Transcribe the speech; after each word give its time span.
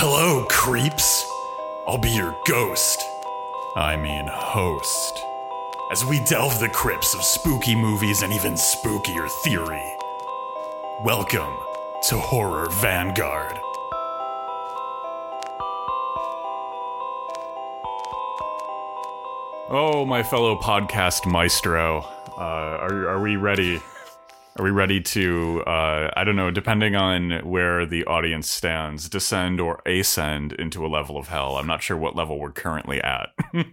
Hello, 0.00 0.44
creeps. 0.48 1.28
I'll 1.84 1.98
be 1.98 2.10
your 2.10 2.32
ghost. 2.46 3.02
I 3.74 3.96
mean, 3.96 4.28
host. 4.28 5.20
As 5.90 6.04
we 6.04 6.20
delve 6.20 6.60
the 6.60 6.68
crypts 6.68 7.14
of 7.14 7.24
spooky 7.24 7.74
movies 7.74 8.22
and 8.22 8.32
even 8.32 8.52
spookier 8.52 9.28
theory. 9.42 9.82
Welcome 11.02 11.52
to 12.10 12.16
Horror 12.16 12.70
Vanguard. 12.70 13.58
Oh, 19.68 20.04
my 20.06 20.22
fellow 20.22 20.56
podcast 20.60 21.26
maestro, 21.26 22.06
uh, 22.36 22.40
are 22.40 23.08
are 23.08 23.20
we 23.20 23.34
ready? 23.34 23.82
Are 24.58 24.64
we 24.64 24.70
ready 24.70 25.00
to? 25.00 25.62
Uh, 25.66 26.10
I 26.16 26.24
don't 26.24 26.34
know. 26.34 26.50
Depending 26.50 26.96
on 26.96 27.48
where 27.48 27.86
the 27.86 28.04
audience 28.06 28.50
stands, 28.50 29.08
descend 29.08 29.60
or 29.60 29.80
ascend 29.86 30.52
into 30.54 30.84
a 30.84 30.88
level 30.88 31.16
of 31.16 31.28
hell. 31.28 31.56
I'm 31.56 31.66
not 31.66 31.82
sure 31.82 31.96
what 31.96 32.16
level 32.16 32.40
we're 32.40 32.50
currently 32.50 33.00
at. 33.00 33.30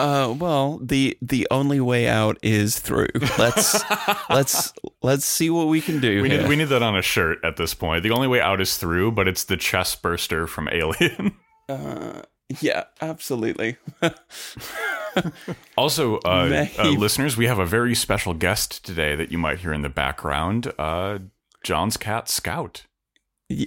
Uh, 0.00 0.34
well, 0.38 0.78
the 0.82 1.18
the 1.20 1.46
only 1.50 1.78
way 1.78 2.08
out 2.08 2.38
is 2.42 2.78
through. 2.78 3.08
Let's 3.38 3.84
let's 4.30 4.72
let's 5.02 5.26
see 5.26 5.50
what 5.50 5.68
we 5.68 5.82
can 5.82 6.00
do 6.00 6.22
we 6.22 6.28
need 6.28 6.48
we 6.48 6.56
need 6.56 6.68
that 6.68 6.82
on 6.82 6.96
a 6.96 7.02
shirt 7.02 7.38
at 7.44 7.58
this 7.58 7.74
point. 7.74 8.02
The 8.02 8.10
only 8.10 8.26
way 8.26 8.40
out 8.40 8.62
is 8.62 8.78
through, 8.78 9.12
but 9.12 9.28
it's 9.28 9.44
the 9.44 9.58
chest 9.58 10.00
burster 10.00 10.46
from 10.46 10.70
Alien. 10.72 11.36
uh, 11.68 12.22
yeah, 12.60 12.84
absolutely. 13.00 13.76
Also, 15.76 16.18
uh, 16.18 16.66
uh, 16.78 16.90
listeners, 16.90 17.36
we 17.36 17.46
have 17.46 17.58
a 17.58 17.66
very 17.66 17.94
special 17.94 18.34
guest 18.34 18.84
today 18.84 19.16
that 19.16 19.32
you 19.32 19.38
might 19.38 19.60
hear 19.60 19.72
in 19.72 19.82
the 19.82 19.88
background. 19.88 20.72
Uh, 20.78 21.18
John's 21.64 21.96
cat 21.96 22.28
Scout. 22.28 22.86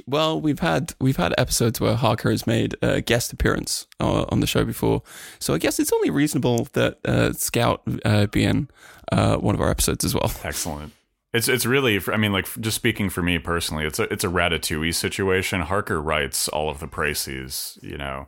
Well, 0.07 0.39
we've 0.39 0.59
had 0.59 0.93
we've 1.01 1.17
had 1.17 1.33
episodes 1.37 1.81
where 1.81 1.95
Harker 1.95 2.31
has 2.31 2.47
made 2.47 2.75
a 2.81 3.01
guest 3.01 3.33
appearance 3.33 3.87
uh, 3.99 4.25
on 4.29 4.39
the 4.39 4.47
show 4.47 4.63
before, 4.63 5.03
so 5.39 5.53
I 5.53 5.57
guess 5.57 5.79
it's 5.79 5.91
only 5.91 6.09
reasonable 6.09 6.69
that 6.73 6.99
uh, 7.03 7.33
Scout 7.33 7.81
uh, 8.05 8.27
be 8.27 8.45
in 8.45 8.69
uh, 9.11 9.35
one 9.37 9.55
of 9.55 9.59
our 9.59 9.69
episodes 9.69 10.05
as 10.05 10.13
well. 10.13 10.31
Excellent. 10.43 10.93
It's 11.33 11.49
it's 11.49 11.65
really. 11.65 11.99
I 12.07 12.15
mean, 12.15 12.31
like 12.31 12.47
just 12.61 12.77
speaking 12.77 13.09
for 13.09 13.21
me 13.21 13.39
personally, 13.39 13.85
it's 13.85 13.99
a 13.99 14.03
it's 14.03 14.23
a 14.23 14.29
Ratatouille 14.29 14.95
situation. 14.95 15.61
Harker 15.61 16.01
writes 16.01 16.47
all 16.47 16.69
of 16.69 16.79
the 16.79 16.87
précis. 16.87 17.81
You 17.83 17.97
know. 17.97 18.27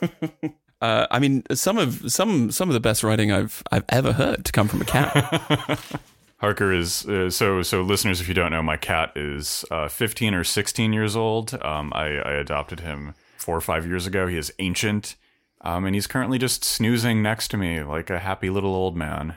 Uh, 0.82 1.06
I 1.10 1.18
mean, 1.18 1.42
some 1.52 1.76
of 1.76 2.10
some 2.10 2.50
some 2.50 2.70
of 2.70 2.72
the 2.72 2.80
best 2.80 3.02
writing 3.02 3.30
I've 3.30 3.62
I've 3.70 3.84
ever 3.90 4.12
heard 4.14 4.46
to 4.46 4.52
come 4.52 4.66
from 4.66 4.80
a 4.80 4.86
cat. 4.86 5.78
Harker 6.38 6.72
is 6.72 7.06
uh, 7.06 7.28
so 7.28 7.60
so. 7.60 7.82
Listeners, 7.82 8.22
if 8.22 8.28
you 8.28 8.32
don't 8.34 8.50
know, 8.50 8.62
my 8.62 8.78
cat 8.78 9.12
is 9.14 9.62
uh, 9.70 9.88
15 9.88 10.32
or 10.32 10.42
16 10.42 10.94
years 10.94 11.16
old. 11.16 11.52
Um, 11.62 11.92
I, 11.94 12.06
I 12.06 12.32
adopted 12.32 12.80
him 12.80 13.14
four 13.36 13.54
or 13.54 13.60
five 13.60 13.86
years 13.86 14.06
ago. 14.06 14.26
He 14.26 14.38
is 14.38 14.54
ancient, 14.58 15.16
um, 15.60 15.84
and 15.84 15.94
he's 15.94 16.06
currently 16.06 16.38
just 16.38 16.64
snoozing 16.64 17.22
next 17.22 17.48
to 17.48 17.58
me 17.58 17.82
like 17.82 18.08
a 18.08 18.20
happy 18.20 18.48
little 18.48 18.74
old 18.74 18.96
man. 18.96 19.34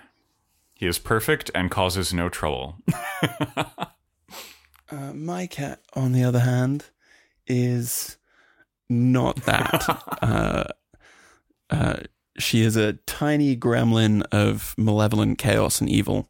He 0.74 0.88
is 0.88 0.98
perfect 0.98 1.52
and 1.54 1.70
causes 1.70 2.14
no 2.14 2.30
trouble. 2.30 2.78
Uh, 4.92 5.12
my 5.14 5.48
cat, 5.48 5.80
on 5.96 6.12
the 6.12 6.24
other 6.24 6.42
hand, 6.42 6.86
is 7.48 8.18
not 8.90 9.38
that. 9.46 9.86
uh, 10.22 10.64
uh, 11.70 11.96
she 12.38 12.62
is 12.62 12.76
a 12.76 12.94
tiny 12.94 13.56
gremlin 13.56 14.24
of 14.32 14.76
malevolent 14.78 15.38
chaos 15.38 15.82
and 15.82 15.90
evil, 15.90 16.30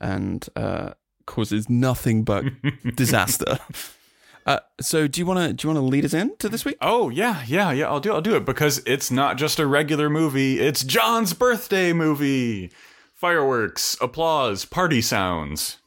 and 0.00 0.46
uh, 0.56 0.94
causes 1.26 1.68
nothing 1.68 2.24
but 2.24 2.44
disaster. 2.94 3.58
Uh, 4.46 4.60
so, 4.80 5.06
do 5.08 5.20
you 5.20 5.26
want 5.26 5.40
to 5.40 5.52
do 5.52 5.66
you 5.66 5.74
want 5.74 5.84
to 5.84 5.88
lead 5.88 6.04
us 6.04 6.12
in 6.12 6.36
to 6.36 6.48
this 6.48 6.64
week? 6.64 6.76
Oh 6.80 7.08
yeah, 7.08 7.42
yeah, 7.46 7.70
yeah. 7.70 7.86
I'll 7.86 8.00
do 8.00 8.10
it, 8.10 8.14
I'll 8.14 8.20
do 8.20 8.36
it 8.36 8.44
because 8.44 8.82
it's 8.86 9.10
not 9.10 9.38
just 9.38 9.58
a 9.58 9.66
regular 9.66 10.10
movie. 10.10 10.60
It's 10.60 10.84
John's 10.84 11.32
birthday 11.32 11.92
movie. 11.92 12.70
Fireworks, 13.14 13.96
applause, 14.02 14.64
party 14.66 15.00
sounds. 15.00 15.78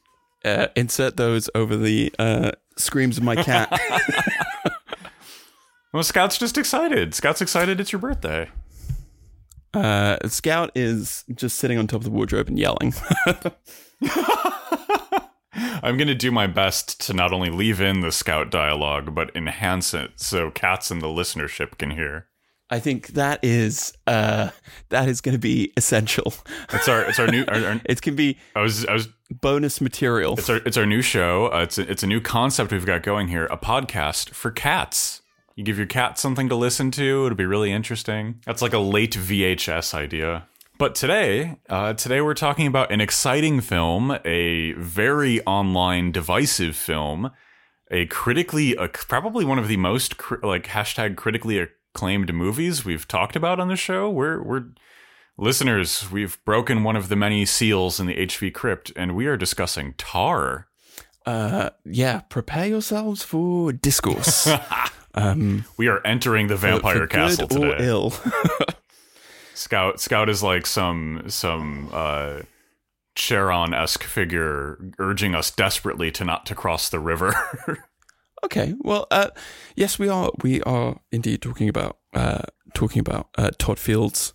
Uh, 0.44 0.68
insert 0.74 1.16
those 1.16 1.48
over 1.54 1.76
the 1.76 2.12
uh, 2.18 2.52
screams 2.76 3.18
of 3.18 3.22
my 3.22 3.36
cat. 3.36 3.72
Well, 5.92 6.02
Scout's 6.02 6.38
just 6.38 6.58
excited. 6.58 7.14
Scout's 7.14 7.40
excited. 7.40 7.80
It's 7.80 7.92
your 7.92 8.00
birthday. 8.00 8.50
uh, 9.74 10.18
Scout 10.28 10.70
is 10.74 11.24
just 11.34 11.58
sitting 11.58 11.78
on 11.78 11.86
top 11.86 12.00
of 12.00 12.04
the 12.04 12.10
wardrobe 12.10 12.48
and 12.48 12.58
yelling. 12.58 12.92
I'm 15.82 15.96
going 15.96 16.08
to 16.08 16.14
do 16.14 16.30
my 16.30 16.46
best 16.46 17.00
to 17.06 17.14
not 17.14 17.32
only 17.32 17.50
leave 17.50 17.80
in 17.80 18.00
the 18.00 18.12
Scout 18.12 18.50
dialogue, 18.50 19.14
but 19.14 19.34
enhance 19.34 19.94
it 19.94 20.12
so 20.16 20.50
cats 20.50 20.90
in 20.90 20.98
the 21.00 21.06
listenership 21.06 21.78
can 21.78 21.90
hear. 21.90 22.26
I 22.70 22.80
think 22.80 23.08
that 23.08 23.40
is 23.42 23.94
uh, 24.06 24.50
that 24.90 25.08
is 25.08 25.22
going 25.22 25.32
to 25.32 25.38
be 25.38 25.72
essential. 25.78 26.34
It's 26.70 26.86
our 26.86 27.02
it's 27.04 27.18
our 27.18 27.26
new. 27.26 27.44
Our, 27.48 27.64
our, 27.64 27.80
It 27.86 28.02
can 28.02 28.14
be 28.14 28.36
I 28.54 28.60
was 28.60 28.84
I 28.84 28.92
was 28.92 29.08
bonus 29.30 29.80
material. 29.80 30.34
it's 30.34 30.50
our 30.50 30.56
it's 30.56 30.76
our 30.76 30.84
new 30.84 31.00
show. 31.00 31.46
Uh, 31.50 31.62
it's 31.62 31.78
a, 31.78 31.90
it's 31.90 32.02
a 32.02 32.06
new 32.06 32.20
concept 32.20 32.70
we've 32.70 32.84
got 32.84 33.02
going 33.02 33.28
here. 33.28 33.46
A 33.46 33.56
podcast 33.56 34.30
for 34.30 34.50
cats. 34.50 35.22
You 35.58 35.64
give 35.64 35.76
your 35.76 35.88
cat 35.88 36.20
something 36.20 36.48
to 36.50 36.54
listen 36.54 36.92
to. 36.92 37.26
It'll 37.26 37.36
be 37.36 37.44
really 37.44 37.72
interesting. 37.72 38.40
That's 38.46 38.62
like 38.62 38.74
a 38.74 38.78
late 38.78 39.14
VHS 39.14 39.92
idea. 39.92 40.46
But 40.78 40.94
today, 40.94 41.56
uh, 41.68 41.94
today 41.94 42.20
we're 42.20 42.34
talking 42.34 42.68
about 42.68 42.92
an 42.92 43.00
exciting 43.00 43.60
film, 43.60 44.16
a 44.24 44.74
very 44.74 45.44
online 45.46 46.12
divisive 46.12 46.76
film, 46.76 47.32
a 47.90 48.06
critically, 48.06 48.76
uh, 48.76 48.86
probably 48.86 49.44
one 49.44 49.58
of 49.58 49.66
the 49.66 49.76
most 49.78 50.16
cri- 50.16 50.38
like 50.44 50.68
hashtag 50.68 51.16
critically 51.16 51.58
acclaimed 51.58 52.32
movies 52.32 52.84
we've 52.84 53.08
talked 53.08 53.34
about 53.34 53.58
on 53.58 53.66
the 53.66 53.74
show. 53.74 54.08
We're 54.08 54.40
we're 54.40 54.66
listeners. 55.36 56.08
We've 56.08 56.38
broken 56.44 56.84
one 56.84 56.94
of 56.94 57.08
the 57.08 57.16
many 57.16 57.44
seals 57.44 57.98
in 57.98 58.06
the 58.06 58.14
HV 58.14 58.54
crypt, 58.54 58.92
and 58.94 59.16
we 59.16 59.26
are 59.26 59.36
discussing 59.36 59.94
Tar. 59.98 60.68
Uh, 61.26 61.70
yeah, 61.84 62.20
prepare 62.20 62.66
yourselves 62.66 63.24
for 63.24 63.72
discourse. 63.72 64.48
um, 65.22 65.64
We 65.76 65.88
are 65.88 66.00
entering 66.06 66.46
the 66.48 66.56
for- 66.56 66.68
vampire 66.68 66.98
for 67.00 67.06
castle 67.06 67.46
good 67.48 67.58
or 67.58 67.70
today. 67.76 67.86
ill. 67.86 68.12
Scout 69.54 70.00
Scout 70.00 70.28
is 70.28 70.42
like 70.42 70.66
some 70.66 71.24
some 71.28 71.88
uh 71.92 72.40
Charon 73.16 73.74
esque 73.74 74.04
figure 74.04 74.78
urging 74.98 75.34
us 75.34 75.50
desperately 75.50 76.12
to 76.12 76.24
not 76.24 76.46
to 76.46 76.54
cross 76.54 76.88
the 76.88 77.00
river. 77.00 77.34
okay, 78.44 78.74
well, 78.78 79.08
uh, 79.10 79.30
yes, 79.74 79.98
we 79.98 80.08
are. 80.08 80.30
We 80.44 80.62
are 80.62 81.00
indeed 81.10 81.42
talking 81.42 81.68
about 81.68 81.98
uh, 82.14 82.42
talking 82.74 83.00
about 83.00 83.28
uh, 83.36 83.50
Todd 83.58 83.80
Fields' 83.80 84.32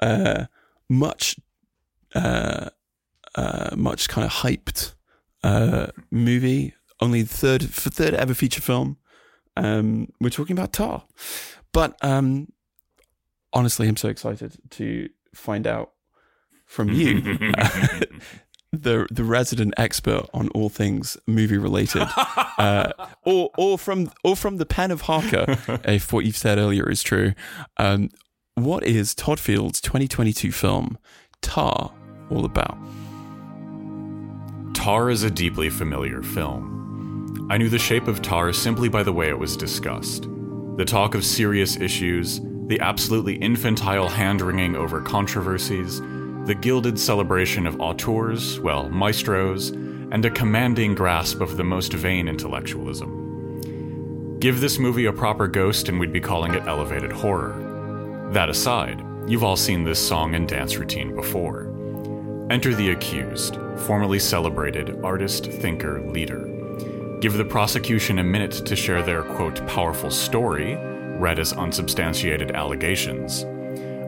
uh, 0.00 0.44
much 0.90 1.36
uh, 2.14 2.68
uh, 3.34 3.74
much 3.74 4.10
kind 4.10 4.26
of 4.26 4.32
hyped 4.32 4.92
uh, 5.42 5.86
movie. 6.10 6.74
Only 7.00 7.22
third 7.22 7.70
for 7.70 7.88
third 7.88 8.12
ever 8.12 8.34
feature 8.34 8.60
film. 8.60 8.98
Um, 9.56 10.08
we're 10.20 10.30
talking 10.30 10.56
about 10.56 10.72
Tar, 10.72 11.04
but 11.72 11.96
um, 12.02 12.52
honestly, 13.52 13.88
I'm 13.88 13.96
so 13.96 14.08
excited 14.08 14.56
to 14.70 15.08
find 15.34 15.66
out 15.66 15.92
from 16.66 16.90
you, 16.90 17.20
the 18.72 19.06
the 19.10 19.24
resident 19.24 19.74
expert 19.76 20.26
on 20.34 20.48
all 20.50 20.68
things 20.68 21.16
movie 21.26 21.58
related, 21.58 22.06
uh, 22.58 22.92
or 23.24 23.50
or 23.56 23.78
from 23.78 24.10
or 24.24 24.36
from 24.36 24.58
the 24.58 24.66
pen 24.66 24.90
of 24.90 25.02
Harker, 25.02 25.44
if 25.84 26.12
what 26.12 26.24
you've 26.24 26.36
said 26.36 26.58
earlier 26.58 26.90
is 26.90 27.02
true. 27.02 27.32
Um, 27.76 28.10
what 28.54 28.84
is 28.84 29.14
Todd 29.14 29.38
Field's 29.38 29.80
2022 29.80 30.50
film 30.50 30.98
Tar 31.42 31.92
all 32.30 32.44
about? 32.44 32.76
Tar 34.74 35.10
is 35.10 35.22
a 35.22 35.30
deeply 35.30 35.70
familiar 35.70 36.22
film. 36.22 36.85
I 37.48 37.58
knew 37.58 37.68
the 37.68 37.78
shape 37.78 38.08
of 38.08 38.22
Tar 38.22 38.52
simply 38.52 38.88
by 38.88 39.04
the 39.04 39.12
way 39.12 39.28
it 39.28 39.38
was 39.38 39.56
discussed. 39.56 40.26
The 40.76 40.84
talk 40.84 41.14
of 41.14 41.24
serious 41.24 41.76
issues, 41.76 42.40
the 42.66 42.80
absolutely 42.80 43.36
infantile 43.36 44.08
hand 44.08 44.42
wringing 44.42 44.74
over 44.74 45.00
controversies, 45.00 46.00
the 46.46 46.58
gilded 46.60 46.98
celebration 46.98 47.68
of 47.68 47.80
auteurs, 47.80 48.58
well, 48.58 48.88
maestros, 48.88 49.70
and 49.70 50.24
a 50.24 50.30
commanding 50.30 50.96
grasp 50.96 51.40
of 51.40 51.56
the 51.56 51.62
most 51.62 51.92
vain 51.92 52.26
intellectualism. 52.26 54.40
Give 54.40 54.60
this 54.60 54.80
movie 54.80 55.06
a 55.06 55.12
proper 55.12 55.46
ghost 55.46 55.88
and 55.88 56.00
we'd 56.00 56.12
be 56.12 56.20
calling 56.20 56.54
it 56.54 56.66
elevated 56.66 57.12
horror. 57.12 58.28
That 58.32 58.50
aside, 58.50 59.04
you've 59.28 59.44
all 59.44 59.56
seen 59.56 59.84
this 59.84 60.04
song 60.04 60.34
and 60.34 60.48
dance 60.48 60.78
routine 60.78 61.14
before. 61.14 61.72
Enter 62.50 62.74
the 62.74 62.90
accused, 62.90 63.56
formerly 63.76 64.18
celebrated 64.18 64.98
artist, 65.04 65.46
thinker, 65.46 66.00
leader. 66.10 66.55
Give 67.20 67.32
the 67.32 67.46
prosecution 67.46 68.18
a 68.18 68.24
minute 68.24 68.52
to 68.52 68.76
share 68.76 69.02
their, 69.02 69.22
quote, 69.22 69.66
powerful 69.66 70.10
story, 70.10 70.76
read 71.18 71.38
as 71.38 71.54
unsubstantiated 71.54 72.50
allegations. 72.50 73.46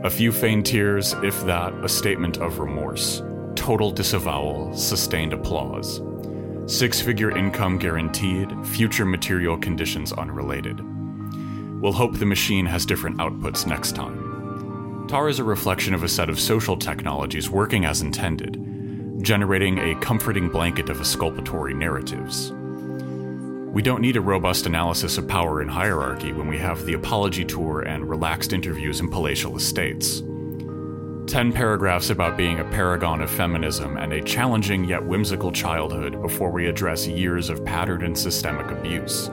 A 0.04 0.10
few 0.10 0.30
feigned 0.30 0.66
tears, 0.66 1.14
if 1.22 1.42
that, 1.46 1.72
a 1.82 1.88
statement 1.88 2.36
of 2.36 2.58
remorse. 2.58 3.22
Total 3.54 3.90
disavowal, 3.90 4.74
sustained 4.74 5.32
applause. 5.32 6.02
Six 6.66 7.00
figure 7.00 7.34
income 7.34 7.78
guaranteed, 7.78 8.52
future 8.66 9.06
material 9.06 9.56
conditions 9.56 10.12
unrelated. 10.12 10.78
We'll 11.80 11.92
hope 11.92 12.18
the 12.18 12.26
machine 12.26 12.66
has 12.66 12.84
different 12.84 13.16
outputs 13.16 13.66
next 13.66 13.96
time. 13.96 15.06
TAR 15.08 15.30
is 15.30 15.38
a 15.38 15.44
reflection 15.44 15.94
of 15.94 16.02
a 16.02 16.08
set 16.08 16.28
of 16.28 16.38
social 16.38 16.76
technologies 16.76 17.48
working 17.48 17.86
as 17.86 18.02
intended, 18.02 19.22
generating 19.22 19.78
a 19.78 19.98
comforting 20.00 20.50
blanket 20.50 20.90
of 20.90 21.00
exculpatory 21.00 21.72
narratives. 21.72 22.52
We 23.72 23.82
don't 23.82 24.00
need 24.00 24.16
a 24.16 24.20
robust 24.20 24.64
analysis 24.64 25.18
of 25.18 25.28
power 25.28 25.60
and 25.60 25.70
hierarchy 25.70 26.32
when 26.32 26.48
we 26.48 26.56
have 26.56 26.86
the 26.86 26.94
apology 26.94 27.44
tour 27.44 27.82
and 27.82 28.08
relaxed 28.08 28.54
interviews 28.54 29.00
in 29.00 29.10
palatial 29.10 29.56
estates. 29.56 30.22
Ten 31.26 31.52
paragraphs 31.52 32.08
about 32.08 32.38
being 32.38 32.60
a 32.60 32.64
paragon 32.64 33.20
of 33.20 33.30
feminism 33.30 33.98
and 33.98 34.14
a 34.14 34.22
challenging 34.22 34.84
yet 34.84 35.04
whimsical 35.04 35.52
childhood 35.52 36.22
before 36.22 36.50
we 36.50 36.66
address 36.66 37.06
years 37.06 37.50
of 37.50 37.62
patterned 37.66 38.02
and 38.02 38.18
systemic 38.18 38.70
abuse. 38.70 39.30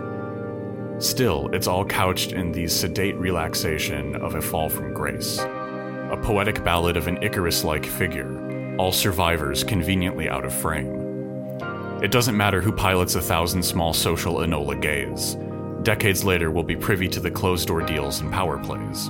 Still, 0.99 1.49
it's 1.53 1.67
all 1.67 1.85
couched 1.85 2.33
in 2.33 2.51
the 2.51 2.67
sedate 2.67 3.15
relaxation 3.15 4.17
of 4.17 4.35
a 4.35 4.41
fall 4.41 4.67
from 4.67 4.93
grace. 4.93 5.39
A 5.39 6.19
poetic 6.21 6.61
ballad 6.65 6.97
of 6.97 7.07
an 7.07 7.23
Icarus 7.23 7.63
like 7.63 7.85
figure, 7.85 8.75
all 8.77 8.91
survivors 8.91 9.63
conveniently 9.63 10.27
out 10.27 10.43
of 10.43 10.53
frame. 10.53 11.04
It 12.05 12.11
doesn't 12.11 12.37
matter 12.37 12.61
who 12.61 12.71
pilots 12.71 13.15
a 13.15 13.19
thousand 13.19 13.63
small 13.63 13.91
social 13.91 14.35
Enola 14.35 14.79
gays. 14.79 15.37
Decades 15.81 16.23
later, 16.23 16.51
we'll 16.51 16.63
be 16.63 16.75
privy 16.75 17.07
to 17.07 17.19
the 17.19 17.31
closed 17.31 17.67
door 17.67 17.81
deals 17.81 18.19
and 18.19 18.31
power 18.31 18.59
plays. 18.59 19.09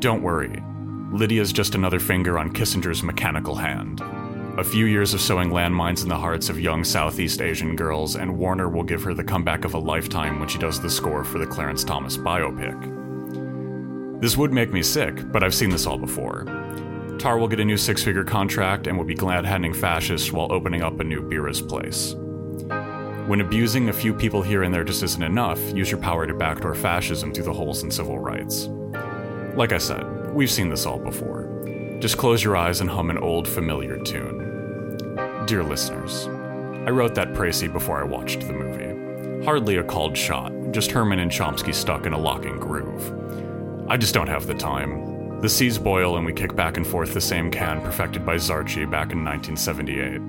Don't 0.00 0.20
worry, 0.20 0.60
Lydia's 1.12 1.52
just 1.52 1.76
another 1.76 2.00
finger 2.00 2.40
on 2.40 2.52
Kissinger's 2.52 3.04
mechanical 3.04 3.54
hand. 3.54 4.00
A 4.58 4.64
few 4.64 4.86
years 4.86 5.14
of 5.14 5.20
sowing 5.20 5.50
landmines 5.50 6.02
in 6.02 6.08
the 6.08 6.18
hearts 6.18 6.48
of 6.48 6.58
young 6.58 6.82
Southeast 6.82 7.40
Asian 7.40 7.76
girls, 7.76 8.16
and 8.16 8.36
Warner 8.36 8.68
will 8.68 8.82
give 8.82 9.04
her 9.04 9.14
the 9.14 9.22
comeback 9.22 9.64
of 9.64 9.74
a 9.74 9.78
lifetime 9.78 10.40
when 10.40 10.48
she 10.48 10.58
does 10.58 10.80
the 10.80 10.90
score 10.90 11.22
for 11.22 11.38
the 11.38 11.46
Clarence 11.46 11.84
Thomas 11.84 12.16
biopic. 12.16 14.20
This 14.20 14.36
would 14.36 14.52
make 14.52 14.72
me 14.72 14.82
sick, 14.82 15.30
but 15.30 15.44
I've 15.44 15.54
seen 15.54 15.70
this 15.70 15.86
all 15.86 15.98
before. 15.98 16.61
Tar 17.22 17.38
will 17.38 17.46
get 17.46 17.60
a 17.60 17.64
new 17.64 17.76
six 17.76 18.02
figure 18.02 18.24
contract 18.24 18.88
and 18.88 18.98
will 18.98 19.04
be 19.04 19.14
glad 19.14 19.44
handing 19.44 19.72
fascists 19.72 20.32
while 20.32 20.52
opening 20.52 20.82
up 20.82 20.98
a 20.98 21.04
new 21.04 21.22
Bira's 21.22 21.62
place. 21.62 22.16
When 23.28 23.40
abusing 23.40 23.88
a 23.88 23.92
few 23.92 24.12
people 24.12 24.42
here 24.42 24.64
and 24.64 24.74
there 24.74 24.82
just 24.82 25.04
isn't 25.04 25.22
enough, 25.22 25.60
use 25.72 25.88
your 25.88 26.00
power 26.00 26.26
to 26.26 26.34
backdoor 26.34 26.74
fascism 26.74 27.32
through 27.32 27.44
the 27.44 27.52
holes 27.52 27.84
in 27.84 27.92
civil 27.92 28.18
rights. 28.18 28.70
Like 29.54 29.70
I 29.70 29.78
said, 29.78 30.34
We've 30.34 30.50
seen 30.50 30.68
this 30.68 30.84
all 30.84 30.98
before. 30.98 31.48
Just 32.00 32.18
close 32.18 32.42
your 32.42 32.56
eyes 32.56 32.80
and 32.80 32.90
hum 32.90 33.08
an 33.08 33.18
old 33.18 33.46
familiar 33.46 33.98
tune. 33.98 35.14
Dear 35.46 35.62
listeners, 35.62 36.26
I 36.26 36.90
wrote 36.90 37.14
that 37.14 37.34
précis 37.34 37.72
before 37.72 38.00
I 38.00 38.04
watched 38.04 38.40
the 38.40 38.52
movie. 38.52 39.44
Hardly 39.44 39.76
a 39.76 39.84
called 39.84 40.16
shot, 40.16 40.50
just 40.72 40.90
Herman 40.90 41.20
and 41.20 41.30
Chomsky 41.30 41.72
stuck 41.72 42.04
in 42.04 42.14
a 42.14 42.18
locking 42.18 42.58
groove. 42.58 43.14
I 43.88 43.96
just 43.96 44.12
don't 44.12 44.26
have 44.26 44.48
the 44.48 44.54
time. 44.54 45.11
The 45.42 45.48
seas 45.48 45.76
boil 45.76 46.16
and 46.16 46.24
we 46.24 46.32
kick 46.32 46.54
back 46.54 46.76
and 46.76 46.86
forth 46.86 47.14
the 47.14 47.20
same 47.20 47.50
can 47.50 47.80
perfected 47.82 48.24
by 48.24 48.36
Zarchi 48.36 48.88
back 48.88 49.10
in 49.10 49.24
1978. 49.24 50.20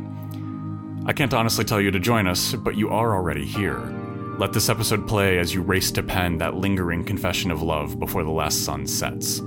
I 1.06 1.13
can't 1.13 1.36
honestly 1.36 1.63
tell 1.63 1.80
you 1.80 1.92
to 1.92 2.00
join 2.00 2.25
us, 2.25 2.56
but 2.56 2.75
you 2.75 2.89
are 2.89 3.15
already 3.15 3.45
here. 3.45 3.77
Let 4.39 4.54
this 4.54 4.69
episode 4.69 5.07
play 5.07 5.38
as 5.38 5.54
you 5.54 5.62
race 5.62 5.92
to 5.92 6.01
pen 6.01 6.39
that 6.39 6.56
lingering 6.56 7.04
confession 7.04 7.51
of 7.51 7.62
love 7.62 8.00
before 8.00 8.24
the 8.24 8.31
last 8.31 8.65
sun 8.65 8.88
sets. 8.88 9.39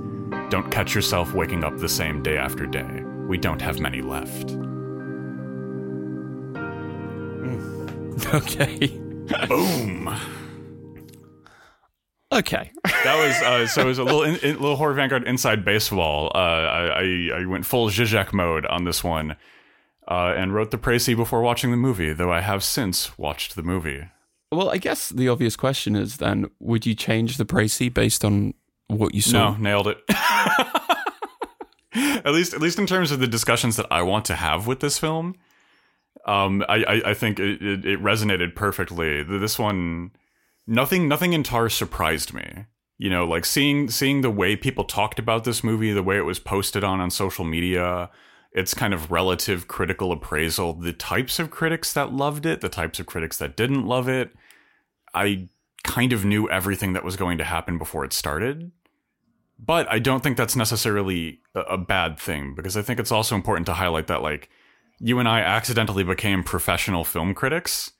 Don't 0.49 0.71
catch 0.71 0.95
yourself 0.95 1.33
waking 1.33 1.65
up 1.65 1.77
the 1.77 1.89
same 1.89 2.23
day 2.23 2.37
after 2.37 2.65
day. 2.65 3.03
We 3.27 3.37
don't 3.37 3.61
have 3.61 3.81
many 3.81 4.01
left. 4.01 4.47
Mm. 7.43 7.73
Okay. 8.33 8.87
Boom. 9.47 10.15
Okay. 12.37 12.71
That 12.83 13.15
was 13.17 13.35
uh, 13.41 13.67
so. 13.67 13.81
It 13.81 13.85
was 13.85 13.97
a 13.97 14.03
little, 14.03 14.21
in, 14.23 14.35
in, 14.37 14.59
little 14.59 14.75
horror 14.75 14.93
vanguard 14.93 15.23
inside 15.23 15.65
baseball. 15.65 16.31
Uh, 16.35 16.37
I, 16.37 16.85
I, 16.85 17.41
I 17.41 17.45
went 17.45 17.65
full 17.65 17.89
Zizek 17.89 18.31
mode 18.31 18.65
on 18.67 18.83
this 18.83 19.03
one, 19.03 19.35
uh, 20.07 20.33
and 20.37 20.53
wrote 20.53 20.69
the 20.71 20.77
précis 20.77 21.15
before 21.15 21.41
watching 21.41 21.71
the 21.71 21.77
movie. 21.77 22.13
Though 22.13 22.31
I 22.31 22.41
have 22.41 22.63
since 22.63 23.17
watched 23.17 23.55
the 23.55 23.63
movie. 23.63 24.09
Well, 24.51 24.69
I 24.69 24.77
guess 24.77 25.09
the 25.09 25.27
obvious 25.29 25.55
question 25.55 25.95
is 25.95 26.17
then: 26.17 26.45
Would 26.59 26.85
you 26.85 26.93
change 26.93 27.37
the 27.37 27.45
précis 27.45 27.91
based 27.91 28.23
on 28.23 28.53
what 28.87 29.15
you 29.15 29.21
saw? 29.21 29.51
No, 29.51 29.57
nailed 29.57 29.87
it. 29.87 29.97
at 32.25 32.33
least, 32.33 32.53
at 32.53 32.61
least 32.61 32.77
in 32.77 32.85
terms 32.85 33.11
of 33.11 33.19
the 33.19 33.27
discussions 33.27 33.77
that 33.77 33.87
I 33.89 34.03
want 34.03 34.25
to 34.25 34.35
have 34.35 34.67
with 34.67 34.79
this 34.79 34.99
film, 34.99 35.35
um, 36.25 36.63
I, 36.69 36.83
I, 36.83 37.01
I 37.09 37.13
think 37.13 37.39
it, 37.39 37.61
it, 37.61 37.85
it 37.85 38.01
resonated 38.01 38.53
perfectly. 38.55 39.23
This 39.23 39.57
one, 39.57 40.11
nothing, 40.67 41.07
nothing 41.07 41.33
in 41.33 41.43
Tar 41.43 41.69
surprised 41.69 42.33
me. 42.33 42.65
You 42.99 43.09
know, 43.09 43.25
like 43.25 43.45
seeing 43.45 43.89
seeing 43.89 44.21
the 44.21 44.31
way 44.31 44.55
people 44.55 44.83
talked 44.83 45.19
about 45.19 45.43
this 45.43 45.63
movie, 45.63 45.93
the 45.93 46.01
way 46.01 46.17
it 46.17 46.25
was 46.25 46.39
posted 46.39 46.83
on 46.83 46.99
on 46.99 47.11
social 47.11 47.45
media, 47.45 48.09
its 48.51 48.73
kind 48.73 48.91
of 48.93 49.11
relative 49.11 49.67
critical 49.67 50.11
appraisal, 50.11 50.73
the 50.73 50.93
types 50.93 51.37
of 51.37 51.51
critics 51.51 51.93
that 51.93 52.11
loved 52.11 52.45
it, 52.45 52.61
the 52.61 52.69
types 52.69 52.99
of 52.99 53.05
critics 53.05 53.37
that 53.37 53.55
didn't 53.55 53.85
love 53.85 54.09
it. 54.09 54.31
I 55.13 55.49
kind 55.83 56.11
of 56.11 56.25
knew 56.25 56.49
everything 56.49 56.93
that 56.93 57.03
was 57.03 57.15
going 57.15 57.37
to 57.37 57.43
happen 57.43 57.77
before 57.77 58.03
it 58.03 58.13
started. 58.13 58.71
But 59.59 59.91
I 59.91 59.99
don't 59.99 60.21
think 60.21 60.37
that's 60.37 60.55
necessarily 60.55 61.41
a 61.55 61.77
bad 61.77 62.19
thing 62.19 62.55
because 62.55 62.77
I 62.77 62.81
think 62.81 62.99
it's 62.99 63.11
also 63.11 63.35
important 63.35 63.65
to 63.67 63.73
highlight 63.73 64.07
that 64.07 64.21
like 64.21 64.49
you 64.99 65.19
and 65.19 65.27
I 65.27 65.41
accidentally 65.41 66.03
became 66.03 66.43
professional 66.43 67.03
film 67.03 67.33
critics 67.33 67.91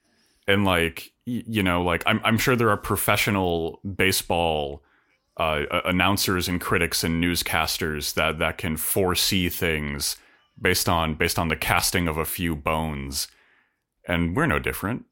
and 0.47 0.65
like 0.65 1.13
you 1.27 1.61
know 1.61 1.81
like 1.81 2.03
I'm 2.05 2.21
I'm 2.23 2.37
sure 2.37 2.55
there 2.55 2.69
are 2.69 2.77
professional 2.77 3.79
baseball 3.81 4.83
uh, 5.35 5.63
announcers 5.85 6.47
and 6.47 6.59
critics 6.59 7.03
and 7.03 7.23
newscasters 7.23 8.13
that 8.15 8.39
that 8.39 8.57
can 8.57 8.77
foresee 8.77 9.49
things 9.49 10.15
based 10.59 10.89
on 10.89 11.15
based 11.15 11.37
on 11.37 11.49
the 11.49 11.55
casting 11.55 12.07
of 12.07 12.17
a 12.17 12.25
few 12.25 12.55
bones 12.55 13.27
and 14.07 14.35
we're 14.35 14.47
no 14.47 14.57
different 14.57 15.05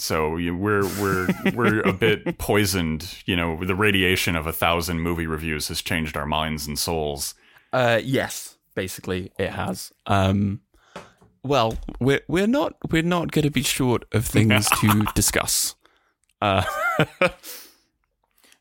so 0.00 0.30
we're 0.30 0.86
we're 1.00 1.28
we're 1.54 1.80
a 1.80 1.92
bit 1.92 2.38
poisoned. 2.38 3.16
You 3.26 3.36
know, 3.36 3.64
the 3.64 3.74
radiation 3.74 4.36
of 4.36 4.46
a 4.46 4.52
thousand 4.52 5.00
movie 5.00 5.26
reviews 5.26 5.68
has 5.68 5.82
changed 5.82 6.16
our 6.16 6.26
minds 6.26 6.66
and 6.66 6.78
souls. 6.78 7.34
Uh, 7.72 8.00
yes, 8.02 8.56
basically 8.74 9.32
it 9.38 9.50
has. 9.50 9.92
Um, 10.06 10.60
well, 11.42 11.78
we're 12.00 12.20
we're 12.28 12.46
not 12.46 12.74
we're 12.90 13.02
not 13.02 13.30
going 13.32 13.44
to 13.44 13.50
be 13.50 13.62
short 13.62 14.04
of 14.12 14.26
things 14.26 14.68
to 14.80 15.06
discuss. 15.14 15.74
Uh, 16.40 16.64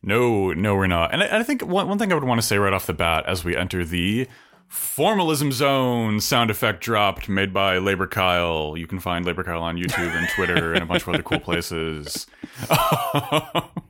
no, 0.02 0.54
no, 0.54 0.76
we're 0.76 0.88
not. 0.88 1.14
And 1.14 1.24
I, 1.24 1.40
I 1.40 1.44
think 1.44 1.62
one 1.66 1.88
one 1.88 1.98
thing 2.00 2.12
I 2.12 2.16
would 2.16 2.24
want 2.24 2.42
to 2.42 2.48
say 2.48 2.58
right 2.58 2.74
off 2.74 2.88
the 2.88 2.94
bat 2.94 3.26
as 3.28 3.44
we 3.44 3.56
enter 3.56 3.84
the 3.84 4.28
Formalism 4.68 5.52
Zone 5.52 6.20
sound 6.20 6.50
effect 6.50 6.84
dropped, 6.84 7.30
made 7.30 7.54
by 7.54 7.78
Labor 7.78 8.08
Kyle. 8.08 8.76
You 8.78 8.86
can 8.88 9.00
find 9.00 9.26
Labor 9.26 9.44
Kyle 9.44 9.62
on 9.64 9.78
YouTube 9.78 10.16
and 10.16 10.28
Twitter 10.30 10.74
and 10.74 10.84
a 10.84 10.86
bunch 10.86 11.04
of 11.04 11.10
other 11.10 11.24
cool 11.24 11.40
places. 11.40 12.28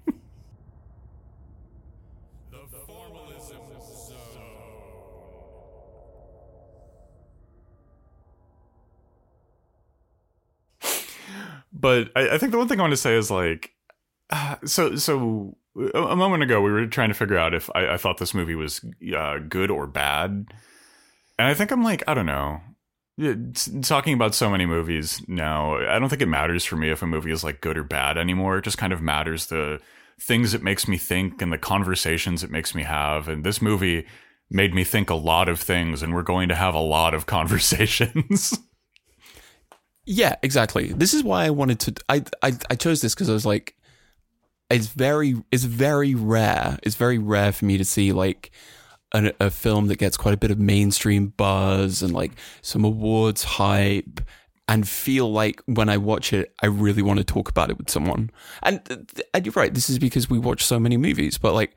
but 11.80 12.10
I, 12.16 12.30
I, 12.32 12.38
think 12.38 12.52
the 12.52 12.58
one 12.58 12.68
thing 12.68 12.80
I 12.80 12.84
want 12.84 12.92
to 12.92 12.98
say 12.98 13.16
is 13.16 13.30
like, 13.30 13.72
uh, 14.30 14.56
so 14.66 14.96
so 14.96 15.58
a 15.94 16.16
moment 16.16 16.44
ago 16.44 16.62
we 16.62 16.72
were 16.72 16.88
trying 16.88 17.10
to 17.10 17.16
figure 17.16 17.38
out 17.38 17.54
if 17.54 17.70
I, 17.76 17.94
I 17.94 17.98
thought 17.98 18.18
this 18.18 18.34
movie 18.34 18.56
was 18.56 18.84
uh, 19.16 19.38
good 19.40 19.70
or 19.70 19.88
bad 19.88 20.48
and 21.38 21.48
I 21.48 21.54
think 21.54 21.72
I'm 21.72 21.84
like, 21.84 22.04
I 22.08 22.14
don't 22.14 22.26
know. 22.26 22.62
Talking 23.82 24.14
about 24.14 24.36
so 24.36 24.50
many 24.50 24.66
movies 24.66 25.22
now, 25.28 25.78
I 25.78 26.00
don't 26.00 26.10
think 26.10 26.22
it 26.22 26.28
matters 26.28 26.66
for 26.66 26.76
me 26.76 26.90
if 26.90 27.02
a 27.02 27.08
movie 27.08 27.32
is 27.32 27.44
like 27.44 27.62
good 27.62 27.78
or 27.78 27.84
bad 27.84 28.18
anymore. 28.18 28.58
It 28.58 28.64
just 28.64 28.78
kind 28.78 28.94
of 28.94 29.02
matters 29.02 29.48
the 29.48 29.80
things 30.20 30.54
it 30.54 30.64
makes 30.64 30.88
me 30.88 30.98
think 30.98 31.42
and 31.42 31.52
the 31.52 31.58
conversations 31.58 32.44
it 32.44 32.52
makes 32.52 32.74
me 32.74 32.84
have. 32.84 33.28
And 33.28 33.44
this 33.44 33.62
movie 33.62 34.06
made 34.50 34.74
me 34.74 34.84
think 34.84 35.10
a 35.10 35.16
lot 35.16 35.50
of 35.50 35.60
things, 35.60 36.02
and 36.02 36.14
we're 36.14 36.22
going 36.22 36.50
to 36.50 36.56
have 36.56 36.74
a 36.74 36.80
lot 36.80 37.14
of 37.14 37.26
conversations. 37.28 38.58
Yeah, 40.08 40.36
exactly. 40.42 40.94
This 40.94 41.14
is 41.14 41.24
why 41.24 41.46
I 41.46 41.50
wanted 41.50 41.80
to. 41.82 41.96
I 42.08 42.24
I, 42.42 42.54
I 42.70 42.76
chose 42.76 43.02
this 43.02 43.14
because 43.14 43.30
I 43.30 43.34
was 43.34 43.46
like, 43.46 43.76
it's 44.70 44.88
very 44.88 45.36
it's 45.52 45.64
very 45.64 46.16
rare. 46.16 46.80
It's 46.82 46.96
very 46.96 47.18
rare 47.18 47.52
for 47.52 47.66
me 47.66 47.78
to 47.78 47.86
see 47.86 48.14
like 48.14 48.52
a, 49.14 49.34
a 49.40 49.50
film 49.50 49.88
that 49.88 49.98
gets 49.98 50.16
quite 50.16 50.34
a 50.34 50.38
bit 50.38 50.50
of 50.50 50.60
mainstream 50.60 51.28
buzz 51.36 52.02
and 52.02 52.14
like 52.14 52.32
some 52.62 52.86
awards 52.86 53.44
hype 53.44 54.22
and 54.68 54.88
feel 54.88 55.32
like 55.32 55.62
when 55.66 55.90
I 55.90 55.98
watch 55.98 56.34
it, 56.34 56.54
I 56.62 56.68
really 56.68 57.02
want 57.02 57.20
to 57.20 57.24
talk 57.26 57.50
about 57.50 57.70
it 57.70 57.78
with 57.78 57.90
someone. 57.90 58.32
And, 58.64 58.82
and 59.34 59.46
you're 59.46 59.54
right, 59.54 59.74
this 59.74 59.90
is 59.90 59.98
because 59.98 60.30
we 60.30 60.40
watch 60.40 60.66
so 60.66 60.80
many 60.80 60.98
movies, 60.98 61.38
but 61.38 61.54
like, 61.54 61.74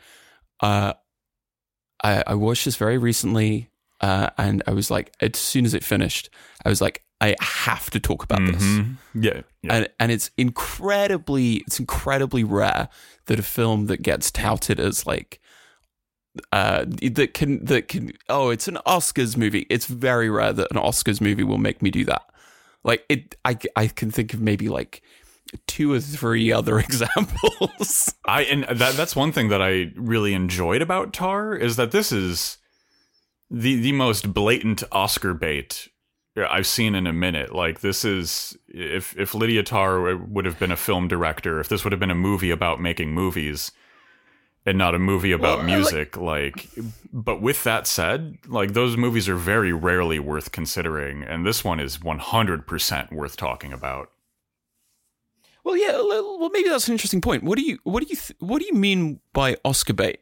uh, 0.61 0.95
I, 2.03 2.25
I 2.27 2.35
watched 2.35 2.65
this 2.65 2.75
very 2.75 2.99
recently, 2.99 3.71
uh, 4.01 4.31
and 4.37 4.63
I 4.67 4.73
was 4.73 4.91
like, 4.91 5.15
as 5.21 5.37
soon 5.39 5.65
as 5.65 5.73
it 5.73 5.85
finished, 5.85 6.31
I 6.65 6.69
was 6.69 6.81
like, 6.81 7.05
I 7.21 7.37
have 7.41 7.91
to 7.91 8.01
talk 8.01 8.25
about 8.25 8.45
this. 8.47 8.63
Mhm. 8.63 8.97
Yeah. 9.15 9.43
yeah. 9.63 9.75
And 9.75 9.89
and 9.99 10.13
it's 10.13 10.31
incredibly 10.37 11.57
it's 11.67 11.79
incredibly 11.79 12.45
rare 12.45 12.89
that 13.27 13.39
a 13.39 13.43
film 13.43 13.87
that 13.87 14.03
gets 14.03 14.31
touted 14.31 14.81
as 14.81 15.07
like 15.07 15.41
uh 16.53 16.85
that 16.87 17.35
can 17.35 17.65
that 17.65 17.89
can 17.89 18.13
oh 18.29 18.51
it's 18.51 18.69
an 18.69 18.79
Oscars 18.87 19.37
movie. 19.37 19.67
It's 19.69 19.87
very 19.87 20.31
rare 20.31 20.53
that 20.53 20.71
an 20.71 20.79
Oscars 20.79 21.21
movie 21.21 21.45
will 21.45 21.59
make 21.59 21.83
me 21.83 21.91
do 21.91 22.05
that. 22.07 22.23
Like 22.85 23.05
it 23.09 23.37
I 23.45 23.59
I 23.77 23.89
can 23.89 24.11
think 24.11 24.33
of 24.33 24.41
maybe 24.41 24.69
like 24.69 25.03
two 25.67 25.93
or 25.93 26.01
three 26.01 26.51
other 26.53 26.79
examples. 26.89 28.15
I 28.25 28.45
and 28.45 28.65
that 28.65 28.95
that's 28.95 29.15
one 29.15 29.33
thing 29.33 29.49
that 29.49 29.61
I 29.61 29.93
really 29.95 30.33
enjoyed 30.33 30.81
about 30.81 31.13
Tar 31.13 31.55
is 31.55 31.77
that 31.77 31.91
this 31.91 32.13
is 32.13 32.57
the 33.51 33.75
the 33.79 33.93
most 33.93 34.33
blatant 34.33 34.83
Oscar 34.91 35.35
bait 35.35 35.89
I've 36.37 36.67
seen 36.67 36.95
in 36.95 37.07
a 37.07 37.13
minute. 37.13 37.55
Like 37.55 37.81
this 37.81 38.05
is 38.05 38.57
if 38.69 39.17
if 39.19 39.35
Lydia 39.35 39.63
Tar 39.63 40.17
would 40.17 40.45
have 40.45 40.59
been 40.59 40.73
a 40.73 40.77
film 40.77 41.09
director, 41.09 41.61
if 41.61 41.69
this 41.69 41.85
would 41.85 41.93
have 41.93 42.01
been 42.01 42.11
a 42.11 42.15
movie 42.15 42.51
about 42.51 42.81
making 42.81 43.13
movies 43.13 43.73
and 44.67 44.77
not 44.79 44.95
a 44.95 44.99
movie 44.99 45.33
about 45.33 45.59
Well, 45.59 45.67
I 45.67 45.71
like- 45.71 45.77
music, 45.77 46.17
like 46.17 46.69
but 47.13 47.41
with 47.43 47.65
that 47.65 47.87
said, 47.87 48.39
like 48.47 48.73
those 48.75 48.97
movies 48.97 49.29
are 49.29 49.37
very 49.37 49.73
rarely 49.73 50.19
worth 50.19 50.53
considering 50.53 51.23
and 51.25 51.45
this 51.47 51.65
one 51.65 51.81
is 51.81 51.99
100% 51.99 53.13
worth 53.13 53.37
talking 53.37 53.73
about. 53.73 54.11
Well, 55.65 55.77
yeah. 55.77 55.93
Well, 55.93 56.49
maybe 56.51 56.69
that's 56.71 56.89
an 56.89 56.93
interesting 56.93 57.21
point. 57.21 57.43
What 57.43 57.59
do 57.59 57.63
you 57.65 57.79
what 57.85 58.03
do 58.03 58.09
you 58.09 58.17
th- 58.17 58.37
what 58.39 58.61
do 58.61 58.67
you 58.67 58.75
mean 58.75 59.21
by 59.35 59.57
Oscar 59.65 59.93
bait? 59.93 60.21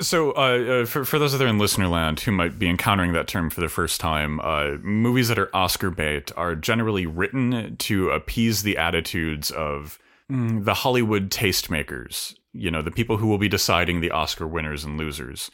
So, 0.00 0.32
uh, 0.32 0.82
uh, 0.82 0.84
for 0.84 1.06
for 1.06 1.18
those 1.18 1.32
of 1.32 1.38
there 1.38 1.48
in 1.48 1.58
listener 1.58 1.88
land 1.88 2.20
who 2.20 2.32
might 2.32 2.58
be 2.58 2.68
encountering 2.68 3.14
that 3.14 3.26
term 3.26 3.48
for 3.48 3.62
the 3.62 3.68
first 3.68 3.98
time, 3.98 4.38
uh, 4.40 4.72
movies 4.82 5.28
that 5.28 5.38
are 5.38 5.48
Oscar 5.56 5.88
bait 5.90 6.30
are 6.36 6.54
generally 6.54 7.06
written 7.06 7.76
to 7.78 8.10
appease 8.10 8.62
the 8.62 8.76
attitudes 8.76 9.50
of 9.50 9.98
mm, 10.30 10.66
the 10.66 10.74
Hollywood 10.74 11.30
tastemakers. 11.30 12.34
You 12.52 12.70
know, 12.70 12.82
the 12.82 12.90
people 12.90 13.16
who 13.16 13.26
will 13.26 13.38
be 13.38 13.48
deciding 13.48 14.00
the 14.00 14.10
Oscar 14.10 14.46
winners 14.46 14.84
and 14.84 14.98
losers, 14.98 15.50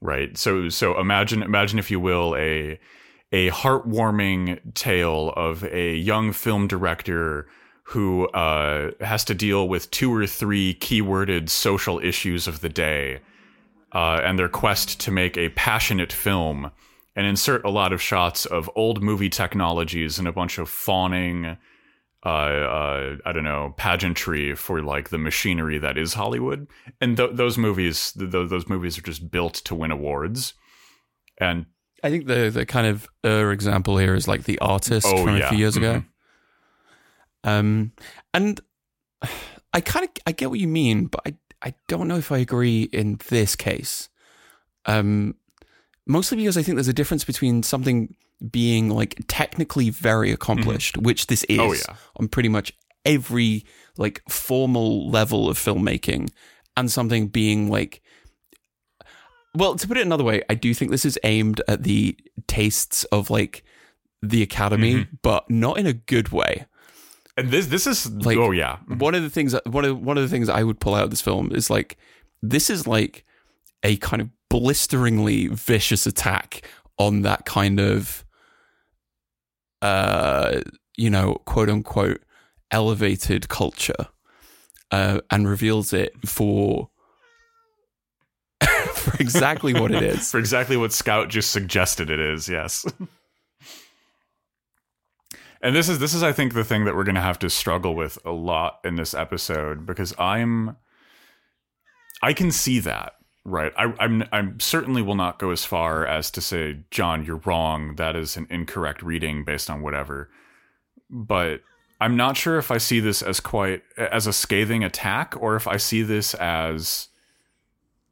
right? 0.00 0.38
So, 0.38 0.70
so 0.70 0.98
imagine 0.98 1.42
imagine 1.42 1.78
if 1.78 1.90
you 1.90 2.00
will 2.00 2.34
a 2.36 2.80
a 3.32 3.50
heartwarming 3.50 4.72
tale 4.72 5.34
of 5.36 5.62
a 5.64 5.94
young 5.94 6.32
film 6.32 6.68
director 6.68 7.46
who 7.82 8.28
uh, 8.28 8.92
has 9.02 9.24
to 9.24 9.34
deal 9.34 9.68
with 9.68 9.90
two 9.90 10.14
or 10.14 10.26
three 10.26 10.74
keyworded 10.76 11.50
social 11.50 11.98
issues 11.98 12.48
of 12.48 12.62
the 12.62 12.70
day 12.70 13.20
uh, 13.92 14.20
and 14.22 14.38
their 14.38 14.48
quest 14.48 15.00
to 15.00 15.10
make 15.10 15.36
a 15.36 15.48
passionate 15.50 16.12
film 16.12 16.70
and 17.16 17.26
insert 17.26 17.64
a 17.64 17.70
lot 17.70 17.92
of 17.92 18.00
shots 18.00 18.46
of 18.46 18.70
old 18.76 19.02
movie 19.02 19.28
technologies 19.30 20.18
and 20.18 20.28
a 20.28 20.32
bunch 20.32 20.58
of 20.58 20.68
fawning, 20.68 21.56
uh, 22.24 22.28
uh, 22.28 23.16
I 23.24 23.32
don't 23.32 23.44
know, 23.44 23.74
pageantry 23.76 24.54
for 24.54 24.82
like 24.82 25.08
the 25.08 25.18
machinery 25.18 25.78
that 25.78 25.98
is 25.98 26.14
Hollywood. 26.14 26.68
And 27.00 27.16
th- 27.16 27.30
those 27.34 27.58
movies, 27.58 28.12
th- 28.12 28.30
th- 28.30 28.50
those 28.50 28.68
movies 28.68 28.98
are 28.98 29.02
just 29.02 29.30
built 29.30 29.54
to 29.54 29.74
win 29.74 29.90
awards. 29.90 30.54
And 31.38 31.66
I 32.04 32.10
think 32.10 32.26
the 32.26 32.50
the 32.50 32.66
kind 32.66 32.86
of 32.86 33.08
uh, 33.24 33.48
example 33.48 33.98
here 33.98 34.14
is 34.14 34.28
like 34.28 34.44
the 34.44 34.58
artist 34.60 35.06
Oh, 35.08 35.24
from 35.24 35.36
a 35.36 35.48
few 35.48 35.58
years 35.58 35.76
ago. 35.76 36.04
Mhm. 36.04 36.06
Um, 37.44 37.92
and 38.34 38.60
I 39.72 39.80
kind 39.80 40.04
of 40.04 40.10
I 40.26 40.32
get 40.32 40.50
what 40.50 40.58
you 40.60 40.68
mean, 40.68 41.06
but 41.06 41.20
I 41.26 41.34
I 41.62 41.74
don't 41.88 42.08
know 42.08 42.16
if 42.18 42.30
I 42.32 42.38
agree 42.38 42.82
in 42.92 43.18
this 43.28 43.56
case. 43.56 44.08
Um, 44.86 45.34
mostly 46.06 46.36
because 46.38 46.56
I 46.56 46.62
think 46.62 46.76
there's 46.76 46.88
a 46.88 46.92
difference 46.92 47.24
between 47.24 47.62
something 47.62 48.14
being 48.50 48.88
like 48.88 49.16
technically 49.26 49.90
very 49.90 50.30
accomplished, 50.30 50.96
which 50.96 51.26
this 51.26 51.42
is 51.44 51.58
Oh, 51.58 51.72
yeah. 51.72 51.96
on 52.16 52.28
pretty 52.28 52.48
much 52.48 52.72
every 53.04 53.64
like 53.96 54.22
formal 54.28 55.10
level 55.10 55.48
of 55.50 55.58
filmmaking, 55.58 56.30
and 56.76 56.90
something 56.90 57.26
being 57.28 57.68
like 57.68 58.02
well, 59.54 59.74
to 59.74 59.88
put 59.88 59.96
it 59.96 60.06
another 60.06 60.22
way, 60.24 60.42
I 60.48 60.54
do 60.54 60.72
think 60.74 60.90
this 60.90 61.04
is 61.04 61.18
aimed 61.24 61.60
at 61.66 61.82
the 61.82 62.16
tastes 62.46 63.02
of 63.04 63.30
like 63.30 63.64
the 64.22 64.42
academy, 64.42 64.94
Mm-hmm. 64.94 65.14
but 65.22 65.50
not 65.50 65.78
in 65.78 65.86
a 65.86 65.92
good 65.92 66.28
way. 66.28 66.66
And 67.38 67.50
this 67.50 67.66
this 67.68 67.86
is 67.86 68.10
Like- 68.10 68.36
oh 68.36 68.50
yeah 68.50 68.78
One 68.88 69.14
of 69.14 69.22
the 69.22 69.30
things 69.30 69.54
one 69.64 69.84
of 69.84 69.98
one 70.00 70.16
of 70.18 70.22
the 70.22 70.28
things 70.28 70.48
I 70.48 70.62
would 70.62 70.80
pull 70.80 70.94
out 70.94 71.04
of 71.04 71.10
this 71.10 71.20
film 71.22 71.52
is 71.52 71.70
like 71.70 71.96
this 72.42 72.68
is 72.70 72.86
like 72.86 73.24
a 73.82 73.96
kind 73.98 74.20
of 74.22 74.28
blisteringly 74.50 75.46
vicious 75.48 76.06
attack 76.06 76.62
on 76.98 77.22
that 77.22 77.44
kind 77.44 77.78
of 77.80 78.24
uh 79.82 80.60
you 80.96 81.08
know 81.10 81.34
quote 81.44 81.68
unquote 81.70 82.22
elevated 82.70 83.48
culture 83.48 84.08
uh, 84.90 85.20
and 85.30 85.48
reveals 85.48 85.92
it 85.92 86.12
for 86.26 86.88
for 88.94 89.14
exactly 89.20 89.74
what 89.74 89.90
it 89.90 90.02
is. 90.02 90.30
for 90.32 90.38
exactly 90.38 90.76
what 90.76 90.92
Scout 90.92 91.28
just 91.28 91.50
suggested 91.50 92.10
it 92.10 92.18
is. 92.20 92.48
Yes. 92.48 92.84
and 95.60 95.74
this 95.74 95.88
is 95.88 95.98
this 95.98 96.14
is 96.14 96.22
I 96.22 96.32
think 96.32 96.54
the 96.54 96.64
thing 96.64 96.84
that 96.84 96.94
we're 96.94 97.04
going 97.04 97.14
to 97.14 97.20
have 97.20 97.38
to 97.40 97.50
struggle 97.50 97.94
with 97.94 98.18
a 98.24 98.30
lot 98.30 98.80
in 98.84 98.96
this 98.96 99.14
episode 99.14 99.86
because 99.86 100.14
I'm 100.18 100.76
I 102.22 102.32
can 102.32 102.50
see 102.50 102.78
that 102.80 103.14
right. 103.44 103.72
I, 103.76 103.92
I'm 103.98 104.24
I'm 104.32 104.60
certainly 104.60 105.02
will 105.02 105.14
not 105.14 105.38
go 105.38 105.50
as 105.50 105.64
far 105.64 106.06
as 106.06 106.30
to 106.32 106.40
say 106.40 106.80
John, 106.90 107.24
you're 107.24 107.42
wrong. 107.44 107.96
That 107.96 108.16
is 108.16 108.36
an 108.36 108.46
incorrect 108.50 109.02
reading 109.02 109.44
based 109.44 109.70
on 109.70 109.82
whatever. 109.82 110.30
But 111.10 111.62
I'm 112.00 112.16
not 112.16 112.36
sure 112.36 112.58
if 112.58 112.70
I 112.70 112.78
see 112.78 113.00
this 113.00 113.22
as 113.22 113.40
quite 113.40 113.82
as 113.96 114.26
a 114.26 114.32
scathing 114.32 114.84
attack 114.84 115.34
or 115.40 115.56
if 115.56 115.66
I 115.66 115.76
see 115.78 116.02
this 116.02 116.34
as 116.34 117.08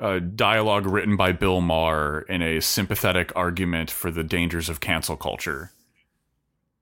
a 0.00 0.20
dialogue 0.20 0.86
written 0.86 1.16
by 1.16 1.32
Bill 1.32 1.60
Maher 1.60 2.22
in 2.28 2.42
a 2.42 2.60
sympathetic 2.60 3.32
argument 3.34 3.90
for 3.90 4.10
the 4.10 4.24
dangers 4.24 4.68
of 4.68 4.80
cancel 4.80 5.16
culture. 5.16 5.70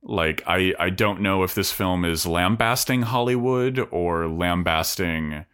Like 0.04 0.42
I 0.46 0.74
I 0.78 0.90
don't 0.90 1.20
know 1.20 1.42
if 1.42 1.54
this 1.54 1.72
film 1.72 2.04
is 2.04 2.26
lambasting 2.26 3.02
Hollywood 3.02 3.88
or 3.90 4.28
lambasting 4.28 5.46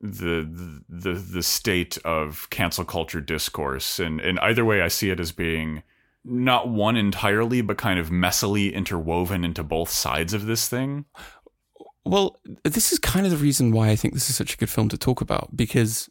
the 0.00 0.82
the 0.88 1.14
the 1.14 1.42
state 1.42 1.98
of 2.04 2.48
cancel 2.50 2.84
culture 2.84 3.20
discourse 3.20 3.98
and 3.98 4.20
and 4.20 4.38
either 4.40 4.64
way 4.64 4.82
I 4.82 4.88
see 4.88 5.10
it 5.10 5.18
as 5.18 5.32
being 5.32 5.82
not 6.24 6.68
one 6.68 6.96
entirely 6.96 7.60
but 7.60 7.76
kind 7.76 7.98
of 7.98 8.10
messily 8.10 8.72
interwoven 8.72 9.44
into 9.44 9.64
both 9.64 9.90
sides 9.90 10.32
of 10.32 10.46
this 10.46 10.68
thing. 10.68 11.04
Well, 12.04 12.38
this 12.62 12.92
is 12.92 13.00
kind 13.00 13.26
of 13.26 13.32
the 13.32 13.38
reason 13.38 13.72
why 13.72 13.88
I 13.88 13.96
think 13.96 14.14
this 14.14 14.30
is 14.30 14.36
such 14.36 14.54
a 14.54 14.56
good 14.56 14.70
film 14.70 14.88
to 14.90 14.98
talk 14.98 15.20
about 15.20 15.56
because 15.56 16.08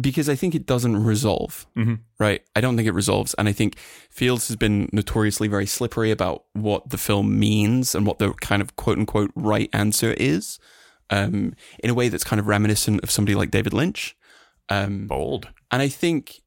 because 0.00 0.28
I 0.28 0.34
think 0.34 0.54
it 0.54 0.66
doesn't 0.66 1.04
resolve. 1.04 1.66
Mhm. 1.76 2.00
Right? 2.18 2.42
I 2.56 2.60
don't 2.60 2.76
think 2.76 2.88
it 2.88 2.92
resolves, 2.94 3.34
and 3.34 3.48
I 3.48 3.52
think 3.52 3.76
Fields 4.10 4.48
has 4.48 4.56
been 4.56 4.88
notoriously 4.92 5.48
very 5.48 5.66
slippery 5.66 6.10
about 6.10 6.44
what 6.54 6.90
the 6.90 6.98
film 6.98 7.38
means 7.38 7.94
and 7.94 8.06
what 8.06 8.18
the 8.18 8.32
kind 8.34 8.62
of 8.62 8.76
quote 8.76 8.98
unquote 8.98 9.30
right 9.34 9.68
answer 9.72 10.12
is, 10.14 10.58
um, 11.10 11.54
in 11.84 11.90
a 11.90 11.94
way 11.94 12.08
that's 12.08 12.24
kind 12.24 12.40
of 12.40 12.46
reminiscent 12.46 13.02
of 13.02 13.10
somebody 13.10 13.34
like 13.34 13.50
David 13.50 13.72
Lynch. 13.72 14.16
Um, 14.68 15.06
Bold. 15.06 15.48
and 15.70 15.82
I 15.82 15.88
think, 15.88 16.40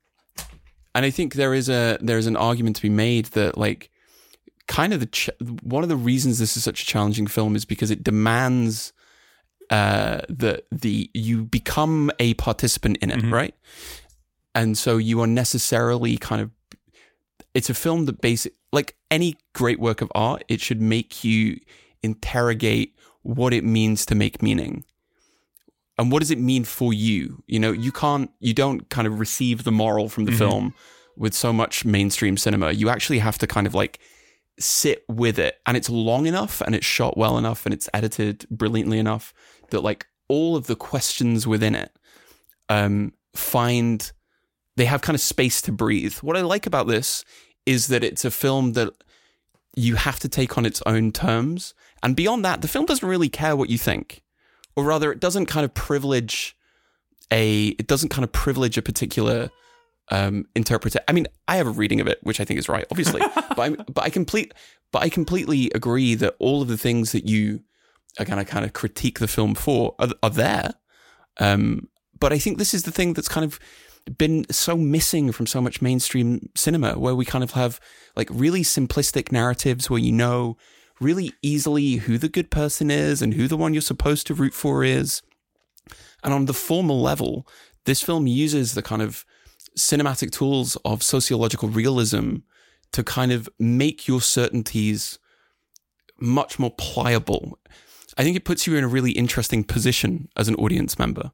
and 0.96 1.06
I 1.06 1.12
think 1.12 1.34
there 1.36 1.54
is 1.54 1.70
a 1.70 1.98
there 2.02 2.18
is 2.18 2.26
an 2.28 2.36
argument 2.38 2.78
to 2.78 2.82
be 2.82 2.90
made 2.90 3.26
that 3.38 3.58
like 3.58 3.92
kind 4.68 4.94
of 4.94 5.00
the 5.00 5.06
ch- 5.06 5.30
one 5.62 5.84
of 5.84 5.90
the 5.90 5.96
reasons 5.96 6.40
this 6.40 6.58
is 6.58 6.64
such 6.64 6.82
a 6.82 6.86
challenging 6.86 7.28
film 7.28 7.56
is 7.56 7.66
because 7.66 7.92
it 7.92 8.04
demands 8.04 8.94
uh 9.70 10.22
that 10.30 10.66
the 10.72 11.10
you 11.14 11.46
become 11.46 12.12
a 12.20 12.34
participant 12.36 12.98
in 12.98 13.12
it 13.12 13.24
right? 13.32 13.56
And 14.54 14.78
so 14.78 14.98
you 14.98 15.22
are 15.22 15.28
necessarily 15.28 16.18
kind 16.18 16.42
of 16.42 16.52
it's 17.54 17.70
a 17.70 17.74
film 17.74 18.06
that 18.06 18.22
basic 18.22 18.54
like 18.72 18.96
any 19.10 19.38
great 19.54 19.80
work 19.80 20.02
of 20.02 20.12
art 20.16 20.44
it 20.48 20.62
should 20.62 20.82
make 20.82 21.24
you 21.24 21.60
interrogate 22.04 22.96
what 23.24 23.54
it 23.54 23.64
means 23.64 24.06
to 24.06 24.16
make 24.16 24.42
meaning. 24.42 24.86
And 25.98 26.12
what 26.12 26.20
does 26.20 26.30
it 26.30 26.40
mean 26.40 26.64
for 26.66 26.94
you? 26.94 27.44
You 27.48 27.60
know 27.60 27.72
you 27.72 27.92
can't 27.92 28.30
you 28.40 28.54
don't 28.54 28.90
kind 28.90 29.08
of 29.08 29.20
receive 29.20 29.64
the 29.64 29.72
moral 29.72 30.10
from 30.10 30.26
the 30.26 30.32
film 30.32 30.74
with 31.18 31.34
so 31.34 31.54
much 31.54 31.86
mainstream 31.86 32.38
cinema. 32.38 32.72
You 32.72 32.90
actually 32.90 33.20
have 33.20 33.38
to 33.40 33.48
kind 33.48 33.68
of 33.68 33.74
like 33.74 34.00
sit 34.60 35.04
with 35.08 35.40
it. 35.40 35.60
And 35.66 35.76
it's 35.78 35.90
long 35.90 36.28
enough 36.28 36.62
and 36.62 36.76
it's 36.76 36.86
shot 36.86 37.18
well 37.18 37.38
enough 37.38 37.66
and 37.66 37.74
it's 37.74 37.90
edited 37.94 38.48
brilliantly 38.50 39.00
enough 39.00 39.34
that 39.76 39.82
like 39.82 40.08
all 40.28 40.56
of 40.56 40.68
the 40.68 40.76
questions 40.76 41.46
within 41.46 41.76
it 41.76 41.92
um 42.70 43.14
find 43.36 44.12
they 44.78 44.86
have 44.86 45.02
kind 45.02 45.16
of 45.16 45.22
space 45.22 45.62
to 45.62 45.72
breathe. 45.72 46.16
What 46.16 46.38
i 46.38 46.42
like 46.42 46.66
about 46.66 46.88
this 46.88 47.24
is 47.66 47.88
that 47.88 48.04
it's 48.04 48.26
a 48.26 48.32
film 48.32 48.74
that 48.74 48.94
you 49.76 49.96
have 49.96 50.20
to 50.20 50.30
take 50.30 50.58
on 50.58 50.66
its 50.66 50.82
own 50.86 51.12
terms. 51.12 51.74
And 52.02 52.16
beyond 52.16 52.46
that 52.46 52.62
the 52.62 52.68
film 52.68 52.86
doesn't 52.86 53.08
really 53.08 53.30
care 53.30 53.56
what 53.56 53.70
you 53.70 53.78
think. 53.78 54.24
Or 54.76 54.84
rather 54.84 55.12
it 55.12 55.20
doesn't 55.20 55.46
kind 55.48 55.66
of 55.66 55.74
privilege 55.74 56.56
a 57.32 57.68
it 57.82 57.88
doesn't 57.88 58.10
kind 58.10 58.24
of 58.24 58.32
privilege 58.32 58.78
a 58.78 58.82
particular 58.82 59.50
um 60.10 60.46
interpreter. 60.56 61.00
I 61.08 61.12
mean 61.12 61.28
i 61.48 61.58
have 61.58 61.68
a 61.68 61.72
reading 61.82 62.00
of 62.00 62.08
it 62.08 62.20
which 62.24 62.40
i 62.40 62.46
think 62.46 62.58
is 62.60 62.70
right 62.70 62.86
obviously. 62.90 63.22
But 63.56 63.64
i'm 63.64 63.76
but 63.94 64.04
i 64.04 64.10
complete 64.10 64.54
but 64.96 65.04
I 65.04 65.10
completely 65.10 65.70
agree 65.76 66.16
that 66.16 66.36
all 66.40 66.62
of 66.62 66.70
the 66.70 66.78
things 66.78 67.12
that 67.12 67.28
you 67.28 67.60
are 68.20 68.26
going 68.26 68.44
to 68.44 68.50
kind 68.50 68.66
of 68.66 68.74
critique 68.74 69.20
the 69.20 69.28
film 69.28 69.56
for 69.56 69.96
are, 70.00 70.10
are 70.24 70.30
there. 70.30 70.74
Um, 71.38 71.90
but 72.18 72.32
I 72.32 72.40
think 72.40 72.58
this 72.58 72.74
is 72.74 72.84
the 72.84 72.92
thing 72.92 73.14
that's 73.14 73.28
kind 73.28 73.44
of 73.44 73.60
been 74.18 74.46
so 74.52 74.78
missing 74.78 75.32
from 75.32 75.48
so 75.48 75.62
much 75.62 75.82
mainstream 75.82 76.50
cinema, 76.56 76.98
where 76.98 77.16
we 77.16 77.26
kind 77.26 77.44
of 77.44 77.52
have 77.52 77.80
like 78.16 78.30
really 78.32 78.62
simplistic 78.62 79.32
narratives 79.32 79.90
where 79.90 80.00
you 80.00 80.12
know 80.12 80.58
really 81.02 81.34
easily 81.42 81.96
who 81.96 82.18
the 82.18 82.30
good 82.30 82.50
person 82.50 82.90
is 82.90 83.22
and 83.22 83.34
who 83.34 83.48
the 83.48 83.58
one 83.58 83.74
you're 83.74 83.82
supposed 83.82 84.28
to 84.28 84.34
root 84.34 84.54
for 84.54 84.84
is. 84.84 85.22
And 86.24 86.34
on 86.34 86.46
the 86.46 86.54
formal 86.54 87.02
level, 87.02 87.48
this 87.86 88.02
film 88.02 88.28
uses 88.28 88.74
the 88.74 88.82
kind 88.82 89.02
of 89.02 89.26
cinematic 89.78 90.32
tools 90.32 90.78
of 90.86 91.04
sociological 91.04 91.70
realism 91.70 92.38
to 92.94 93.04
kind 93.04 93.32
of 93.32 93.50
make 93.60 94.08
your 94.08 94.22
certainties 94.22 95.20
much 96.20 96.58
more 96.58 96.72
pliable. 96.72 97.60
I 98.18 98.24
think 98.24 98.38
it 98.38 98.46
puts 98.46 98.66
you 98.66 98.76
in 98.76 98.84
a 98.84 98.88
really 98.88 99.12
interesting 99.12 99.64
position 99.64 100.30
as 100.36 100.48
an 100.48 100.56
audience 100.56 100.98
member, 100.98 101.32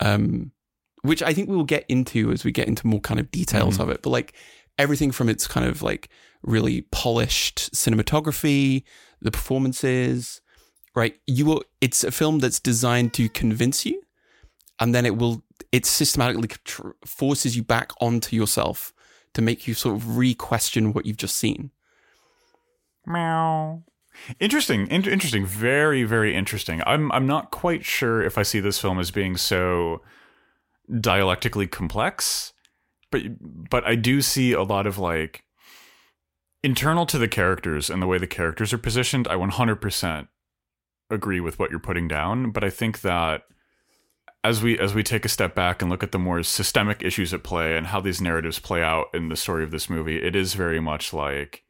um, 0.00 0.52
which 1.02 1.22
I 1.22 1.32
think 1.32 1.48
we 1.48 1.56
will 1.56 1.64
get 1.64 1.84
into 1.88 2.32
as 2.32 2.44
we 2.44 2.52
get 2.52 2.68
into 2.68 2.86
more 2.86 3.00
kind 3.00 3.20
of 3.20 3.30
details 3.30 3.74
mm-hmm. 3.74 3.82
of 3.82 3.88
it. 3.90 4.02
But 4.02 4.10
like 4.10 4.34
everything 4.78 5.12
from 5.12 5.28
its 5.28 5.46
kind 5.46 5.66
of 5.66 5.82
like 5.82 6.08
really 6.42 6.82
polished 6.90 7.72
cinematography, 7.72 8.82
the 9.20 9.30
performances, 9.30 10.40
right? 10.94 11.16
You 11.26 11.46
will. 11.46 11.62
It's 11.80 12.04
a 12.04 12.10
film 12.10 12.40
that's 12.40 12.60
designed 12.60 13.14
to 13.14 13.28
convince 13.28 13.86
you, 13.86 14.02
and 14.80 14.94
then 14.94 15.06
it 15.06 15.16
will. 15.16 15.44
It 15.70 15.86
systematically 15.86 16.48
tr- 16.64 16.90
forces 17.06 17.56
you 17.56 17.62
back 17.62 17.92
onto 18.00 18.36
yourself 18.36 18.92
to 19.34 19.40
make 19.40 19.66
you 19.66 19.72
sort 19.72 19.94
of 19.94 20.18
re-question 20.18 20.92
what 20.92 21.06
you've 21.06 21.16
just 21.16 21.36
seen. 21.36 21.70
Meow. 23.06 23.82
Interesting, 24.38 24.86
in- 24.88 25.08
interesting, 25.08 25.46
very, 25.46 26.04
very 26.04 26.34
interesting. 26.34 26.82
I'm, 26.86 27.10
I'm 27.12 27.26
not 27.26 27.50
quite 27.50 27.84
sure 27.84 28.22
if 28.22 28.38
I 28.38 28.42
see 28.42 28.60
this 28.60 28.78
film 28.78 28.98
as 28.98 29.10
being 29.10 29.36
so 29.36 30.02
dialectically 31.00 31.66
complex, 31.66 32.52
but, 33.10 33.22
but 33.40 33.86
I 33.86 33.94
do 33.94 34.20
see 34.20 34.52
a 34.52 34.62
lot 34.62 34.86
of 34.86 34.98
like 34.98 35.44
internal 36.62 37.06
to 37.06 37.18
the 37.18 37.28
characters 37.28 37.90
and 37.90 38.00
the 38.00 38.06
way 38.06 38.18
the 38.18 38.26
characters 38.26 38.72
are 38.72 38.78
positioned. 38.78 39.26
I 39.28 39.34
100% 39.34 40.28
agree 41.10 41.40
with 41.40 41.58
what 41.58 41.70
you're 41.70 41.80
putting 41.80 42.08
down, 42.08 42.50
but 42.50 42.64
I 42.64 42.70
think 42.70 43.00
that 43.02 43.42
as 44.44 44.62
we 44.62 44.78
as 44.78 44.94
we 44.94 45.02
take 45.02 45.24
a 45.24 45.28
step 45.28 45.54
back 45.54 45.80
and 45.80 45.90
look 45.90 46.02
at 46.02 46.10
the 46.10 46.18
more 46.18 46.42
systemic 46.42 47.02
issues 47.02 47.32
at 47.32 47.44
play 47.44 47.76
and 47.76 47.86
how 47.86 48.00
these 48.00 48.20
narratives 48.20 48.58
play 48.58 48.82
out 48.82 49.06
in 49.14 49.28
the 49.28 49.36
story 49.36 49.62
of 49.62 49.70
this 49.70 49.88
movie, 49.88 50.20
it 50.20 50.34
is 50.34 50.54
very 50.54 50.80
much 50.80 51.12
like 51.12 51.64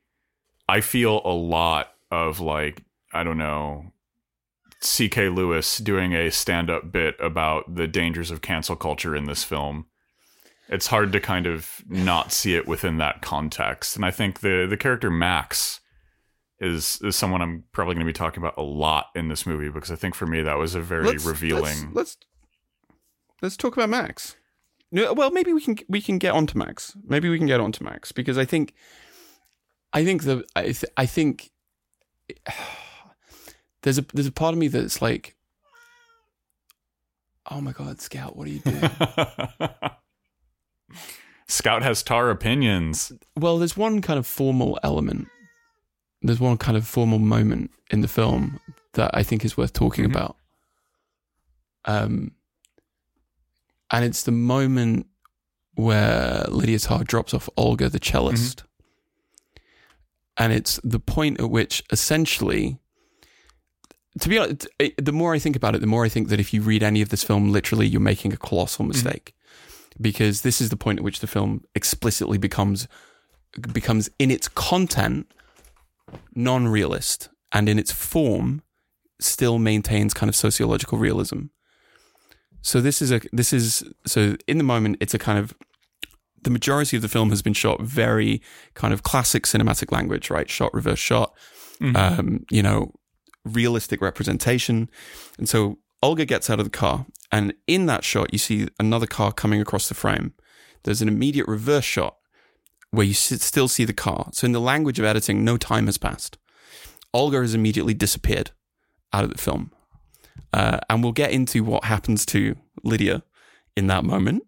I 0.69 0.81
feel 0.81 1.21
a 1.25 1.33
lot 1.33 1.92
of 2.13 2.39
like 2.39 2.85
I 3.13 3.25
don't 3.25 3.39
know 3.39 3.93
C.K. 4.81 5.29
Lewis 5.29 5.79
doing 5.79 6.13
a 6.13 6.31
stand-up 6.31 6.93
bit 6.93 7.17
about 7.21 7.75
the 7.75 7.87
dangers 7.87 8.31
of 8.31 8.43
cancel 8.43 8.77
culture 8.77 9.17
in 9.17 9.27
this 9.27 9.45
film. 9.45 9.87
It's 10.69 10.89
hard 10.89 11.13
to 11.13 11.21
kind 11.21 11.47
of 11.47 11.83
not 11.89 12.33
see 12.33 12.55
it 12.55 12.67
within 12.69 12.99
that 12.99 13.23
context, 13.23 13.97
and 13.97 14.05
I 14.05 14.11
think 14.11 14.41
the 14.41 14.67
the 14.69 14.77
character 14.77 15.11
Max 15.11 15.81
is 16.61 17.01
is 17.03 17.17
someone 17.17 17.43
I'm 17.43 17.65
probably 17.73 17.95
going 17.95 18.07
to 18.07 18.13
be 18.13 18.17
talking 18.17 18.43
about 18.43 18.57
a 18.57 18.63
lot 18.63 19.07
in 19.15 19.29
this 19.29 19.47
movie 19.47 19.69
because 19.69 19.91
I 19.91 19.97
think 19.97 20.15
for 20.15 20.27
me 20.27 20.43
that 20.43 20.59
was 20.59 20.75
a 20.75 20.81
very 20.81 21.05
let's, 21.05 21.25
revealing. 21.25 21.93
Let's, 21.93 21.95
let's 21.95 22.17
let's 23.43 23.57
talk 23.57 23.77
about 23.77 23.89
Max. 23.89 24.37
Well, 24.93 25.31
maybe 25.31 25.53
we 25.53 25.61
can 25.61 25.79
we 25.89 26.01
can 26.01 26.19
get 26.19 26.35
onto 26.35 26.57
Max. 26.59 26.97
Maybe 27.05 27.29
we 27.29 27.39
can 27.39 27.47
get 27.47 27.61
onto 27.61 27.83
Max 27.83 28.13
because 28.13 28.39
I 28.39 28.45
think, 28.45 28.75
I 29.93 30.05
think 30.05 30.25
the 30.25 30.45
I, 30.55 30.65
th- 30.65 30.93
I 30.97 31.07
think 31.07 31.51
there's 33.83 33.99
a 33.99 34.07
there's 34.13 34.27
a 34.27 34.33
part 34.33 34.53
of 34.55 34.59
me 34.59 34.69
that's 34.69 35.03
like, 35.03 35.37
oh 37.51 37.61
my 37.61 37.73
god, 37.73 38.01
Scout, 38.01 38.37
what 38.37 38.47
are 38.47 38.51
you 38.51 38.61
doing? 38.61 38.91
Scout 41.49 41.83
has 41.83 42.03
tar 42.03 42.31
opinions. 42.31 43.13
Well, 43.37 43.59
there's 43.59 43.77
one 43.77 44.01
kind 44.01 44.19
of 44.19 44.27
formal 44.27 44.79
element. 44.83 45.29
There's 46.23 46.41
one 46.41 46.57
kind 46.57 46.77
of 46.77 46.87
formal 46.87 47.19
moment 47.19 47.71
in 47.91 48.01
the 48.01 48.09
film 48.09 48.61
that 48.95 49.11
I 49.13 49.23
think 49.23 49.45
is 49.45 49.57
worth 49.57 49.73
talking 49.73 50.05
mm-hmm. 50.05 50.17
about. 50.17 50.37
Um, 51.85 52.33
and 53.91 54.05
it's 54.05 54.23
the 54.23 54.33
moment 54.33 55.07
where 55.75 56.45
Lydia 56.49 56.79
Tar 56.79 57.05
drops 57.05 57.35
off 57.35 57.49
Olga, 57.57 57.89
the 57.89 57.99
cellist. 57.99 58.59
Mm-hmm. 58.59 58.72
And 60.43 60.53
it's 60.53 60.81
the 60.83 60.99
point 60.99 61.39
at 61.39 61.51
which 61.51 61.85
essentially, 61.93 62.81
to 64.19 64.29
be 64.29 64.39
honest, 64.39 64.67
the 64.99 65.13
more 65.13 65.35
I 65.35 65.39
think 65.39 65.55
about 65.55 65.77
it, 65.77 65.81
the 65.81 65.87
more 65.87 66.05
I 66.05 66.09
think 66.09 66.31
that 66.31 66.41
if 66.41 66.53
you 66.53 66.63
read 66.63 66.83
any 66.83 67.01
of 67.01 67.11
this 67.11 67.23
film 67.23 67.53
literally, 67.53 67.87
you're 67.87 68.01
making 68.01 68.33
a 68.33 68.37
colossal 68.37 68.83
mm-hmm. 68.83 68.89
mistake. 68.89 69.35
Mm-hmm. 69.37 70.03
Because 70.03 70.41
this 70.41 70.61
is 70.61 70.71
the 70.71 70.77
point 70.77 70.99
at 70.99 71.05
which 71.05 71.21
the 71.21 71.29
film 71.29 71.63
explicitly 71.77 72.39
becomes 72.39 72.89
becomes 73.73 74.11
in 74.19 74.33
its 74.33 74.49
content 74.49 75.31
non-realist 76.35 77.29
and 77.53 77.69
in 77.69 77.79
its 77.79 77.93
form 77.93 78.63
still 79.21 79.61
maintains 79.61 80.13
kind 80.13 80.29
of 80.29 80.35
sociological 80.35 80.99
realism. 80.99 81.45
So 82.63 82.81
this 82.81 83.01
is 83.01 83.13
a 83.13 83.21
this 83.33 83.53
is 83.53 83.85
so 84.07 84.35
in 84.49 84.59
the 84.59 84.65
moment 84.65 84.97
it's 84.99 85.15
a 85.15 85.21
kind 85.21 85.39
of 85.39 85.55
the 86.43 86.51
majority 86.51 86.97
of 86.97 87.03
the 87.03 87.09
film 87.09 87.31
has 87.31 87.43
been 87.43 87.53
shot 87.53 87.81
very 87.81 88.43
kind 88.75 88.93
of 88.93 89.03
classic 89.03 89.45
cinematic 89.45 89.93
language, 89.93 90.31
right? 90.31 90.51
Shot, 90.51 90.75
reverse 90.75 90.99
shot, 90.99 91.35
mm-hmm. 91.81 91.97
um, 91.97 92.45
you 92.51 92.63
know, 92.63 92.93
realistic 93.45 94.01
representation. 94.01 94.91
And 95.39 95.49
so 95.49 95.79
Olga 96.03 96.25
gets 96.25 96.51
out 96.51 96.59
of 96.59 96.67
the 96.67 96.71
car, 96.71 97.07
and 97.31 97.55
in 97.67 97.87
that 97.87 98.05
shot, 98.05 98.33
you 98.33 98.39
see 98.39 98.69
another 98.81 99.07
car 99.07 99.33
coming 99.33 99.61
across 99.61 99.89
the 99.89 99.95
frame. 99.95 100.35
There's 100.83 101.03
an 101.03 101.09
immediate 101.09 101.47
reverse 101.47 101.85
shot 101.85 102.17
where 102.91 103.07
you 103.07 103.15
still 103.15 103.69
see 103.69 103.85
the 103.85 103.93
car. 103.93 104.31
So 104.33 104.45
in 104.45 104.53
the 104.53 104.61
language 104.61 104.99
of 104.99 105.05
editing, 105.05 105.45
no 105.45 105.57
time 105.57 105.87
has 105.87 105.97
passed. 105.97 106.39
Olga 107.15 107.41
has 107.41 107.55
immediately 107.55 107.95
disappeared 107.95 108.51
out 109.13 109.25
of 109.25 109.31
the 109.31 109.39
film. 109.39 109.71
Uh, 110.53 110.79
and 110.91 111.03
we'll 111.03 111.13
get 111.13 111.31
into 111.31 111.63
what 111.65 111.85
happens 111.85 112.27
to 112.27 112.57
Lydia 112.83 113.23
in 113.77 113.87
that 113.87 114.05
moment 114.05 114.43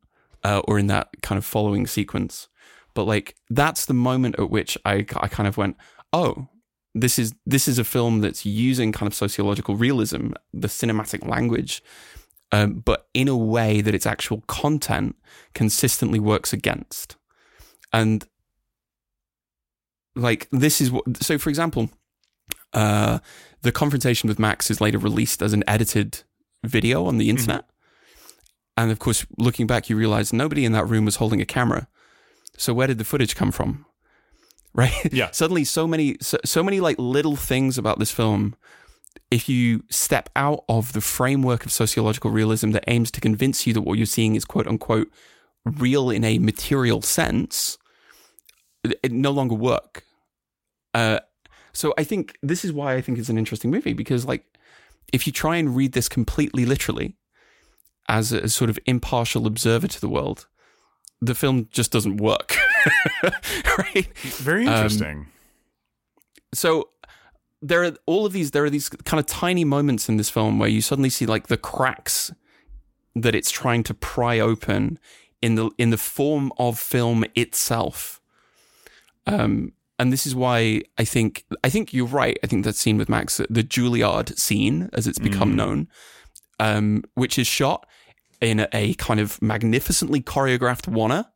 uh, 0.44 0.61
or 0.68 0.78
in 0.78 0.87
that 0.88 1.09
kind 1.22 1.38
of 1.38 1.44
following 1.44 1.87
sequence. 1.87 2.48
But 2.94 3.04
like 3.04 3.35
that's 3.50 3.87
the 3.87 3.94
moment 3.94 4.38
at 4.38 4.50
which 4.50 4.78
I, 4.85 5.07
I 5.16 5.28
kind 5.28 5.48
of 5.48 5.57
went, 5.57 5.76
oh, 6.12 6.48
this 6.94 7.18
is 7.18 7.35
this 7.44 7.66
is 7.66 7.78
a 7.78 7.85
film 7.85 8.20
that's 8.20 8.46
using 8.46 8.92
kind 8.92 9.09
of 9.09 9.14
sociological 9.14 9.74
realism, 9.74 10.33
the 10.52 10.68
cinematic 10.68 11.26
language, 11.26 11.83
um, 12.52 12.74
but 12.74 13.09
in 13.14 13.26
a 13.26 13.37
way 13.37 13.80
that 13.80 13.94
its 13.94 14.07
actual 14.07 14.42
content 14.46 15.16
consistently 15.54 16.20
works 16.20 16.52
against. 16.52 17.16
And 17.92 18.24
like 20.14 20.48
this 20.52 20.80
is 20.80 20.92
what 20.92 21.22
so 21.22 21.37
for 21.37 21.50
example, 21.50 21.90
uh, 22.72 23.18
the 23.62 23.72
confrontation 23.72 24.28
with 24.28 24.38
Max 24.38 24.70
is 24.70 24.80
later 24.80 24.98
released 24.98 25.42
as 25.42 25.52
an 25.52 25.64
edited 25.66 26.22
video 26.62 27.07
on 27.07 27.18
the 27.18 27.24
mm-hmm. 27.24 27.38
internet. 27.38 27.62
Mm-hmm. 27.62 27.74
And 28.77 28.91
of 28.91 28.99
course, 28.99 29.27
looking 29.39 29.67
back, 29.67 29.89
you 29.89 29.97
realize 29.97 30.33
nobody 30.33 30.65
in 30.65 30.73
that 30.73 30.87
room 30.87 31.05
was 31.05 31.17
holding 31.17 31.41
a 31.41 31.47
camera. 31.47 31.89
So 32.57 32.75
where 32.75 32.87
did 32.87 32.99
the 32.99 33.05
footage 33.05 33.37
come 33.37 33.51
from? 33.51 33.87
Right? 34.77 35.13
Yeah. 35.13 35.31
Suddenly, 35.31 35.63
so 35.67 35.87
many, 35.87 36.17
so, 36.21 36.37
so 36.45 36.61
many 36.61 36.81
like 36.81 36.97
little 36.99 37.37
things 37.37 37.79
about 37.79 38.01
this 38.01 38.11
film. 38.11 38.57
If 39.31 39.49
you 39.49 39.85
step 39.89 40.31
out 40.35 40.65
of 40.69 40.95
the 40.95 41.01
framework 41.01 41.65
of 41.65 41.71
sociological 41.71 42.33
realism 42.33 42.73
that 42.73 42.83
aims 42.89 43.13
to 43.13 43.21
convince 43.21 43.69
you 43.69 43.73
that 43.75 43.83
what 43.83 43.99
you're 43.99 44.07
seeing 44.07 44.35
is 44.35 44.45
quote 44.45 44.67
unquote 44.67 45.13
real 45.65 46.11
in 46.11 46.25
a 46.25 46.41
material 46.41 47.03
sense, 47.03 47.79
it, 48.83 48.99
it 49.05 49.13
no 49.13 49.31
longer 49.31 49.55
work. 49.55 50.03
Uh, 50.93 51.21
so 51.73 51.95
I 51.97 52.03
think 52.03 52.37
this 52.43 52.65
is 52.65 52.73
why 52.73 52.95
I 52.95 53.01
think 53.01 53.19
it's 53.19 53.29
an 53.29 53.39
interesting 53.39 53.71
movie 53.71 53.93
because 53.93 54.25
like 54.25 54.45
if 55.13 55.27
you 55.27 55.33
try 55.33 55.57
and 55.57 55.77
read 55.77 55.93
this 55.93 56.09
completely 56.09 56.65
literally 56.65 57.15
as 58.09 58.33
a, 58.33 58.49
sort 58.49 58.71
of 58.71 58.79
impartial 58.87 59.47
observer 59.47 59.88
to 59.88 60.01
the 60.01 60.09
world, 60.09 60.47
the 61.21 61.35
film 61.35 61.69
just 61.71 61.90
doesn't 61.90 62.19
work. 62.19 62.57
right? 63.79 64.09
Very 64.19 64.67
um, 64.67 64.75
interesting. 64.75 65.19
Um, 65.19 65.27
so 66.53 66.88
there 67.62 67.83
are 67.83 67.93
all 68.07 68.27
of 68.27 68.33
these 68.33 68.51
there 68.51 68.64
are 68.64 68.71
these 68.71 68.88
kind 68.88 69.19
of 69.19 69.27
tiny 69.27 69.64
moments 69.64 70.09
in 70.09 70.19
this 70.19 70.29
film 70.29 70.59
where 70.59 70.69
you 70.69 70.83
suddenly 70.83 71.11
see 71.11 71.27
like 71.27 71.47
the 71.47 71.57
cracks 71.57 72.31
that 73.14 73.35
it's 73.35 73.51
trying 73.51 73.83
to 73.85 73.95
pry 73.95 74.38
open 74.38 74.99
in 75.40 75.55
the 75.55 75.71
in 75.79 75.90
the 75.90 75.97
form 75.97 76.53
of 76.59 76.79
film 76.79 77.25
itself. 77.35 78.21
Um, 79.27 79.73
and 79.99 80.12
this 80.12 80.27
is 80.27 80.35
why 80.35 80.83
I 80.99 81.05
think 81.05 81.45
I 81.62 81.71
think 81.71 81.93
you're 81.95 82.07
right. 82.07 82.38
I 82.43 82.47
think 82.47 82.64
that 82.64 82.77
scene 82.77 82.99
with 82.99 83.09
Max, 83.09 83.37
the 83.37 83.62
Juilliard 83.62 84.38
scene, 84.38 84.90
as 84.93 85.07
it's 85.07 85.19
become 85.19 85.53
mm. 85.53 85.57
known, 85.57 85.88
um, 86.61 87.03
which 87.14 87.38
is 87.38 87.47
shot 87.47 87.87
in 88.40 88.67
a 88.73 88.95
kind 88.95 89.21
of 89.21 89.40
magnificently 89.40 90.21
choreographed 90.21 90.95
oner, 90.95 91.27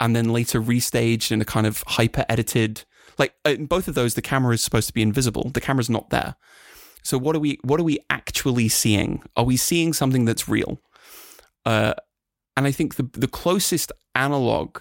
and 0.00 0.14
then 0.14 0.32
later 0.32 0.60
restaged 0.60 1.32
in 1.32 1.40
a 1.40 1.44
kind 1.44 1.66
of 1.66 1.82
hyper 1.86 2.24
edited, 2.28 2.84
like 3.18 3.34
in 3.44 3.66
both 3.66 3.88
of 3.88 3.94
those, 3.94 4.14
the 4.14 4.22
camera 4.22 4.54
is 4.54 4.60
supposed 4.60 4.88
to 4.88 4.92
be 4.92 5.02
invisible. 5.02 5.50
The 5.50 5.60
camera's 5.60 5.90
not 5.90 6.10
there. 6.10 6.36
So 7.02 7.18
what 7.18 7.36
are 7.36 7.38
we 7.38 7.58
what 7.62 7.80
are 7.80 7.84
we 7.84 7.98
actually 8.10 8.68
seeing? 8.68 9.22
Are 9.36 9.44
we 9.44 9.56
seeing 9.56 9.92
something 9.92 10.24
that's 10.24 10.48
real? 10.48 10.80
Uh, 11.64 11.94
and 12.56 12.66
I 12.66 12.72
think 12.72 12.96
the 12.96 13.08
the 13.12 13.28
closest 13.28 13.92
analog 14.14 14.78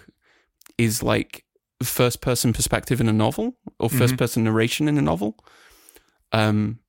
is 0.77 1.03
like 1.03 1.45
first 1.83 2.21
person 2.21 2.53
perspective 2.53 2.99
in 2.99 3.07
a 3.07 3.13
novel 3.13 3.57
or 3.79 3.89
1st 3.89 4.17
person 4.17 4.43
narration 4.43 4.87
in 4.87 4.97
a 4.97 5.01
novel. 5.01 5.37
Um, 6.31 6.79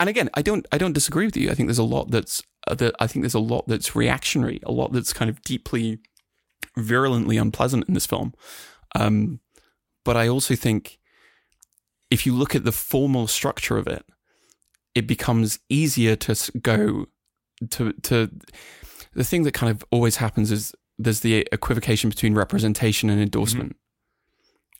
and 0.00 0.08
again, 0.08 0.30
I 0.34 0.42
don't 0.42 0.66
I 0.72 0.78
don't 0.78 0.92
disagree 0.92 1.26
with 1.26 1.36
you. 1.36 1.50
I 1.50 1.54
think 1.54 1.68
there's 1.68 1.78
a 1.78 1.84
lot 1.84 2.10
that's 2.10 2.42
uh, 2.66 2.74
that 2.74 2.94
I 3.00 3.06
think 3.06 3.22
there's 3.22 3.34
a 3.34 3.38
lot 3.38 3.66
that's 3.68 3.94
reactionary, 3.94 4.60
a 4.64 4.72
lot 4.72 4.92
that's 4.92 5.12
kind 5.12 5.30
of 5.30 5.42
deeply 5.42 5.98
virulently 6.76 7.36
unpleasant 7.36 7.86
in 7.88 7.94
this 7.94 8.06
film. 8.06 8.34
Um, 8.94 9.40
but 10.04 10.16
I 10.16 10.28
also 10.28 10.54
think 10.54 10.98
if 12.10 12.26
you 12.26 12.34
look 12.34 12.54
at 12.54 12.64
the 12.64 12.72
formal 12.72 13.26
structure 13.26 13.76
of 13.76 13.86
it, 13.86 14.04
it 14.94 15.06
becomes 15.06 15.58
easier 15.68 16.16
to 16.16 16.52
go 16.60 17.06
to 17.70 17.92
to 17.92 18.30
the 19.14 19.24
thing 19.24 19.44
that 19.44 19.54
kind 19.54 19.70
of 19.70 19.84
always 19.90 20.16
happens 20.16 20.50
is 20.50 20.74
there's 20.98 21.20
the 21.20 21.46
equivocation 21.52 22.10
between 22.10 22.34
representation 22.34 23.10
and 23.10 23.20
endorsement. 23.20 23.76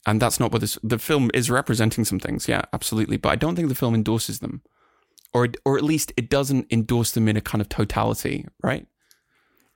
And 0.06 0.20
that's 0.20 0.38
not 0.38 0.52
what 0.52 0.60
this 0.60 0.78
the 0.82 0.98
film 0.98 1.30
is 1.32 1.50
representing 1.50 2.04
some 2.04 2.20
things, 2.20 2.46
yeah, 2.46 2.62
absolutely. 2.72 3.16
But 3.16 3.30
I 3.30 3.36
don't 3.36 3.56
think 3.56 3.68
the 3.68 3.74
film 3.74 3.94
endorses 3.94 4.40
them. 4.40 4.62
Or 5.34 5.48
or 5.64 5.76
at 5.76 5.84
least 5.84 6.12
it 6.16 6.30
doesn't 6.30 6.66
endorse 6.70 7.10
them 7.12 7.28
in 7.28 7.36
a 7.36 7.40
kind 7.40 7.60
of 7.60 7.68
totality, 7.68 8.46
right? 8.62 8.86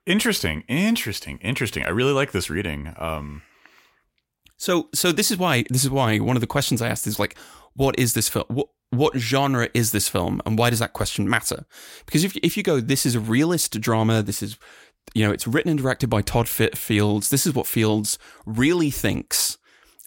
Interesting, 0.07 0.63
interesting, 0.69 1.39
interesting. 1.43 1.85
I 1.85 1.91
really 1.91 2.13
like 2.13 2.33
this 2.33 2.49
reading. 2.49 2.95
Um, 2.97 3.43
So 4.57 4.89
so 4.95 5.13
this 5.13 5.31
is 5.31 5.37
why 5.37 5.65
this 5.69 5.85
is 5.85 5.91
why 5.91 6.19
one 6.19 6.37
of 6.37 6.41
the 6.41 6.47
questions 6.47 6.81
I 6.81 6.89
asked 6.89 7.07
is 7.07 7.19
like, 7.19 7.37
what 7.75 7.99
is 7.99 8.15
this 8.15 8.29
film? 8.29 8.45
What 8.49 8.69
what 8.91 9.19
genre 9.19 9.69
is 9.75 9.91
this 9.91 10.09
film, 10.09 10.41
and 10.47 10.59
why 10.59 10.71
does 10.71 10.79
that 10.79 10.95
question 10.95 11.29
matter? 11.29 11.67
Because 12.07 12.25
if 12.25 12.37
if 12.37 12.57
you 12.57 12.63
go, 12.63 12.81
this 12.81 13.05
is 13.05 13.15
a 13.15 13.21
realist 13.21 13.81
drama. 13.81 14.23
This 14.23 14.43
is 14.43 14.57
you 15.15 15.25
know, 15.25 15.33
it's 15.33 15.47
written 15.47 15.71
and 15.71 15.81
directed 15.81 16.09
by 16.11 16.23
Todd 16.23 16.49
Fit 16.49 16.77
Fields. 16.77 17.31
This 17.31 17.47
is 17.47 17.55
what 17.55 17.67
Fields 17.67 18.19
really 18.45 18.91
thinks 18.91 19.59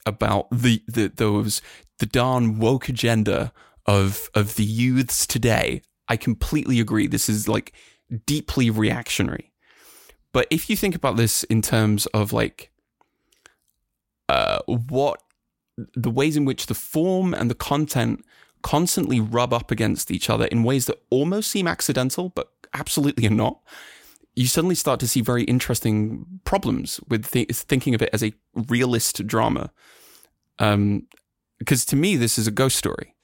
about 0.06 0.50
the, 0.52 0.84
the 0.88 1.12
those 1.16 1.62
the 2.00 2.06
darn 2.06 2.60
woke 2.60 2.90
agenda 2.90 3.52
of 3.92 4.30
of 4.34 4.56
the 4.56 4.64
youths 4.64 5.28
today. 5.28 5.82
I 6.08 6.16
completely 6.16 6.80
agree. 6.80 7.08
This 7.08 7.28
is 7.28 7.48
like 7.50 7.74
deeply 8.26 8.70
reactionary. 8.70 9.52
But 10.32 10.48
if 10.50 10.70
you 10.70 10.78
think 10.78 10.96
about 10.96 11.18
this 11.18 11.44
in 11.44 11.62
terms 11.62 12.06
of 12.08 12.32
like 12.32 12.72
uh, 14.30 14.60
what 14.66 15.22
the 15.94 16.10
ways 16.10 16.38
in 16.38 16.46
which 16.46 16.68
the 16.68 16.74
form 16.74 17.34
and 17.34 17.50
the 17.50 17.56
content 17.56 18.24
constantly 18.62 19.20
rub 19.20 19.54
up 19.54 19.72
against 19.72 20.10
each 20.10 20.30
other 20.30 20.46
in 20.46 20.64
ways 20.64 20.86
that 20.86 21.02
almost 21.10 21.52
seem 21.52 21.68
accidental, 21.68 22.30
but 22.30 22.50
absolutely 22.74 23.28
are 23.28 23.32
not, 23.46 23.60
you 24.36 24.48
suddenly 24.48 24.76
start 24.76 25.00
to 25.02 25.08
see 25.08 25.20
very 25.20 25.44
interesting 25.44 26.26
problems 26.46 27.00
with 27.10 27.32
th- 27.32 27.50
thinking 27.50 27.94
of 27.94 28.02
it 28.02 28.10
as 28.14 28.24
a 28.24 28.34
realist 28.54 29.28
drama. 29.28 29.72
Um, 30.60 31.08
because 31.60 31.84
to 31.86 31.96
me, 31.96 32.16
this 32.16 32.38
is 32.38 32.48
a 32.48 32.52
ghost 32.52 32.78
story. 32.78 33.16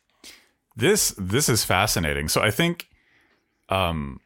This 0.77 1.15
this 1.17 1.49
is 1.49 1.63
fascinating. 1.63 2.27
So 2.29 2.41
I 2.41 2.51
think 2.51 2.87
um 3.67 4.19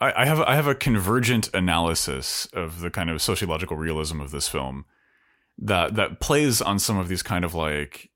I, 0.00 0.22
I 0.22 0.24
have 0.26 0.40
I 0.40 0.56
have 0.56 0.66
a 0.66 0.74
convergent 0.74 1.48
analysis 1.54 2.46
of 2.52 2.80
the 2.80 2.90
kind 2.90 3.08
of 3.08 3.22
sociological 3.22 3.76
realism 3.76 4.20
of 4.20 4.32
this 4.32 4.48
film 4.48 4.84
that 5.58 5.94
that 5.94 6.18
plays 6.18 6.60
on 6.60 6.80
some 6.80 6.98
of 6.98 7.06
these 7.06 7.22
kind 7.22 7.44
of 7.44 7.54
like 7.54 8.10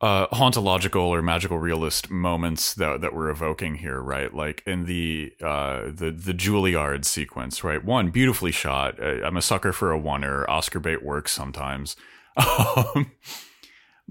uh 0.00 0.28
hauntological 0.28 1.02
or 1.02 1.22
magical 1.22 1.58
realist 1.58 2.08
moments 2.08 2.72
that 2.74 3.00
that 3.00 3.12
we're 3.12 3.28
evoking 3.28 3.74
here, 3.74 4.00
right? 4.00 4.32
Like 4.32 4.62
in 4.64 4.84
the 4.84 5.32
uh 5.42 5.86
the 5.92 6.12
the 6.12 6.32
Juilliard 6.32 7.04
sequence, 7.04 7.64
right? 7.64 7.84
One 7.84 8.10
beautifully 8.10 8.52
shot. 8.52 9.02
Uh, 9.02 9.24
I'm 9.24 9.36
a 9.36 9.42
sucker 9.42 9.72
for 9.72 9.90
a 9.90 10.00
oner. 10.00 10.48
Oscar 10.48 10.78
bait 10.78 11.02
works 11.02 11.32
sometimes. 11.32 11.96
Um, 12.36 13.10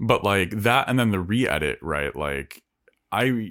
but 0.00 0.24
like 0.24 0.50
that 0.50 0.88
and 0.88 0.98
then 0.98 1.10
the 1.10 1.20
re-edit 1.20 1.78
right? 1.82 2.16
Like 2.16 2.62
i 3.12 3.50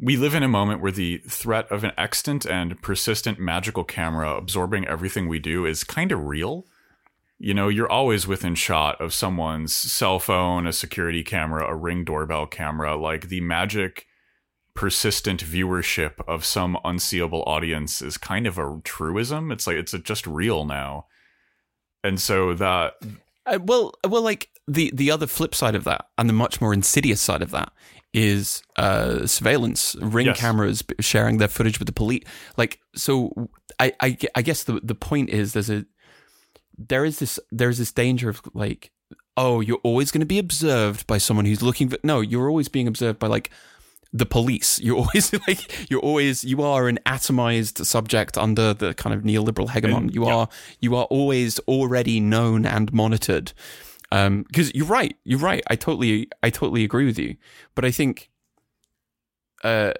we 0.00 0.16
live 0.16 0.34
in 0.34 0.42
a 0.42 0.48
moment 0.48 0.80
where 0.80 0.92
the 0.92 1.18
threat 1.28 1.70
of 1.70 1.84
an 1.84 1.92
extant 1.96 2.44
and 2.44 2.80
persistent 2.82 3.38
magical 3.38 3.84
camera 3.84 4.36
absorbing 4.36 4.86
everything 4.86 5.28
we 5.28 5.38
do 5.38 5.64
is 5.64 5.84
kind 5.84 6.10
of 6.10 6.24
real. 6.24 6.66
You 7.38 7.54
know 7.54 7.68
you're 7.68 7.90
always 7.90 8.26
within 8.26 8.54
shot 8.54 9.00
of 9.00 9.12
someone's 9.14 9.74
cell 9.74 10.18
phone 10.20 10.66
a 10.66 10.72
security 10.72 11.24
camera 11.24 11.66
a 11.66 11.74
ring 11.74 12.04
doorbell 12.04 12.46
camera 12.46 12.94
like 12.96 13.28
the 13.28 13.40
magic 13.40 14.06
persistent 14.74 15.44
viewership 15.44 16.14
of 16.26 16.44
some 16.44 16.78
unseeable 16.84 17.42
audience 17.46 18.00
is 18.00 18.16
kind 18.16 18.46
of 18.46 18.58
a 18.58 18.80
truism. 18.84 19.52
It's 19.52 19.66
like 19.66 19.76
it's 19.76 19.92
just 19.92 20.26
real 20.26 20.64
now. 20.64 21.06
And 22.04 22.20
so 22.20 22.54
that 22.54 22.94
Uh, 23.44 23.58
well, 23.62 23.92
well, 24.06 24.22
like 24.22 24.48
the 24.68 24.90
the 24.94 25.10
other 25.10 25.26
flip 25.26 25.54
side 25.54 25.74
of 25.74 25.84
that, 25.84 26.06
and 26.18 26.28
the 26.28 26.32
much 26.34 26.60
more 26.60 26.72
insidious 26.72 27.20
side 27.20 27.42
of 27.42 27.50
that, 27.50 27.72
is 28.12 28.62
uh, 28.76 29.26
surveillance, 29.26 29.96
ring 30.00 30.26
Yes. 30.26 30.38
cameras 30.38 30.84
sharing 31.00 31.38
their 31.38 31.48
footage 31.48 31.78
with 31.78 31.86
the 31.86 31.92
police. 31.92 32.24
Like, 32.56 32.80
so 32.94 33.50
I, 33.78 33.92
I, 34.00 34.16
I 34.34 34.42
guess 34.42 34.64
the 34.64 34.80
the 34.82 34.94
point 34.94 35.30
is 35.30 35.52
there's 35.52 35.70
a 35.70 35.84
there 36.78 37.04
is 37.04 37.18
this 37.18 37.38
there's 37.50 37.78
this 37.78 37.92
danger 37.92 38.28
of 38.28 38.40
like, 38.54 38.90
oh, 39.36 39.60
you're 39.60 39.80
always 39.82 40.10
going 40.10 40.20
to 40.20 40.26
be 40.26 40.38
observed 40.38 41.06
by 41.06 41.18
someone 41.18 41.44
who's 41.46 41.62
looking 41.62 41.88
for. 41.88 41.98
No, 42.04 42.20
you're 42.20 42.48
always 42.48 42.68
being 42.68 42.86
observed 42.86 43.18
by 43.18 43.26
like 43.26 43.50
the 44.12 44.26
police. 44.26 44.78
You're 44.80 44.96
always 45.04 45.32
like 45.48 45.90
you're 45.90 46.00
always 46.00 46.44
you 46.44 46.62
are 46.62 46.88
an 46.88 46.98
atomized 47.06 47.84
subject 47.86 48.36
under 48.38 48.74
the 48.74 48.94
kind 48.94 49.14
of 49.14 49.22
neoliberal 49.22 49.68
hegemon. 49.68 50.12
You 50.14 50.26
yeah. 50.26 50.34
are 50.34 50.48
you 50.80 50.94
are 50.96 51.04
always 51.04 51.58
already 51.60 52.20
known 52.20 52.66
and 52.66 52.92
monitored. 52.92 53.52
Um, 54.12 54.42
because 54.42 54.74
you're 54.74 54.86
right, 54.86 55.16
you're 55.24 55.38
right. 55.38 55.62
I 55.68 55.74
totally 55.74 56.28
I 56.42 56.50
totally 56.50 56.84
agree 56.84 57.06
with 57.06 57.18
you. 57.18 57.36
But 57.74 57.86
I 57.86 57.90
think 57.90 58.30
uh 59.64 59.94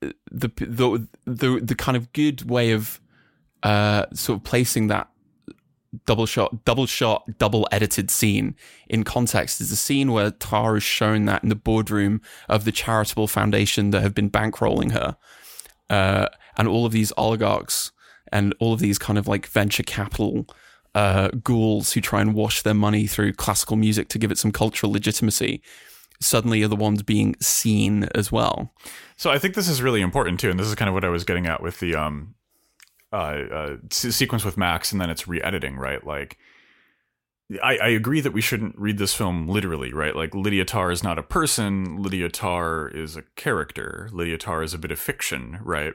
the 0.00 0.50
the 0.56 1.06
the 1.26 1.60
the 1.62 1.74
kind 1.74 1.96
of 1.96 2.10
good 2.14 2.48
way 2.48 2.72
of 2.72 2.98
uh 3.62 4.06
sort 4.14 4.38
of 4.38 4.44
placing 4.44 4.86
that 4.86 5.10
double 6.06 6.24
shot, 6.24 6.64
double 6.64 6.86
shot, 6.86 7.38
double 7.38 7.68
edited 7.70 8.10
scene 8.10 8.54
in 8.88 9.04
context 9.04 9.60
is 9.60 9.68
the 9.68 9.76
scene 9.76 10.12
where 10.12 10.30
Tar 10.30 10.78
is 10.78 10.82
shown 10.82 11.26
that 11.26 11.42
in 11.42 11.50
the 11.50 11.54
boardroom 11.54 12.22
of 12.48 12.64
the 12.64 12.72
charitable 12.72 13.28
foundation 13.28 13.90
that 13.90 14.00
have 14.00 14.14
been 14.14 14.30
bankrolling 14.30 14.92
her. 14.92 15.16
Uh, 15.90 16.28
and 16.56 16.68
all 16.68 16.86
of 16.86 16.92
these 16.92 17.12
oligarchs 17.18 17.92
and 18.32 18.54
all 18.60 18.72
of 18.72 18.80
these 18.80 18.98
kind 18.98 19.18
of 19.18 19.26
like 19.26 19.46
venture 19.46 19.82
capital 19.82 20.46
uh, 20.94 21.28
ghouls 21.42 21.92
who 21.92 22.00
try 22.00 22.20
and 22.20 22.34
wash 22.34 22.62
their 22.62 22.74
money 22.74 23.06
through 23.06 23.32
classical 23.34 23.76
music 23.76 24.08
to 24.08 24.18
give 24.18 24.30
it 24.30 24.38
some 24.38 24.52
cultural 24.52 24.92
legitimacy 24.92 25.62
suddenly 26.20 26.62
are 26.62 26.68
the 26.68 26.76
ones 26.76 27.02
being 27.02 27.36
seen 27.40 28.04
as 28.14 28.32
well. 28.32 28.72
So 29.16 29.30
I 29.30 29.38
think 29.38 29.54
this 29.54 29.68
is 29.68 29.82
really 29.82 30.00
important 30.00 30.40
too, 30.40 30.50
and 30.50 30.58
this 30.58 30.66
is 30.66 30.74
kind 30.74 30.88
of 30.88 30.94
what 30.94 31.04
I 31.04 31.08
was 31.08 31.24
getting 31.24 31.46
at 31.46 31.62
with 31.62 31.80
the 31.80 31.94
um, 31.94 32.34
uh, 33.12 33.16
uh 33.16 33.76
sequence 33.90 34.44
with 34.44 34.56
Max, 34.56 34.92
and 34.92 35.00
then 35.00 35.10
it's 35.10 35.28
re-editing, 35.28 35.76
right? 35.76 36.04
Like, 36.04 36.38
I, 37.62 37.78
I 37.78 37.88
agree 37.88 38.20
that 38.20 38.32
we 38.32 38.40
shouldn't 38.40 38.78
read 38.78 38.98
this 38.98 39.14
film 39.14 39.48
literally, 39.48 39.92
right? 39.92 40.14
Like 40.14 40.34
Lydia 40.34 40.64
Tarr 40.64 40.90
is 40.90 41.02
not 41.02 41.18
a 41.18 41.22
person. 41.22 42.02
Lydia 42.02 42.28
Tarr 42.28 42.88
is 42.88 43.16
a 43.16 43.22
character. 43.36 44.10
Lydia 44.12 44.36
Tarr 44.36 44.62
is 44.62 44.74
a 44.74 44.78
bit 44.78 44.90
of 44.90 44.98
fiction, 44.98 45.58
right? 45.62 45.94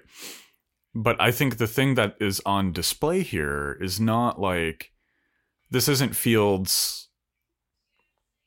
But 0.96 1.20
I 1.20 1.32
think 1.32 1.58
the 1.58 1.68
thing 1.68 1.96
that 1.96 2.16
is 2.20 2.42
on 2.46 2.72
display 2.72 3.24
here 3.24 3.78
is 3.82 4.00
not 4.00 4.40
like 4.40 4.92
this 5.72 5.88
isn't 5.88 6.16
Fields, 6.16 7.10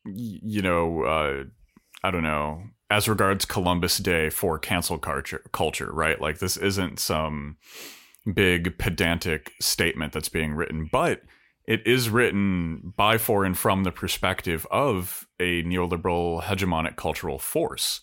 you 0.05 0.63
know, 0.63 1.03
uh, 1.03 1.45
I 2.05 2.11
don't 2.13 2.23
know, 2.23 2.63
as 2.89 3.09
regards 3.09 3.45
Columbus 3.45 3.99
Day 3.99 4.31
for 4.31 4.59
cancel 4.61 4.99
culture, 4.99 5.43
culture, 5.53 5.91
right? 5.93 6.21
Like 6.21 6.39
this 6.39 6.57
isn't 6.57 7.01
some 7.01 7.57
big 8.33 8.79
pedantic 8.79 9.53
statement 9.61 10.13
that's 10.13 10.29
being 10.29 10.55
written, 10.55 10.89
but 10.91 11.23
it 11.67 11.85
is 11.85 12.11
written 12.11 12.93
by, 12.97 13.19
for, 13.19 13.45
and 13.45 13.59
from 13.59 13.83
the 13.83 13.91
perspective 13.91 14.67
of 14.71 15.27
a 15.41 15.65
neoliberal 15.65 16.43
hegemonic 16.43 16.95
cultural 16.95 17.41
force, 17.41 18.01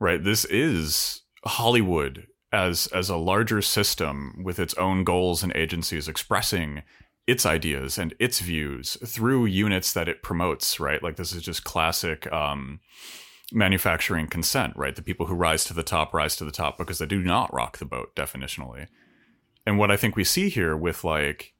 right? 0.00 0.22
This 0.22 0.44
is 0.46 1.22
Hollywood 1.44 2.26
as 2.52 2.86
as 2.88 3.08
a 3.08 3.16
larger 3.16 3.60
system 3.60 4.40
with 4.42 4.58
its 4.58 4.74
own 4.74 5.04
goals 5.04 5.42
and 5.42 5.54
agencies 5.54 6.08
expressing 6.08 6.82
its 7.26 7.44
ideas 7.44 7.98
and 7.98 8.14
its 8.18 8.40
views 8.40 8.96
through 9.04 9.44
units 9.44 9.92
that 9.92 10.08
it 10.08 10.22
promotes, 10.22 10.80
right? 10.80 11.02
Like 11.02 11.16
this 11.16 11.34
is 11.34 11.42
just 11.42 11.62
classic 11.62 12.30
um, 12.32 12.80
manufacturing 13.52 14.28
consent, 14.28 14.74
right? 14.76 14.96
The 14.96 15.02
people 15.02 15.26
who 15.26 15.34
rise 15.34 15.64
to 15.64 15.74
the 15.74 15.82
top 15.82 16.14
rise 16.14 16.36
to 16.36 16.44
the 16.44 16.50
top 16.50 16.78
because 16.78 16.98
they 16.98 17.06
do 17.06 17.22
not 17.22 17.52
rock 17.52 17.76
the 17.76 17.84
boat 17.84 18.16
definitionally. 18.16 18.86
And 19.66 19.78
what 19.78 19.90
I 19.90 19.96
think 19.98 20.16
we 20.16 20.24
see 20.24 20.48
here 20.48 20.74
with 20.74 21.04
like 21.04 21.52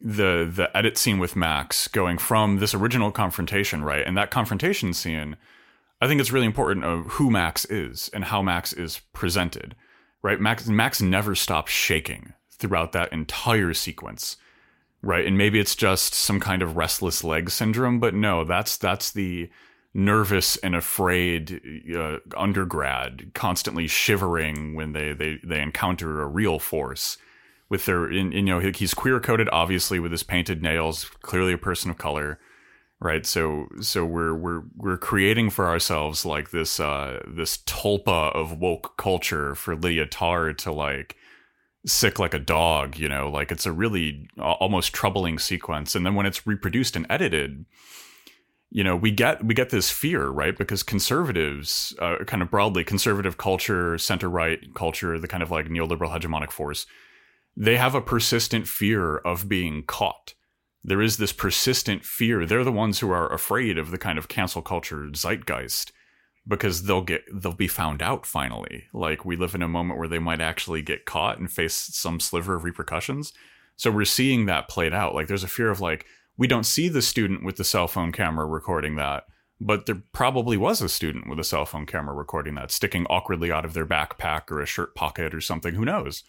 the 0.00 0.48
the 0.50 0.70
edit 0.76 0.96
scene 0.96 1.18
with 1.18 1.34
Max 1.34 1.88
going 1.88 2.18
from 2.18 2.58
this 2.58 2.74
original 2.74 3.10
confrontation, 3.10 3.82
right? 3.82 4.06
And 4.06 4.16
that 4.16 4.30
confrontation 4.30 4.94
scene, 4.94 5.36
I 6.00 6.06
think 6.06 6.20
it's 6.20 6.32
really 6.32 6.46
important 6.46 6.84
of 6.84 7.06
who 7.06 7.30
Max 7.30 7.64
is 7.66 8.08
and 8.12 8.24
how 8.24 8.42
Max 8.42 8.72
is 8.72 9.00
presented, 9.12 9.74
right? 10.22 10.40
Max 10.40 10.66
Max 10.66 11.00
never 11.00 11.34
stops 11.34 11.72
shaking 11.72 12.34
throughout 12.50 12.92
that 12.92 13.12
entire 13.12 13.74
sequence, 13.74 14.36
right? 15.02 15.26
And 15.26 15.36
maybe 15.36 15.58
it's 15.58 15.74
just 15.74 16.14
some 16.14 16.40
kind 16.40 16.62
of 16.62 16.76
restless 16.76 17.24
leg 17.24 17.50
syndrome, 17.50 17.98
but 17.98 18.14
no, 18.14 18.44
that's 18.44 18.76
that's 18.76 19.10
the 19.10 19.50
nervous 19.94 20.56
and 20.58 20.76
afraid 20.76 21.60
uh, 21.96 22.18
undergrad 22.36 23.30
constantly 23.34 23.86
shivering 23.86 24.74
when 24.74 24.92
they, 24.92 25.12
they 25.12 25.38
they 25.42 25.60
encounter 25.60 26.20
a 26.20 26.26
real 26.26 26.58
force 26.58 27.16
with 27.68 27.86
their 27.86 28.10
in, 28.10 28.30
you 28.30 28.42
know 28.42 28.60
he's 28.60 28.94
queer 28.94 29.18
coded 29.18 29.48
obviously 29.50 29.98
with 29.98 30.12
his 30.12 30.22
painted 30.22 30.62
nails 30.62 31.06
clearly 31.22 31.54
a 31.54 31.58
person 31.58 31.90
of 31.90 31.96
color 31.96 32.38
right? 33.00 33.24
So 33.26 33.68
so 33.80 34.04
we're 34.04 34.34
we're 34.34 34.62
we're 34.76 34.98
creating 34.98 35.50
for 35.50 35.66
ourselves 35.66 36.24
like 36.24 36.50
this 36.50 36.80
uh 36.80 37.22
this 37.26 37.58
tulpa 37.58 38.34
of 38.34 38.58
woke 38.58 38.96
culture 38.96 39.54
for 39.54 39.76
Lydia 39.76 40.06
Tar 40.06 40.52
to 40.54 40.72
like 40.72 41.16
sic 41.86 42.18
like 42.18 42.34
a 42.34 42.38
dog 42.38 42.96
you 42.98 43.08
know? 43.08 43.30
Like 43.30 43.52
it's 43.52 43.66
a 43.66 43.72
really 43.72 44.28
almost 44.38 44.92
troubling 44.92 45.38
sequence. 45.38 45.94
And 45.94 46.04
then 46.04 46.14
when 46.14 46.26
it's 46.26 46.46
reproduced 46.46 46.96
and 46.96 47.06
edited 47.08 47.64
you 48.70 48.84
know 48.84 48.94
we 48.94 49.10
get 49.10 49.42
we 49.44 49.54
get 49.54 49.70
this 49.70 49.90
fear 49.90 50.28
right? 50.28 50.56
Because 50.56 50.82
conservatives 50.82 51.94
uh, 52.00 52.16
kind 52.26 52.42
of 52.42 52.50
broadly 52.50 52.84
conservative 52.84 53.38
culture 53.38 53.96
center 53.98 54.28
right 54.28 54.74
culture 54.74 55.18
the 55.18 55.28
kind 55.28 55.42
of 55.42 55.50
like 55.50 55.68
neoliberal 55.68 56.10
hegemonic 56.10 56.50
force 56.50 56.86
they 57.60 57.76
have 57.76 57.96
a 57.96 58.00
persistent 58.00 58.68
fear 58.68 59.16
of 59.16 59.48
being 59.48 59.82
caught. 59.82 60.34
There 60.84 61.02
is 61.02 61.16
this 61.16 61.32
persistent 61.32 62.04
fear. 62.04 62.46
They're 62.46 62.64
the 62.64 62.72
ones 62.72 63.00
who 63.00 63.10
are 63.10 63.32
afraid 63.32 63.78
of 63.78 63.90
the 63.90 63.98
kind 63.98 64.18
of 64.18 64.28
cancel 64.28 64.62
culture 64.62 65.08
zeitgeist 65.12 65.92
because 66.46 66.84
they'll 66.84 67.02
get 67.02 67.24
they'll 67.32 67.52
be 67.52 67.68
found 67.68 68.02
out 68.02 68.24
finally. 68.24 68.84
Like 68.92 69.24
we 69.24 69.36
live 69.36 69.54
in 69.54 69.62
a 69.62 69.68
moment 69.68 69.98
where 69.98 70.08
they 70.08 70.18
might 70.18 70.40
actually 70.40 70.82
get 70.82 71.04
caught 71.04 71.38
and 71.38 71.50
face 71.50 71.74
some 71.74 72.20
sliver 72.20 72.54
of 72.54 72.64
repercussions. 72.64 73.32
So 73.76 73.90
we're 73.90 74.06
seeing 74.06 74.46
that 74.46 74.68
played 74.68 74.94
out. 74.94 75.14
Like 75.14 75.28
there's 75.28 75.44
a 75.44 75.48
fear 75.48 75.70
of 75.70 75.80
like 75.80 76.06
we 76.36 76.46
don't 76.46 76.64
see 76.64 76.88
the 76.88 77.02
student 77.02 77.44
with 77.44 77.56
the 77.56 77.64
cell 77.64 77.88
phone 77.88 78.12
camera 78.12 78.46
recording 78.46 78.96
that, 78.96 79.24
but 79.60 79.86
there 79.86 80.02
probably 80.12 80.56
was 80.56 80.80
a 80.80 80.88
student 80.88 81.28
with 81.28 81.38
a 81.38 81.44
cell 81.44 81.66
phone 81.66 81.84
camera 81.84 82.14
recording 82.14 82.54
that, 82.54 82.70
sticking 82.70 83.06
awkwardly 83.06 83.50
out 83.52 83.64
of 83.64 83.74
their 83.74 83.86
backpack 83.86 84.50
or 84.50 84.60
a 84.60 84.66
shirt 84.66 84.94
pocket 84.94 85.34
or 85.34 85.40
something. 85.40 85.74
Who 85.74 85.84
knows? 85.84 86.22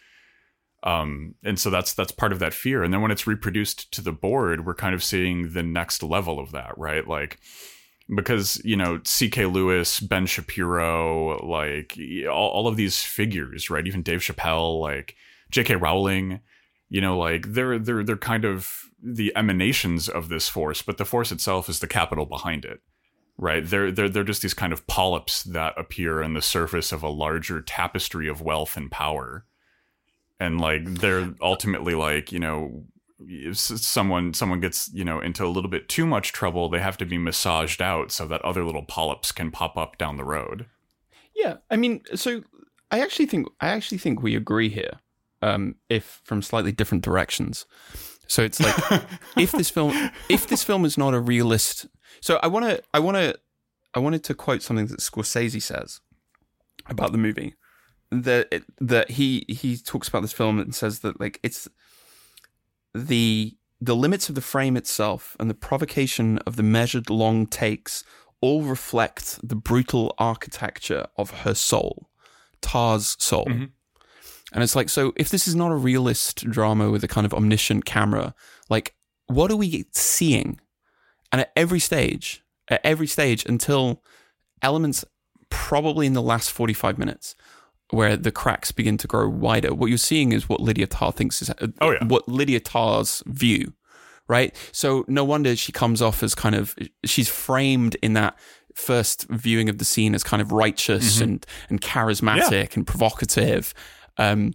Um, 0.83 1.35
and 1.43 1.59
so 1.59 1.69
that's 1.69 1.93
that's 1.93 2.11
part 2.11 2.31
of 2.31 2.39
that 2.39 2.53
fear. 2.53 2.83
And 2.83 2.93
then 2.93 3.01
when 3.01 3.11
it's 3.11 3.27
reproduced 3.27 3.91
to 3.93 4.01
the 4.01 4.11
board 4.11 4.65
we're 4.65 4.75
kind 4.75 4.95
of 4.95 5.03
seeing 5.03 5.53
the 5.53 5.63
next 5.63 6.03
level 6.03 6.39
of 6.39 6.51
that 6.51 6.77
right? 6.77 7.07
Like 7.07 7.39
because 8.15 8.59
you 8.65 8.75
know 8.75 8.97
ck 8.99 9.37
lewis 9.37 9.99
ben 9.99 10.25
shapiro 10.25 11.37
like 11.45 11.95
all, 12.27 12.49
all 12.49 12.67
of 12.67 12.75
these 12.77 13.01
figures 13.01 13.69
right? 13.69 13.87
Even 13.87 14.01
dave 14.01 14.21
chappelle 14.21 14.79
like 14.79 15.15
jk 15.51 15.79
rowling 15.79 16.39
you 16.89 17.01
know 17.01 17.17
like 17.17 17.53
they're 17.53 17.77
they're 17.77 18.03
they're 18.03 18.17
kind 18.17 18.45
of 18.45 18.83
the 19.01 19.31
emanations 19.35 20.09
of 20.09 20.29
this 20.29 20.49
force 20.49 20.81
but 20.81 20.97
the 20.97 21.05
force 21.05 21.31
itself 21.31 21.69
is 21.69 21.79
the 21.79 21.87
capital 21.87 22.25
behind 22.25 22.65
it 22.65 22.81
right? 23.39 23.65
They're 23.65 23.91
they're 23.91 24.09
they're 24.09 24.23
just 24.23 24.41
these 24.41 24.53
kind 24.53 24.73
of 24.73 24.85
polyps 24.85 25.43
that 25.43 25.73
appear 25.77 26.21
on 26.21 26.33
the 26.33 26.41
surface 26.41 26.91
of 26.91 27.01
a 27.01 27.09
larger 27.09 27.61
tapestry 27.61 28.27
of 28.27 28.41
wealth 28.41 28.75
and 28.77 28.91
power 28.91 29.45
and 30.39 30.59
like 30.59 30.85
they're 30.85 31.33
ultimately 31.41 31.95
like 31.95 32.31
you 32.31 32.39
know 32.39 32.85
if 33.21 33.57
someone 33.57 34.33
someone 34.33 34.59
gets 34.59 34.89
you 34.93 35.03
know 35.03 35.19
into 35.19 35.45
a 35.45 35.47
little 35.47 35.69
bit 35.69 35.89
too 35.89 36.05
much 36.05 36.31
trouble 36.31 36.69
they 36.69 36.79
have 36.79 36.97
to 36.97 37.05
be 37.05 37.17
massaged 37.17 37.81
out 37.81 38.11
so 38.11 38.25
that 38.25 38.41
other 38.43 38.63
little 38.63 38.83
polyps 38.83 39.31
can 39.31 39.51
pop 39.51 39.77
up 39.77 39.97
down 39.97 40.17
the 40.17 40.23
road. 40.23 40.65
Yeah 41.35 41.57
i 41.69 41.75
mean 41.75 42.01
so 42.15 42.43
i 42.91 42.99
actually 42.99 43.25
think 43.25 43.47
i 43.61 43.69
actually 43.69 43.97
think 43.97 44.21
we 44.21 44.35
agree 44.35 44.69
here 44.69 44.99
um 45.41 45.75
if 45.89 46.21
from 46.23 46.41
slightly 46.41 46.71
different 46.71 47.03
directions. 47.03 47.65
So 48.27 48.43
it's 48.43 48.59
like 48.59 49.03
if 49.37 49.51
this 49.51 49.69
film 49.69 50.11
if 50.29 50.47
this 50.47 50.63
film 50.63 50.85
is 50.85 50.97
not 50.97 51.13
a 51.13 51.19
realist 51.19 51.87
so 52.21 52.39
i 52.43 52.47
want 52.47 52.65
to 52.65 52.81
i 52.93 52.99
want 52.99 53.17
to 53.17 53.37
i 53.93 53.99
wanted 53.99 54.23
to 54.25 54.33
quote 54.33 54.61
something 54.61 54.87
that 54.87 54.99
scorsese 54.99 55.61
says 55.61 55.99
about 56.87 57.11
the 57.11 57.17
movie 57.17 57.55
that 58.11 58.63
that 58.79 59.11
he 59.11 59.45
he 59.47 59.77
talks 59.77 60.07
about 60.07 60.21
this 60.21 60.33
film 60.33 60.59
and 60.59 60.73
says 60.73 60.99
that 60.99 61.19
like 61.19 61.39
it's 61.43 61.67
the 62.93 63.55
the 63.81 63.95
limits 63.95 64.29
of 64.29 64.35
the 64.35 64.41
frame 64.41 64.75
itself 64.75 65.37
and 65.39 65.49
the 65.49 65.55
provocation 65.55 66.37
of 66.39 66.55
the 66.55 66.63
measured 66.63 67.09
long 67.09 67.47
takes 67.47 68.03
all 68.41 68.63
reflect 68.63 69.39
the 69.47 69.55
brutal 69.55 70.13
architecture 70.17 71.05
of 71.17 71.41
her 71.41 71.53
soul, 71.53 72.09
Tar's 72.61 73.15
soul. 73.19 73.45
Mm-hmm. 73.45 73.65
And 74.53 74.63
it's 74.63 74.75
like, 74.75 74.89
so 74.89 75.13
if 75.15 75.29
this 75.29 75.47
is 75.47 75.55
not 75.55 75.71
a 75.71 75.75
realist 75.75 76.49
drama 76.49 76.89
with 76.89 77.03
a 77.03 77.07
kind 77.07 77.25
of 77.25 77.33
omniscient 77.33 77.85
camera, 77.85 78.33
like, 78.69 78.95
what 79.27 79.51
are 79.51 79.55
we 79.55 79.85
seeing? 79.91 80.59
And 81.31 81.41
at 81.41 81.51
every 81.55 81.79
stage, 81.79 82.43
at 82.67 82.81
every 82.83 83.07
stage, 83.07 83.45
until 83.45 84.01
elements 84.61 85.05
probably 85.49 86.07
in 86.07 86.13
the 86.13 86.21
last 86.21 86.51
45 86.51 86.97
minutes 86.97 87.35
where 87.91 88.15
the 88.15 88.31
cracks 88.31 88.71
begin 88.71 88.97
to 88.97 89.07
grow 89.07 89.27
wider. 89.27 89.73
What 89.73 89.87
you're 89.87 89.97
seeing 89.97 90.31
is 90.31 90.47
what 90.47 90.61
Lydia 90.61 90.87
Tar 90.87 91.11
thinks 91.11 91.41
is 91.41 91.51
oh, 91.81 91.91
yeah. 91.91 92.05
what 92.05 92.27
Lydia 92.27 92.59
Tar's 92.59 93.23
view, 93.25 93.73
right? 94.27 94.55
So 94.71 95.05
no 95.07 95.23
wonder 95.23 95.55
she 95.55 95.71
comes 95.71 96.01
off 96.01 96.21
as 96.21 96.35
kind 96.35 96.55
of 96.55 96.75
she's 97.03 97.29
framed 97.29 97.95
in 98.01 98.13
that 98.13 98.37
first 98.75 99.27
viewing 99.29 99.69
of 99.69 99.77
the 99.77 99.85
scene 99.85 100.15
as 100.15 100.23
kind 100.23 100.41
of 100.41 100.51
righteous 100.51 101.15
mm-hmm. 101.15 101.23
and 101.23 101.45
and 101.69 101.81
charismatic 101.81 102.51
yeah. 102.51 102.67
and 102.75 102.85
provocative. 102.85 103.73
Um, 104.17 104.53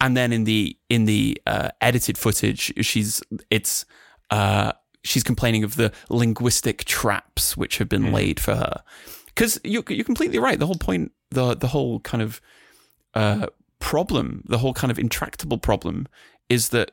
and 0.00 0.16
then 0.16 0.32
in 0.32 0.44
the 0.44 0.76
in 0.88 1.04
the 1.06 1.40
uh, 1.46 1.70
edited 1.80 2.16
footage, 2.16 2.72
she's 2.86 3.20
it's 3.50 3.84
uh, 4.30 4.72
she's 5.02 5.24
complaining 5.24 5.64
of 5.64 5.76
the 5.76 5.92
linguistic 6.08 6.84
traps 6.84 7.56
which 7.56 7.78
have 7.78 7.88
been 7.88 8.04
mm. 8.04 8.12
laid 8.12 8.38
for 8.38 8.54
her. 8.54 8.82
Because 9.26 9.60
you 9.64 9.82
you're 9.88 10.04
completely 10.04 10.38
right. 10.38 10.58
The 10.58 10.66
whole 10.66 10.76
point, 10.76 11.12
the 11.30 11.54
the 11.54 11.68
whole 11.68 12.00
kind 12.00 12.22
of 12.22 12.40
uh, 13.18 13.46
problem, 13.80 14.44
the 14.46 14.58
whole 14.58 14.72
kind 14.72 14.90
of 14.90 14.98
intractable 14.98 15.58
problem, 15.58 16.06
is 16.48 16.68
that 16.68 16.92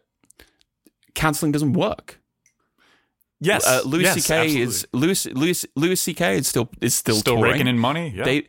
canceling 1.14 1.52
doesn't 1.52 1.74
work. 1.74 2.20
Yes, 3.40 3.68
uh, 3.68 3.82
Louis 3.86 4.04
yes, 4.04 4.24
C.K. 4.24 4.58
is 4.58 4.88
Louis 4.92 5.26
Louis 5.28 5.66
Louis 5.76 6.02
C.K. 6.02 6.38
is 6.38 6.48
still 6.48 6.70
is 6.82 6.96
still 6.96 7.18
still 7.18 7.36
touring. 7.36 7.54
raking 7.54 7.68
in 7.68 7.78
money. 7.78 8.14
Yeah. 8.16 8.24
Dave, 8.24 8.48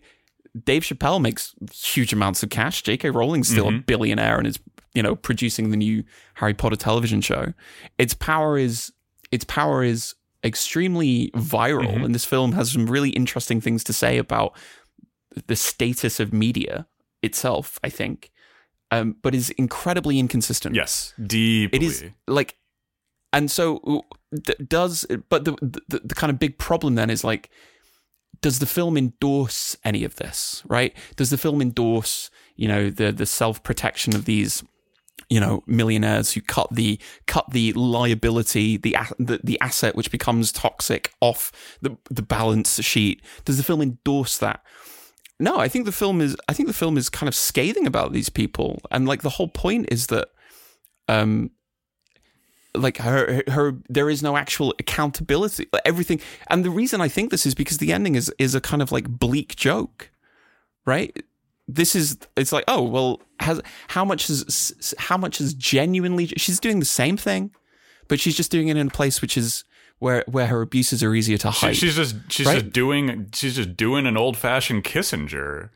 Dave 0.65 0.83
Chappelle 0.85 1.21
makes 1.21 1.55
huge 1.71 2.13
amounts 2.15 2.43
of 2.43 2.49
cash. 2.49 2.83
J.K. 2.83 3.11
Rowling's 3.11 3.49
still 3.49 3.67
mm-hmm. 3.67 3.81
a 3.81 3.83
billionaire 3.83 4.39
and 4.39 4.47
is 4.47 4.59
you 4.95 5.03
know 5.03 5.15
producing 5.15 5.71
the 5.71 5.77
new 5.77 6.03
Harry 6.35 6.55
Potter 6.55 6.77
television 6.77 7.21
show. 7.21 7.53
Its 7.99 8.15
power 8.15 8.57
is 8.57 8.91
its 9.31 9.45
power 9.45 9.83
is 9.83 10.15
extremely 10.43 11.31
viral, 11.33 11.89
mm-hmm. 11.89 12.05
and 12.05 12.15
this 12.15 12.25
film 12.25 12.53
has 12.53 12.73
some 12.73 12.87
really 12.87 13.11
interesting 13.11 13.61
things 13.61 13.85
to 13.85 13.93
say 13.93 14.17
about 14.17 14.57
the 15.47 15.57
status 15.57 16.21
of 16.21 16.33
media 16.33 16.87
itself, 17.27 17.79
I 17.85 17.91
think, 17.91 18.31
um, 18.91 19.17
but 19.23 19.35
is 19.35 19.51
incredibly 19.51 20.19
inconsistent. 20.19 20.75
Yes, 20.75 21.13
deeply. 21.25 21.79
It 21.79 21.83
is 21.83 22.05
like, 22.27 22.57
and 23.33 23.51
so 23.51 24.05
does. 24.69 25.05
But 25.29 25.45
the, 25.45 25.53
the 25.61 26.01
the 26.05 26.15
kind 26.15 26.31
of 26.31 26.39
big 26.39 26.59
problem 26.59 26.95
then 26.95 27.11
is 27.11 27.25
like, 27.25 27.51
does 28.41 28.59
the 28.59 28.67
film 28.67 28.97
endorse 28.97 29.77
any 29.85 30.05
of 30.05 30.17
this? 30.17 30.63
Right? 30.67 30.97
Does 31.17 31.31
the 31.31 31.39
film 31.39 31.61
endorse 31.61 32.31
you 32.55 32.69
know 32.69 32.91
the 32.91 33.13
the 33.13 33.27
self 33.27 33.63
protection 33.63 34.15
of 34.15 34.25
these? 34.25 34.63
you 35.29 35.41
know 35.41 35.63
millionaires 35.67 36.33
who 36.33 36.41
cut 36.41 36.69
the 36.71 37.01
cut 37.27 37.51
the 37.51 37.73
liability 37.73 38.77
the, 38.77 38.97
the 39.19 39.41
the 39.43 39.61
asset 39.61 39.97
which 39.97 40.11
becomes 40.11 40.53
toxic 40.53 41.13
off 41.21 41.51
the 41.83 41.97
the 42.11 42.23
balance 42.23 42.81
sheet 42.83 43.21
does 43.45 43.57
the 43.57 43.63
film 43.63 43.83
endorse 43.83 44.39
that 44.39 44.63
no, 45.39 45.59
I 45.59 45.69
think 45.69 45.85
the 45.85 45.93
film 45.93 46.21
is. 46.21 46.37
I 46.49 46.53
think 46.53 46.67
the 46.67 46.75
film 46.75 46.97
is 46.97 47.09
kind 47.09 47.29
of 47.29 47.35
scathing 47.35 47.87
about 47.87 48.13
these 48.13 48.29
people, 48.29 48.81
and 48.91 49.07
like 49.07 49.23
the 49.23 49.31
whole 49.31 49.49
point 49.49 49.89
is 49.91 50.07
that, 50.07 50.29
um, 51.09 51.51
like 52.75 52.99
her, 52.99 53.43
her, 53.49 53.75
there 53.89 54.09
is 54.09 54.23
no 54.23 54.37
actual 54.37 54.75
accountability. 54.79 55.67
Everything, 55.85 56.21
and 56.49 56.65
the 56.65 56.71
reason 56.71 57.01
I 57.01 57.09
think 57.09 57.31
this 57.31 57.45
is 57.45 57.55
because 57.55 57.79
the 57.79 57.93
ending 57.93 58.15
is 58.15 58.33
is 58.39 58.55
a 58.55 58.61
kind 58.61 58.81
of 58.81 58.93
like 58.93 59.09
bleak 59.09 59.57
joke, 59.57 60.11
right? 60.87 61.15
This 61.69 61.95
is. 61.95 62.17
It's 62.37 62.53
like, 62.53 62.65
oh 62.67 62.83
well, 62.83 63.21
has 63.41 63.61
how 63.89 64.07
much 64.07 64.31
is 64.31 64.95
how 64.99 65.19
much 65.19 65.39
is 65.41 65.53
genuinely? 65.53 66.29
She's 66.39 66.61
doing 66.61 66.81
the 66.81 66.87
same 66.87 67.19
thing, 67.19 67.51
but 68.09 68.21
she's 68.21 68.37
just 68.37 68.51
doing 68.51 68.69
it 68.69 68.79
in 68.79 68.87
a 68.87 68.91
place 68.91 69.21
which 69.21 69.37
is 69.37 69.65
where 69.99 70.25
where 70.29 70.47
her 70.47 70.61
abuses 70.63 71.03
are 71.03 71.15
easier 71.15 71.39
to 71.39 71.51
hide. 71.51 71.75
She, 71.77 71.87
she's 71.87 71.97
just 71.97 72.17
she's 72.31 72.47
right? 72.47 72.61
just 72.61 72.73
doing 72.73 73.29
she's 73.35 73.57
just 73.57 73.77
doing 73.77 74.07
an 74.07 74.17
old 74.17 74.37
fashioned 74.37 74.85
Kissinger. 74.85 75.71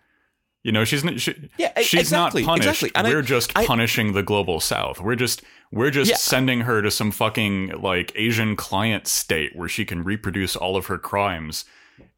You 0.63 0.73
know, 0.73 0.85
she's 0.85 1.03
she, 1.23 1.49
Yeah, 1.57 1.73
she's 1.81 2.01
exactly, 2.01 2.43
not 2.43 2.59
punished. 2.61 2.83
exactly. 2.83 3.15
We're 3.15 3.23
just 3.23 3.51
I- 3.57 3.65
punishing 3.65 4.13
the 4.13 4.23
global 4.23 4.61
south. 4.61 5.01
We're 5.01 5.15
just 5.15 5.43
we're 5.73 5.91
just 5.91 6.11
Yeah. 6.11 6.17
sending 6.17 6.61
her 6.63 6.83
to 6.83 6.91
some 6.91 7.11
fucking 7.13 7.81
like 7.81 8.13
Asian 8.15 8.57
client 8.57 9.07
state 9.07 9.57
where 9.57 9.69
she 9.71 9.87
can 9.87 10.05
reproduce 10.05 10.57
all 10.57 10.77
of 10.77 10.87
her 10.87 10.99
crimes 10.99 11.65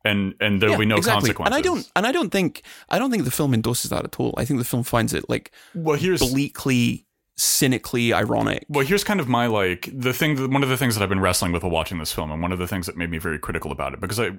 and 0.04 0.34
and 0.40 0.60
there'll 0.60 0.74
Yeah, 0.74 0.78
be 0.80 0.86
no 0.86 0.96
exactly. 0.96 1.28
consequences. 1.32 1.46
And 1.46 1.54
I 1.54 1.60
don't 1.60 1.92
and 1.94 2.04
I 2.06 2.10
don't 2.10 2.30
think 2.30 2.62
I 2.88 2.98
don't 2.98 3.12
think 3.12 3.24
the 3.24 3.30
film 3.30 3.54
endorses 3.54 3.90
that 3.90 4.04
at 4.04 4.18
all. 4.18 4.34
I 4.36 4.44
think 4.44 4.58
the 4.58 4.64
film 4.64 4.82
finds 4.82 5.14
it 5.14 5.28
like 5.28 5.52
Well, 5.76 5.96
here's 5.96 6.18
bleakly, 6.20 7.06
cynically 7.36 8.12
ironic. 8.12 8.64
Well, 8.68 8.84
here's 8.84 9.04
kind 9.04 9.20
of 9.20 9.28
my 9.28 9.46
like 9.46 9.88
the 9.92 10.12
thing. 10.12 10.36
That, 10.36 10.50
one 10.50 10.62
of 10.62 10.68
the 10.68 10.76
things 10.76 10.94
that 10.94 11.02
I've 11.02 11.08
been 11.08 11.20
wrestling 11.20 11.52
with 11.52 11.62
while 11.62 11.72
watching 11.72 11.98
this 11.98 12.12
film, 12.12 12.30
and 12.30 12.42
one 12.42 12.52
of 12.52 12.58
the 12.58 12.66
things 12.66 12.86
that 12.86 12.96
made 12.96 13.10
me 13.10 13.18
very 13.18 13.38
critical 13.38 13.72
about 13.72 13.94
it, 13.94 14.00
because 14.00 14.20
I, 14.20 14.32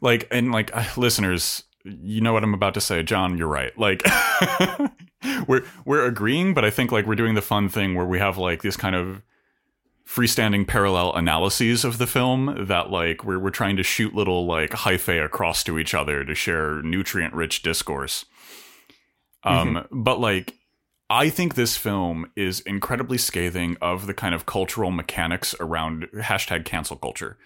like, 0.00 0.28
and 0.30 0.52
like 0.52 0.76
uh, 0.76 0.84
listeners, 0.96 1.64
you 1.84 2.20
know 2.20 2.32
what 2.32 2.44
I'm 2.44 2.54
about 2.54 2.74
to 2.74 2.80
say, 2.80 3.02
John. 3.02 3.38
You're 3.38 3.48
right. 3.48 3.76
Like, 3.78 4.02
we're 5.46 5.64
we're 5.84 6.04
agreeing, 6.04 6.54
but 6.54 6.64
I 6.64 6.70
think 6.70 6.92
like 6.92 7.06
we're 7.06 7.14
doing 7.14 7.34
the 7.34 7.42
fun 7.42 7.68
thing 7.68 7.94
where 7.94 8.06
we 8.06 8.18
have 8.18 8.38
like 8.38 8.62
this 8.62 8.76
kind 8.76 8.94
of 8.94 9.22
freestanding 10.06 10.66
parallel 10.66 11.12
analyses 11.14 11.84
of 11.84 11.98
the 11.98 12.06
film 12.06 12.66
that 12.68 12.90
like 12.90 13.24
we're 13.24 13.40
we're 13.40 13.50
trying 13.50 13.76
to 13.76 13.82
shoot 13.82 14.14
little 14.14 14.46
like 14.46 14.70
hyphae 14.70 15.24
across 15.24 15.64
to 15.64 15.78
each 15.78 15.94
other 15.94 16.24
to 16.24 16.34
share 16.34 16.80
nutrient 16.82 17.34
rich 17.34 17.62
discourse. 17.62 18.24
Um, 19.42 19.86
but 19.92 20.18
like 20.18 20.54
I 21.08 21.30
think 21.30 21.54
this 21.54 21.76
film 21.76 22.30
is 22.34 22.60
incredibly 22.60 23.18
scathing 23.18 23.76
of 23.80 24.06
the 24.06 24.14
kind 24.14 24.34
of 24.34 24.46
cultural 24.46 24.90
mechanics 24.90 25.54
around 25.60 26.08
hashtag 26.14 26.64
cancel 26.64 26.96
culture. 26.96 27.38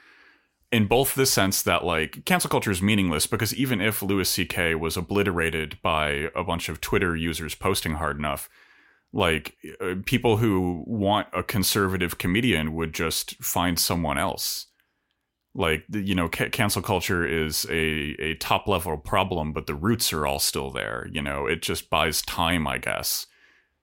In 0.72 0.86
both 0.86 1.14
the 1.14 1.26
sense 1.26 1.62
that 1.62 1.84
like 1.84 2.24
cancel 2.24 2.48
culture 2.48 2.70
is 2.70 2.80
meaningless 2.80 3.26
because 3.26 3.54
even 3.54 3.80
if 3.80 4.02
Louis 4.02 4.28
C.K. 4.28 4.76
was 4.76 4.96
obliterated 4.96 5.78
by 5.82 6.28
a 6.34 6.44
bunch 6.44 6.68
of 6.68 6.80
Twitter 6.80 7.16
users 7.16 7.54
posting 7.54 7.94
hard 7.94 8.18
enough, 8.18 8.48
like 9.12 9.56
uh, 9.80 9.96
people 10.06 10.36
who 10.36 10.84
want 10.86 11.26
a 11.32 11.42
conservative 11.42 12.18
comedian 12.18 12.72
would 12.74 12.94
just 12.94 13.34
find 13.42 13.78
someone 13.78 14.16
else. 14.16 14.68
Like 15.52 15.84
you 15.90 16.14
know, 16.14 16.28
ca- 16.28 16.50
cancel 16.50 16.82
culture 16.82 17.26
is 17.26 17.66
a 17.68 18.14
a 18.22 18.36
top 18.36 18.68
level 18.68 18.96
problem, 18.96 19.52
but 19.52 19.66
the 19.66 19.74
roots 19.74 20.12
are 20.12 20.24
all 20.24 20.38
still 20.38 20.70
there. 20.70 21.08
You 21.10 21.20
know, 21.20 21.46
it 21.46 21.60
just 21.60 21.90
buys 21.90 22.22
time, 22.22 22.68
I 22.68 22.78
guess 22.78 23.26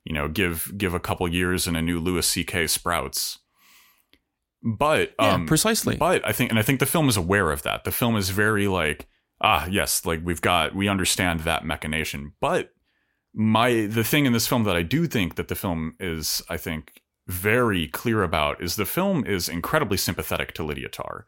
you 0.07 0.13
know, 0.13 0.29
give 0.29 0.71
give 0.77 0.93
a 0.93 1.01
couple 1.01 1.27
years 1.27 1.67
and 1.67 1.75
a 1.75 1.81
new 1.81 1.99
Louis 1.99 2.25
C.K. 2.25 2.67
sprouts. 2.67 3.39
But 4.63 5.13
Yeah, 5.19 5.33
um, 5.33 5.45
precisely. 5.45 5.97
But 5.97 6.25
I 6.25 6.31
think, 6.31 6.49
and 6.49 6.57
I 6.57 6.61
think 6.61 6.79
the 6.79 6.85
film 6.85 7.09
is 7.09 7.17
aware 7.17 7.51
of 7.51 7.63
that. 7.63 7.83
The 7.83 7.91
film 7.91 8.15
is 8.15 8.29
very 8.29 8.69
like, 8.69 9.05
ah, 9.41 9.67
yes, 9.69 10.05
like 10.05 10.21
we've 10.23 10.41
got, 10.41 10.73
we 10.73 10.87
understand 10.87 11.41
that 11.41 11.65
machination. 11.65 12.33
But 12.39 12.71
my 13.33 13.85
the 13.85 14.05
thing 14.05 14.25
in 14.25 14.31
this 14.31 14.47
film 14.47 14.63
that 14.63 14.77
I 14.77 14.81
do 14.81 15.07
think 15.07 15.35
that 15.35 15.49
the 15.49 15.55
film 15.55 15.95
is, 15.99 16.41
I 16.49 16.55
think, 16.55 17.01
very 17.27 17.89
clear 17.89 18.23
about 18.23 18.63
is 18.63 18.77
the 18.77 18.85
film 18.85 19.25
is 19.25 19.49
incredibly 19.49 19.97
sympathetic 19.97 20.53
to 20.53 20.63
Lydia 20.63 20.87
Tár. 20.87 21.23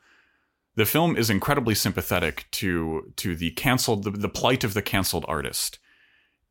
The 0.76 0.86
film 0.86 1.18
is 1.18 1.30
incredibly 1.30 1.76
sympathetic 1.76 2.46
to 2.52 3.12
to 3.18 3.36
the 3.36 3.52
canceled 3.52 4.06
the, 4.06 4.12
the 4.12 4.30
plight 4.30 4.63
of 4.63 4.74
the 4.74 4.82
canceled 4.82 5.26
artist 5.28 5.80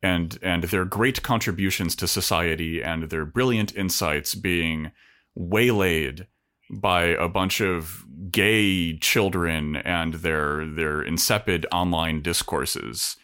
and 0.01 0.37
and 0.41 0.63
their 0.65 0.85
great 0.85 1.21
contributions 1.23 1.95
to 1.97 2.07
society 2.07 2.81
and 2.81 3.03
their 3.09 3.25
brilliant 3.25 3.75
insights 3.75 4.33
being 4.35 4.91
waylaid 5.35 6.27
by 6.71 7.03
a 7.03 7.27
bunch 7.27 7.61
of 7.61 8.05
gay 8.31 8.97
children 8.97 9.75
and 9.77 10.15
their 10.15 10.65
their 10.65 11.01
insipid 11.01 11.65
online 11.71 12.21
discourses. 12.21 13.17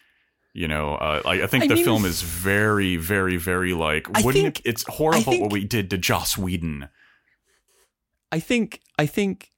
You 0.52 0.66
know, 0.68 0.94
uh, 0.94 1.20
I, 1.26 1.42
I 1.42 1.46
think 1.46 1.64
I 1.64 1.66
the 1.66 1.74
mean, 1.74 1.84
film 1.84 2.04
is 2.06 2.22
very, 2.22 2.96
very, 2.96 3.36
very 3.36 3.74
like. 3.74 4.08
I 4.14 4.22
Wouldn't 4.22 4.42
think- 4.56 4.60
it, 4.60 4.70
it's 4.70 4.84
horrible 4.88 5.20
think- 5.32 5.42
what 5.42 5.52
we 5.52 5.64
did 5.64 5.90
to 5.90 5.98
Joss 5.98 6.38
Whedon? 6.38 6.88
I 8.32 8.40
think 8.40 8.80
I 8.98 9.06
think 9.06 9.50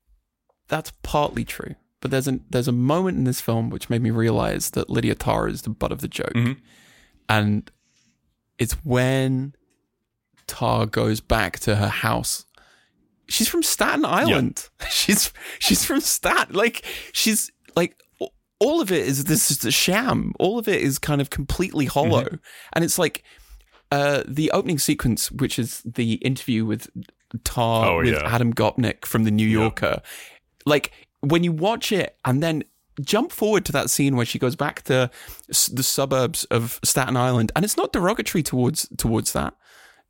that's 0.68 0.92
partly 1.02 1.44
true. 1.44 1.74
But 2.00 2.10
there's 2.10 2.28
a 2.28 2.40
there's 2.50 2.68
a 2.68 2.72
moment 2.72 3.16
in 3.18 3.24
this 3.24 3.40
film 3.40 3.70
which 3.70 3.88
made 3.90 4.02
me 4.02 4.10
realize 4.10 4.70
that 4.70 4.90
Lydia 4.90 5.14
Tár 5.14 5.50
is 5.50 5.62
the 5.62 5.70
butt 5.70 5.92
of 5.92 6.00
the 6.00 6.08
joke, 6.08 6.32
Mhm. 6.34 6.58
And 7.28 7.70
it's 8.58 8.72
when 8.84 9.54
Tár 10.46 10.90
goes 10.90 11.20
back 11.20 11.58
to 11.60 11.76
her 11.76 11.88
house. 11.88 12.44
She's 13.28 13.48
from 13.48 13.62
Staten 13.62 14.04
Island. 14.06 14.68
She's 14.90 15.32
she's 15.58 15.84
from 15.84 16.00
Staten. 16.00 16.54
Like 16.54 16.82
she's 17.12 17.50
like 17.76 17.94
all 18.58 18.80
of 18.80 18.90
it 18.90 19.06
is 19.06 19.24
this 19.24 19.50
is 19.50 19.64
a 19.64 19.70
sham. 19.70 20.32
All 20.40 20.58
of 20.58 20.66
it 20.66 20.80
is 20.80 20.98
kind 20.98 21.20
of 21.20 21.28
completely 21.30 21.84
hollow, 21.84 22.24
Mm-hmm. 22.24 22.36
and 22.72 22.84
it's 22.84 22.98
like 22.98 23.22
uh, 23.92 24.22
the 24.26 24.50
opening 24.52 24.78
sequence, 24.78 25.30
which 25.30 25.58
is 25.58 25.82
the 25.84 26.14
interview 26.14 26.64
with 26.64 26.88
Tár 27.44 27.84
Oh, 27.86 27.96
with 27.98 28.08
yeah. 28.14 28.22
Adam 28.24 28.52
Gopnik 28.54 29.04
from 29.04 29.24
the 29.24 29.30
New 29.30 29.46
Yorker. 29.46 30.00
Like 30.64 30.92
when 31.20 31.44
you 31.44 31.52
watch 31.52 31.92
it 31.92 32.16
and 32.24 32.42
then 32.42 32.64
jump 33.00 33.32
forward 33.32 33.64
to 33.66 33.72
that 33.72 33.90
scene 33.90 34.16
where 34.16 34.26
she 34.26 34.38
goes 34.38 34.56
back 34.56 34.82
to 34.82 35.10
the 35.48 35.82
suburbs 35.82 36.44
of 36.44 36.80
Staten 36.84 37.16
Island, 37.16 37.52
and 37.54 37.64
it's 37.64 37.76
not 37.76 37.92
derogatory 37.92 38.42
towards 38.42 38.88
towards 38.96 39.32
that. 39.32 39.54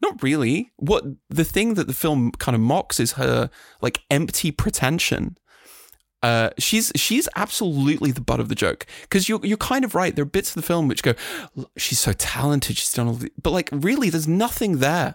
Not 0.00 0.22
really. 0.22 0.72
What 0.76 1.04
the 1.28 1.44
thing 1.44 1.74
that 1.74 1.86
the 1.86 1.94
film 1.94 2.30
kind 2.32 2.54
of 2.54 2.60
mocks 2.60 3.00
is 3.00 3.12
her 3.12 3.50
like 3.80 4.00
empty 4.10 4.50
pretension. 4.50 5.36
Uh, 6.20 6.50
she's 6.58 6.90
she's 6.96 7.28
absolutely 7.36 8.10
the 8.10 8.20
butt 8.20 8.40
of 8.40 8.48
the 8.48 8.54
joke 8.54 8.86
because 9.02 9.28
you're 9.28 9.44
you're 9.44 9.56
kind 9.56 9.84
of 9.84 9.94
right. 9.94 10.14
There 10.14 10.24
are 10.24 10.26
bits 10.26 10.50
of 10.50 10.54
the 10.54 10.66
film 10.66 10.88
which 10.88 11.02
go, 11.02 11.14
she's 11.76 12.00
so 12.00 12.12
talented, 12.12 12.76
she's 12.76 12.92
done 12.92 13.08
all, 13.08 13.14
the, 13.14 13.30
but 13.40 13.50
like 13.52 13.70
really, 13.72 14.10
there's 14.10 14.28
nothing 14.28 14.78
there. 14.78 15.14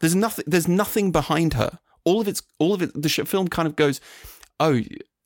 There's 0.00 0.14
nothing. 0.14 0.44
There's 0.46 0.68
nothing 0.68 1.12
behind 1.12 1.54
her. 1.54 1.78
All 2.04 2.20
of 2.20 2.28
it's 2.28 2.42
all 2.58 2.74
of 2.74 2.82
it. 2.82 2.90
The 2.94 3.08
film 3.08 3.48
kind 3.48 3.66
of 3.66 3.76
goes, 3.76 4.00
oh, 4.60 4.82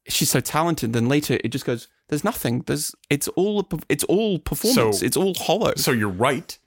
she's 0.09 0.31
so 0.31 0.41
talented. 0.41 0.93
Then 0.93 1.09
later 1.09 1.39
it 1.45 1.49
just 1.49 1.65
goes, 1.65 1.89
there's 2.09 2.25
nothing. 2.25 2.63
There's 2.67 2.95
it's 3.11 3.29
all 3.29 3.69
it's 3.89 4.05
all 4.05 4.39
performance. 4.39 4.99
So- 4.99 5.07
it's 5.07 5.17
all 5.17 5.35
hollow. 5.35 5.75
So 5.77 5.93
you're 5.93 6.09
right. 6.09 6.59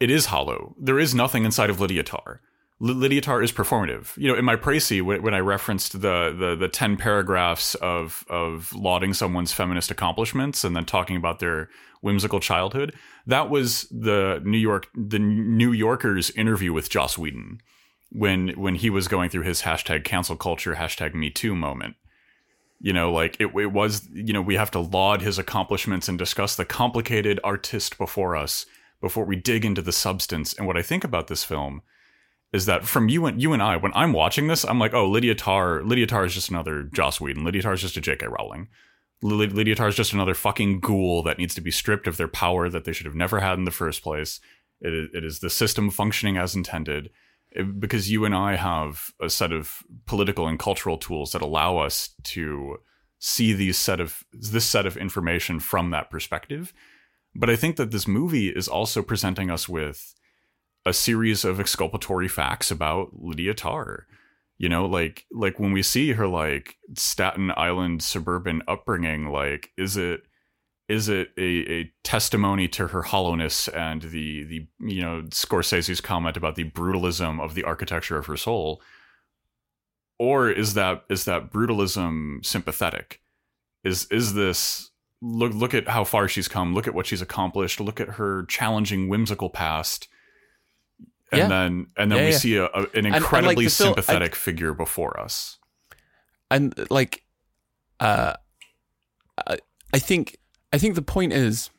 It 0.00 0.10
is 0.10 0.26
hollow. 0.26 0.74
There 0.80 0.98
is 0.98 1.14
nothing 1.14 1.44
inside 1.44 1.70
of 1.70 1.80
Lydia 1.80 2.02
Tár. 2.02 2.38
L- 2.84 2.94
Lydia 2.94 3.20
Tár 3.20 3.42
is 3.44 3.52
performative. 3.52 4.16
You 4.16 4.28
know, 4.28 4.34
in 4.36 4.44
my 4.44 4.56
précis, 4.56 5.00
when, 5.00 5.22
when 5.22 5.32
I 5.34 5.38
referenced 5.38 5.92
the, 6.00 6.34
the 6.36 6.56
the 6.58 6.68
ten 6.68 6.96
paragraphs 6.96 7.74
of 7.76 8.24
of 8.28 8.72
lauding 8.74 9.14
someone's 9.14 9.52
feminist 9.52 9.90
accomplishments 9.92 10.64
and 10.64 10.74
then 10.74 10.84
talking 10.84 11.16
about 11.16 11.38
their 11.38 11.68
whimsical 12.00 12.40
childhood, 12.40 12.92
that 13.26 13.48
was 13.48 13.82
the 13.92 14.40
New 14.44 14.58
York 14.58 14.88
the 14.94 15.20
New 15.20 15.70
Yorker's 15.72 16.30
interview 16.30 16.72
with 16.72 16.90
Joss 16.90 17.16
Whedon 17.16 17.60
when 18.10 18.48
when 18.60 18.74
he 18.74 18.90
was 18.90 19.06
going 19.06 19.30
through 19.30 19.44
his 19.44 19.62
hashtag 19.62 20.02
cancel 20.04 20.36
culture 20.36 20.74
hashtag 20.74 21.14
Me 21.14 21.30
Too 21.30 21.54
moment. 21.54 21.94
You 22.82 22.92
know, 22.92 23.12
like 23.12 23.36
it, 23.38 23.46
it 23.56 23.72
was. 23.72 24.08
You 24.12 24.32
know, 24.32 24.42
we 24.42 24.56
have 24.56 24.72
to 24.72 24.80
laud 24.80 25.22
his 25.22 25.38
accomplishments 25.38 26.08
and 26.08 26.18
discuss 26.18 26.56
the 26.56 26.64
complicated 26.64 27.38
artist 27.44 27.96
before 27.96 28.36
us 28.36 28.66
before 29.00 29.24
we 29.24 29.36
dig 29.36 29.64
into 29.64 29.82
the 29.82 29.92
substance. 29.92 30.54
And 30.54 30.66
what 30.66 30.76
I 30.76 30.82
think 30.82 31.04
about 31.04 31.26
this 31.26 31.44
film 31.44 31.82
is 32.52 32.66
that 32.66 32.84
from 32.84 33.08
you 33.08 33.26
and 33.26 33.42
you 33.42 33.52
and 33.52 33.62
I, 33.62 33.76
when 33.76 33.92
I'm 33.94 34.12
watching 34.12 34.46
this, 34.46 34.64
I'm 34.64 34.78
like, 34.78 34.94
oh, 34.94 35.08
Lydia 35.08 35.34
Tár, 35.34 35.86
Lydia 35.86 36.06
Tár 36.06 36.24
is 36.26 36.34
just 36.34 36.50
another 36.50 36.84
Joss 36.84 37.20
Whedon. 37.20 37.44
Lydia 37.44 37.62
Tár 37.62 37.74
is 37.74 37.80
just 37.80 37.96
a 37.96 38.00
J.K. 38.00 38.26
Rowling. 38.26 38.68
Lydia 39.22 39.74
Tár 39.74 39.88
is 39.88 39.96
just 39.96 40.12
another 40.12 40.34
fucking 40.34 40.80
ghoul 40.80 41.22
that 41.22 41.38
needs 41.38 41.54
to 41.54 41.60
be 41.60 41.70
stripped 41.70 42.06
of 42.06 42.16
their 42.16 42.28
power 42.28 42.68
that 42.68 42.84
they 42.84 42.92
should 42.92 43.06
have 43.06 43.14
never 43.14 43.40
had 43.40 43.58
in 43.58 43.64
the 43.64 43.70
first 43.70 44.02
place. 44.02 44.40
It 44.80 45.10
it 45.14 45.24
is 45.24 45.40
the 45.40 45.50
system 45.50 45.90
functioning 45.90 46.36
as 46.36 46.54
intended. 46.54 47.10
It- 47.54 47.80
because 47.80 48.10
you 48.10 48.24
and 48.24 48.34
I 48.34 48.56
have 48.56 49.10
a 49.20 49.28
set 49.28 49.52
of 49.52 49.82
political 50.06 50.46
and 50.48 50.58
cultural 50.58 50.98
tools 50.98 51.32
that 51.32 51.42
allow 51.42 51.78
us 51.78 52.14
to 52.24 52.78
see 53.18 53.52
these 53.52 53.78
set 53.78 54.00
of 54.00 54.24
this 54.32 54.64
set 54.64 54.86
of 54.86 54.96
information 54.96 55.60
from 55.60 55.90
that 55.90 56.10
perspective. 56.10 56.72
But 57.34 57.50
I 57.50 57.56
think 57.56 57.76
that 57.76 57.90
this 57.90 58.08
movie 58.08 58.48
is 58.48 58.68
also 58.68 59.02
presenting 59.02 59.50
us 59.50 59.68
with 59.68 60.14
a 60.84 60.92
series 60.92 61.44
of 61.44 61.60
exculpatory 61.60 62.28
facts 62.28 62.70
about 62.70 63.10
Lydia 63.14 63.54
Tár. 63.54 64.02
You 64.58 64.68
know, 64.68 64.86
like 64.86 65.24
like 65.30 65.58
when 65.58 65.72
we 65.72 65.82
see 65.82 66.12
her 66.12 66.26
like 66.26 66.76
Staten 66.96 67.52
Island 67.56 68.02
suburban 68.02 68.62
upbringing, 68.68 69.30
like 69.30 69.70
is 69.76 69.96
it 69.96 70.22
is 70.92 71.08
it 71.08 71.28
a, 71.38 71.50
a 71.80 71.92
testimony 72.04 72.68
to 72.68 72.88
her 72.88 73.02
hollowness 73.02 73.68
and 73.68 74.02
the 74.02 74.44
the 74.44 74.66
you 74.80 75.02
know 75.02 75.22
Scorsese's 75.30 76.00
comment 76.00 76.36
about 76.36 76.54
the 76.56 76.64
brutalism 76.70 77.40
of 77.40 77.54
the 77.54 77.64
architecture 77.64 78.18
of 78.18 78.26
her 78.26 78.36
soul, 78.36 78.80
or 80.18 80.50
is 80.50 80.74
that 80.74 81.04
is 81.08 81.24
that 81.24 81.50
brutalism 81.50 82.44
sympathetic? 82.44 83.20
Is 83.84 84.06
is 84.10 84.34
this 84.34 84.90
look 85.20 85.52
look 85.54 85.74
at 85.74 85.88
how 85.88 86.04
far 86.04 86.28
she's 86.28 86.48
come, 86.48 86.74
look 86.74 86.86
at 86.86 86.94
what 86.94 87.06
she's 87.06 87.22
accomplished, 87.22 87.80
look 87.80 88.00
at 88.00 88.10
her 88.20 88.44
challenging 88.46 89.08
whimsical 89.08 89.50
past, 89.50 90.08
and 91.32 91.40
Yeah. 91.42 91.48
then 91.48 91.86
and 91.96 92.10
then 92.12 92.18
Yeah, 92.18 92.24
we 92.26 92.30
yeah. 92.32 92.38
see 92.38 92.56
a, 92.56 92.64
a- 92.66 92.68
an 92.82 92.88
and, 92.94 93.04
like, 93.06 93.14
incredibly 93.22 93.64
the 93.64 93.70
film- 93.70 93.88
I- 93.90 93.92
sympathetic 93.94 94.34
figure 94.34 94.74
before 94.74 95.18
us. 95.18 95.58
and 96.50 96.74
like 96.90 97.24
uh 98.00 98.34
I, 99.46 99.58
I 99.94 99.98
think 99.98 100.36
i 100.72 100.78
think 100.78 100.94
the 100.94 101.02
point 101.02 101.32
is 101.32 101.70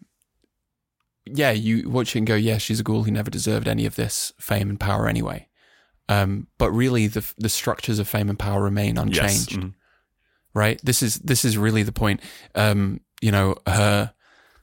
yeah, 1.25 1.51
you 1.51 1.89
watch 1.89 2.13
it 2.15 2.19
and 2.19 2.27
go, 2.27 2.35
yeah, 2.35 2.57
she's 2.57 2.81
a 2.81 2.83
ghoul 2.83 3.03
who 3.05 3.11
never 3.11 3.31
deserved 3.31 3.65
any 3.65 3.85
of 3.85 3.95
this 3.95 4.33
fame 4.41 4.69
and 4.69 4.77
power 4.77 5.07
anyway. 5.07 5.47
Um, 6.09 6.47
but 6.57 6.69
really, 6.71 7.07
the 7.07 7.25
the 7.37 7.47
structures 7.47 7.97
of 7.97 8.09
fame 8.09 8.29
and 8.29 8.37
power 8.37 8.61
remain 8.61 8.95
Yes. 8.97 9.03
unchanged, 9.05 9.51
Mhm. 9.53 9.73
right? 10.53 10.81
This 10.83 11.01
is 11.01 11.15
this 11.19 11.45
is 11.45 11.57
really 11.57 11.81
the 11.81 11.93
point. 11.93 12.19
Um, 12.55 12.99
you 13.21 13.31
know, 13.31 13.55
her 13.65 14.13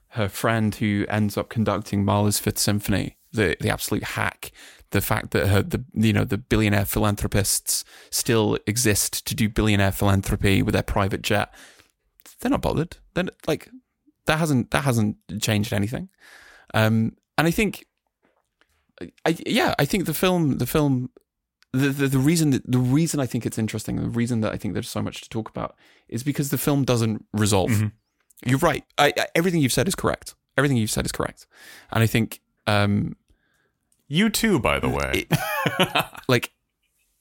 her 0.09 0.29
friend 0.29 0.75
who 0.75 1.05
ends 1.09 1.35
up 1.35 1.49
conducting 1.49 2.05
Mahler's 2.05 2.37
Fifth 2.37 2.59
Symphony, 2.59 3.17
the 3.33 3.57
the 3.59 3.71
absolute 3.71 4.03
hack, 4.03 4.51
the 4.91 5.01
fact 5.01 5.31
that 5.31 5.47
her 5.47 5.63
the 5.63 5.83
you 5.95 6.13
know 6.13 6.25
the 6.25 6.37
billionaire 6.37 6.85
philanthropists 6.85 7.83
still 8.11 8.59
exist 8.67 9.25
to 9.25 9.33
do 9.33 9.49
billionaire 9.49 9.91
philanthropy 9.91 10.61
with 10.61 10.73
their 10.73 10.83
private 10.83 11.23
jet. 11.23 11.51
They're 12.39 12.51
not 12.51 12.61
bothered. 12.61 12.97
Then 13.15 13.31
like 13.47 13.67
that 14.31 14.39
hasn't 14.39 14.71
that 14.71 14.83
hasn't 14.85 15.17
changed 15.41 15.73
anything. 15.73 16.07
Um, 16.73 17.17
and 17.37 17.47
I 17.47 17.51
think, 17.51 17.85
I 19.25 19.37
yeah, 19.45 19.75
I 19.77 19.85
think 19.85 20.05
the 20.05 20.13
film 20.13 20.57
the 20.57 20.65
film. 20.65 21.09
The, 21.73 21.87
the, 21.87 22.07
the 22.07 22.19
reason 22.19 22.49
that 22.51 22.69
the 22.69 22.79
reason 22.79 23.19
I 23.21 23.25
think 23.25 23.45
it's 23.45 23.57
interesting, 23.57 23.95
the 23.95 24.09
reason 24.09 24.41
that 24.41 24.51
I 24.51 24.57
think 24.57 24.73
there's 24.73 24.89
so 24.89 25.01
much 25.01 25.21
to 25.21 25.29
talk 25.29 25.49
about, 25.49 25.75
is 26.09 26.21
because 26.23 26.49
the 26.49 26.57
film 26.57 26.83
doesn't 26.83 27.25
resolve. 27.33 27.71
Mhm. 27.71 27.91
You're 28.45 28.59
right. 28.59 28.83
I, 28.97 29.13
I, 29.17 29.27
everything 29.35 29.61
you've 29.61 29.71
said 29.71 29.87
is 29.87 29.95
correct. 29.95 30.35
Everything 30.57 30.75
you've 30.77 30.91
said 30.91 31.05
is 31.05 31.13
correct, 31.13 31.47
and 31.91 32.03
I 32.03 32.07
think 32.07 32.41
um, 32.67 33.15
You 34.09 34.29
too, 34.29 34.59
by 34.59 34.79
the 34.79 34.89
way. 34.89 35.27
like 36.27 36.51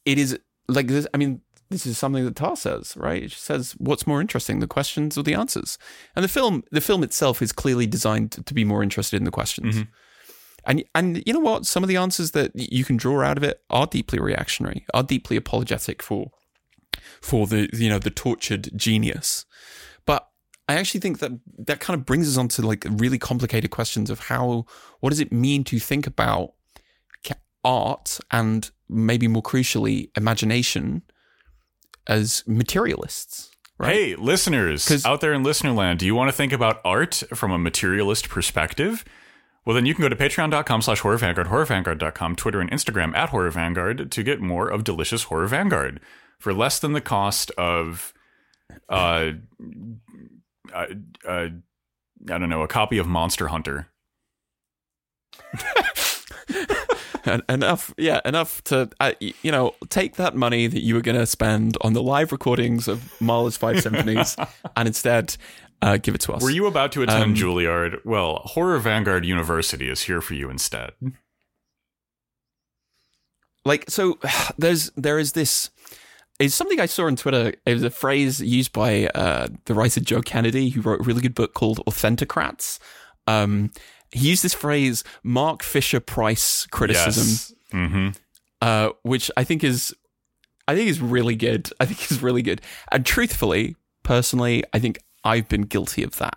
it 0.04 0.18
is 0.18 0.36
like 0.68 0.86
this 0.88 1.06
i 1.14 1.16
mean 1.16 1.40
this 1.70 1.86
is 1.86 1.96
something 1.96 2.24
that 2.24 2.34
Tár 2.34 2.56
says 2.58 2.96
right? 2.96 3.22
It 3.22 3.32
says 3.32 3.74
what's 3.78 4.06
more 4.06 4.20
interesting 4.20 4.58
the 4.58 4.66
questions 4.66 5.16
or 5.16 5.22
the 5.22 5.34
answers? 5.34 5.78
And 6.14 6.24
the 6.24 6.28
film 6.28 6.62
the 6.70 6.80
film 6.80 7.02
itself 7.02 7.40
is 7.40 7.52
clearly 7.52 7.86
designed 7.86 8.32
to 8.46 8.54
be 8.54 8.64
more 8.64 8.82
interested 8.82 9.16
in 9.16 9.24
the 9.24 9.30
questions. 9.30 9.76
Mhm. 9.76 9.88
and 10.64 10.84
and 10.94 11.22
you 11.26 11.32
know 11.32 11.40
what? 11.40 11.66
Some 11.66 11.82
of 11.82 11.88
the 11.88 11.96
answers 11.96 12.32
that 12.32 12.52
you 12.54 12.84
can 12.84 12.96
draw 12.96 13.22
out 13.22 13.38
of 13.38 13.44
it 13.44 13.62
are 13.70 13.86
deeply 13.86 14.18
reactionary 14.18 14.84
are 14.92 15.02
deeply 15.02 15.36
apologetic 15.36 16.02
for 16.02 16.30
for 17.22 17.46
the 17.46 17.68
you 17.72 17.88
know 17.88 17.98
the 17.98 18.10
tortured 18.10 18.70
genius. 18.76 19.46
But 20.06 20.28
I 20.68 20.74
actually 20.74 21.00
think 21.00 21.18
that 21.20 21.32
that 21.66 21.80
kind 21.80 21.98
of 21.98 22.04
brings 22.06 22.28
us 22.28 22.36
on 22.36 22.48
to 22.48 22.62
like 22.62 22.86
really 22.88 23.18
complicated 23.18 23.70
questions 23.70 24.10
of 24.10 24.20
how 24.20 24.66
what 25.00 25.10
does 25.10 25.20
it 25.20 25.32
mean 25.32 25.64
to 25.64 25.78
think 25.78 26.06
about 26.06 26.54
art 27.62 28.18
and 28.30 28.70
maybe 28.88 29.28
more 29.28 29.42
crucially 29.42 30.10
imagination 30.16 31.02
as 32.10 32.42
materialists 32.46 33.50
right 33.78 33.94
Hey, 33.94 34.14
listeners 34.16 35.06
out 35.06 35.20
there 35.22 35.32
in 35.32 35.42
listener 35.42 35.72
land, 35.72 36.00
do 36.00 36.06
you 36.06 36.14
want 36.14 36.28
to 36.28 36.36
think 36.36 36.52
about 36.52 36.80
art 36.84 37.22
from 37.34 37.50
a 37.50 37.58
materialist 37.58 38.28
perspective? 38.28 39.04
Well, 39.64 39.74
then 39.74 39.86
you 39.86 39.94
can 39.94 40.02
go 40.02 40.08
to 40.08 40.16
patreon.com 40.16 40.82
slash 40.82 41.00
horror 41.00 41.18
vanguard, 41.18 41.48
horrorvanguard.com, 41.48 42.36
Twitter 42.36 42.60
and 42.60 42.70
Instagram 42.70 43.14
at 43.14 43.28
horror 43.28 43.50
vanguard 43.50 44.10
to 44.10 44.22
get 44.22 44.40
more 44.40 44.68
of 44.68 44.84
delicious 44.84 45.24
horror 45.24 45.46
vanguard 45.46 46.00
for 46.38 46.52
less 46.54 46.78
than 46.78 46.92
the 46.92 47.00
cost 47.00 47.50
of, 47.52 48.12
uh, 48.88 49.32
uh, 50.74 50.86
uh, 51.26 51.48
I 52.28 52.38
don't 52.38 52.48
know, 52.48 52.62
a 52.62 52.68
copy 52.68 52.98
of 52.98 53.06
Monster 53.06 53.48
Hunter. 53.48 53.88
En- 57.30 57.42
enough 57.48 57.94
yeah 57.96 58.20
enough 58.24 58.62
to 58.64 58.88
uh, 59.00 59.12
you 59.20 59.50
know 59.52 59.74
take 59.88 60.16
that 60.16 60.34
money 60.36 60.66
that 60.66 60.82
you 60.82 60.94
were 60.94 61.00
going 61.00 61.18
to 61.18 61.26
spend 61.26 61.76
on 61.82 61.92
the 61.92 62.02
live 62.02 62.32
recordings 62.32 62.88
of 62.88 63.12
Mahler's 63.20 63.56
five 63.56 63.80
symphonies 63.80 64.36
and 64.76 64.86
instead 64.88 65.36
uh, 65.82 65.96
give 65.96 66.14
it 66.14 66.20
to 66.22 66.32
us 66.34 66.42
Were 66.42 66.50
you 66.50 66.66
about 66.66 66.92
to 66.92 67.02
attend 67.02 67.22
Um, 67.22 67.34
Juilliard? 67.34 68.04
Well, 68.04 68.42
Horror 68.44 68.78
Vanguard 68.78 69.24
University 69.24 69.88
is 69.88 70.02
here 70.02 70.20
for 70.20 70.34
you 70.34 70.50
instead. 70.50 70.92
like 73.64 73.84
so 73.88 74.18
there's 74.58 74.90
there 74.96 75.18
is 75.18 75.32
this 75.32 75.70
it's 76.38 76.54
something 76.54 76.80
I 76.80 76.86
saw 76.86 77.04
on 77.06 77.16
Twitter. 77.16 77.52
It 77.66 77.74
was 77.74 77.82
a 77.82 77.90
phrase 77.90 78.40
used 78.40 78.72
by 78.72 79.08
uh, 79.08 79.48
the 79.66 79.74
writer 79.74 80.00
Joe 80.00 80.22
Kennedy, 80.22 80.70
who 80.70 80.80
wrote 80.80 81.00
a 81.00 81.02
really 81.02 81.20
good 81.20 81.34
book 81.34 81.52
called 81.52 81.84
Authenticrats. 81.86 82.78
Um, 83.26 83.70
he 84.12 84.28
used 84.30 84.42
this 84.42 84.54
phrase, 84.54 85.04
Mark 85.22 85.62
Fisher 85.62 86.00
Price 86.00 86.66
criticism, 86.70 87.26
Yes. 87.26 87.54
Mm-hmm. 87.72 88.08
uh, 88.60 88.90
which 89.02 89.30
I 89.36 89.44
think 89.44 89.62
is, 89.64 89.94
I 90.66 90.74
think 90.74 90.88
is 90.88 91.00
really 91.00 91.36
good. 91.36 91.70
I 91.80 91.84
think 91.86 92.10
is 92.10 92.22
really 92.22 92.42
good. 92.42 92.60
And 92.92 93.06
truthfully, 93.06 93.76
personally, 94.02 94.64
I 94.72 94.78
think 94.78 94.98
I've 95.24 95.48
been 95.48 95.62
guilty 95.62 96.02
of 96.02 96.16
that. 96.16 96.36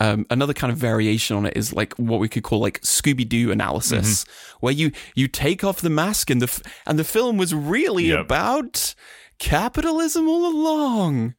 Um, 0.00 0.26
another 0.30 0.52
kind 0.54 0.70
of 0.72 0.78
variation 0.78 1.36
on 1.36 1.44
it 1.46 1.56
is 1.56 1.72
like 1.72 1.92
what 1.94 2.20
we 2.20 2.28
could 2.28 2.44
call 2.44 2.60
like 2.60 2.80
Scooby 2.82 3.28
Doo 3.28 3.50
analysis, 3.50 4.24
where 4.60 4.72
you 4.72 4.92
you 5.16 5.26
take 5.26 5.64
off 5.64 5.80
the 5.80 5.90
mask 5.90 6.30
and 6.30 6.40
the 6.40 6.46
f- 6.46 6.62
and 6.86 6.98
the 6.98 7.04
film 7.04 7.36
was 7.36 7.52
really 7.52 8.04
Yep. 8.10 8.20
about 8.20 8.94
capitalism 9.40 10.28
all 10.28 10.46
along. 10.46 11.34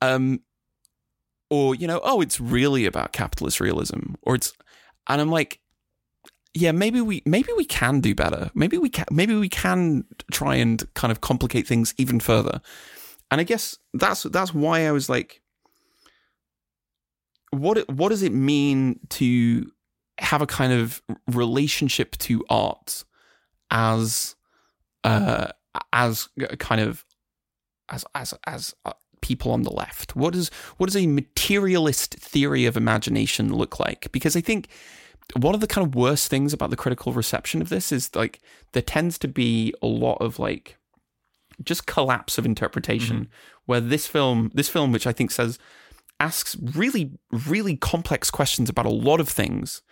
Um, 0.00 0.40
or 1.50 1.74
you 1.74 1.86
know, 1.86 2.00
oh, 2.02 2.20
it's 2.22 2.40
really 2.40 2.86
about 2.86 3.12
capitalist 3.12 3.60
realism, 3.60 4.14
or 4.22 4.36
it's, 4.36 4.52
and 5.08 5.20
I'm 5.20 5.30
like, 5.30 5.60
yeah, 6.54 6.72
maybe 6.72 7.00
we 7.00 7.22
maybe 7.24 7.48
we 7.56 7.64
can 7.64 8.00
do 8.00 8.14
better. 8.14 8.50
Maybe 8.54 8.78
we 8.78 8.90
can 8.90 9.06
maybe 9.10 9.34
we 9.34 9.48
can 9.48 10.04
try 10.30 10.56
and 10.56 10.82
kind 10.94 11.10
of 11.10 11.20
complicate 11.20 11.66
things 11.66 11.94
even 11.96 12.20
further. 12.20 12.60
And 13.30 13.40
I 13.40 13.44
guess 13.44 13.78
that's 13.94 14.24
that's 14.24 14.52
why 14.52 14.86
I 14.86 14.92
was 14.92 15.08
like, 15.08 15.40
what 17.50 17.88
what 17.90 18.10
does 18.10 18.22
it 18.22 18.32
mean 18.32 19.00
to 19.10 19.70
have 20.18 20.42
a 20.42 20.46
kind 20.46 20.72
of 20.72 21.02
relationship 21.26 22.16
to 22.18 22.44
art 22.50 23.04
as 23.70 24.36
uh 25.04 25.48
as 25.92 26.28
kind 26.58 26.80
of 26.82 27.04
as 27.88 28.04
as 28.14 28.34
as 28.46 28.74
uh, 28.84 28.92
people 29.22 29.52
on 29.52 29.62
the 29.62 29.72
left? 29.72 30.14
What 30.14 30.34
does 30.34 30.50
what 30.76 30.86
does 30.86 30.96
a 30.96 31.06
materialist 31.06 32.14
theory 32.14 32.66
of 32.66 32.76
imagination 32.76 33.54
look 33.54 33.80
like? 33.80 34.12
Because 34.12 34.36
i 34.36 34.40
think 34.40 34.68
one 35.36 35.54
of 35.54 35.60
the 35.60 35.66
kind 35.66 35.86
of 35.86 35.94
worst 35.94 36.28
things 36.28 36.52
about 36.52 36.70
the 36.70 36.76
critical 36.76 37.12
reception 37.12 37.62
of 37.62 37.70
this 37.70 37.90
is 37.90 38.14
like 38.14 38.40
there 38.72 38.82
tends 38.82 39.18
to 39.18 39.28
be 39.28 39.72
a 39.80 39.86
lot 39.86 40.16
of 40.16 40.38
like 40.38 40.76
just 41.62 41.86
collapse 41.86 42.38
of 42.38 42.44
interpretation 42.44 43.16
mm-hmm. 43.16 43.32
where 43.66 43.80
this 43.80 44.06
film 44.06 44.50
this 44.52 44.68
film 44.68 44.92
which 44.92 45.06
i 45.06 45.12
think 45.12 45.30
says 45.30 45.58
asks 46.22 46.56
really 46.74 47.10
really 47.48 47.76
complex 47.76 48.30
questions 48.30 48.70
about 48.70 48.86
a 48.86 48.90
lot 48.90 49.20
of 49.20 49.28
things. 49.28 49.82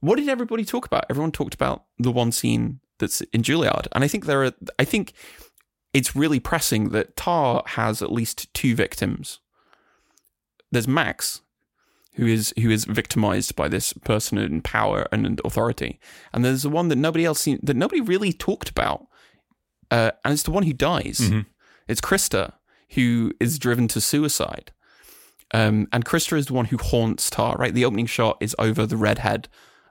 What 0.00 0.16
did 0.16 0.28
everybody 0.28 0.64
talk 0.64 0.84
about? 0.84 1.06
Everyone 1.08 1.32
talked 1.32 1.54
about 1.54 1.84
the 1.98 2.10
one 2.10 2.32
scene 2.32 2.80
that's 2.98 3.20
in 3.32 3.42
Juilliard. 3.42 3.86
And 3.92 4.02
i 4.02 4.08
think 4.08 4.26
there 4.26 4.44
are 4.44 4.52
i 4.78 4.84
think 4.84 5.12
it's 5.96 6.14
really 6.22 6.40
pressing 6.40 6.82
that 6.90 7.16
Tár 7.16 7.66
has 7.80 8.02
at 8.02 8.12
least 8.12 8.52
two 8.54 8.74
victims. 8.74 9.40
There's 10.72 10.88
max 10.88 11.40
who 12.14 12.26
is 12.26 12.52
who 12.62 12.70
is 12.70 12.84
victimized 12.84 13.54
by 13.56 13.68
this 13.68 13.92
person 13.92 14.38
in 14.38 14.60
power 14.62 15.06
and 15.12 15.40
authority. 15.44 15.98
And 16.32 16.44
there's 16.44 16.62
the 16.62 16.70
one 16.70 16.88
that 16.88 16.96
nobody 16.96 17.24
else 17.24 17.40
seen, 17.40 17.58
that 17.62 17.76
nobody 17.76 18.00
really 18.00 18.32
talked 18.32 18.68
about 18.68 19.06
uh, 19.90 20.10
and 20.24 20.32
it's 20.34 20.42
the 20.42 20.50
one 20.50 20.64
who 20.64 20.72
dies. 20.72 21.18
Mhm. 21.20 21.46
it's 21.88 22.00
krista 22.00 22.44
who 22.96 23.32
is 23.38 23.58
driven 23.58 23.86
to 23.88 24.00
suicide. 24.00 24.72
Um, 25.54 25.86
and 25.92 26.04
krista 26.04 26.36
is 26.36 26.46
the 26.46 26.54
one 26.54 26.66
who 26.66 26.78
haunts 26.78 27.30
Tár 27.30 27.56
right? 27.58 27.72
The 27.74 27.84
opening 27.84 28.06
shot 28.06 28.36
is 28.40 28.56
over 28.58 28.84
the 28.86 28.96
redhead, 28.96 29.48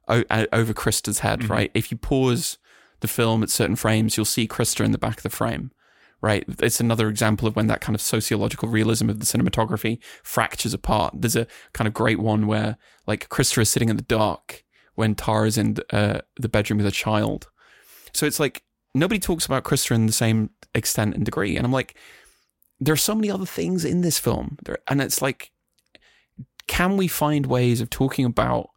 o- 0.09 0.25
uh, 0.29 0.45
over 0.51 0.73
krista's 0.73 1.19
head 1.19 1.49
right? 1.49 1.71
If 1.73 1.91
you 1.91 1.97
pause 1.97 2.57
the 2.99 3.07
film 3.07 3.41
at 3.43 3.49
certain 3.49 3.77
frames 3.77 4.17
you'll 4.17 4.25
see 4.37 4.47
krista 4.47 4.83
in 4.83 4.91
the 4.91 4.97
back 5.05 5.17
of 5.17 5.23
the 5.23 5.29
frame 5.41 5.71
right? 6.25 6.43
It's 6.59 6.79
another 6.79 7.07
example 7.07 7.47
of 7.47 7.55
when 7.55 7.67
that 7.67 7.81
kind 7.81 7.93
of 7.93 8.01
sociological 8.01 8.67
realism 8.67 9.11
of 9.11 9.19
the 9.19 9.27
cinematography 9.27 9.99
fractures 10.23 10.73
apart. 10.73 11.13
There's 11.15 11.35
a 11.35 11.45
kind 11.73 11.87
of 11.87 11.93
great 11.93 12.17
one 12.17 12.47
where 12.47 12.77
like 13.05 13.29
Krista 13.29 13.61
is 13.61 13.69
sitting 13.69 13.89
in 13.89 13.95
the 13.95 14.01
dark 14.01 14.63
when 14.95 15.13
Tara 15.13 15.45
is 15.45 15.55
in 15.55 15.77
uh, 15.91 16.21
the 16.37 16.49
bedroom 16.49 16.77
with 16.77 16.87
a 16.87 16.91
child. 16.91 17.47
So 18.11 18.25
it's 18.25 18.39
like 18.39 18.63
nobody 18.95 19.19
talks 19.19 19.45
about 19.45 19.65
Krista 19.65 19.91
in 19.91 20.07
the 20.07 20.11
same 20.11 20.49
extent 20.73 21.13
and 21.13 21.23
degree. 21.23 21.55
And 21.57 21.63
I'm 21.63 21.71
like, 21.71 21.95
there 22.79 22.93
are 22.93 22.97
so 22.97 23.13
many 23.13 23.29
other 23.29 23.45
things 23.45 23.85
in 23.85 24.01
this 24.01 24.17
film. 24.17 24.57
There, 24.65 24.79
and 24.87 25.03
it's 25.03 25.21
like, 25.21 25.51
can 26.65 26.97
we 26.97 27.07
find 27.07 27.45
ways 27.45 27.81
of 27.81 27.91
talking 27.91 28.25
about 28.25 28.71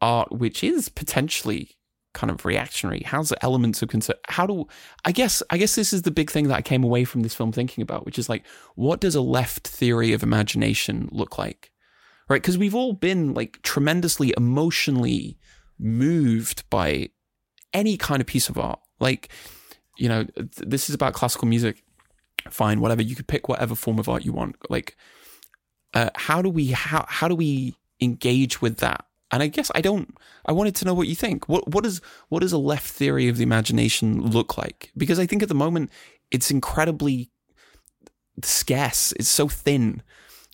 art 0.00 0.32
which 0.32 0.64
is 0.64 0.88
potentially 0.88 1.75
kind 2.16 2.30
of 2.32 2.44
reactionary? 2.44 3.02
How's 3.06 3.28
the 3.28 3.44
elements 3.44 3.80
of 3.82 3.88
concern 3.88 4.16
how 4.28 4.46
do 4.46 4.66
i 5.04 5.12
guess 5.12 5.42
i 5.50 5.56
guess 5.56 5.74
this 5.76 5.92
is 5.92 6.02
the 6.02 6.10
big 6.10 6.30
thing 6.30 6.48
that 6.48 6.56
i 6.56 6.62
came 6.62 6.82
away 6.82 7.04
from 7.04 7.22
this 7.22 7.34
film 7.34 7.52
thinking 7.52 7.82
about 7.82 8.04
which 8.04 8.18
is 8.18 8.28
like 8.28 8.44
what 8.74 9.00
does 9.00 9.14
a 9.14 9.20
left 9.20 9.68
theory 9.68 10.12
of 10.12 10.22
imagination 10.22 11.08
look 11.12 11.38
like? 11.38 11.70
Right? 12.28 12.42
Because 12.42 12.58
we've 12.58 12.74
all 12.74 12.92
been 12.92 13.34
like 13.34 13.62
tremendously 13.62 14.34
emotionally 14.36 15.38
moved 15.78 16.68
by 16.70 17.10
any 17.72 17.96
kind 17.96 18.20
of 18.20 18.26
piece 18.26 18.48
of 18.48 18.58
art. 18.58 18.80
Like 18.98 19.28
you 19.96 20.08
know 20.08 20.24
th- 20.24 20.48
this 20.56 20.88
is 20.88 20.94
about 20.94 21.14
classical 21.14 21.48
music. 21.48 21.82
Fine 22.50 22.80
whatever. 22.80 23.02
You 23.02 23.16
could 23.16 23.28
pick 23.28 23.48
whatever 23.48 23.74
form 23.74 23.98
of 23.98 24.08
art 24.08 24.24
you 24.24 24.32
want. 24.32 24.56
Like 24.68 24.96
uh, 25.94 26.10
how 26.14 26.42
do 26.42 26.50
we 26.50 26.68
how 26.68 27.04
how 27.08 27.28
do 27.28 27.34
we 27.34 27.76
engage 28.00 28.60
with 28.60 28.78
that 28.78 29.04
and 29.30 29.42
I 29.42 29.48
guess 29.48 29.70
I 29.74 29.80
don't. 29.80 30.16
I 30.44 30.52
wanted 30.52 30.76
to 30.76 30.84
know 30.84 30.94
what 30.94 31.08
you 31.08 31.14
think. 31.16 31.48
What 31.48 31.68
what 31.72 31.84
does 31.84 32.00
what 32.28 32.40
does 32.40 32.52
a 32.52 32.58
left 32.58 32.88
theory 32.88 33.28
of 33.28 33.36
the 33.36 33.42
imagination 33.42 34.20
look 34.22 34.56
like? 34.56 34.92
Because 34.96 35.18
I 35.18 35.26
think 35.26 35.42
at 35.42 35.48
the 35.48 35.54
moment 35.54 35.90
it's 36.30 36.50
incredibly 36.50 37.30
scarce. 38.42 39.12
It's 39.12 39.28
so 39.28 39.48
thin. 39.48 40.02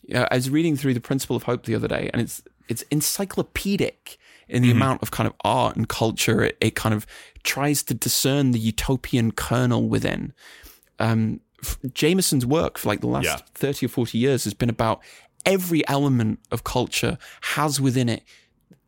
You 0.03 0.15
know, 0.15 0.27
I 0.31 0.35
was 0.35 0.49
reading 0.49 0.75
through 0.75 0.93
the 0.93 1.01
Principle 1.01 1.35
of 1.35 1.43
Hope 1.43 1.65
the 1.65 1.75
other 1.75 1.87
day, 1.87 2.09
and 2.13 2.21
it's 2.21 2.41
it's 2.69 2.83
encyclopedic 2.91 4.17
in 4.49 4.61
the 4.61 4.71
amount 4.71 5.01
of 5.01 5.09
kind 5.09 5.25
of 5.25 5.33
art 5.43 5.75
and 5.75 5.87
culture 5.87 6.43
it, 6.43 6.57
it 6.59 6.75
kind 6.75 6.93
of 6.93 7.07
tries 7.43 7.81
to 7.81 7.93
discern 7.93 8.51
the 8.51 8.59
utopian 8.59 9.31
kernel 9.31 9.87
within. 9.87 10.33
Um, 10.99 11.39
Jameson's 11.93 12.45
work 12.45 12.77
for 12.77 12.89
like 12.89 12.99
the 13.01 13.07
last 13.07 13.25
Yeah. 13.25 13.37
30 13.55 13.85
or 13.85 13.89
40 13.89 14.17
years 14.17 14.43
has 14.43 14.53
been 14.53 14.69
about 14.69 15.01
every 15.45 15.87
element 15.87 16.39
of 16.51 16.63
culture 16.63 17.17
has 17.41 17.79
within 17.79 18.09
it 18.09 18.23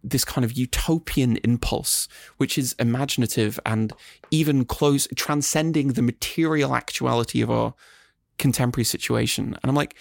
this 0.09 0.23
kind 0.23 0.45
of 0.45 0.53
utopian 0.53 1.37
impulse, 1.37 2.07
which 2.37 2.57
is 2.57 2.75
imaginative 2.79 3.59
and 3.65 3.91
even 4.31 4.65
close, 4.65 5.07
transcending 5.15 5.89
the 5.89 6.01
material 6.01 6.75
actuality 6.75 7.41
of 7.41 7.49
our 7.49 7.73
contemporary 8.37 8.85
situation. 8.85 9.57
And 9.61 9.69
I'm 9.69 9.75
like, 9.75 9.95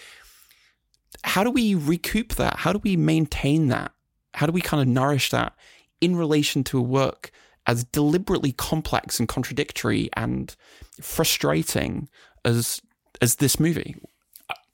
how 1.23 1.43
do 1.43 1.49
we 1.49 1.75
recoup 1.75 2.35
that? 2.35 2.57
How 2.57 2.71
do 2.71 2.79
we 2.83 2.95
maintain 2.95 3.67
that? 3.69 3.91
How 4.35 4.45
do 4.45 4.51
we 4.51 4.61
kind 4.61 4.81
of 4.81 4.87
nourish 4.87 5.29
that 5.31 5.53
in 6.01 6.15
relation 6.15 6.63
to 6.65 6.77
a 6.77 6.83
work 6.83 7.31
as 7.67 7.83
deliberately 7.83 8.51
complex 8.51 9.19
and 9.19 9.27
contradictory 9.27 10.09
and 10.13 10.55
frustrating 11.01 12.09
as 12.43 12.81
as 13.21 13.35
this 13.35 13.59
movie? 13.59 13.95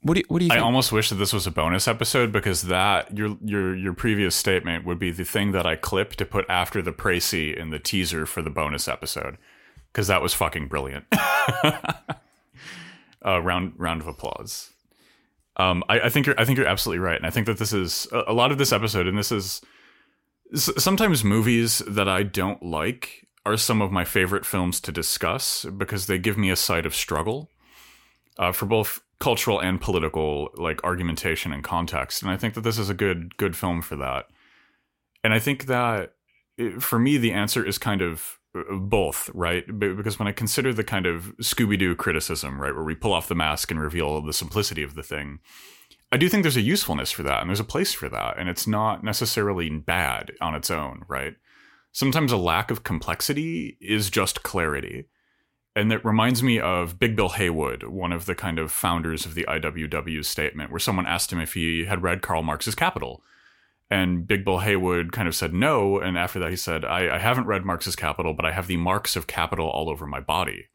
What 0.02 0.14
do 0.14 0.20
you, 0.20 0.24
what 0.28 0.40
do 0.40 0.46
you 0.46 0.50
I 0.50 0.56
think? 0.56 0.64
almost 0.64 0.90
wish 0.90 1.10
that 1.10 1.14
this 1.16 1.32
was 1.32 1.46
a 1.46 1.50
bonus 1.52 1.86
episode 1.86 2.32
because 2.32 2.62
that 2.62 3.16
your 3.16 3.36
your 3.44 3.76
your 3.76 3.92
previous 3.92 4.34
statement 4.34 4.84
would 4.84 4.98
be 4.98 5.12
the 5.12 5.24
thing 5.24 5.52
that 5.52 5.64
I 5.64 5.76
clip 5.76 6.14
to 6.16 6.26
put 6.26 6.44
after 6.48 6.82
the 6.82 6.92
précis 6.92 7.56
in 7.56 7.70
the 7.70 7.78
teaser 7.78 8.26
for 8.26 8.42
the 8.42 8.50
bonus 8.50 8.88
episode 8.88 9.38
because 9.92 10.08
that 10.08 10.20
was 10.22 10.34
fucking 10.34 10.66
brilliant. 10.66 11.04
uh, 13.24 13.40
round 13.40 13.74
round 13.76 14.00
of 14.00 14.08
applause. 14.08 14.70
Um, 15.56 15.84
I, 15.88 16.00
I 16.00 16.08
think 16.08 16.26
you're 16.26 16.38
I 16.40 16.44
think 16.44 16.58
you're 16.58 16.66
absolutely 16.66 17.00
right, 17.00 17.16
and 17.16 17.26
I 17.26 17.30
think 17.30 17.46
that 17.46 17.58
this 17.58 17.72
is 17.72 18.08
a, 18.10 18.24
a 18.28 18.32
lot 18.32 18.50
of 18.50 18.58
this 18.58 18.72
episode, 18.72 19.06
and 19.06 19.16
this 19.16 19.30
is 19.30 19.60
sometimes 20.54 21.22
movies 21.24 21.78
that 21.86 22.08
I 22.08 22.22
don't 22.22 22.62
like 22.62 23.26
are 23.44 23.56
some 23.56 23.82
of 23.82 23.90
my 23.90 24.04
favorite 24.04 24.46
films 24.46 24.80
to 24.80 24.92
discuss 24.92 25.64
because 25.64 26.06
they 26.06 26.18
give 26.18 26.38
me 26.38 26.50
a 26.50 26.56
side 26.56 26.86
of 26.86 26.94
struggle 26.94 27.50
uh, 28.38 28.52
for 28.52 28.66
both 28.66 29.00
cultural 29.22 29.60
and 29.60 29.80
political 29.80 30.50
like 30.56 30.82
argumentation 30.82 31.52
and 31.52 31.62
context 31.62 32.22
and 32.22 32.30
i 32.32 32.36
think 32.36 32.54
that 32.54 32.62
this 32.62 32.76
is 32.76 32.90
a 32.90 32.94
good 32.94 33.36
good 33.36 33.56
film 33.56 33.80
for 33.80 33.94
that. 33.94 34.26
And 35.22 35.32
i 35.32 35.38
think 35.38 35.66
that 35.66 36.14
it, 36.58 36.82
for 36.82 36.98
me 36.98 37.18
the 37.18 37.30
answer 37.30 37.64
is 37.64 37.78
kind 37.78 38.02
of 38.02 38.40
uh, 38.58 38.74
both 38.74 39.30
right? 39.32 39.64
Because 39.78 40.18
when 40.18 40.26
i 40.26 40.32
consider 40.32 40.74
the 40.74 40.82
kind 40.82 41.06
of 41.06 41.36
scooby-doo 41.40 41.94
criticism 41.94 42.60
right 42.60 42.74
where 42.74 42.82
we 42.82 42.96
pull 42.96 43.12
off 43.12 43.28
the 43.28 43.36
mask 43.36 43.70
and 43.70 43.80
reveal 43.80 44.20
the 44.20 44.32
simplicity 44.32 44.82
of 44.82 44.96
the 44.96 45.04
thing 45.04 45.38
i 46.10 46.16
do 46.16 46.28
think 46.28 46.42
there's 46.42 46.56
a 46.56 46.60
usefulness 46.76 47.12
for 47.12 47.22
that 47.22 47.40
and 47.40 47.48
there's 47.48 47.60
a 47.60 47.74
place 47.74 47.94
for 47.94 48.08
that 48.08 48.36
and 48.38 48.48
it's 48.48 48.66
not 48.66 49.04
necessarily 49.04 49.70
bad 49.70 50.32
on 50.40 50.56
its 50.56 50.68
own 50.68 51.04
right? 51.06 51.36
Sometimes 51.92 52.32
a 52.32 52.36
lack 52.38 52.72
of 52.72 52.82
complexity 52.82 53.76
is 53.80 54.10
just 54.10 54.42
clarity 54.42 55.04
and 55.74 55.90
that 55.90 56.04
reminds 56.04 56.42
me 56.42 56.60
of 56.60 56.98
Big 56.98 57.16
Bill 57.16 57.30
Haywood, 57.30 57.84
one 57.84 58.12
of 58.12 58.26
the 58.26 58.34
kind 58.34 58.58
of 58.58 58.70
founders 58.70 59.24
of 59.24 59.34
the 59.34 59.46
IWW 59.48 60.24
statement, 60.24 60.70
where 60.70 60.78
someone 60.78 61.06
asked 61.06 61.32
him 61.32 61.40
if 61.40 61.54
he 61.54 61.86
had 61.86 62.02
read 62.02 62.20
Karl 62.20 62.42
Marx's 62.42 62.74
Capital. 62.74 63.22
And 63.90 64.26
Big 64.26 64.44
Bill 64.44 64.58
Haywood 64.58 65.12
kind 65.12 65.28
of 65.28 65.34
said 65.34 65.54
no. 65.54 65.98
And 65.98 66.18
after 66.18 66.38
that, 66.40 66.50
he 66.50 66.56
said, 66.56 66.84
I, 66.84 67.16
I 67.16 67.18
haven't 67.18 67.46
read 67.46 67.64
Marx's 67.64 67.96
Capital, 67.96 68.34
but 68.34 68.44
I 68.44 68.52
have 68.52 68.66
the 68.66 68.76
marks 68.76 69.16
of 69.16 69.26
capital 69.26 69.68
all 69.68 69.88
over 69.88 70.06
my 70.06 70.20
body. 70.20 70.66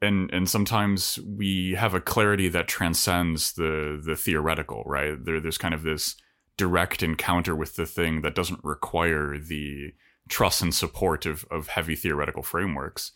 And, 0.00 0.30
and 0.32 0.48
sometimes 0.48 1.18
we 1.20 1.74
have 1.78 1.94
a 1.94 2.00
clarity 2.00 2.48
that 2.48 2.68
transcends 2.68 3.52
the, 3.54 4.00
the 4.04 4.16
theoretical, 4.16 4.84
right? 4.86 5.16
There, 5.24 5.40
there's 5.40 5.58
kind 5.58 5.74
of 5.74 5.82
this 5.82 6.16
direct 6.56 7.02
encounter 7.02 7.54
with 7.56 7.74
the 7.74 7.86
thing 7.86 8.22
that 8.22 8.34
doesn't 8.34 8.62
require 8.62 9.38
the 9.38 9.92
trust 10.28 10.62
and 10.62 10.74
support 10.74 11.26
of, 11.26 11.44
of 11.50 11.68
heavy 11.68 11.96
theoretical 11.96 12.42
frameworks 12.42 13.12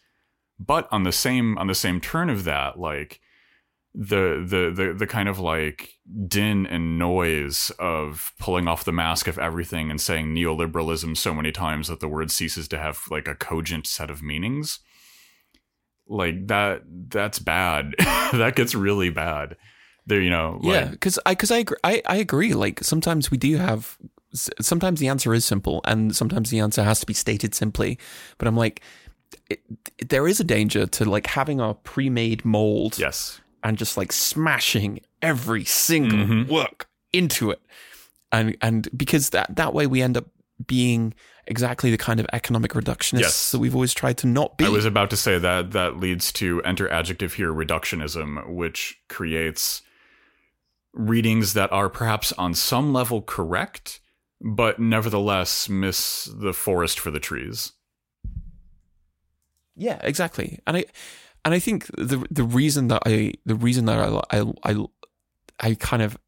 but 0.59 0.89
on 0.91 1.03
the 1.03 1.13
same 1.13 1.57
on 1.59 1.67
the 1.67 1.75
same 1.75 2.01
turn 2.01 2.31
of 2.31 2.45
that 2.45 2.79
like 2.79 3.21
the 3.95 4.45
the 4.47 4.71
the 4.75 4.93
the 4.93 5.07
kind 5.07 5.29
of 5.29 5.39
like 5.39 5.95
din 6.27 6.67
and 6.67 6.99
noise 6.99 7.71
of 7.79 8.33
pulling 8.39 8.69
off 8.69 8.85
the 8.85 8.93
mask 8.93 9.27
of 9.27 9.39
everything 9.39 9.91
and 9.91 10.01
saying 10.01 10.35
neoliberalism 10.35 11.17
so 11.17 11.35
many 11.35 11.51
times 11.51 11.89
that 11.89 12.01
the 12.01 12.09
word 12.09 12.31
ceases 12.31 12.69
to 12.69 12.79
have 12.79 13.03
like 13.11 13.27
a 13.27 13.35
cogent 13.35 13.87
set 13.87 14.11
of 14.11 14.23
meanings 14.23 14.81
like 16.07 16.47
that 16.47 16.83
that's 17.09 17.39
bad 17.39 17.95
that 18.33 18.55
gets 18.55 18.75
really 18.75 19.11
bad 19.11 19.57
there 20.09 20.23
you 20.23 20.31
know 20.31 20.59
like, 20.63 20.75
yeah, 20.75 20.85
because 20.87 21.19
I 21.27 21.33
because 21.33 21.51
I, 21.51 21.59
agree, 21.59 21.77
I 21.85 22.03
I 22.07 22.17
agree. 22.17 22.55
Like 22.55 22.83
sometimes 22.83 23.31
we 23.31 23.39
do 23.39 23.57
have. 23.57 23.97
Sometimes 24.35 25.01
the 25.01 25.09
answer 25.09 25.33
is 25.33 25.47
simple, 25.47 25.81
and 25.85 26.15
sometimes 26.15 26.51
the 26.51 26.61
answer 26.61 26.83
has 26.83 27.01
to 27.01 27.07
be 27.07 27.15
stated 27.15 27.55
simply. 27.55 27.99
But 28.37 28.47
I'm 28.47 28.57
like, 28.57 28.83
it, 29.51 29.61
there 30.09 30.27
is 30.29 30.41
a 30.41 30.45
danger 30.45 30.87
to 30.87 31.05
like 31.05 31.27
having 31.27 31.61
a 31.61 31.75
pre-made 31.75 32.45
mold 32.45 32.99
yes 32.99 33.41
and 33.63 33.77
just 33.77 33.97
like 33.97 34.13
smashing 34.13 35.01
every 35.23 35.65
single 35.65 36.19
Mhm. 36.19 36.49
work 36.49 36.89
into 37.13 37.51
it, 37.51 37.61
and 38.33 38.57
and 38.63 38.89
because 38.97 39.31
that 39.31 39.57
that 39.57 39.75
way 39.75 39.87
we 39.87 40.01
end 40.03 40.17
up 40.17 40.27
being 40.67 41.15
exactly 41.47 41.91
the 41.91 41.97
kind 41.99 42.21
of 42.21 42.27
economic 42.33 42.73
reductionists 42.73 43.21
Yes. 43.21 43.51
that 43.53 43.59
we've 43.59 43.75
always 43.75 43.95
tried 43.95 44.19
to 44.19 44.27
not 44.27 44.59
be. 44.59 44.65
I 44.67 44.69
was 44.69 44.85
about 44.85 45.09
to 45.11 45.17
say 45.17 45.39
that 45.39 45.71
that 45.73 45.97
leads 45.99 46.31
to 46.33 46.63
enter 46.63 46.89
adjective 46.91 47.35
here 47.35 47.53
reductionism, 47.53 48.47
which 48.55 48.99
creates 49.09 49.81
readings 50.93 51.53
that 51.55 51.73
are 51.73 51.89
perhaps 51.89 52.33
on 52.33 52.55
some 52.55 52.93
level 52.93 53.23
correct, 53.23 54.01
but 54.41 54.79
nevertheless 54.79 55.69
miss 55.69 56.25
the 56.33 56.53
forest 56.53 56.99
for 56.99 57.11
the 57.11 57.21
trees. 57.21 57.73
Yeah, 59.79 59.99
exactly. 60.03 60.59
And 60.67 60.77
I 60.77 60.85
and 61.45 61.55
I 61.55 61.59
think 61.61 61.87
the 61.97 62.27
the 62.31 62.43
reason 62.45 62.89
that 62.89 63.03
I 63.07 63.33
the 63.47 63.55
reason 63.55 63.85
that 63.87 63.99
I 63.99 64.39
I 64.39 64.53
I, 64.65 64.85
I 65.61 65.75
kind 65.75 66.03
of 66.03 66.19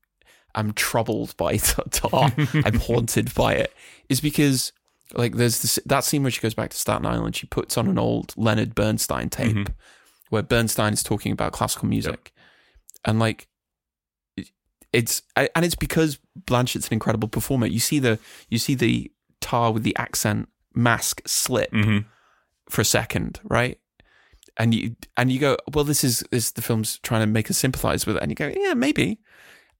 am 0.54 0.72
troubled 0.72 1.36
by 1.36 1.54
Tár, 1.56 2.64
I'm 2.64 2.78
haunted 2.88 3.34
by 3.34 3.54
it, 3.54 3.72
is 4.08 4.20
because 4.20 4.72
like 5.14 5.36
there's 5.36 5.60
this 5.62 5.78
that 5.86 6.04
scene 6.04 6.22
where 6.22 6.30
she 6.30 6.40
goes 6.40 6.54
back 6.54 6.70
to 6.70 6.76
Staten 6.76 7.06
Island. 7.06 7.34
She 7.36 7.46
puts 7.46 7.76
on 7.76 7.88
an 7.88 7.98
old 7.98 8.32
Leonard 8.36 8.74
Bernstein 8.74 9.28
tape 9.28 9.56
Mhm. 9.56 9.74
where 10.30 10.42
Bernstein 10.42 10.92
is 10.92 11.02
talking 11.02 11.32
about 11.32 11.52
classical 11.52 11.88
music, 11.88 12.32
and 13.04 13.18
like 13.18 13.48
it's 14.92 15.22
and 15.36 15.64
it's 15.64 15.74
because 15.76 16.18
Blanchett's 16.46 16.88
an 16.88 16.94
incredible 16.94 17.28
performer. 17.28 17.66
You 17.66 17.80
see 17.80 17.98
the 17.98 18.18
you 18.48 18.58
see 18.58 18.74
the 18.74 19.10
Tár 19.40 19.72
with 19.72 19.82
the 19.84 19.96
accent 19.96 20.48
mask 20.74 21.22
slip 21.26 21.70
hmm 21.72 21.98
for 22.70 22.80
a 22.80 22.84
second, 22.84 23.40
right? 23.44 23.78
And 24.56 24.74
you 24.74 24.96
and 25.16 25.30
you 25.30 25.38
go, 25.38 25.56
well, 25.72 25.84
this 25.84 26.04
is 26.04 26.24
this 26.30 26.52
the 26.52 26.62
film's 26.62 26.98
trying 26.98 27.22
to 27.22 27.26
make 27.26 27.50
us 27.50 27.58
sympathize 27.58 28.06
with 28.06 28.16
it, 28.16 28.22
and 28.22 28.30
you 28.30 28.34
go, 28.34 28.52
yeah, 28.54 28.74
maybe. 28.74 29.18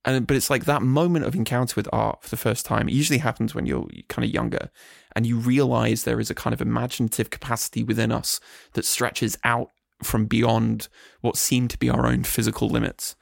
And 0.03 0.25
but 0.25 0.35
it's 0.35 0.49
like 0.49 0.65
that 0.65 0.81
moment 0.81 1.25
of 1.25 1.35
encounter 1.35 1.73
with 1.75 1.87
art 1.93 2.23
for 2.23 2.29
the 2.29 2.37
first 2.37 2.65
time. 2.65 2.89
It 2.89 2.95
usually 2.95 3.19
happens 3.19 3.53
when 3.53 3.65
you're 3.65 3.87
kind 4.07 4.25
of 4.25 4.33
younger, 4.33 4.69
and 5.15 5.25
you 5.25 5.37
realize 5.37 6.03
there 6.03 6.19
is 6.19 6.29
a 6.29 6.35
kind 6.35 6.53
of 6.53 6.61
imaginative 6.61 7.29
capacity 7.29 7.83
within 7.83 8.11
us 8.11 8.39
that 8.73 8.85
stretches 8.85 9.37
out 9.43 9.69
from 10.03 10.25
beyond 10.25 10.87
what 11.21 11.37
seem 11.37 11.67
to 11.67 11.77
be 11.77 11.89
our 11.89 12.07
own 12.07 12.23
physical 12.23 12.67
limits. 12.67 13.15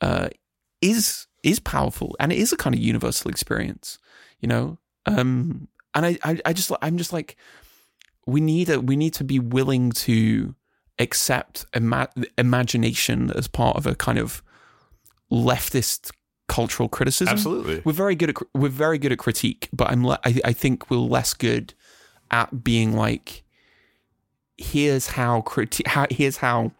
Uh, 0.00 0.28
is 0.82 1.26
is 1.42 1.60
powerful, 1.60 2.16
and 2.20 2.32
it 2.32 2.38
is 2.38 2.52
a 2.52 2.56
kind 2.56 2.74
of 2.74 2.80
universal 2.80 3.30
experience, 3.30 3.98
you 4.40 4.48
know. 4.48 4.78
Um, 5.06 5.68
and 5.94 6.06
I, 6.06 6.18
I, 6.24 6.40
I 6.46 6.52
just, 6.52 6.72
I'm 6.82 6.98
just 6.98 7.12
like, 7.12 7.36
we 8.26 8.40
need 8.40 8.68
a, 8.68 8.80
we 8.80 8.96
need 8.96 9.14
to 9.14 9.24
be 9.24 9.38
willing 9.38 9.92
to 9.92 10.54
accept 10.98 11.66
ima- 11.74 12.08
imagination 12.38 13.30
as 13.32 13.48
part 13.48 13.76
of 13.76 13.86
a 13.86 13.94
kind 13.94 14.18
of 14.18 14.42
leftist 15.30 16.10
cultural 16.48 16.88
criticism. 16.88 17.32
Absolutely. 17.32 17.82
We're 17.84 17.92
very 17.92 18.14
good 18.14 18.30
at 18.30 18.36
we're 18.54 18.68
very 18.68 18.98
good 18.98 19.12
at 19.12 19.18
critique, 19.18 19.68
but 19.72 19.90
I'm 19.90 20.06
le- 20.06 20.20
I, 20.24 20.40
I 20.44 20.52
think 20.52 20.90
we're 20.90 20.98
less 20.98 21.34
good 21.34 21.74
at 22.30 22.62
being 22.62 22.94
like 22.94 23.44
here's 24.56 25.08
how 25.08 25.42
criti- 25.42 25.86
how 25.86 26.06
here's 26.10 26.38
how 26.38 26.72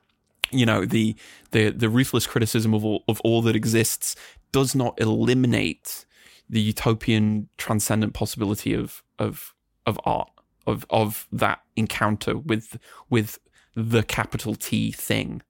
you 0.51 0.67
know 0.67 0.85
the 0.85 1.17
the 1.51 1.71
the 1.71 1.89
ruthless 1.89 2.27
criticism 2.27 2.75
of 2.75 2.85
all 2.85 3.05
of 3.09 3.21
all 3.25 3.43
that 3.43 3.57
exists 3.57 4.17
does 4.53 4.75
not 4.75 5.01
eliminate 5.01 6.05
the 6.49 6.61
utopian 6.61 7.49
transcendent 7.57 8.15
possibility 8.15 8.75
of 8.75 9.03
of 9.19 9.55
of 9.87 9.99
art 10.05 10.31
of 10.67 10.87
of 10.91 11.27
that 11.33 11.61
encounter 11.77 12.37
with 12.39 12.79
with 13.11 13.39
the 13.75 14.03
capital 14.03 14.55
T 14.55 14.93
thing. 14.93 15.43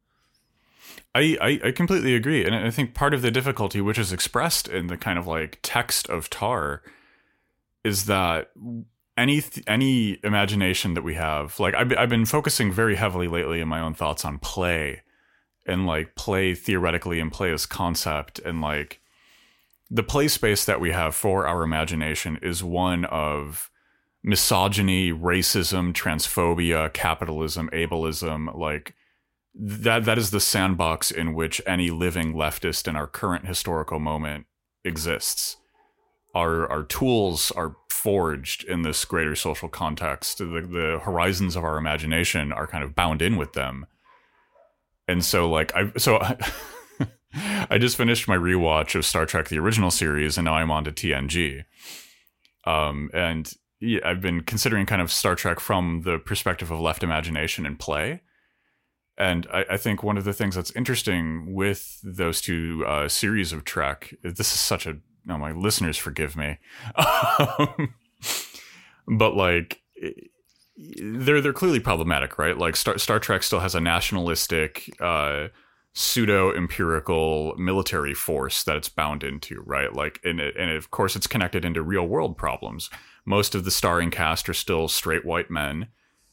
I, 1.14 1.36
I, 1.40 1.68
I 1.68 1.72
completely 1.72 2.14
agree. 2.14 2.44
And 2.44 2.54
I 2.54 2.70
think 2.70 2.94
part 2.94 3.14
of 3.14 3.22
the 3.22 3.30
difficulty, 3.30 3.80
which 3.80 3.98
is 3.98 4.12
expressed 4.12 4.68
in 4.68 4.88
the 4.88 4.96
kind 4.96 5.18
of 5.18 5.26
like 5.26 5.58
text 5.62 6.08
of 6.08 6.28
Tár, 6.28 6.80
is 7.84 8.06
that 8.06 8.50
any 9.16 9.40
th- 9.40 9.64
any 9.66 10.18
imagination 10.24 10.94
that 10.94 11.02
we 11.02 11.14
have, 11.14 11.60
like 11.60 11.74
I've, 11.74 11.96
I've 11.96 12.08
been 12.08 12.26
focusing 12.26 12.72
very 12.72 12.96
heavily 12.96 13.28
lately 13.28 13.60
in 13.60 13.68
my 13.68 13.80
own 13.80 13.94
thoughts 13.94 14.24
on 14.24 14.38
play 14.38 15.02
and 15.66 15.86
like 15.86 16.14
play 16.14 16.54
theoretically 16.54 17.20
and 17.20 17.32
play 17.32 17.52
as 17.52 17.66
concept 17.66 18.38
and 18.40 18.60
like 18.60 19.00
the 19.90 20.02
play 20.02 20.28
space 20.28 20.64
that 20.64 20.80
we 20.80 20.90
have 20.90 21.14
for 21.14 21.46
our 21.46 21.62
imagination 21.62 22.38
is 22.42 22.64
one 22.64 23.04
of 23.04 23.70
misogyny, 24.24 25.12
racism, 25.12 25.92
transphobia, 25.92 26.90
capitalism, 26.94 27.68
ableism, 27.72 28.56
like 28.56 28.94
that 29.54 30.04
that 30.06 30.18
is 30.18 30.30
the 30.30 30.40
sandbox 30.40 31.10
in 31.10 31.34
which 31.34 31.60
any 31.66 31.90
living 31.90 32.32
leftist 32.32 32.88
in 32.88 32.96
our 32.96 33.06
current 33.06 33.46
historical 33.46 34.00
moment 34.00 34.46
exists. 34.82 35.58
Our 36.34 36.68
our 36.68 36.82
tools 36.82 37.52
are 37.52 37.76
forged 37.90 38.64
in 38.64 38.82
this 38.82 39.04
greater 39.04 39.36
social 39.36 39.68
context. 39.68 40.38
The 40.38 40.44
the 40.44 41.00
horizons 41.02 41.54
of 41.54 41.62
our 41.62 41.76
imagination 41.76 42.50
are 42.50 42.66
kind 42.66 42.82
of 42.82 42.94
bound 42.94 43.20
in 43.20 43.36
with 43.36 43.52
them. 43.52 43.86
And 45.06 45.22
so 45.22 45.48
like 45.48 45.70
I 45.76 45.92
so 45.98 46.16
I, 46.16 46.36
I 47.70 47.78
just 47.78 47.96
finished 47.96 48.26
my 48.26 48.36
rewatch 48.36 48.94
of 48.94 49.04
Star 49.04 49.26
Trek 49.26 49.48
the 49.48 49.58
original 49.58 49.90
series 49.90 50.38
and 50.38 50.46
now 50.46 50.54
I'm 50.54 50.70
on 50.70 50.84
to 50.84 50.92
TNG. 50.92 51.64
Um 52.64 53.10
and 53.12 53.52
yeah, 53.80 54.00
I've 54.04 54.20
been 54.20 54.42
considering 54.42 54.86
kind 54.86 55.02
of 55.02 55.10
Star 55.10 55.34
Trek 55.34 55.60
from 55.60 56.02
the 56.04 56.18
perspective 56.18 56.70
of 56.70 56.80
left 56.80 57.02
imagination 57.02 57.66
and 57.66 57.78
play. 57.78 58.22
And 59.16 59.46
I, 59.52 59.64
I 59.72 59.76
think 59.76 60.02
one 60.02 60.18
of 60.18 60.24
the 60.24 60.32
things 60.32 60.56
that's 60.56 60.72
interesting 60.72 61.54
with 61.54 62.00
those 62.02 62.40
two 62.40 62.84
uh, 62.86 63.08
series 63.08 63.52
of 63.52 63.64
Trek, 63.64 64.14
this 64.22 64.52
is 64.52 64.60
such 64.60 64.86
a 64.86 64.98
no, 65.26 65.38
my 65.38 65.52
listeners 65.52 65.96
forgive 65.96 66.36
me, 66.36 66.58
um, 66.96 67.94
but 69.08 69.34
like 69.34 69.80
they're 70.76 71.40
they're 71.40 71.52
clearly 71.52 71.80
problematic, 71.80 72.38
right? 72.38 72.58
Like 72.58 72.76
Star 72.76 72.98
Star 72.98 73.18
Trek 73.18 73.42
still 73.42 73.60
has 73.60 73.74
a 73.74 73.80
nationalistic, 73.80 74.94
uh, 75.00 75.48
pseudo 75.94 76.52
empirical 76.52 77.54
military 77.56 78.14
force 78.14 78.64
that 78.64 78.76
it's 78.76 78.88
bound 78.88 79.22
into, 79.22 79.62
right? 79.64 79.94
Like, 79.94 80.20
and 80.24 80.40
it, 80.40 80.56
and 80.58 80.70
of 80.72 80.90
course 80.90 81.14
it's 81.14 81.28
connected 81.28 81.64
into 81.64 81.82
real 81.82 82.06
world 82.06 82.36
problems. 82.36 82.90
Most 83.24 83.54
of 83.54 83.64
the 83.64 83.70
starring 83.70 84.10
cast 84.10 84.48
are 84.48 84.54
still 84.54 84.88
straight 84.88 85.24
white 85.24 85.50
men, 85.50 85.88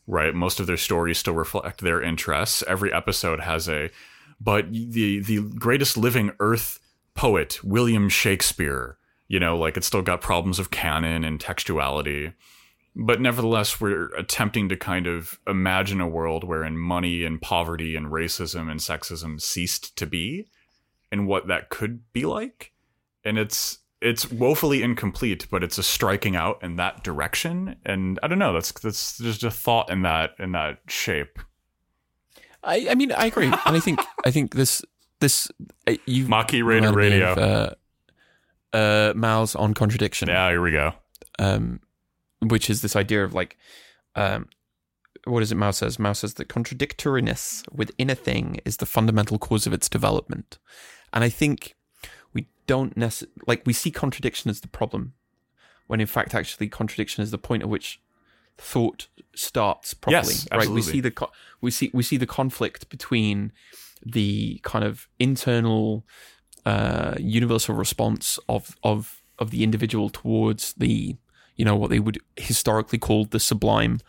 right? 0.07 0.33
Most 0.33 0.59
of 0.59 0.67
their 0.67 0.77
stories 0.77 1.19
still 1.19 1.33
reflect 1.33 1.81
their 1.81 2.01
interests. 2.01 2.63
Every 2.67 2.91
episode 2.91 3.41
has 3.41 3.69
a, 3.69 3.89
but 4.39 4.71
the 4.71 5.19
the 5.19 5.41
greatest 5.41 5.97
living 5.97 6.31
Earth 6.39 6.79
poet, 7.15 7.63
William 7.63 8.09
Shakespeare, 8.09 8.97
you 9.27 9.39
know, 9.39 9.57
like 9.57 9.77
it's 9.77 9.87
still 9.87 10.01
got 10.01 10.21
problems 10.21 10.59
of 10.59 10.71
canon 10.71 11.23
and 11.23 11.39
textuality. 11.39 12.33
But 12.93 13.21
nevertheless, 13.21 13.79
we're 13.79 14.13
attempting 14.15 14.67
to 14.67 14.75
kind 14.75 15.07
of 15.07 15.39
imagine 15.47 16.01
a 16.01 16.07
world 16.07 16.43
wherein 16.43 16.77
money 16.77 17.23
and 17.23 17.41
poverty 17.41 17.95
and 17.95 18.07
racism 18.07 18.69
and 18.69 18.81
sexism 18.81 19.41
ceased 19.41 19.95
to 19.95 20.05
be 20.05 20.49
and 21.11 21.27
what 21.27 21.47
that 21.47 21.69
could 21.69 22.11
be 22.11 22.25
like. 22.25 22.73
And 23.23 23.37
it's 23.37 23.79
it's 24.01 24.31
woefully 24.31 24.81
incomplete, 24.81 25.47
but 25.51 25.63
it's 25.63 25.77
a 25.77 25.83
striking 25.83 26.35
out 26.35 26.61
in 26.63 26.75
that 26.77 27.03
direction. 27.03 27.75
And 27.85 28.19
I 28.23 28.27
don't 28.27 28.39
know, 28.39 28.53
that's 28.53 28.71
that's 28.71 29.17
just 29.17 29.43
a 29.43 29.51
thought 29.51 29.89
in 29.89 30.01
that 30.01 30.31
in 30.39 30.51
that 30.53 30.79
shape. 30.87 31.39
I, 32.63 32.87
I 32.91 32.95
mean, 32.95 33.11
I 33.11 33.25
agree, 33.25 33.45
and 33.45 33.55
I 33.65 33.79
think 33.79 33.99
I 34.25 34.31
think 34.31 34.55
this 34.55 34.81
this 35.19 35.49
uh, 35.87 35.93
you 36.05 36.27
Maquis 36.27 36.63
Raider 36.63 36.91
Radio. 36.91 37.33
uh, 37.33 37.73
uh, 38.73 39.13
Mao's 39.15 39.55
on 39.55 39.73
contradiction. 39.73 40.29
Yeah, 40.29 40.49
here 40.49 40.61
we 40.61 40.71
go. 40.71 40.93
Um, 41.39 41.79
which 42.39 42.69
is 42.69 42.81
this 42.81 42.95
idea 42.95 43.23
of 43.23 43.33
like, 43.33 43.57
um, 44.15 44.47
what 45.25 45.43
is 45.43 45.51
it? 45.51 45.55
Mao 45.55 45.71
says. 45.71 45.99
Mao 45.99 46.13
says 46.13 46.35
that 46.35 46.49
contradictoriness 46.49 47.63
within 47.71 48.09
a 48.09 48.15
thing 48.15 48.59
is 48.65 48.77
the 48.77 48.85
fundamental 48.85 49.39
cause 49.39 49.65
of 49.65 49.73
its 49.73 49.89
development, 49.89 50.59
and 51.13 51.23
I 51.23 51.29
think 51.29 51.75
we 52.33 52.47
don't 52.67 52.95
necessarily 52.95 53.33
like 53.47 53.63
we 53.65 53.73
see 53.73 53.91
contradiction 53.91 54.49
as 54.49 54.61
the 54.61 54.67
problem, 54.67 55.13
when 55.87 56.01
in 56.01 56.07
fact 56.07 56.33
actually 56.33 56.67
contradiction 56.67 57.23
is 57.23 57.31
the 57.31 57.37
point 57.37 57.63
at 57.63 57.69
which 57.69 58.01
thought 58.57 59.07
starts 59.35 59.93
properly. 59.93 60.33
Yes, 60.33 60.47
right? 60.51 60.69
We 60.69 60.81
see 60.81 61.01
the 61.01 61.11
co- 61.11 61.31
we 61.61 61.71
see 61.71 61.91
we 61.93 62.03
see 62.03 62.17
the 62.17 62.27
conflict 62.27 62.89
between 62.89 63.51
the 64.05 64.59
kind 64.63 64.83
of 64.83 65.07
internal 65.19 66.05
uh, 66.65 67.15
universal 67.19 67.75
response 67.75 68.39
of 68.47 68.77
of 68.83 69.21
of 69.39 69.51
the 69.51 69.63
individual 69.63 70.09
towards 70.09 70.73
the 70.73 71.17
you 71.55 71.65
know 71.65 71.75
what 71.75 71.89
they 71.89 71.99
would 71.99 72.19
historically 72.37 72.99
call 72.99 73.25
the 73.25 73.39
sublime. 73.39 73.99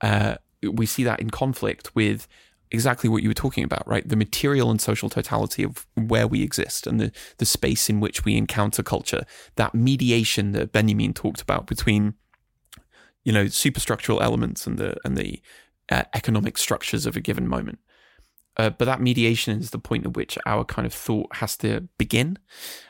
Uh, 0.00 0.36
we 0.62 0.86
see 0.86 1.04
that 1.04 1.20
in 1.20 1.30
conflict 1.30 1.94
with 1.94 2.26
exactly 2.70 3.08
what 3.08 3.22
you 3.22 3.28
were 3.30 3.34
talking 3.34 3.64
about, 3.64 3.86
right? 3.86 4.08
The 4.08 4.16
material 4.16 4.70
and 4.70 4.80
social 4.80 5.08
totality 5.08 5.62
of 5.62 5.86
where 5.94 6.26
we 6.26 6.42
exist 6.42 6.86
and 6.86 7.00
the 7.00 7.12
the 7.38 7.46
space 7.46 7.88
in 7.88 8.00
which 8.00 8.24
we 8.24 8.36
encounter 8.36 8.82
culture. 8.82 9.24
That 9.56 9.74
mediation 9.74 10.52
that 10.52 10.72
Benjamin 10.72 11.14
talked 11.14 11.40
about 11.40 11.66
between 11.66 12.14
you 13.24 13.32
know 13.32 13.46
superstructural 13.46 14.22
elements 14.22 14.66
and 14.66 14.78
the 14.78 14.96
and 15.04 15.16
the 15.16 15.40
uh, 15.90 16.04
economic 16.14 16.58
structures 16.58 17.06
of 17.06 17.16
a 17.16 17.20
given 17.20 17.46
moment. 17.46 17.78
Uh, 18.58 18.70
but 18.70 18.86
that 18.86 19.02
mediation 19.02 19.58
is 19.60 19.70
the 19.70 19.78
point 19.78 20.06
at 20.06 20.16
which 20.16 20.38
our 20.46 20.64
kind 20.64 20.86
of 20.86 20.94
thought 20.94 21.28
has 21.36 21.58
to 21.58 21.86
begin. 21.98 22.38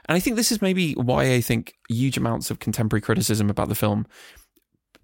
And 0.08 0.16
I 0.16 0.20
think 0.20 0.36
this 0.36 0.52
is 0.52 0.62
maybe 0.62 0.92
why 0.92 1.32
I 1.32 1.40
think 1.40 1.74
huge 1.88 2.16
amounts 2.16 2.52
of 2.52 2.60
contemporary 2.60 3.00
criticism 3.00 3.50
about 3.50 3.68
the 3.68 3.74
film 3.74 4.06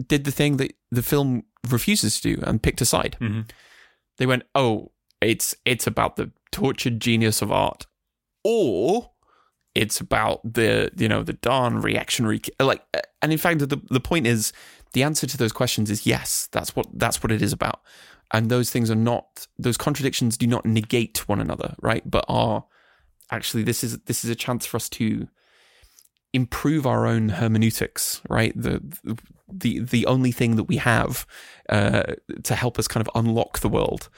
did 0.07 0.23
the 0.23 0.31
thing 0.31 0.59
that 0.59 0.73
the 0.91 1.03
film 1.03 1.43
refuses 1.69 2.21
to 2.21 2.37
do 2.37 2.43
and 2.45 2.63
picked 2.63 2.81
a 2.81 2.85
side. 2.85 3.17
Mhm. 3.21 3.49
They 4.23 4.27
went, 4.27 4.45
"Oh, 4.55 4.93
it's 5.21 5.53
it's 5.65 5.89
about 5.89 6.15
the 6.15 6.31
tortured 6.53 7.01
genius 7.01 7.43
of 7.43 7.51
art," 7.51 7.87
or 8.45 9.11
it's 9.75 10.01
about 10.01 10.41
the 10.45 10.93
you 10.97 11.09
know 11.09 11.25
the 11.25 11.33
darn 11.33 11.83
reactionary 11.83 12.41
like. 12.61 12.83
And 13.21 13.33
in 13.33 13.39
fact, 13.39 13.59
the 13.59 13.81
the 13.91 13.99
point 13.99 14.29
is 14.29 14.53
the 14.93 15.03
answer 15.03 15.27
to 15.27 15.37
those 15.37 15.51
questions 15.51 15.91
is 15.91 16.07
yes. 16.07 16.49
That's 16.53 16.77
what 16.77 16.87
that's 16.95 17.21
what 17.21 17.33
it 17.33 17.43
is 17.43 17.53
about 17.53 17.81
and 18.33 18.49
those 18.49 18.71
things 18.71 18.91
are 18.91 18.95
not 18.95 19.47
those 19.59 19.77
contradictions 19.77 20.37
do 20.37 20.47
not 20.47 20.65
negate 20.65 21.29
one 21.29 21.41
another 21.41 21.75
right 21.83 22.11
but 22.11 22.25
are 22.29 22.65
actually 23.31 23.63
this 23.63 23.85
is 23.85 23.99
this 24.07 24.25
is 24.25 24.31
a 24.31 24.35
chance 24.35 24.65
for 24.65 24.77
us 24.77 24.89
to 24.89 25.29
improve 26.33 26.87
our 26.87 27.07
own 27.07 27.29
hermeneutics 27.29 28.23
right 28.29 28.53
the 28.57 28.81
the 29.49 29.81
the 29.81 30.07
only 30.07 30.33
thing 30.33 30.57
that 30.57 30.65
we 30.65 30.77
have 30.77 31.27
uh, 31.69 32.15
to 32.43 32.55
help 32.55 32.79
us 32.79 32.89
kind 32.89 33.07
of 33.07 33.11
unlock 33.15 33.59
the 33.59 33.69
world 33.69 34.09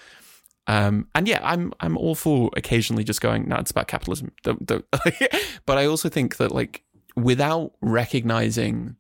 um, 0.66 1.08
and 1.14 1.28
yeah, 1.28 1.40
I'm 1.42 1.72
I'm 1.80 1.98
all 1.98 2.14
for 2.14 2.50
occasionally 2.56 3.04
just 3.04 3.20
going, 3.20 3.48
no, 3.48 3.56
it's 3.56 3.70
about 3.70 3.88
capitalism. 3.88 4.32
Don't, 4.42 4.64
don't. 4.64 4.84
but 5.66 5.78
I 5.78 5.84
also 5.86 6.08
think 6.08 6.38
that 6.38 6.52
like 6.52 6.82
without 7.16 7.72
recognizing 7.80 8.96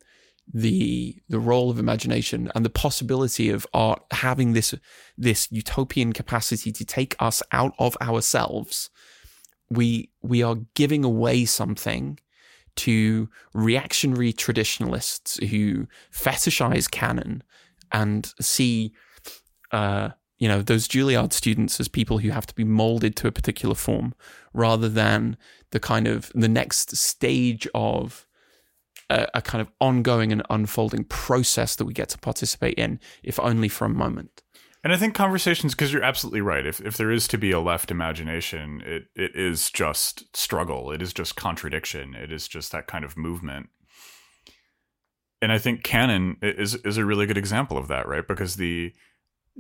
the 0.52 1.16
the 1.28 1.38
role 1.38 1.70
of 1.70 1.78
imagination 1.78 2.50
and 2.54 2.64
the 2.64 2.70
possibility 2.70 3.48
of 3.48 3.66
art 3.72 4.02
having 4.10 4.52
this 4.52 4.74
this 5.16 5.48
utopian 5.50 6.12
capacity 6.12 6.70
to 6.70 6.84
take 6.84 7.16
us 7.18 7.42
out 7.50 7.72
of 7.78 7.96
ourselves 8.02 8.90
we 9.70 10.10
we 10.20 10.42
are 10.42 10.56
giving 10.74 11.02
away 11.02 11.46
something 11.46 12.18
to 12.76 13.28
reactionary 13.52 14.32
traditionalists 14.32 15.36
who 15.48 15.86
fetishize 16.12 16.90
canon 16.90 17.42
and 17.92 18.32
see 18.40 18.92
uh 19.72 20.10
you 20.38 20.48
know 20.48 20.62
those 20.62 20.88
Juilliard 20.88 21.32
students 21.32 21.78
as 21.80 21.88
people 21.88 22.18
who 22.18 22.30
have 22.30 22.46
to 22.46 22.54
be 22.54 22.64
molded 22.64 23.16
to 23.16 23.28
a 23.28 23.32
particular 23.32 23.74
form 23.74 24.14
rather 24.52 24.88
than 24.88 25.36
the 25.70 25.80
kind 25.80 26.06
of 26.06 26.30
the 26.34 26.48
next 26.48 26.96
stage 26.96 27.66
of 27.74 28.26
a, 29.10 29.26
a 29.34 29.42
kind 29.42 29.62
of 29.62 29.70
ongoing 29.80 30.32
and 30.32 30.42
unfolding 30.50 31.04
process 31.04 31.76
that 31.76 31.84
we 31.84 31.92
get 31.92 32.08
to 32.10 32.18
participate 32.18 32.74
in, 32.74 33.00
if 33.22 33.38
only 33.40 33.68
for 33.68 33.84
a 33.84 33.90
moment. 33.90 34.42
And 34.84 34.92
I 34.92 34.98
think 34.98 35.14
conversations, 35.14 35.74
because 35.74 35.94
you're 35.94 36.02
absolutely 36.04 36.42
right. 36.42 36.66
If 36.66 36.78
if 36.82 36.98
there 36.98 37.10
is 37.10 37.26
to 37.28 37.38
be 37.38 37.50
a 37.50 37.58
left 37.58 37.90
imagination, 37.90 38.82
it 38.84 39.06
it 39.16 39.34
is 39.34 39.70
just 39.70 40.36
struggle. 40.36 40.92
It 40.92 41.00
is 41.00 41.14
just 41.14 41.36
contradiction. 41.36 42.14
It 42.14 42.30
is 42.30 42.46
just 42.46 42.70
that 42.72 42.86
kind 42.86 43.02
of 43.02 43.16
movement. 43.16 43.70
And 45.40 45.50
I 45.50 45.56
think 45.56 45.84
canon 45.84 46.36
is 46.42 46.74
is 46.74 46.98
a 46.98 47.04
really 47.04 47.24
good 47.24 47.38
example 47.38 47.78
of 47.78 47.88
that, 47.88 48.06
right? 48.06 48.28
Because 48.28 48.56
the 48.56 48.92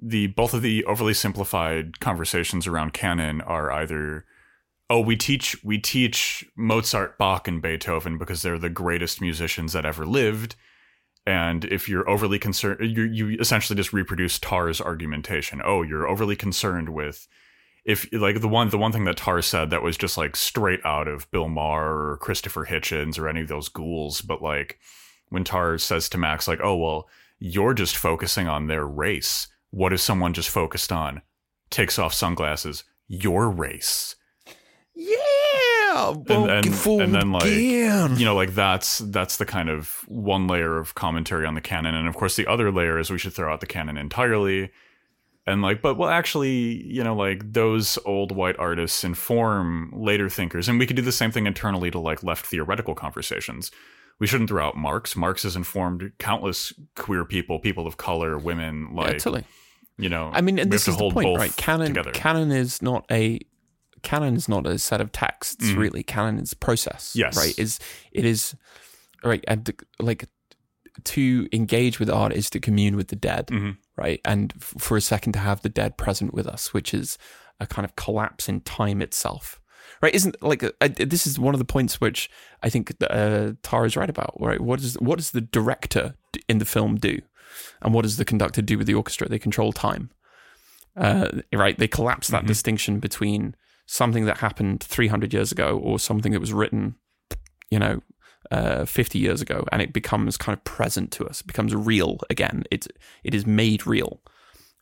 the 0.00 0.26
both 0.26 0.52
of 0.52 0.60
the 0.60 0.84
overly 0.84 1.14
simplified 1.14 2.00
conversations 2.00 2.66
around 2.66 2.92
canon 2.92 3.40
are 3.40 3.72
either 3.72 4.26
oh 4.90 5.00
we 5.00 5.16
teach 5.16 5.56
we 5.64 5.78
teach 5.78 6.44
Mozart, 6.54 7.16
Bach, 7.16 7.48
and 7.48 7.62
Beethoven 7.62 8.18
because 8.18 8.42
they're 8.42 8.58
the 8.58 8.68
greatest 8.68 9.22
musicians 9.22 9.72
that 9.72 9.86
ever 9.86 10.04
lived 10.04 10.54
and 11.26 11.64
if 11.66 11.88
you're 11.88 12.08
overly 12.08 12.38
concerned 12.38 12.80
you 12.80 13.02
you 13.02 13.38
essentially 13.40 13.76
just 13.76 13.92
reproduce 13.92 14.38
Tár's 14.38 14.80
argumentation 14.80 15.60
oh 15.64 15.82
you're 15.82 16.08
overly 16.08 16.36
concerned 16.36 16.90
with 16.90 17.26
if 17.84 18.08
like 18.12 18.40
the 18.40 18.48
one 18.48 18.70
the 18.70 18.78
one 18.78 18.92
thing 18.92 19.04
that 19.04 19.16
Tár 19.16 19.42
said 19.42 19.70
that 19.70 19.82
was 19.82 19.96
just 19.96 20.16
like 20.16 20.36
straight 20.36 20.80
out 20.84 21.08
of 21.08 21.30
Bill 21.30 21.48
Maher 21.48 22.10
or 22.10 22.16
Christopher 22.18 22.66
Hitchens 22.66 23.18
or 23.18 23.28
any 23.28 23.40
of 23.40 23.48
those 23.48 23.68
ghouls 23.68 24.20
but 24.20 24.42
like 24.42 24.78
when 25.34 25.44
Tár 25.44 25.80
says 25.80 26.08
to 26.10 26.18
Max, 26.18 26.46
like, 26.46 26.60
"Oh 26.62 26.76
well, 26.76 27.08
you're 27.38 27.74
just 27.74 27.96
focusing 27.96 28.48
on 28.48 28.66
their 28.66 28.86
race. 28.86 29.48
What 29.70 29.92
is 29.92 30.02
someone 30.02 30.32
just 30.32 30.48
focused 30.48 30.92
on?" 30.92 31.22
Takes 31.70 31.98
off 31.98 32.14
sunglasses. 32.14 32.84
Your 33.08 33.50
race. 33.50 34.14
Yeah, 34.94 35.16
and, 35.94 36.50
and, 36.50 36.86
and 37.00 37.14
then 37.14 37.32
like 37.32 37.44
you 37.46 38.24
know 38.24 38.34
like 38.34 38.54
that's 38.54 38.98
that's 38.98 39.36
the 39.36 39.46
kind 39.46 39.68
of 39.68 40.04
one 40.06 40.46
layer 40.46 40.78
of 40.78 40.94
commentary 40.94 41.46
on 41.46 41.54
the 41.54 41.60
canon. 41.60 41.94
And 41.94 42.08
of 42.08 42.16
course 42.16 42.36
the 42.36 42.46
other 42.46 42.70
layer 42.72 42.98
is 42.98 43.10
we 43.10 43.18
should 43.18 43.32
throw 43.32 43.52
out 43.52 43.60
the 43.60 43.66
canon 43.66 43.96
entirely. 43.96 44.70
And 45.46 45.62
like 45.62 45.82
but 45.82 45.96
well 45.96 46.08
actually 46.08 46.82
you 46.84 47.04
know 47.04 47.14
like 47.14 47.52
those 47.52 47.98
old 48.04 48.32
white 48.32 48.56
artists 48.58 49.04
inform 49.04 49.92
later 49.94 50.28
thinkers. 50.28 50.68
And 50.68 50.78
we 50.78 50.86
could 50.86 50.96
do 50.96 51.02
the 51.02 51.12
same 51.12 51.30
thing 51.30 51.46
internally 51.46 51.90
to 51.90 51.98
like 51.98 52.22
left 52.22 52.46
theoretical 52.46 52.94
conversations. 52.94 53.70
We 54.18 54.26
shouldn't 54.26 54.48
throw 54.50 54.66
out 54.66 54.76
marx. 54.76 55.16
Marx 55.16 55.42
has 55.42 55.56
informed 55.56 56.12
countless 56.18 56.72
queer 56.96 57.24
people 57.24 57.58
people 57.58 57.86
of 57.86 57.96
color 57.96 58.38
women 58.38 58.94
like 58.94 59.12
yeah, 59.12 59.18
totally. 59.18 59.44
you 59.98 60.08
know 60.08 60.30
I 60.32 60.40
mean, 60.40 60.58
and 60.58 60.72
this 60.72 60.88
is 60.88 60.96
the 60.96 61.10
point, 61.10 61.26
both 61.26 61.38
right? 61.38 61.56
Canon, 61.56 61.88
together. 61.88 62.12
canon 62.12 62.50
is 62.50 62.80
not 62.80 63.04
a 63.10 63.40
canon 64.04 64.36
is 64.36 64.48
not 64.48 64.66
a 64.66 64.78
set 64.78 65.00
of 65.00 65.10
texts. 65.10 65.66
Mhm. 65.66 65.76
Really, 65.78 66.02
canon 66.04 66.38
is 66.38 66.52
a 66.52 66.56
process. 66.56 67.12
Yes. 67.16 67.36
right. 67.36 67.58
Is 67.58 67.78
it 68.12 68.24
is 68.24 68.54
right 69.24 69.44
and 69.48 69.68
like 69.98 70.26
to 71.02 71.48
engage 71.52 71.98
with 71.98 72.08
art 72.08 72.32
is 72.32 72.48
to 72.50 72.60
commune 72.60 72.94
with 72.94 73.08
the 73.08 73.16
dead, 73.16 73.48
Mhm. 73.48 73.76
right? 73.96 74.20
And 74.24 74.52
f- 74.56 74.74
for 74.78 74.96
a 74.96 75.00
second 75.00 75.32
to 75.32 75.40
have 75.40 75.60
the 75.62 75.68
dead 75.68 75.96
present 75.96 76.32
with 76.32 76.46
us, 76.46 76.72
which 76.72 76.94
is 76.94 77.18
a 77.58 77.66
kind 77.66 77.84
of 77.84 77.96
collapse 77.96 78.48
in 78.48 78.60
time 78.60 79.02
itself. 79.02 79.60
Right, 80.02 80.14
isn't 80.14 80.36
like 80.42 80.62
uh, 80.62 80.70
this 80.96 81.26
is 81.26 81.38
one 81.38 81.54
of 81.54 81.58
the 81.58 81.64
points 81.64 82.00
which 82.00 82.30
I 82.62 82.68
think 82.70 82.92
uh, 83.10 83.52
Tara 83.62 83.86
is 83.86 83.96
right 83.96 84.10
about. 84.10 84.34
Right, 84.40 84.60
what 84.60 84.80
does 84.80 84.94
what 85.00 85.16
does 85.18 85.30
the 85.32 85.40
director 85.40 86.14
in 86.48 86.58
the 86.58 86.64
film 86.64 86.96
do, 86.96 87.20
and 87.82 87.92
what 87.94 88.02
does 88.02 88.16
the 88.16 88.24
conductor 88.24 88.62
do 88.62 88.76
with 88.78 88.86
the 88.86 88.94
orchestra? 88.94 89.28
They 89.28 89.38
control 89.38 89.72
time. 89.72 90.10
Uh, 90.96 91.40
right, 91.52 91.76
they 91.78 91.88
collapse 91.88 92.28
that 92.28 92.44
Mhm. 92.44 92.48
distinction 92.48 93.00
between 93.00 93.54
something 93.86 94.24
that 94.26 94.38
happened 94.38 94.82
300 94.82 95.32
years 95.32 95.52
ago 95.52 95.78
or 95.78 95.98
something 95.98 96.32
that 96.32 96.40
was 96.40 96.52
written, 96.52 96.96
you 97.70 97.78
know, 97.78 98.00
uh, 98.50 98.84
50 98.84 99.18
years 99.18 99.40
ago, 99.40 99.64
and 99.72 99.80
it 99.82 99.92
becomes 99.92 100.36
kind 100.36 100.56
of 100.56 100.62
present 100.64 101.10
to 101.12 101.26
us. 101.26 101.40
It 101.40 101.46
becomes 101.46 101.74
real 101.74 102.18
again. 102.30 102.64
It 102.70 102.86
it 103.22 103.34
is 103.34 103.46
made 103.46 103.86
real. 103.86 104.20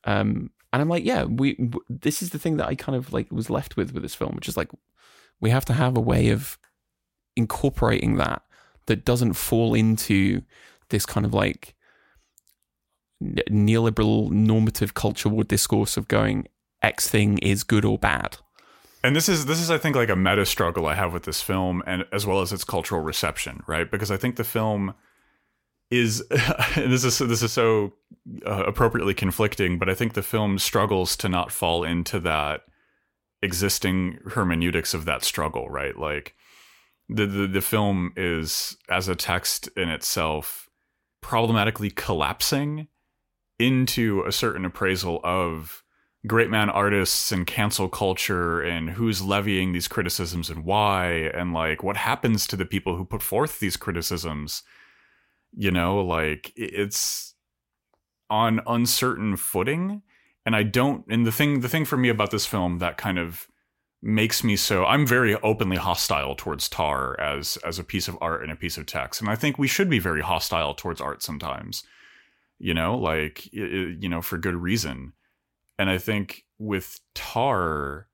Um, 0.05 0.51
and 0.73 0.83
I'm 0.83 0.89
like, 0.89 1.05
yeah, 1.05 1.25
we. 1.25 1.55
w- 1.55 1.85
This 1.89 2.23
is 2.23 2.31
the 2.31 2.39
thing 2.39 2.57
that 2.57 2.67
I 2.67 2.75
kind 2.75 2.97
of 2.97 3.13
like 3.13 3.31
was 3.31 3.51
left 3.51 3.77
with 3.77 3.93
with 3.93 4.03
this 4.03 4.15
film, 4.15 4.35
which 4.35 4.49
is 4.49 4.57
like, 4.57 4.71
we 5.41 5.51
have 5.51 5.65
to 5.67 5.73
have 5.75 5.97
a 5.97 6.01
way 6.01 6.31
of 6.31 6.59
incorporating 7.37 8.17
that 8.17 8.43
that 8.87 9.05
doesn't 9.05 9.35
fall 9.35 9.75
into 9.75 10.43
this 10.91 11.07
kind 11.07 11.25
of 11.25 11.33
like 11.33 11.75
neoliberal 13.23 14.31
normative 14.31 14.95
culture 14.95 15.29
war 15.29 15.45
discourse 15.45 15.97
of 15.97 16.09
going 16.09 16.49
X 16.83 17.09
thing 17.09 17.39
is 17.39 17.63
good 17.63 17.85
or 17.85 17.99
bad. 17.99 18.39
And 19.05 19.17
this 19.17 19.29
is 19.29 19.47
this 19.47 19.61
is 19.61 19.71
I 19.71 19.79
think 19.79 19.97
like 19.97 20.09
a 20.09 20.17
meta 20.17 20.47
struggle 20.47 20.87
I 20.87 20.95
have 20.95 21.13
with 21.13 21.25
this 21.25 21.43
film 21.43 21.83
and 21.87 22.05
as 22.13 22.27
well 22.27 22.41
as 22.41 22.53
its 22.53 22.65
cultural 22.65 23.01
reception, 23.01 23.63
right? 23.67 23.91
Because 23.91 24.11
I 24.11 24.17
think 24.17 24.37
the 24.37 24.45
film 24.45 24.95
is 25.91 26.25
this 26.77 27.05
is 27.05 27.19
this 27.19 27.43
is 27.43 27.53
so 27.53 27.95
uh, 28.47 28.65
appropriately 28.65 29.15
conflicting, 29.15 29.79
but 29.79 29.89
I 29.89 29.95
think 29.95 30.15
the 30.15 30.23
film 30.23 30.59
struggles 30.59 31.17
to 31.17 31.29
not 31.29 31.51
fall 31.51 31.85
into 31.85 32.21
that 32.21 32.63
existing 33.43 34.19
hermeneutics 34.31 34.95
of 34.95 35.05
that 35.05 35.25
struggle, 35.25 35.69
right? 35.69 35.99
Like 35.99 36.35
the 37.09 37.27
the, 37.27 37.47
the 37.49 37.61
film 37.61 38.13
is 38.17 38.77
as 38.89 39.09
a 39.09 39.17
text 39.17 39.69
in 39.77 39.89
itself 39.89 40.69
problematically 41.21 41.91
collapsing 41.91 42.89
into 43.59 44.23
a 44.27 44.33
certain 44.33 44.65
appraisal 44.65 45.21
of 45.25 45.82
great 46.27 46.51
man 46.51 46.71
artists 46.71 47.33
and 47.33 47.47
cancel 47.47 47.89
culture 47.89 48.61
and 48.61 48.91
who's 48.91 49.23
levying 49.23 49.73
these 49.73 49.89
criticisms 49.89 50.49
and 50.49 50.65
why 50.65 51.31
and 51.35 51.53
like 51.53 51.83
what 51.83 51.97
happens 51.97 52.47
to 52.47 52.57
the 52.57 52.65
people 52.65 52.97
who 52.97 53.05
put 53.05 53.23
forth 53.23 53.59
these 53.59 53.77
criticisms? 53.77 54.63
You 55.55 55.71
know 55.71 56.01
like 56.01 56.53
it's 56.57 57.35
on 58.31 58.63
uncertain 58.67 59.37
footing 59.37 60.01
and 60.47 60.57
i 60.57 60.63
don't 60.63 61.05
and 61.09 61.27
the 61.27 61.31
thing 61.31 61.61
the 61.61 61.69
thing 61.69 61.85
for 61.85 61.99
me 61.99 62.09
about 62.09 62.31
this 62.31 62.47
film 62.47 62.79
that 62.79 62.97
kind 62.97 63.19
of 63.19 63.47
makes 64.01 64.43
me 64.43 64.57
so 64.57 64.87
i'm 64.87 65.07
very 65.07 65.37
openly 65.43 65.77
hostile 65.77 66.35
towards 66.35 66.69
Tár 66.69 67.19
as 67.21 67.59
as 67.59 67.79
a 67.79 67.85
piece 67.85 68.09
of 68.09 68.17
art 68.21 68.43
and 68.43 68.51
a 68.51 68.57
piece 68.57 68.79
of 68.79 68.87
text 68.87 69.21
and 69.21 69.29
i 69.29 69.37
think 69.37 69.59
we 69.59 69.69
should 69.69 69.91
be 69.91 69.99
very 69.99 70.23
hostile 70.23 70.75
towards 70.75 71.01
art 71.01 71.23
sometimes. 71.23 71.85
You 72.59 72.75
know 72.75 72.97
like 72.97 73.53
you 73.53 74.09
know 74.09 74.23
for 74.23 74.39
good 74.39 74.55
reason 74.55 75.13
and 75.83 75.91
I 75.91 75.99
think 75.99 76.45
with 76.61 77.01
Tár, 77.13 78.05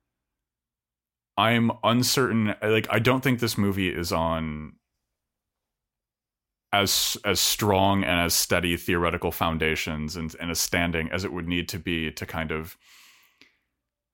I'm 1.37 1.71
uncertain. 1.85 2.55
Like, 2.63 2.87
I 2.89 2.99
don't 2.99 3.23
think 3.23 3.41
this 3.41 3.59
movie 3.59 3.91
is 3.91 4.11
on 4.11 4.77
as 6.73 7.19
as 7.27 7.41
strong 7.41 8.05
and 8.05 8.21
as 8.21 8.33
steady 8.33 8.79
theoretical 8.79 9.31
foundations 9.31 10.17
and, 10.17 10.35
and 10.41 10.51
as 10.51 10.59
standing 10.59 11.11
as 11.13 11.25
it 11.25 11.33
would 11.35 11.47
need 11.47 11.69
to 11.69 11.79
be 11.79 12.11
to 12.13 12.25
kind 12.25 12.53
of 12.53 12.79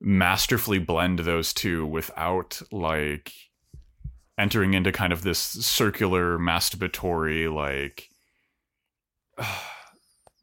masterfully 0.01 0.81
blend 0.81 1.21
those 1.21 1.53
two 1.53 1.87
without 1.87 2.61
like 2.73 3.33
entering 4.37 4.75
into 4.75 4.91
kind 4.91 5.13
of 5.13 5.23
this 5.23 5.39
circular 5.39 6.39
masturbatory 6.41 7.53
like 7.55 8.09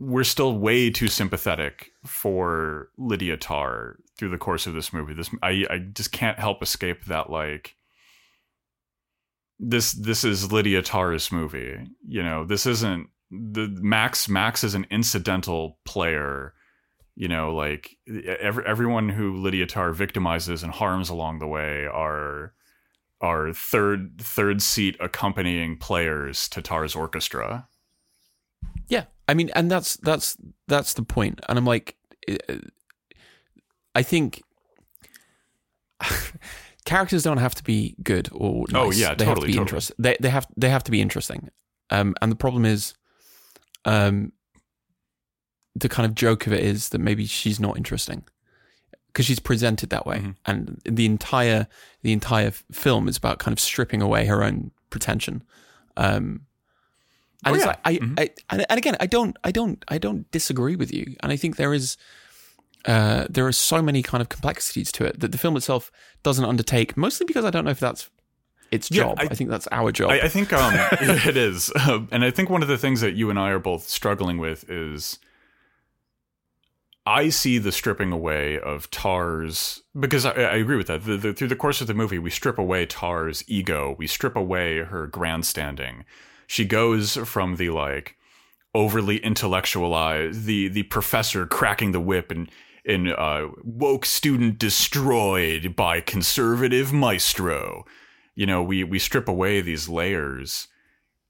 we're 0.01 0.23
still 0.23 0.57
way 0.57 0.89
too 0.89 1.07
sympathetic 1.07 1.91
for 2.03 2.89
Lydia 2.97 3.37
Tár 3.37 3.97
through 4.17 4.29
the 4.29 4.37
course 4.37 4.65
of 4.65 4.73
this 4.73 4.91
movie. 4.91 5.13
This 5.13 5.29
I 5.43 5.65
I 5.69 5.77
just 5.77 6.11
can't 6.11 6.39
help 6.39 6.63
escape 6.63 7.05
that 7.05 7.29
like 7.29 7.75
this 9.59 9.91
this 9.91 10.23
is 10.23 10.51
Lydia 10.51 10.81
Tár's 10.81 11.31
movie. 11.31 11.77
You 12.07 12.23
know, 12.23 12.43
this 12.43 12.65
isn't 12.65 13.09
the 13.29 13.67
Max 13.79 14.27
Max 14.27 14.63
is 14.63 14.73
an 14.73 14.87
incidental 14.89 15.77
player. 15.85 16.55
You 17.15 17.27
know, 17.27 17.53
like 17.53 17.95
every, 18.39 18.65
everyone 18.65 19.07
who 19.07 19.37
Lydia 19.37 19.67
Tár 19.67 19.93
victimizes 19.93 20.63
and 20.63 20.71
harms 20.73 21.09
along 21.09 21.37
the 21.37 21.47
way 21.47 21.85
are 21.85 22.55
are 23.21 23.53
third 23.53 24.19
third 24.19 24.63
seat 24.63 24.97
accompanying 24.99 25.77
players 25.77 26.49
to 26.49 26.61
Tár's 26.63 26.95
orchestra. 26.95 27.67
I 29.31 29.33
mean, 29.33 29.49
and 29.55 29.71
that's 29.71 29.95
that's 29.97 30.35
that's 30.67 30.93
the 30.93 31.03
point. 31.03 31.39
And 31.47 31.57
I'm 31.57 31.65
like, 31.65 31.95
uh, 32.29 32.55
I 33.95 34.03
think 34.03 34.41
characters 36.85 37.23
don't 37.23 37.37
have 37.37 37.55
to 37.55 37.63
be 37.63 37.95
good 38.03 38.29
or 38.33 38.65
nice. 38.69 38.75
Oh, 38.83 38.91
yeah, 38.91 39.13
they 39.15 39.25
have 39.25 39.35
to 39.35 39.41
totally, 39.41 39.47
be 39.47 39.53
totally. 39.53 39.61
interesting. 39.61 39.95
They 39.99 40.17
they 40.19 40.29
have 40.29 40.47
they 40.57 40.69
have 40.69 40.83
to 40.83 40.91
be 40.91 41.01
interesting. 41.01 41.49
Um, 41.89 42.15
and 42.21 42.31
the 42.31 42.35
problem 42.35 42.65
is, 42.65 42.93
um, 43.85 44.31
the 45.75 45.89
kind 45.89 46.05
of 46.05 46.15
joke 46.15 46.47
of 46.47 46.53
it 46.53 46.63
is 46.63 46.89
that 46.89 46.99
maybe 46.99 47.25
she's 47.25 47.59
not 47.59 47.77
interesting 47.77 48.23
because 49.07 49.25
she's 49.25 49.39
presented 49.39 49.89
that 49.89 50.05
way, 50.05 50.19
Mhm. 50.19 50.35
and 50.45 50.81
the 50.85 51.05
entire 51.05 51.67
the 52.01 52.11
entire 52.13 52.51
film 52.71 53.07
is 53.07 53.17
about 53.17 53.39
kind 53.39 53.53
of 53.53 53.59
stripping 53.59 54.01
away 54.01 54.25
her 54.25 54.43
own 54.43 54.71
pretension. 54.89 55.43
Um, 55.97 56.41
and 57.45 57.53
Oh, 57.53 57.55
it's 57.55 57.63
yeah. 57.63 57.67
like 57.69 57.79
I, 57.85 57.93
Mhm. 57.95 58.19
I 58.19 58.29
and, 58.49 58.65
and 58.69 58.77
again, 58.77 58.95
I 58.99 59.07
don't, 59.07 59.37
I 59.43 59.51
don't, 59.51 59.83
I 59.87 59.97
don't 59.97 60.29
disagree 60.31 60.75
with 60.75 60.93
you, 60.93 61.15
and 61.21 61.31
I 61.31 61.35
think 61.37 61.55
there 61.57 61.73
is, 61.73 61.97
uh, 62.85 63.25
there 63.29 63.45
are 63.47 63.51
so 63.51 63.81
many 63.81 64.01
kind 64.03 64.21
of 64.21 64.29
complexities 64.29 64.91
to 64.93 65.05
it 65.05 65.19
that 65.19 65.31
the 65.31 65.37
film 65.37 65.55
itself 65.57 65.91
doesn't 66.23 66.45
undertake. 66.45 66.95
Mostly 66.97 67.25
because 67.25 67.45
I 67.45 67.49
don't 67.49 67.65
know 67.65 67.71
if 67.71 67.79
that's 67.79 68.09
its 68.71 68.89
Yeah, 68.89 69.03
job. 69.03 69.17
I- 69.19 69.23
I, 69.31 69.35
think 69.35 69.49
that's 69.49 69.67
our 69.71 69.91
job. 69.91 70.11
I, 70.11 70.21
I 70.21 70.27
think 70.29 70.53
um, 70.53 70.73
it 71.01 71.35
is, 71.37 71.71
Uh, 71.75 72.01
and 72.11 72.23
I 72.23 72.31
think 72.31 72.49
one 72.49 72.61
of 72.61 72.67
the 72.69 72.77
things 72.77 73.01
that 73.01 73.13
you 73.15 73.29
and 73.29 73.37
I 73.39 73.49
are 73.49 73.59
both 73.59 73.87
struggling 73.87 74.37
with 74.37 74.69
is 74.69 75.19
I 77.05 77.29
see 77.29 77.57
the 77.57 77.71
stripping 77.71 78.11
away 78.11 78.59
of 78.59 78.89
Tár's 78.91 79.81
because 79.99 80.23
I, 80.25 80.31
I 80.31 80.55
agree 80.57 80.77
with 80.77 80.87
that. 80.87 81.03
The, 81.03 81.17
the, 81.17 81.33
through 81.33 81.47
the 81.47 81.55
course 81.55 81.81
of 81.81 81.87
the 81.87 81.93
movie, 81.95 82.19
we 82.19 82.29
strip 82.29 82.57
away 82.59 82.85
Tár's 82.85 83.43
ego, 83.47 83.95
we 83.97 84.05
strip 84.07 84.35
away 84.35 84.79
her 84.83 85.07
grandstanding. 85.07 86.05
She 86.51 86.65
goes 86.65 87.15
from 87.15 87.55
the 87.55 87.69
like 87.69 88.17
overly 88.75 89.19
intellectualized, 89.19 90.43
the 90.43 90.67
the 90.67 90.83
professor 90.83 91.45
cracking 91.45 91.93
the 91.93 92.01
whip 92.01 92.29
and 92.29 92.51
in 92.83 93.07
uh, 93.07 93.47
woke 93.63 94.05
student 94.05 94.59
destroyed 94.59 95.77
by 95.77 96.01
conservative 96.01 96.91
maestro. 96.91 97.85
You 98.35 98.47
know, 98.47 98.61
we 98.61 98.83
we 98.83 98.99
strip 98.99 99.29
away 99.29 99.61
these 99.61 99.87
layers, 99.87 100.67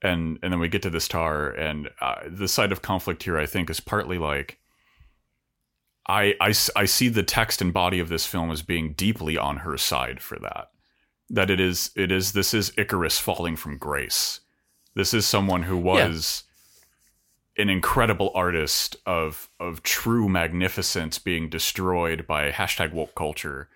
and 0.02 0.40
and 0.42 0.52
then 0.52 0.60
we 0.60 0.68
get 0.70 0.82
to 0.82 0.90
this 0.90 1.08
Tár, 1.08 1.56
and 1.56 1.92
uh, 2.02 2.22
the 2.28 2.48
site 2.48 2.72
of 2.72 2.82
conflict 2.82 3.22
here, 3.22 3.38
I 3.38 3.46
think, 3.46 3.70
is 3.70 3.80
partly 3.80 4.18
like. 4.18 4.58
I, 6.08 6.34
I 6.42 6.52
I 6.76 6.86
see 6.86 7.10
the 7.10 7.22
text 7.22 7.62
and 7.62 7.72
body 7.72 8.00
of 8.00 8.10
this 8.10 8.26
film 8.26 8.50
as 8.50 8.64
being 8.64 8.94
deeply 8.94 9.38
on 9.38 9.58
her 9.58 9.78
side 9.78 10.20
for 10.20 10.40
that. 10.40 10.70
That 11.30 11.52
it 11.52 11.60
is 11.60 11.92
it 11.96 12.12
is 12.12 12.32
this 12.32 12.56
is 12.56 12.74
Icarus 12.76 13.20
falling 13.20 13.56
from 13.56 13.78
grace. 13.78 14.40
This 14.94 15.14
is 15.14 15.26
someone 15.26 15.64
who 15.64 15.78
was 15.78 16.44
an 17.58 17.70
incredible 17.70 18.32
artist 18.36 18.96
of 19.06 19.50
of 19.60 19.84
true 19.84 20.28
magnificence 20.30 21.20
being 21.20 21.50
destroyed 21.50 22.26
by 22.28 22.52
hashtag 22.52 22.94
woke 22.94 23.16
culture. 23.16 23.70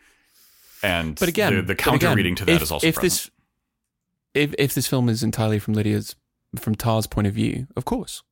And 0.84 1.16
But 1.16 1.30
again, 1.30 1.56
the, 1.56 1.62
the 1.62 1.76
counter 1.76 2.08
again, 2.08 2.18
reading 2.18 2.36
to 2.36 2.46
that 2.46 2.56
if, 2.56 2.62
is 2.62 2.72
also 2.72 2.88
if 2.88 2.96
present. 2.96 3.12
this 3.12 3.32
if 4.34 4.56
if 4.60 4.74
this 4.74 4.88
film 4.88 5.10
is 5.10 5.24
entirely 5.24 5.60
from 5.60 5.74
Lydia's 5.74 6.16
from 6.58 6.76
Tár's 6.76 7.08
point 7.08 7.28
of 7.28 7.34
view, 7.34 7.68
of 7.76 7.86
course. 7.86 8.24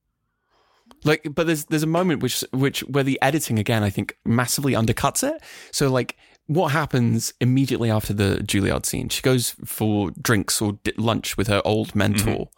Like, 1.06 1.28
but 1.34 1.48
there's 1.48 1.66
there's 1.66 1.84
a 1.84 1.88
moment 1.88 2.22
which 2.22 2.44
which 2.52 2.82
where 2.82 3.04
the 3.04 3.20
editing 3.22 3.60
again 3.60 3.84
I 3.84 3.90
think 3.90 4.18
massively 4.26 4.74
undercuts 4.74 5.24
it. 5.28 5.42
So 5.72 5.90
like, 5.92 6.16
what 6.48 6.72
happens 6.72 7.34
immediately 7.42 7.90
after 7.92 8.14
the 8.14 8.36
Juilliard 8.46 8.86
scene? 8.86 9.10
She 9.10 9.22
goes 9.22 9.56
for 9.66 10.12
drinks 10.12 10.62
or 10.62 10.80
lunch 10.98 11.36
with 11.38 11.48
her 11.48 11.62
old 11.66 11.94
mentor 11.96 12.50
i- 12.54 12.58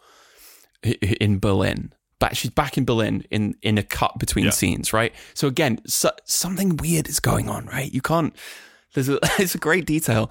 in 1.20 1.38
Berlin. 1.38 1.92
Back, 2.18 2.34
she's 2.34 2.50
back 2.50 2.78
in 2.78 2.84
Berlin 2.84 3.24
in 3.30 3.54
in 3.62 3.76
a 3.78 3.82
cut 3.82 4.18
between 4.18 4.46
Yeah. 4.46 4.50
scenes, 4.52 4.92
right? 4.92 5.12
So 5.34 5.48
again, 5.48 5.80
so, 5.86 6.10
something 6.24 6.76
weird 6.78 7.08
is 7.08 7.20
going 7.20 7.48
on, 7.48 7.66
right? 7.66 7.92
You 7.92 8.00
can't. 8.00 8.34
There's 8.94 9.08
a 9.08 9.18
it's 9.38 9.54
a 9.54 9.58
great 9.58 9.84
detail, 9.84 10.30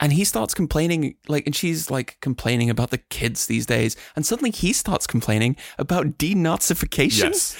and 0.00 0.12
he 0.12 0.24
starts 0.24 0.54
complaining 0.54 1.14
like, 1.28 1.46
and 1.46 1.54
she's 1.54 1.88
like 1.88 2.16
complaining 2.20 2.68
about 2.68 2.90
the 2.90 2.98
kids 2.98 3.46
these 3.46 3.64
days, 3.64 3.96
and 4.16 4.26
suddenly 4.26 4.50
he 4.50 4.72
starts 4.72 5.06
complaining 5.06 5.54
about 5.78 6.18
denazification. 6.18 7.30
Yes. 7.30 7.56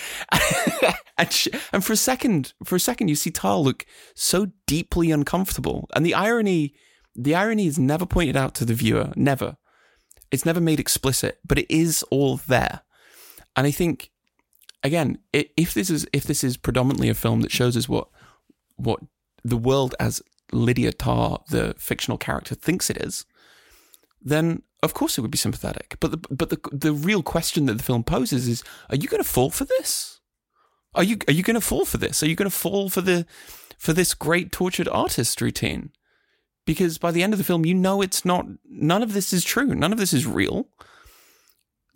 and, 1.18 1.32
she, 1.32 1.50
and 1.72 1.84
for 1.84 1.92
a 1.92 1.96
second, 1.96 2.52
for 2.64 2.74
a 2.74 2.80
second, 2.80 3.06
you 3.08 3.14
see 3.14 3.30
Tal 3.30 3.62
look 3.62 3.86
so 4.16 4.48
deeply 4.66 5.12
uncomfortable, 5.12 5.88
and 5.94 6.04
the 6.04 6.14
irony, 6.14 6.74
the 7.14 7.34
irony 7.36 7.66
is 7.66 7.78
never 7.78 8.06
pointed 8.06 8.36
out 8.36 8.54
to 8.56 8.64
the 8.64 8.74
viewer, 8.74 9.12
never. 9.14 9.56
It's 10.30 10.46
never 10.46 10.60
made 10.60 10.80
explicit, 10.80 11.38
but 11.44 11.58
it 11.58 11.70
is 11.70 12.02
all 12.04 12.36
there. 12.36 12.82
And 13.56 13.66
I 13.66 13.70
think, 13.70 14.10
again, 14.82 15.18
if 15.32 15.74
this 15.74 15.90
is 15.90 16.06
if 16.12 16.24
this 16.24 16.44
is 16.44 16.56
predominantly 16.56 17.08
a 17.08 17.14
film 17.14 17.40
that 17.40 17.50
shows 17.50 17.76
us 17.76 17.88
what 17.88 18.08
what 18.76 19.00
the 19.44 19.56
world 19.56 19.94
as 19.98 20.22
Lydia 20.52 20.92
Tár, 20.92 21.44
the 21.46 21.74
fictional 21.78 22.18
character, 22.18 22.54
thinks 22.54 22.90
it 22.90 22.98
is, 22.98 23.24
then 24.20 24.62
of 24.82 24.94
course 24.94 25.18
it 25.18 25.20
would 25.20 25.30
be 25.30 25.38
sympathetic. 25.38 25.96
But 26.00 26.10
the 26.12 26.18
but 26.30 26.50
the 26.50 26.60
the 26.72 26.92
real 26.92 27.22
question 27.22 27.66
that 27.66 27.74
the 27.74 27.82
film 27.82 28.04
poses 28.04 28.48
is: 28.48 28.62
Are 28.88 28.96
you 28.96 29.08
going 29.08 29.22
to 29.22 29.28
fall 29.28 29.50
for 29.50 29.64
this? 29.64 30.20
Are 30.94 31.04
you 31.04 31.18
are 31.28 31.32
you 31.32 31.42
going 31.42 31.54
to 31.54 31.60
fall 31.60 31.84
for 31.84 31.98
this? 31.98 32.22
Are 32.22 32.26
you 32.26 32.36
going 32.36 32.50
to 32.50 32.56
fall 32.56 32.88
for 32.88 33.00
the 33.00 33.26
for 33.78 33.92
this 33.92 34.14
great 34.14 34.52
tortured 34.52 34.88
artist 34.88 35.40
routine? 35.40 35.90
Because 36.70 36.98
by 36.98 37.10
the 37.10 37.24
end 37.24 37.34
of 37.34 37.38
the 37.38 37.44
film, 37.44 37.66
you 37.66 37.74
know 37.74 38.00
it's 38.00 38.24
not. 38.24 38.46
None 38.70 39.02
of 39.02 39.12
this 39.12 39.32
is 39.32 39.42
true. 39.42 39.74
None 39.74 39.92
of 39.92 39.98
this 39.98 40.12
is 40.12 40.24
real. 40.24 40.68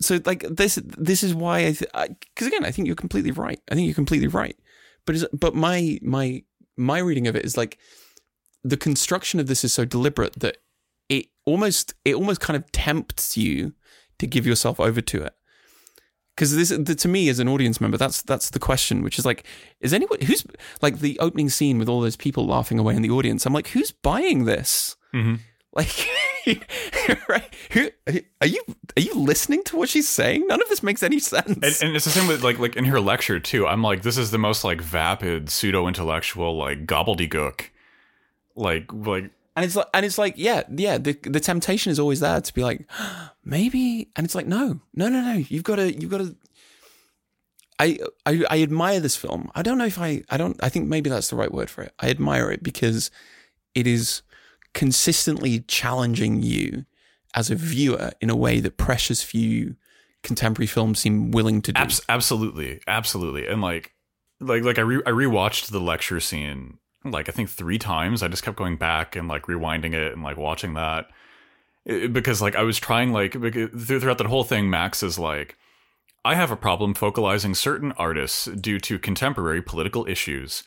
So 0.01 0.19
like 0.25 0.41
this 0.49 0.77
this 0.83 1.23
is 1.23 1.33
why 1.33 1.59
I 1.93 2.07
because 2.09 2.47
again 2.47 2.65
I 2.65 2.71
think 2.71 2.85
you're 2.85 2.97
completely 2.97 3.31
right. 3.31 3.61
I 3.71 3.75
think 3.75 3.85
you're 3.85 3.95
completely 3.95 4.27
right. 4.27 4.57
But 5.05 5.15
is, 5.15 5.25
but 5.31 5.55
my 5.55 5.97
my 6.01 6.43
my 6.75 6.99
reading 6.99 7.25
of 7.25 7.37
it 7.37 7.45
is 7.45 7.55
like 7.55 7.77
the 8.65 8.75
construction 8.75 9.39
of 9.39 9.47
this 9.47 9.63
is 9.63 9.71
so 9.71 9.85
deliberate 9.85 10.33
that 10.41 10.57
it 11.07 11.27
almost 11.45 11.93
it 12.03 12.15
almost 12.15 12.41
kind 12.41 12.57
of 12.57 12.69
tempts 12.73 13.37
you 13.37 13.75
to 14.19 14.27
give 14.27 14.45
yourself 14.45 14.77
over 14.77 14.99
to 14.99 15.23
it. 15.23 15.33
Because 16.35 16.53
this, 16.55 16.69
the, 16.69 16.95
to 16.95 17.07
me, 17.07 17.29
as 17.29 17.39
an 17.39 17.47
audience 17.47 17.79
member, 17.79 17.95
that's 17.97 18.21
that's 18.21 18.49
the 18.49 18.59
question, 18.59 19.01
which 19.03 19.17
is 19.17 19.25
like, 19.25 19.45
is 19.79 19.93
anyone 19.93 20.19
who's 20.21 20.45
like 20.81 20.99
the 20.99 21.17
opening 21.19 21.49
scene 21.49 21.79
with 21.79 21.87
all 21.87 22.01
those 22.01 22.17
people 22.17 22.45
laughing 22.45 22.77
away 22.77 22.95
in 22.95 23.01
the 23.01 23.09
audience? 23.09 23.45
I'm 23.45 23.53
like, 23.53 23.69
who's 23.69 23.91
buying 23.91 24.45
this? 24.45 24.97
Mhm. 25.13 25.39
Like, 25.73 26.07
right? 27.27 27.53
Who, 27.71 27.89
are 28.41 28.47
you 28.47 28.63
are 28.95 29.01
you 29.01 29.13
listening 29.13 29.63
to 29.65 29.75
what 29.75 29.89
she's 29.89 30.07
saying? 30.07 30.47
None 30.47 30.61
of 30.61 30.69
this 30.69 30.81
makes 30.83 31.03
any 31.03 31.19
sense. 31.19 31.47
And, 31.47 31.63
and 31.89 31.95
it's 31.95 32.05
the 32.05 32.11
same 32.11 32.27
with 32.27 32.43
like 32.43 32.59
like 32.59 32.75
in 32.77 32.85
her 32.85 32.99
lecture 33.01 33.39
too. 33.39 33.67
I'm 33.67 33.81
like, 33.81 34.01
this 34.01 34.17
is 34.17 34.31
the 34.31 34.37
most 34.37 34.63
like 34.63 34.79
vapid, 34.81 35.49
pseudo 35.49 35.87
intellectual, 35.87 36.55
like 36.57 36.85
gobbledygook. 36.85 37.69
Like 38.55 38.91
like 38.93 39.31
And 39.55 39.63
it's 39.63 39.75
like, 39.75 39.87
and 39.93 40.05
it's 40.05 40.17
like, 40.17 40.33
yeah, 40.37 40.63
yeah. 40.69 40.97
The 40.97 41.13
the 41.23 41.39
temptation 41.39 41.91
is 41.91 41.99
always 41.99 42.19
there 42.19 42.41
to 42.41 42.53
be 42.53 42.63
like, 42.63 42.89
maybe, 43.45 44.09
and 44.15 44.25
it's 44.25 44.35
like, 44.35 44.47
no, 44.47 44.81
no, 44.93 45.07
no, 45.07 45.21
no. 45.21 45.33
You've 45.47 45.63
got 45.63 45.77
to, 45.77 45.93
you've 45.93 46.11
got 46.11 46.19
to. 46.19 46.35
I, 47.77 47.97
I 48.25 48.43
I 48.49 48.61
admire 48.61 48.99
this 48.99 49.15
film. 49.15 49.51
I 49.53 49.61
don't 49.61 49.77
know 49.77 49.85
if 49.85 49.99
I 49.99 50.23
I 50.29 50.37
don't 50.37 50.61
I 50.63 50.69
think 50.69 50.87
maybe 50.87 51.09
that's 51.09 51.29
the 51.29 51.35
right 51.35 51.51
word 51.51 51.69
for 51.69 51.83
it. 51.83 51.93
I 51.99 52.09
admire 52.09 52.49
it 52.51 52.63
because 52.63 53.11
it 53.73 53.85
is 53.85 54.21
consistently 54.73 55.59
challenging 55.59 56.41
you 56.41 56.85
as 57.33 57.51
a 57.51 57.55
viewer 57.55 58.11
in 58.21 58.29
a 58.29 58.35
way 58.35 58.61
that 58.61 58.77
precious 58.77 59.21
few 59.23 59.75
contemporary 60.23 60.67
films 60.67 60.99
seem 60.99 61.31
willing 61.31 61.61
to 61.61 61.73
do. 61.73 61.81
abs- 61.81 62.01
absolutely, 62.07 62.79
absolutely, 62.87 63.45
and 63.45 63.61
like 63.61 63.93
like 64.39 64.63
like 64.63 64.79
I 64.79 64.81
re- 64.81 65.03
I 65.05 65.11
rewatched 65.11 65.71
the 65.71 65.79
lecture 65.81 66.19
scene 66.21 66.79
like 67.11 67.29
I 67.29 67.31
think 67.31 67.49
three 67.49 67.77
times. 67.79 68.21
I 68.23 68.27
just 68.27 68.43
kept 68.43 68.57
going 68.57 68.77
back 68.77 69.15
and 69.15 69.27
like 69.27 69.43
rewinding 69.43 69.93
it 69.93 70.13
and 70.13 70.23
like 70.23 70.37
watching 70.37 70.73
that 70.75 71.07
It- 71.85 72.11
because 72.13 72.41
like 72.41 72.55
I 72.55 72.63
was 72.63 72.79
trying 72.79 73.11
like 73.13 73.33
throughout 73.33 74.17
that 74.17 74.27
whole 74.27 74.43
thing, 74.43 74.69
Max 74.69 75.03
is 75.03 75.17
like. 75.19 75.57
I 76.23 76.33
have 76.33 76.49
a 76.49 76.55
problem 76.55 76.95
focalizing 76.95 77.53
certain 77.53 77.91
artists 77.91 78.45
due 78.45 78.79
to 78.79 78.97
contemporary 78.97 79.61
political 79.61 80.07
issues. 80.07 80.63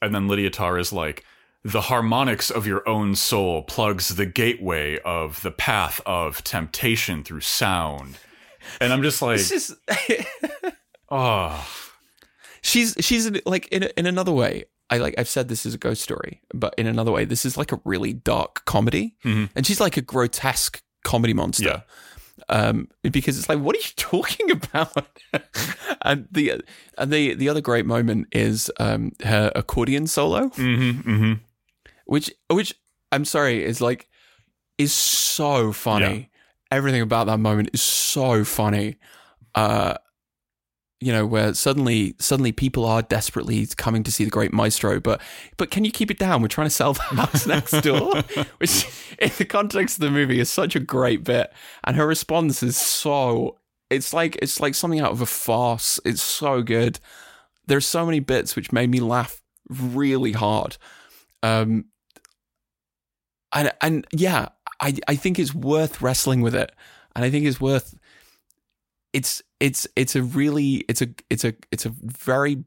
And 0.00 0.14
then 0.14 0.28
Lydia 0.28 0.48
Tár 0.50 0.78
is 0.78 0.92
like, 0.92 1.24
the 1.64 1.80
harmonics 1.82 2.50
of 2.52 2.68
your 2.68 2.88
own 2.88 3.16
soul 3.16 3.62
plugs 3.64 4.10
the 4.14 4.26
gateway 4.26 5.00
of 5.04 5.42
the 5.42 5.50
path 5.50 6.00
of 6.06 6.44
temptation 6.44 7.24
through 7.24 7.40
sound. 7.40 8.16
And 8.80 8.92
I'm 8.92 9.02
just 9.02 9.20
like, 9.22 9.40
It's 9.40 9.48
just 9.48 9.72
oh, 11.10 11.68
she's 12.62 12.94
she's 13.00 13.28
like 13.44 13.66
in 13.68 13.84
in 13.96 14.06
another 14.06 14.32
way. 14.32 14.64
I 14.92 14.98
like 14.98 15.14
I've 15.18 15.28
said 15.28 15.48
this 15.48 15.64
is 15.66 15.74
a 15.74 15.78
ghost 15.78 16.02
story, 16.02 16.42
but 16.52 16.74
in 16.78 16.86
another 16.86 17.10
way, 17.12 17.24
this 17.24 17.44
is 17.44 17.56
like 17.56 17.72
a 17.72 17.80
really 17.84 18.12
dark 18.12 18.64
comedy, 18.66 19.16
Mhm. 19.24 19.48
and 19.56 19.66
she's 19.66 19.80
like 19.80 19.96
a 19.96 20.02
grotesque 20.02 20.82
comedy 21.04 21.34
monster. 21.34 21.64
Yeah. 21.64 21.80
Um, 22.48 22.88
because 23.02 23.38
it's 23.38 23.48
like, 23.48 23.60
what 23.60 23.76
are 23.76 23.78
you 23.78 23.92
talking 23.96 24.50
about? 24.50 25.06
and 26.02 26.26
the 26.30 26.62
and 26.98 27.10
the 27.12 27.34
the 27.34 27.48
other 27.48 27.60
great 27.60 27.86
moment 27.86 28.26
is 28.32 28.70
um 28.78 29.12
her 29.24 29.50
accordion 29.54 30.06
solo, 30.06 30.48
mm-hmm, 30.48 31.10
mm-hmm. 31.10 31.32
which 32.06 32.30
which 32.50 32.74
I'm 33.12 33.24
sorry 33.24 33.64
is 33.64 33.80
like 33.80 34.08
is 34.78 34.92
so 34.92 35.72
funny. 35.72 36.30
Everything 36.70 37.02
about 37.02 37.26
that 37.26 37.38
moment 37.38 37.70
is 37.72 37.82
so 37.82 38.44
funny. 38.44 38.96
Uh, 39.54 39.94
you 41.02 41.12
know, 41.12 41.26
where 41.26 41.52
suddenly 41.54 42.14
suddenly 42.18 42.52
people 42.52 42.84
are 42.84 43.02
desperately 43.02 43.66
coming 43.76 44.02
to 44.04 44.12
see 44.12 44.24
the 44.24 44.30
great 44.30 44.52
maestro, 44.52 45.00
but 45.00 45.20
but 45.56 45.70
can 45.70 45.84
you 45.84 45.90
keep 45.90 46.10
it 46.10 46.18
down? 46.18 46.42
We're 46.42 46.48
trying 46.48 46.66
to 46.66 46.70
sell 46.70 46.92
the 46.92 47.00
house 47.02 47.46
next 47.46 47.80
door, 47.80 48.22
which 48.58 48.86
in 49.18 49.30
the 49.36 49.44
context 49.44 49.96
of 49.96 50.02
the 50.02 50.10
movie 50.10 50.40
is 50.40 50.48
such 50.48 50.76
a 50.76 50.80
great 50.80 51.24
bit, 51.24 51.52
and 51.84 51.96
her 51.96 52.06
response 52.06 52.62
is 52.62 52.76
so 52.76 53.58
it's 53.90 54.14
like 54.14 54.38
it's 54.40 54.60
like 54.60 54.74
something 54.74 55.00
out 55.00 55.12
of 55.12 55.20
a 55.20 55.26
farce. 55.26 56.00
It's 56.04 56.22
so 56.22 56.62
good. 56.62 57.00
There's 57.66 57.86
so 57.86 58.06
many 58.06 58.20
bits 58.20 58.56
which 58.56 58.72
made 58.72 58.90
me 58.90 59.00
laugh 59.00 59.42
really 59.68 60.32
hard. 60.32 60.76
Um, 61.42 61.86
and 63.52 63.72
and 63.80 64.06
yeah, 64.12 64.48
I 64.80 64.94
I 65.08 65.16
think 65.16 65.38
it's 65.38 65.54
worth 65.54 66.00
wrestling 66.00 66.40
with 66.40 66.54
it, 66.54 66.72
and 67.14 67.24
I 67.24 67.30
think 67.30 67.44
it's 67.44 67.60
worth. 67.60 67.98
It's 69.12 69.42
it's 69.60 69.86
it's 69.96 70.16
a 70.16 70.22
really 70.22 70.84
it's 70.88 71.02
a 71.02 71.08
it's 71.30 71.44
a 71.44 71.54
it's 71.70 71.86
a 71.86 71.92
very 72.02 72.64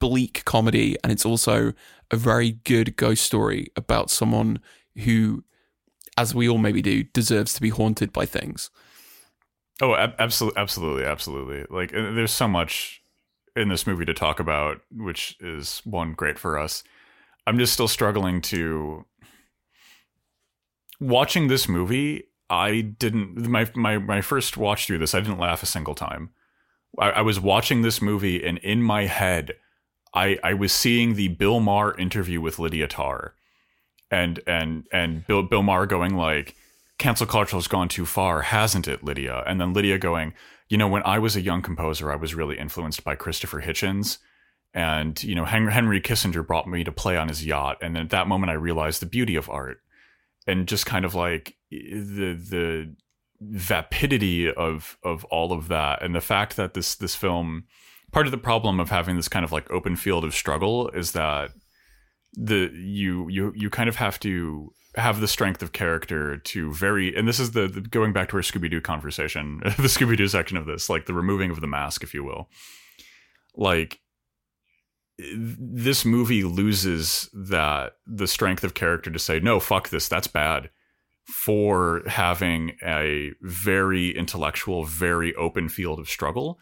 bleak 0.00 0.44
comedy, 0.44 0.96
and 1.02 1.12
it's 1.12 1.26
also 1.26 1.72
a 2.10 2.16
very 2.16 2.52
good 2.52 2.96
ghost 2.96 3.24
story 3.24 3.68
about 3.76 4.10
someone 4.10 4.58
who, 5.04 5.44
as 6.16 6.34
we 6.34 6.48
all 6.48 6.58
maybe 6.58 6.82
do, 6.82 7.04
deserves 7.04 7.52
to 7.54 7.60
be 7.60 7.68
haunted 7.68 8.12
by 8.12 8.26
things. 8.26 8.70
Oh, 9.80 9.94
ab- 9.94 10.14
absolutely, 10.18 10.60
absolutely, 10.60 11.04
absolutely. 11.04 11.64
Like, 11.70 11.92
there's 11.92 12.32
so 12.32 12.48
much 12.48 13.02
in 13.56 13.68
this 13.68 13.86
movie 13.86 14.04
to 14.04 14.14
talk 14.14 14.40
about, 14.40 14.80
which 14.90 15.36
is 15.40 15.80
one 15.84 16.12
great 16.12 16.38
for 16.38 16.58
us. 16.58 16.82
I'm 17.46 17.58
just 17.58 17.72
still 17.72 17.88
struggling 17.88 18.40
to 18.42 19.04
watching 21.00 21.48
this 21.48 21.68
movie. 21.68 22.24
I 22.50 22.80
didn't 22.80 23.46
my 23.48 23.70
my 23.74 23.98
my 23.98 24.20
first 24.20 24.56
watch 24.56 24.86
through 24.86 24.98
this. 24.98 25.14
I 25.14 25.20
didn't 25.20 25.38
laugh 25.38 25.62
a 25.62 25.66
single 25.66 25.94
time. 25.94 26.30
I, 26.98 27.10
I 27.10 27.20
was 27.22 27.38
watching 27.38 27.82
this 27.82 28.02
movie, 28.02 28.44
and 28.44 28.58
in 28.58 28.82
my 28.82 29.06
head, 29.06 29.52
I 30.12 30.38
I 30.42 30.54
was 30.54 30.72
seeing 30.72 31.14
the 31.14 31.28
Bill 31.28 31.60
Maher 31.60 31.96
interview 31.96 32.40
with 32.40 32.58
Lydia 32.58 32.88
Tár, 32.88 33.30
and 34.10 34.40
and 34.46 34.86
and 34.92 35.26
Bill 35.26 35.44
Bill 35.44 35.62
Maher 35.62 35.86
going 35.86 36.16
like 36.16 36.56
cancel 36.98 37.26
culture 37.26 37.56
has 37.56 37.68
gone 37.68 37.88
too 37.88 38.04
far, 38.04 38.42
hasn't 38.42 38.86
it, 38.86 39.02
Lydia? 39.02 39.42
And 39.46 39.60
then 39.60 39.72
Lydia 39.72 39.98
going, 39.98 40.34
you 40.68 40.76
know, 40.76 40.86
when 40.86 41.02
I 41.04 41.18
was 41.18 41.34
a 41.34 41.40
young 41.40 41.62
composer, 41.62 42.12
I 42.12 42.16
was 42.16 42.34
really 42.34 42.58
influenced 42.58 43.02
by 43.02 43.14
Christopher 43.14 43.62
Hitchens. 43.62 44.18
And, 44.74 45.20
you 45.24 45.34
know, 45.34 45.46
Henry, 45.46 46.00
Kissinger 46.00 46.46
brought 46.46 46.68
me 46.68 46.84
to 46.84 46.92
play 46.92 47.16
on 47.16 47.28
his 47.28 47.44
yacht. 47.44 47.78
And 47.80 47.96
at 47.96 48.10
that 48.10 48.28
moment, 48.28 48.50
I 48.50 48.54
realized 48.54 49.00
the 49.00 49.06
beauty 49.06 49.34
of 49.34 49.48
art 49.50 49.80
and 50.46 50.66
just 50.66 50.86
kind 50.86 51.04
of 51.04 51.14
like 51.14 51.56
the, 51.70 52.38
the, 52.50 52.94
vapidity 53.42 54.52
of 54.52 54.98
of 55.02 55.24
all 55.30 55.50
of 55.50 55.68
that 55.68 56.02
and 56.02 56.14
the 56.14 56.20
fact 56.20 56.56
that 56.56 56.74
this 56.74 56.94
this 56.96 57.14
film 57.14 57.64
part 58.12 58.26
of 58.26 58.32
the 58.32 58.36
problem 58.36 58.78
of 58.78 58.90
having 58.90 59.16
this 59.16 59.28
kind 59.28 59.46
of 59.46 59.50
like 59.50 59.70
open 59.70 59.96
field 59.96 60.24
of 60.24 60.34
struggle 60.34 60.90
is 60.90 61.12
that 61.12 61.50
the 62.34 62.70
you 62.74 63.28
you 63.30 63.50
you 63.56 63.70
kind 63.70 63.88
of 63.88 63.96
have 63.96 64.20
to 64.20 64.70
have 64.96 65.20
the 65.20 65.28
strength 65.28 65.62
of 65.62 65.72
character 65.72 66.36
to 66.36 66.72
very 66.72 67.14
and 67.16 67.26
this 67.26 67.38
is 67.38 67.52
the, 67.52 67.68
the 67.68 67.80
going 67.80 68.12
back 68.12 68.28
to 68.28 68.36
our 68.36 68.42
scooby-doo 68.42 68.80
conversation 68.80 69.60
the 69.64 69.88
scooby-doo 69.88 70.28
section 70.28 70.56
of 70.56 70.66
this 70.66 70.90
like 70.90 71.06
the 71.06 71.14
removing 71.14 71.50
of 71.50 71.60
the 71.60 71.66
mask 71.66 72.02
if 72.02 72.12
you 72.12 72.24
will. 72.24 72.48
Like 73.56 74.00
this 75.36 76.04
movie 76.04 76.44
loses 76.44 77.28
that 77.34 77.94
the 78.06 78.26
strength 78.26 78.64
of 78.64 78.74
character 78.74 79.10
to 79.10 79.18
say 79.18 79.40
no 79.40 79.60
fuck 79.60 79.88
this 79.90 80.08
that's 80.08 80.26
bad 80.26 80.70
for 81.24 82.02
having 82.06 82.72
a 82.84 83.32
very 83.42 84.10
intellectual 84.16 84.84
very 84.84 85.34
open 85.36 85.68
field 85.68 85.98
of 85.98 86.08
struggle 86.08 86.58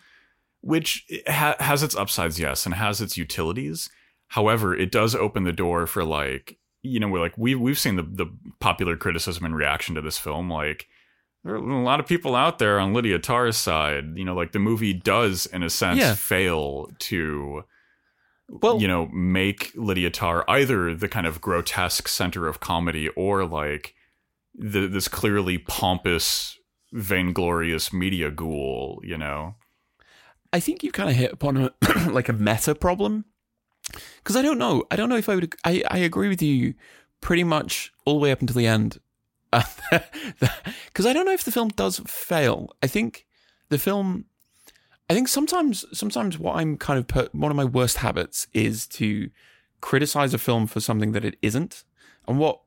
which 0.61 1.05
ha- 1.29 1.57
has 1.61 1.83
its 1.83 1.97
upsides 1.97 2.39
yes 2.39 2.67
and 2.67 2.75
has 2.75 3.01
its 3.01 3.17
utilities 3.17 3.89
however 4.29 4.75
it 4.75 4.91
does 4.91 5.15
open 5.15 5.45
the 5.45 5.53
door 5.53 5.87
for 5.87 6.05
like 6.05 6.59
you 6.83 6.99
know 7.01 7.09
we're 7.09 7.21
like 7.21 7.37
we 7.39 7.55
we've 7.55 7.79
seen 7.79 7.97
the 7.97 8.03
the 8.03 8.27
popular 8.61 8.97
criticism 8.97 9.45
and 9.45 9.57
reaction 9.57 9.95
to 9.95 10.01
this 10.01 10.19
film 10.19 10.51
like 10.51 10.87
there 11.45 11.55
are 11.55 11.59
a 11.59 11.83
lot 11.83 12.01
of 12.01 12.07
people 12.07 12.35
out 12.35 12.59
there 12.59 12.81
on 12.81 12.93
Lydia 12.93 13.19
Tár's 13.19 13.57
side 13.57 14.17
you 14.17 14.25
know 14.25 14.35
like 14.35 14.53
the 14.53 14.59
movie 14.59 14.93
does 14.93 15.47
in 15.47 15.63
a 15.63 15.71
sense 15.71 15.99
Yeah. 16.01 16.15
fail 16.15 16.91
to 16.99 17.63
Well, 18.49 18.81
you 18.81 18.89
know, 18.89 19.07
make 19.07 19.73
Lydia 19.75 20.11
Tár 20.11 20.43
either 20.49 20.95
the 20.95 21.09
kind 21.09 21.27
of 21.27 21.41
grotesque 21.41 22.09
center 22.09 22.49
of 22.49 22.61
comedy 22.61 23.09
or 23.11 23.45
like 23.45 23.95
the, 24.55 24.87
this 24.87 25.07
clearly 25.07 25.59
pompous, 25.59 26.59
vainglorious 26.93 27.93
media 27.93 28.31
ghoul, 28.31 29.01
you 29.05 29.19
know? 29.19 29.57
I 30.53 30.61
think 30.61 30.83
you 30.83 30.91
kind 30.91 31.11
of 31.11 31.17
hit 31.17 31.33
upon 31.33 31.57
a, 31.59 31.73
like 32.11 32.31
a 32.31 32.33
meta 32.33 32.75
problem 32.75 33.27
because 34.17 34.37
I 34.37 34.43
don't 34.43 34.59
know. 34.59 34.85
I 34.91 34.97
don't 34.97 35.09
know 35.09 35.17
if 35.17 35.29
I 35.29 35.35
would. 35.35 35.55
I, 35.65 35.83
I 35.91 35.99
agree 35.99 36.29
with 36.29 36.43
you 36.43 36.75
pretty 37.21 37.45
much 37.45 37.93
all 38.05 38.15
the 38.15 38.21
way 38.21 38.33
up 38.33 38.41
until 38.41 38.57
the 38.57 38.67
end. 38.67 38.99
Because 40.87 41.07
I 41.07 41.13
don't 41.13 41.27
know 41.27 41.33
if 41.33 41.45
the 41.45 41.53
film 41.53 41.69
does 41.69 42.01
fail. 42.07 42.71
I 42.83 42.87
think 42.87 43.27
the 43.69 43.79
film. 43.79 44.25
I 45.11 45.15
think 45.15 45.29
sometimes, 45.29 45.85
sometimes 45.93 46.39
what 46.39 46.57
I'm 46.57 46.77
kind 46.77 46.99
of 46.99 47.29
one 47.33 47.51
of 47.51 47.57
my 47.57 47.65
worst 47.65 47.99
habits 47.99 48.47
is 48.53 48.87
to 48.89 49.31
criticize 49.81 50.35
a 50.35 50.39
film 50.39 50.67
for 50.67 50.81
something 50.81 51.13
that 51.13 51.25
it 51.25 51.37
isn't. 51.41 51.85
And 52.27 52.39
what 52.39 52.61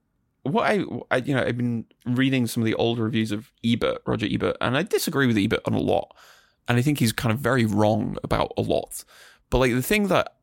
what 0.44 0.64
I, 0.64 0.84
I 1.12 1.18
you 1.18 1.36
know 1.36 1.44
I've 1.44 1.58
been 1.58 1.86
reading 2.06 2.48
some 2.48 2.64
of 2.64 2.66
the 2.66 2.74
old 2.76 2.98
reviews 2.98 3.32
of 3.32 3.52
Ebert, 3.64 4.02
Roger 4.08 4.28
Ebert, 4.30 4.58
and 4.60 4.76
I 4.76 4.82
disagree 4.84 5.28
with 5.28 5.38
Ebert 5.38 5.62
on 5.66 5.74
a 5.74 5.80
lot 5.80 6.16
and 6.68 6.78
I 6.78 6.82
think 6.82 7.00
he's 7.00 7.12
kind 7.12 7.34
of 7.34 7.40
very 7.40 7.66
wrong 7.66 8.18
about 8.24 8.54
a 8.58 8.62
lot. 8.62 9.04
But 9.50 9.58
like 9.58 9.74
the 9.74 9.82
thing 9.82 10.08
that 10.08 10.38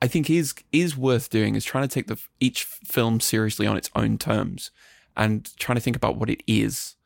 I 0.00 0.08
think 0.08 0.30
is 0.30 0.54
is 0.72 0.96
worth 0.96 1.30
doing 1.30 1.54
is 1.54 1.64
trying 1.64 1.86
to 1.86 1.92
take 1.92 2.06
the 2.06 2.18
each 2.40 2.64
film 2.64 3.20
seriously 3.20 3.66
on 3.66 3.76
its 3.76 3.90
own 3.94 4.18
terms 4.18 4.70
and 5.16 5.54
trying 5.58 5.76
to 5.76 5.82
think 5.82 5.96
about 5.96 6.16
what 6.16 6.30
it 6.30 6.42
is. 6.46 6.96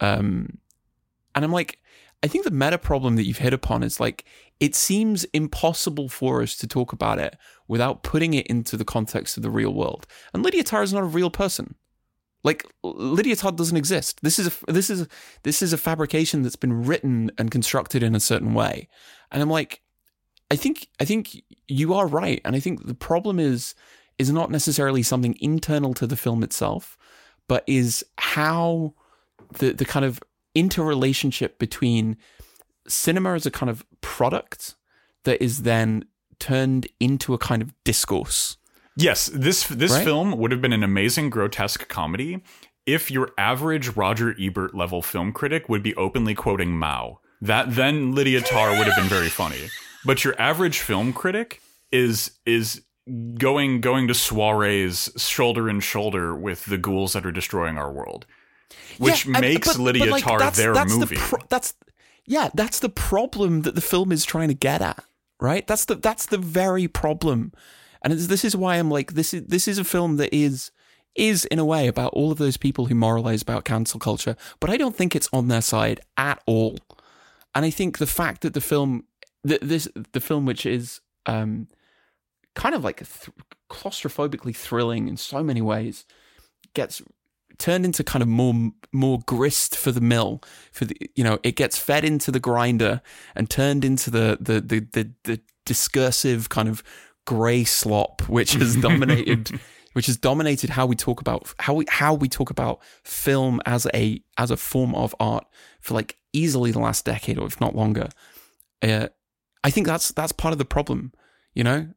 Um, 0.00 0.58
and 1.34 1.44
I'm 1.44 1.52
like, 1.52 1.80
I 2.22 2.28
think 2.28 2.44
the 2.44 2.50
meta 2.50 2.78
problem 2.78 3.16
that 3.16 3.24
you've 3.24 3.38
hit 3.38 3.52
upon 3.52 3.82
is 3.82 4.00
like 4.00 4.24
it 4.58 4.74
seems 4.74 5.24
impossible 5.26 6.08
for 6.08 6.42
us 6.42 6.56
to 6.56 6.66
talk 6.66 6.92
about 6.92 7.18
it 7.18 7.36
without 7.68 8.02
putting 8.02 8.34
it 8.34 8.46
into 8.46 8.76
the 8.76 8.84
context 8.84 9.36
of 9.36 9.42
the 9.42 9.50
real 9.50 9.74
world. 9.74 10.06
And 10.32 10.42
Lydia 10.42 10.64
Tár 10.64 10.82
is 10.82 10.92
not 10.92 11.02
a 11.02 11.06
real 11.06 11.30
person. 11.30 11.74
Like 12.42 12.64
Lydia 12.82 13.36
Tár 13.36 13.54
doesn't 13.54 13.76
exist. 13.76 14.20
This 14.22 14.38
is 14.38 14.46
a 14.46 14.72
this 14.72 14.88
is 14.88 15.06
this 15.42 15.62
is 15.62 15.72
a 15.72 15.78
fabrication 15.78 16.42
that's 16.42 16.56
been 16.56 16.84
written 16.84 17.30
and 17.38 17.50
constructed 17.50 18.02
in 18.02 18.14
a 18.14 18.20
certain 18.20 18.54
way. 18.54 18.88
And 19.30 19.42
I'm 19.42 19.50
like, 19.50 19.82
I 20.50 20.56
think 20.56 20.88
I 21.00 21.04
think 21.04 21.42
you 21.68 21.92
are 21.94 22.06
right. 22.06 22.40
And 22.44 22.56
I 22.56 22.60
think 22.60 22.86
the 22.86 22.94
problem 22.94 23.38
is 23.38 23.74
is 24.18 24.30
not 24.30 24.50
necessarily 24.50 25.02
something 25.02 25.36
internal 25.40 25.92
to 25.94 26.06
the 26.06 26.16
film 26.16 26.42
itself, 26.42 26.96
but 27.48 27.64
is 27.66 28.04
how 28.16 28.94
the 29.58 29.72
the 29.72 29.84
kind 29.84 30.04
of 30.04 30.20
interrelationship 30.56 31.58
between 31.58 32.16
cinema 32.88 33.34
as 33.34 33.46
a 33.46 33.50
kind 33.50 33.70
of 33.70 33.84
product 34.00 34.74
that 35.24 35.40
is 35.42 35.62
then 35.62 36.04
turned 36.38 36.86
into 36.98 37.34
a 37.34 37.38
kind 37.38 37.62
of 37.62 37.72
discourse. 37.84 38.56
Yes, 38.96 39.26
this 39.26 39.68
this 39.68 39.92
Right? 39.92 40.04
film 40.04 40.38
would 40.38 40.50
have 40.52 40.62
been 40.62 40.72
an 40.72 40.82
amazing 40.82 41.30
grotesque 41.30 41.86
comedy 41.88 42.42
if 42.86 43.10
your 43.10 43.32
average 43.36 43.96
Roger 43.96 44.34
Ebert 44.40 44.74
level 44.74 45.02
film 45.02 45.32
critic 45.32 45.68
would 45.68 45.82
be 45.82 45.94
openly 45.96 46.34
quoting 46.34 46.70
Mao. 46.78 47.20
That 47.42 47.74
then 47.74 48.14
Lydia 48.14 48.40
Tár 48.40 48.78
would 48.78 48.86
have 48.86 48.96
been 48.96 49.08
very 49.08 49.28
funny. 49.28 49.68
But 50.04 50.24
your 50.24 50.40
average 50.40 50.78
film 50.78 51.12
critic 51.12 51.60
is 51.92 52.30
is 52.46 52.82
going 53.38 53.80
going 53.80 54.08
to 54.08 54.14
soirees 54.14 55.10
shoulder 55.20 55.68
and 55.68 55.82
shoulder 55.82 56.34
with 56.34 56.64
the 56.66 56.78
ghouls 56.78 57.12
that 57.12 57.26
are 57.26 57.32
destroying 57.32 57.76
our 57.76 57.92
world. 57.92 58.26
Which 58.98 59.26
Yeah, 59.26 59.40
makes 59.40 59.68
but- 59.68 59.76
but, 59.76 59.82
Lydia 59.82 60.06
like, 60.10 60.24
Tár 60.24 60.38
that's- 60.38 60.56
their 60.56 60.74
that's 60.74 60.92
the 60.94 61.00
movie. 61.00 61.16
pro- 61.16 61.42
that's 61.48 61.74
yeah, 62.26 62.50
that's 62.54 62.80
the 62.80 62.88
problem 62.88 63.62
that 63.62 63.74
the 63.76 63.80
film 63.80 64.10
is 64.10 64.24
trying 64.24 64.48
to 64.48 64.54
get 64.54 64.82
at, 64.82 65.02
right? 65.40 65.66
That's 65.66 65.84
the 65.84 65.94
that's 65.94 66.26
the 66.26 66.38
very 66.38 66.88
problem, 66.88 67.52
and 68.02 68.12
it's, 68.12 68.26
this 68.26 68.44
is 68.44 68.56
why 68.56 68.76
I'm 68.76 68.90
like 68.90 69.14
this 69.14 69.32
is 69.32 69.44
this 69.46 69.68
is 69.68 69.78
a 69.78 69.84
film 69.84 70.16
that 70.16 70.34
is 70.34 70.70
is 71.14 71.44
in 71.46 71.58
a 71.58 71.64
way 71.64 71.86
about 71.86 72.12
all 72.12 72.30
of 72.32 72.38
those 72.38 72.56
people 72.56 72.86
who 72.86 72.94
moralize 72.94 73.40
about 73.42 73.64
cancel 73.64 73.98
culture, 74.00 74.36
but 74.60 74.68
I 74.68 74.76
don't 74.76 74.94
think 74.96 75.14
it's 75.16 75.28
on 75.32 75.48
their 75.48 75.62
side 75.62 76.00
at 76.16 76.42
all. 76.46 76.78
And 77.54 77.64
I 77.64 77.70
think 77.70 77.96
the 77.98 78.06
fact 78.06 78.42
that 78.42 78.52
the 78.52 78.60
film, 78.60 79.04
th- 79.46 79.60
this 79.62 79.88
the 80.12 80.20
film 80.20 80.44
which 80.44 80.66
is 80.66 81.00
um, 81.26 81.68
kind 82.54 82.74
of 82.74 82.84
like 82.84 82.98
th- 82.98 83.30
claustrophobically 83.70 84.54
thrilling 84.54 85.08
in 85.08 85.16
so 85.16 85.42
many 85.42 85.62
ways, 85.62 86.04
gets 86.74 87.00
turned 87.58 87.84
into 87.84 88.04
kind 88.04 88.22
of 88.22 88.28
more 88.28 88.54
more 88.92 89.20
grist 89.26 89.76
for 89.76 89.92
the 89.92 90.00
mill 90.00 90.42
for 90.72 90.84
the 90.84 90.96
you 91.14 91.24
know 91.24 91.38
it 91.42 91.56
gets 91.56 91.78
fed 91.78 92.04
into 92.04 92.30
the 92.30 92.40
grinder 92.40 93.00
and 93.34 93.50
turned 93.50 93.84
into 93.84 94.10
the 94.10 94.38
the 94.40 94.60
the 94.60 94.80
the, 94.92 95.10
the 95.24 95.40
discursive 95.64 96.48
kind 96.48 96.68
of 96.68 96.82
gray 97.26 97.64
slop 97.64 98.22
which 98.28 98.52
has 98.52 98.76
dominated 98.80 99.58
which 99.92 100.06
has 100.06 100.16
dominated 100.16 100.70
how 100.70 100.86
we 100.86 100.94
talk 100.94 101.20
about 101.20 101.52
how 101.58 101.74
we 101.74 101.84
how 101.88 102.14
we 102.14 102.28
talk 102.28 102.50
about 102.50 102.80
film 103.02 103.60
as 103.66 103.86
a 103.94 104.22
as 104.38 104.50
a 104.50 104.56
form 104.56 104.94
of 104.94 105.14
art 105.18 105.44
for 105.80 105.94
like 105.94 106.16
easily 106.32 106.70
the 106.70 106.78
last 106.78 107.04
decade 107.04 107.38
or 107.38 107.46
if 107.46 107.60
not 107.60 107.74
longer. 107.74 108.08
Uh, 108.82 109.08
i 109.64 109.70
think 109.70 109.86
that's 109.86 110.12
that's 110.12 110.32
part 110.32 110.52
of 110.52 110.58
the 110.58 110.64
problem 110.64 111.12
you 111.56 111.64
know? 111.64 111.88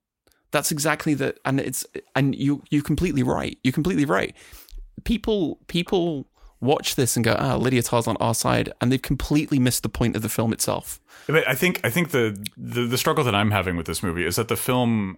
That's 0.52 0.72
exactly 0.72 1.14
the 1.14 1.36
and 1.46 1.60
it's 1.60 1.86
and 2.16 2.34
you 2.34 2.64
you're 2.72 2.82
completely 2.82 3.22
right. 3.22 3.56
You're 3.64 3.74
completely 3.74 4.06
right 4.06 4.36
people 5.04 5.60
people 5.68 6.28
watch 6.62 6.96
this 6.96 7.16
and 7.16 7.24
go, 7.24 7.36
ah, 7.40 7.56
Lydia 7.56 7.82
Tár's 7.82 8.08
on 8.08 8.18
our 8.18 8.36
side, 8.36 8.72
and 8.82 8.92
they've 8.92 9.02
completely 9.02 9.60
missed 9.60 9.84
the 9.84 9.90
point 9.90 10.16
of 10.16 10.22
the 10.22 10.30
film 10.30 10.52
itself. 10.52 11.00
I 11.30 11.56
think 11.56 11.80
I 11.84 11.90
think 11.90 12.12
the, 12.12 12.48
the 12.58 12.86
the 12.86 12.98
struggle 12.98 13.24
that 13.24 13.36
I'm 13.36 13.52
having 13.52 13.76
with 13.76 13.86
this 13.86 14.02
movie 14.02 14.26
is 14.26 14.36
that 14.36 14.48
the 14.48 14.58
film 14.58 15.18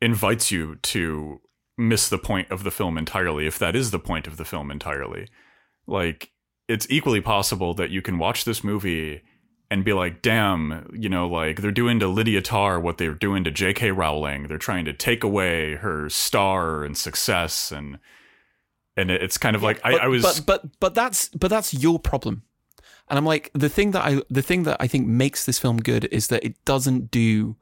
invites 0.00 0.50
you 0.50 0.76
to 0.76 1.40
miss 1.78 2.08
the 2.08 2.18
point 2.18 2.50
of 2.50 2.62
the 2.62 2.70
film 2.70 2.98
entirely, 2.98 3.46
if 3.46 3.58
that 3.58 3.74
is 3.74 3.90
the 3.90 3.98
point 3.98 4.26
of 4.26 4.36
the 4.36 4.44
film 4.44 4.70
entirely. 4.70 5.28
Like 5.86 6.30
it's 6.68 6.86
equally 6.90 7.20
possible 7.20 7.74
that 7.74 7.90
you 7.90 8.02
can 8.02 8.18
watch 8.18 8.44
this 8.44 8.62
movie 8.62 9.22
and 9.70 9.84
be 9.84 9.92
like, 9.92 10.20
damn, 10.20 10.90
you 10.92 11.08
know, 11.08 11.28
like 11.28 11.60
they're 11.60 11.70
doing 11.70 12.00
to 12.00 12.08
Lydia 12.08 12.42
Tár 12.42 12.82
what 12.82 12.98
they're 12.98 13.14
doing 13.14 13.44
to 13.44 13.50
J.K. 13.50 13.92
Rowling. 13.92 14.44
They're 14.44 14.58
trying 14.58 14.84
to 14.84 14.92
take 14.92 15.24
away 15.24 15.76
her 15.76 16.08
star 16.10 16.84
and 16.84 16.96
success 16.96 17.72
and 17.72 17.98
and 18.96 19.10
it's 19.10 19.38
kind 19.38 19.56
of 19.56 19.62
like 19.62 19.80
I, 19.84 19.92
But, 19.92 20.00
I 20.02 20.08
was 20.08 20.22
but 20.22 20.46
but 20.46 20.80
but 20.80 20.94
that's 20.94 21.28
but 21.30 21.48
that's 21.48 21.72
your 21.74 21.98
problem. 21.98 22.42
And 23.08 23.18
I'm 23.18 23.26
like 23.26 23.50
the 23.54 23.68
thing 23.68 23.90
that 23.92 24.04
I 24.04 24.22
the 24.30 24.42
thing 24.42 24.62
that 24.64 24.76
I 24.80 24.86
think 24.86 25.06
makes 25.06 25.44
this 25.44 25.58
film 25.58 25.78
good 25.78 26.06
is 26.12 26.28
that 26.28 26.44
it 26.44 26.64
doesn't 26.64 27.10
do 27.10 27.56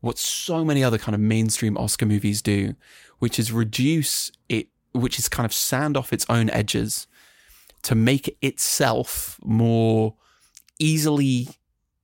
what 0.00 0.18
so 0.18 0.64
many 0.64 0.82
other 0.82 0.98
kind 0.98 1.14
of 1.14 1.20
mainstream 1.20 1.76
Oscar 1.76 2.06
movies 2.06 2.42
do, 2.42 2.74
which 3.18 3.38
is 3.38 3.52
reduce 3.52 4.30
it, 4.48 4.68
which 4.92 5.18
is 5.18 5.28
kind 5.28 5.44
of 5.44 5.52
sand 5.52 5.96
off 5.96 6.12
its 6.12 6.26
own 6.28 6.50
edges 6.50 7.06
to 7.82 7.94
make 7.94 8.36
itself 8.42 9.38
more 9.42 10.14
easily 10.78 11.48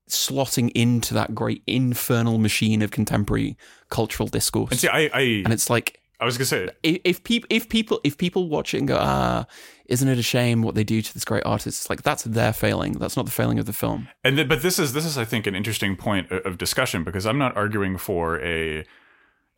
slotting 0.08 0.70
into 0.74 1.12
that 1.14 1.34
great 1.34 1.62
infernal 1.66 2.38
machine 2.38 2.80
of 2.80 2.90
contemporary 2.90 3.56
cultural 3.88 4.28
discourse. 4.28 4.70
and 4.70 4.80
see 4.80 4.88
I 4.88 5.10
I, 5.12 5.20
and 5.44 5.52
it's 5.52 5.68
like 5.68 6.00
I 6.20 6.24
was 6.24 6.36
gonna 6.38 6.46
say 6.46 6.68
if, 6.82 7.00
if 7.04 7.24
people 7.24 7.46
if 7.50 7.68
people 7.68 8.00
if 8.04 8.16
people 8.18 8.48
watch 8.48 8.74
it 8.74 8.78
and 8.78 8.88
go 8.88 8.98
ah 8.98 9.46
isn't 9.86 10.08
it 10.08 10.18
a 10.18 10.22
shame 10.22 10.62
what 10.62 10.74
they 10.74 10.84
do 10.84 11.02
to 11.02 11.14
this 11.14 11.24
great 11.24 11.44
artist 11.44 11.82
it's 11.82 11.90
like 11.90 12.02
that's 12.02 12.24
their 12.24 12.52
failing 12.52 12.92
that's 12.94 13.16
not 13.16 13.26
the 13.26 13.32
failing 13.32 13.58
of 13.58 13.66
the 13.66 13.72
film 13.72 14.08
And 14.24 14.36
th- 14.36 14.48
but 14.48 14.62
this 14.62 14.78
is 14.78 14.92
this 14.92 15.04
is 15.04 15.18
I 15.18 15.24
think 15.24 15.46
an 15.46 15.54
interesting 15.54 15.96
point 15.96 16.30
of 16.30 16.58
discussion 16.58 17.04
because 17.04 17.26
I'm 17.26 17.38
not 17.38 17.56
arguing 17.56 17.96
for 17.98 18.40
a 18.42 18.84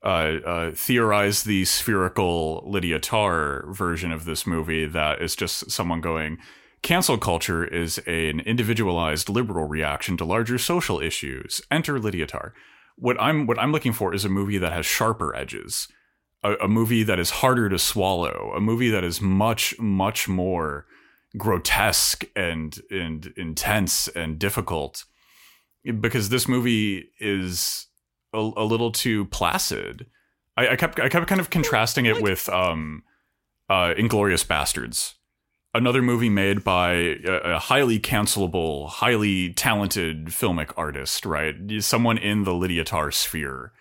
uh, 0.02 0.06
uh, 0.06 0.70
theorize 0.74 1.42
the 1.42 1.64
spherical 1.64 2.62
Lydia 2.66 3.00
Tár 3.00 3.74
version 3.74 4.12
of 4.12 4.24
this 4.24 4.46
movie 4.46 4.86
that 4.86 5.20
is 5.20 5.34
just 5.34 5.70
someone 5.70 6.00
going, 6.00 6.38
Cancel 6.82 7.18
culture 7.18 7.64
is 7.64 7.98
an 8.06 8.40
individualized 8.40 9.28
liberal 9.28 9.66
reaction 9.66 10.16
to 10.16 10.24
larger 10.24 10.58
social 10.58 11.00
issues. 11.00 11.60
Enter 11.70 11.98
Lydia 11.98 12.26
Tár. 12.26 12.52
What 12.96 13.16
I'm 13.20 13.46
what 13.46 13.58
I'm 13.58 13.72
looking 13.72 13.92
for 13.92 14.14
is 14.14 14.24
a 14.24 14.28
movie 14.28 14.58
that 14.58 14.72
has 14.72 14.86
sharper 14.86 15.34
edges, 15.34 15.88
a, 16.42 16.54
a 16.54 16.68
movie 16.68 17.02
that 17.02 17.18
is 17.18 17.30
harder 17.30 17.68
to 17.68 17.78
swallow, 17.78 18.52
a 18.54 18.60
movie 18.60 18.90
that 18.90 19.04
is 19.04 19.20
much 19.20 19.78
much 19.78 20.28
more 20.28 20.86
grotesque 21.36 22.24
and 22.34 22.80
and 22.90 23.32
intense 23.36 24.08
and 24.08 24.38
difficult. 24.38 25.04
Because 26.00 26.28
this 26.28 26.48
movie 26.48 27.10
is 27.18 27.86
a, 28.34 28.38
a 28.38 28.64
little 28.64 28.92
too 28.92 29.26
placid. 29.26 30.06
I, 30.56 30.70
I 30.70 30.76
kept 30.76 31.00
I 31.00 31.08
kept 31.08 31.26
kind 31.26 31.40
of 31.40 31.50
contrasting 31.50 32.06
it 32.06 32.20
with 32.20 32.48
um, 32.48 33.02
uh, 33.68 33.94
Inglourious 33.96 34.46
Basterds 34.46 35.14
another 35.74 36.02
movie 36.02 36.28
made 36.28 36.64
by 36.64 36.92
a, 37.24 37.54
a, 37.54 37.58
highly 37.58 37.98
cancelable, 37.98 38.88
highly 38.88 39.52
talented 39.52 40.26
filmic 40.26 40.72
artist, 40.76 41.26
right? 41.26 41.54
Someone 41.80 42.18
in 42.18 42.44
the 42.44 42.54
Lydia 42.54 42.84
Tár 42.84 43.12
sphere. 43.12 43.72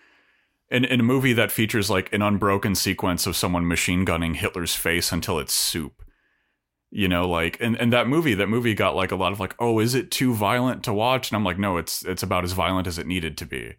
In, 0.70 0.84
in 0.84 0.99
a 0.99 1.03
movie 1.03 1.34
that 1.34 1.51
features 1.51 1.89
like 1.89 2.11
an 2.11 2.22
unbroken 2.22 2.76
sequence 2.76 3.26
of 3.26 3.38
someone 3.38 3.68
machine 3.68 4.03
gunning 4.03 4.34
Hitler's 4.34 4.76
face 4.76 5.11
until 5.11 5.39
it's 5.39 5.53
soup. 5.53 6.03
You 6.89 7.07
know, 7.07 7.28
like 7.28 7.57
and, 7.59 7.76
and 7.78 7.91
that 7.93 8.07
movie, 8.07 8.34
that 8.34 8.47
movie 8.47 8.74
got 8.74 8.95
like 8.95 9.11
a 9.11 9.15
lot 9.15 9.32
of 9.32 9.39
like, 9.39 9.55
oh, 9.59 9.80
is 9.80 9.95
it 9.95 10.11
too 10.11 10.34
violent 10.34 10.84
to 10.84 10.93
watch? 10.93 11.30
And 11.30 11.38
I'm 11.38 11.43
like, 11.43 11.59
no, 11.59 11.78
it's 11.78 12.03
it's 12.03 12.24
about 12.24 12.43
as 12.43 12.53
violent 12.53 12.88
as 12.88 12.97
it 12.97 13.07
needed 13.07 13.38
to 13.38 13.45
be 13.45 13.76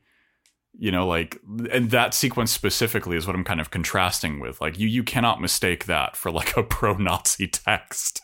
you 0.79 0.93
know 0.93 1.07
like 1.07 1.41
and 1.73 1.91
that 1.91 2.15
sequence 2.15 2.53
specifically 2.53 3.17
is 3.17 3.27
what 3.27 3.35
i'm 3.35 3.45
kind 3.45 3.61
of 3.61 3.71
contrasting 3.71 4.39
with 4.39 4.61
like 4.61 4.79
you 4.79 4.87
you 4.87 5.03
cannot 5.03 5.41
mistake 5.41 5.87
that 5.87 6.17
for 6.17 6.31
like 6.31 6.57
a 6.57 6.63
pro-nazi 6.63 7.47
text 7.47 8.23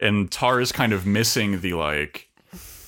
and 0.00 0.30
Tár 0.30 0.60
is 0.60 0.72
kind 0.72 0.92
of 0.92 1.06
missing 1.06 1.60
the 1.60 1.74
like 1.74 2.28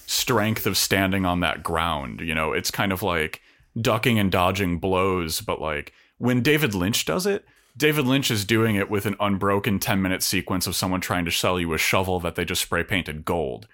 strength 0.07 0.67
of 0.67 0.77
standing 0.77 1.25
on 1.27 1.41
that 1.41 1.63
ground 1.63 2.21
you 2.21 2.35
know 2.35 2.53
it's 2.53 2.71
kind 2.71 2.93
of 2.93 3.03
like 3.03 3.43
ducking 3.81 4.19
and 4.19 4.33
dodging 4.33 4.79
blows 4.79 5.41
but 5.41 5.61
like 5.61 5.93
when 6.19 6.43
david 6.43 6.75
lynch 6.75 7.05
does 7.05 7.27
it 7.27 7.45
david 7.77 8.07
lynch 8.07 8.31
is 8.31 8.45
doing 8.45 8.77
it 8.77 8.91
with 8.91 9.07
an 9.07 9.17
unbroken 9.21 9.79
10 9.79 10.01
minute 10.01 10.23
sequence 10.23 10.67
of 10.67 10.77
someone 10.77 11.01
trying 11.01 11.25
to 11.25 11.31
sell 11.31 11.61
you 11.61 11.73
a 11.73 11.79
shovel 11.79 12.21
that 12.21 12.35
they 12.35 12.45
just 12.45 12.63
spray 12.63 12.83
painted 12.83 13.25
gold. 13.25 13.69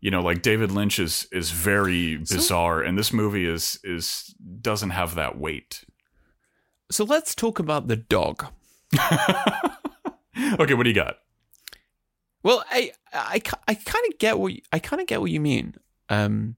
You 0.00 0.10
know 0.10 0.20
like 0.20 0.42
david 0.42 0.70
lynch 0.70 0.98
is 0.98 1.26
is 1.32 1.50
very 1.50 2.16
bizarre 2.16 2.82
so, 2.82 2.88
and 2.88 2.98
this 2.98 3.12
movie 3.12 3.46
is 3.46 3.78
is 3.84 4.34
doesn't 4.60 4.90
have 4.90 5.14
that 5.14 5.38
weight. 5.38 5.84
So 6.90 7.04
let's 7.04 7.34
talk 7.34 7.58
about 7.58 7.88
the 7.88 7.96
dog. 7.96 8.46
Okay 10.36 10.74
what 10.74 10.82
do 10.82 10.90
you 10.90 10.94
got? 10.94 11.18
Well 12.42 12.64
i 12.70 12.90
i, 13.12 13.40
I 13.68 13.74
kind 13.74 14.04
of 14.12 14.18
get 14.18 14.38
what 14.38 14.52
you, 14.52 14.60
i 14.72 14.78
kind 14.78 15.00
of 15.00 15.06
get 15.06 15.20
what 15.20 15.30
you 15.30 15.40
mean. 15.40 15.76
Um 16.08 16.56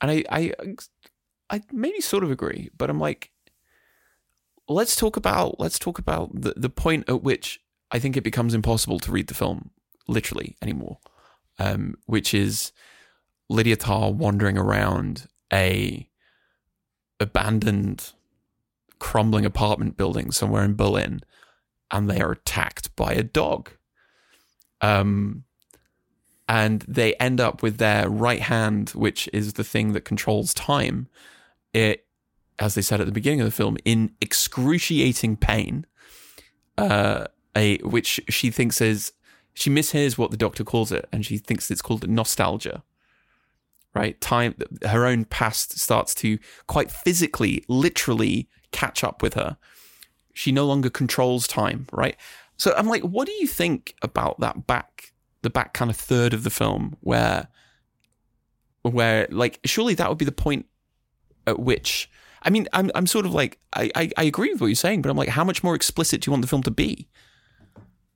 and 0.00 0.10
i 0.10 0.24
i 0.30 0.52
i 1.50 1.60
maybe 1.72 2.00
sort 2.00 2.24
of 2.24 2.30
agree 2.30 2.70
but 2.76 2.90
i'm 2.90 3.00
like 3.00 3.30
let's 4.68 4.96
talk 4.96 5.16
about 5.16 5.58
let's 5.58 5.78
talk 5.78 5.98
about 5.98 6.30
the, 6.32 6.54
the 6.56 6.70
point 6.70 7.08
at 7.08 7.22
which 7.22 7.60
i 7.90 7.98
think 7.98 8.16
it 8.16 8.22
becomes 8.22 8.54
impossible 8.54 8.98
to 8.98 9.10
read 9.10 9.26
the 9.26 9.34
film 9.34 9.70
literally 10.06 10.56
anymore 10.62 10.98
um, 11.58 11.96
which 12.06 12.34
is 12.34 12.72
Lydia 13.48 13.76
Tár 13.76 14.14
wandering 14.14 14.58
around 14.58 15.26
a 15.52 16.08
abandoned, 17.20 18.12
crumbling 18.98 19.44
apartment 19.44 19.96
building 19.96 20.30
somewhere 20.30 20.64
in 20.64 20.76
Berlin, 20.76 21.20
and 21.90 22.08
they 22.08 22.20
are 22.20 22.32
attacked 22.32 22.94
by 22.94 23.12
a 23.12 23.22
dog. 23.22 23.70
Um, 24.80 25.44
and 26.48 26.82
they 26.82 27.14
end 27.14 27.40
up 27.40 27.62
with 27.62 27.78
their 27.78 28.08
right 28.08 28.40
hand, 28.40 28.90
which 28.90 29.28
is 29.32 29.54
the 29.54 29.64
thing 29.64 29.92
that 29.92 30.04
controls 30.04 30.54
time. 30.54 31.08
It, 31.72 32.06
as 32.58 32.74
they 32.74 32.82
said 32.82 33.00
at 33.00 33.06
the 33.06 33.12
beginning 33.12 33.40
of 33.40 33.46
the 33.46 33.52
film, 33.52 33.76
in 33.84 34.12
excruciating 34.20 35.36
pain. 35.36 35.86
Uh, 36.76 37.26
a 37.58 37.78
which 37.78 38.20
she 38.28 38.50
thinks 38.50 38.80
is 38.80 39.12
she 39.52 39.68
mishears 39.68 40.16
what 40.16 40.30
the 40.30 40.36
doctor 40.36 40.64
calls 40.64 40.92
it 40.92 41.08
and 41.12 41.26
she 41.26 41.36
thinks 41.36 41.70
it's 41.70 41.82
called 41.82 42.08
nostalgia 42.08 42.82
right 43.94 44.20
time 44.20 44.54
her 44.86 45.04
own 45.04 45.24
past 45.24 45.78
starts 45.78 46.14
to 46.14 46.38
quite 46.66 46.90
physically 46.90 47.64
literally 47.68 48.48
catch 48.70 49.02
up 49.02 49.22
with 49.22 49.34
her 49.34 49.56
she 50.32 50.52
no 50.52 50.64
longer 50.64 50.88
controls 50.88 51.48
time 51.48 51.86
right 51.92 52.16
so 52.56 52.72
i'm 52.76 52.86
like 52.86 53.02
what 53.02 53.26
do 53.26 53.32
you 53.32 53.46
think 53.46 53.94
about 54.02 54.38
that 54.38 54.66
back 54.66 55.12
the 55.42 55.50
back 55.50 55.74
kind 55.74 55.90
of 55.90 55.96
third 55.96 56.32
of 56.32 56.44
the 56.44 56.50
film 56.50 56.96
where 57.00 57.48
where 58.82 59.26
like 59.30 59.58
surely 59.64 59.94
that 59.94 60.08
would 60.08 60.18
be 60.18 60.24
the 60.24 60.32
point 60.32 60.66
at 61.48 61.58
which 61.58 62.10
I 62.42 62.50
mean, 62.50 62.68
I'm 62.72 62.90
I'm 62.94 63.06
sort 63.06 63.26
of 63.26 63.34
like 63.34 63.58
I, 63.72 63.90
I, 63.94 64.10
I 64.16 64.22
agree 64.24 64.52
with 64.52 64.60
what 64.60 64.68
you're 64.68 64.76
saying, 64.76 65.02
but 65.02 65.10
I'm 65.10 65.16
like, 65.16 65.28
how 65.28 65.44
much 65.44 65.62
more 65.62 65.74
explicit 65.74 66.22
do 66.22 66.28
you 66.28 66.32
want 66.32 66.42
the 66.42 66.48
film 66.48 66.62
to 66.64 66.70
be? 66.70 67.08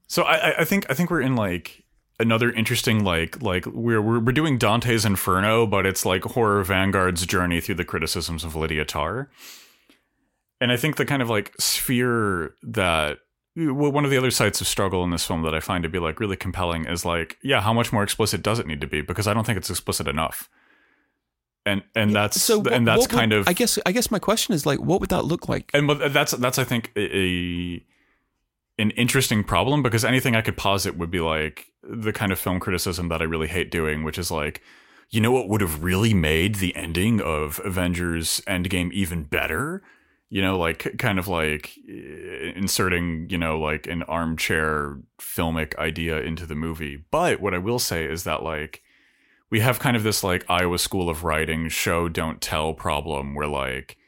So 0.07 0.23
I, 0.23 0.61
I 0.61 0.65
think 0.65 0.87
I 0.91 0.95
think 0.95 1.11
we're 1.11 1.21
in 1.21 1.37
like 1.37 1.85
another 2.21 2.53
interesting 2.53 3.05
like 3.05 3.43
like 3.43 3.67
we're, 3.67 4.01
we're 4.01 4.21
we're 4.21 4.33
doing 4.33 4.59
Dante's 4.59 5.05
Inferno, 5.05 5.67
but 5.67 5.87
it's 5.87 6.07
like 6.07 6.25
horror 6.25 6.65
vanguard's 6.65 7.27
journey 7.27 7.61
through 7.61 7.77
the 7.77 7.85
criticisms 7.85 8.45
of 8.45 8.55
Lydia 8.55 8.85
Tár. 8.85 9.29
And 10.61 10.71
I 10.71 10.77
think 10.77 10.97
the 10.97 11.05
kind 11.05 11.23
of 11.23 11.29
like 11.29 11.53
sphere 11.59 12.55
that 12.63 13.19
one 13.57 14.05
of 14.05 14.11
the 14.11 14.17
other 14.17 14.31
sites 14.31 14.61
of 14.61 14.69
struggle 14.69 15.05
in 15.05 15.11
this 15.11 15.27
film 15.27 15.43
that 15.43 15.55
I 15.55 15.61
find 15.61 15.83
to 15.83 15.89
be 15.91 15.99
like 15.99 16.21
really 16.21 16.37
compelling 16.37 16.87
is 16.87 17.05
like, 17.05 17.37
yeah, 17.43 17.61
how 17.61 17.73
much 17.73 17.93
more 17.93 18.03
explicit 18.03 18.43
does 18.43 18.59
it 18.59 18.67
need 18.67 18.81
to 18.81 18.87
be? 18.87 19.03
Because 19.03 19.27
I 19.27 19.35
don't 19.35 19.45
think 19.45 19.59
it's 19.59 19.69
explicit 19.69 20.07
enough. 20.07 20.49
And 21.65 21.83
and 21.95 22.15
that's 22.15 22.43
so 22.43 22.59
what, 22.59 22.73
and 22.73 22.87
that's 22.87 23.07
kind 23.07 23.33
of 23.33 23.47
I 23.47 23.53
guess 23.53 23.79
I 23.87 23.93
guess 23.93 24.11
my 24.11 24.19
question 24.19 24.55
is 24.55 24.67
like, 24.67 24.81
what 24.81 25.01
would 25.01 25.11
that 25.11 25.25
look 25.25 25.49
like? 25.49 25.71
And 25.73 25.89
that's 25.89 26.33
that's 26.33 26.59
I 26.59 26.65
think 26.65 26.91
a 26.97 27.85
an 28.79 28.91
interesting 28.93 29.45
problem 29.45 29.83
because 29.83 30.05
anything 30.05 30.35
I 30.35 30.41
could 30.41 30.57
posit 30.57 30.97
would 30.97 31.11
be 31.11 31.21
like 31.21 31.67
the 31.83 32.13
kind 32.13 32.33
of 32.33 32.39
film 32.39 32.59
criticism 32.59 33.09
that 33.09 33.21
I 33.21 33.25
really 33.25 33.47
hate 33.47 33.71
doing, 33.71 34.03
which 34.03 34.19
is 34.19 34.31
like, 34.31 34.61
you 35.11 35.21
know 35.21 35.31
what 35.31 35.49
would 35.49 35.61
have 35.61 35.85
really 35.85 36.15
made 36.15 36.57
the 36.57 36.75
ending 36.75 37.21
of 37.21 37.61
Avengers 37.65 38.41
Endgame 38.47 38.93
even 38.93 39.23
better? 39.23 39.83
You 40.31 40.43
know, 40.43 40.59
like 40.59 40.97
kind 40.99 41.19
of 41.19 41.29
like 41.29 41.77
inserting, 41.87 43.29
you 43.31 43.39
know, 43.39 43.61
like 43.61 43.87
an 43.87 44.03
armchair 44.05 44.99
filmic 45.21 45.77
idea 45.77 46.21
into 46.23 46.47
the 46.47 46.55
movie. 46.57 47.05
But 47.11 47.41
what 47.41 47.55
I 47.55 47.59
will 47.59 47.79
say 47.79 48.05
is 48.05 48.25
that 48.25 48.43
like 48.43 48.83
we 49.53 49.61
have 49.61 49.79
kind 49.79 49.99
of 49.99 50.03
this 50.03 50.25
like 50.25 50.49
Iowa 50.49 50.79
School 50.79 51.11
of 51.11 51.25
Writing 51.25 51.69
show 51.69 52.09
don't 52.09 52.41
tell 52.41 52.73
problem 52.73 53.35
where 53.35 53.47
like 53.47 53.99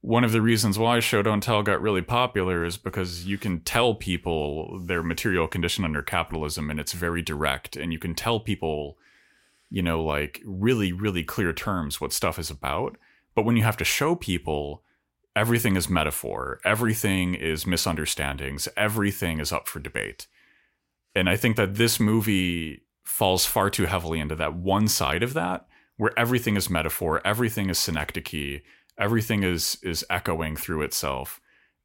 one 0.00 0.24
of 0.24 0.32
the 0.32 0.40
reasons 0.40 0.78
why 0.78 0.98
show 1.00 1.20
don't 1.20 1.42
tell 1.42 1.62
got 1.62 1.82
really 1.82 2.00
popular 2.00 2.64
is 2.64 2.78
because 2.78 3.26
you 3.26 3.36
can 3.36 3.60
tell 3.60 3.94
people 3.94 4.80
their 4.82 5.02
material 5.02 5.46
condition 5.46 5.84
under 5.84 6.00
capitalism 6.00 6.70
and 6.70 6.80
it's 6.80 6.94
very 6.94 7.20
direct 7.20 7.76
and 7.76 7.92
you 7.92 7.98
can 7.98 8.14
tell 8.14 8.40
people 8.40 8.96
you 9.68 9.82
know 9.82 10.02
like 10.02 10.40
really 10.42 10.90
really 10.90 11.22
clear 11.22 11.52
terms 11.52 12.00
what 12.00 12.12
stuff 12.12 12.38
is 12.38 12.50
about. 12.50 12.96
But 13.34 13.44
when 13.44 13.58
you 13.58 13.62
have 13.62 13.76
to 13.76 13.84
show 13.84 14.14
people 14.14 14.82
everything 15.36 15.76
is 15.76 15.86
metaphor 15.86 16.60
everything 16.64 17.34
is 17.34 17.66
misunderstandings 17.66 18.68
everything 18.74 19.38
is 19.38 19.52
up 19.52 19.68
for 19.68 19.80
debate. 19.80 20.28
And 21.14 21.28
i 21.28 21.36
think 21.36 21.56
that 21.56 21.74
this 21.74 22.00
movie 22.00 22.83
falls 23.04 23.46
far 23.46 23.70
too 23.70 23.86
heavily 23.86 24.20
into 24.20 24.34
that 24.34 24.54
one 24.54 24.88
side 24.88 25.22
of 25.22 25.34
that 25.34 25.66
where 25.96 26.18
everything 26.18 26.56
is 26.56 26.68
metaphor 26.68 27.20
everything 27.24 27.70
is 27.70 27.78
synecdoche 27.78 28.60
everything 28.98 29.42
is 29.42 29.78
is 29.82 30.04
echoing 30.10 30.56
through 30.56 30.82
itself. 30.82 31.40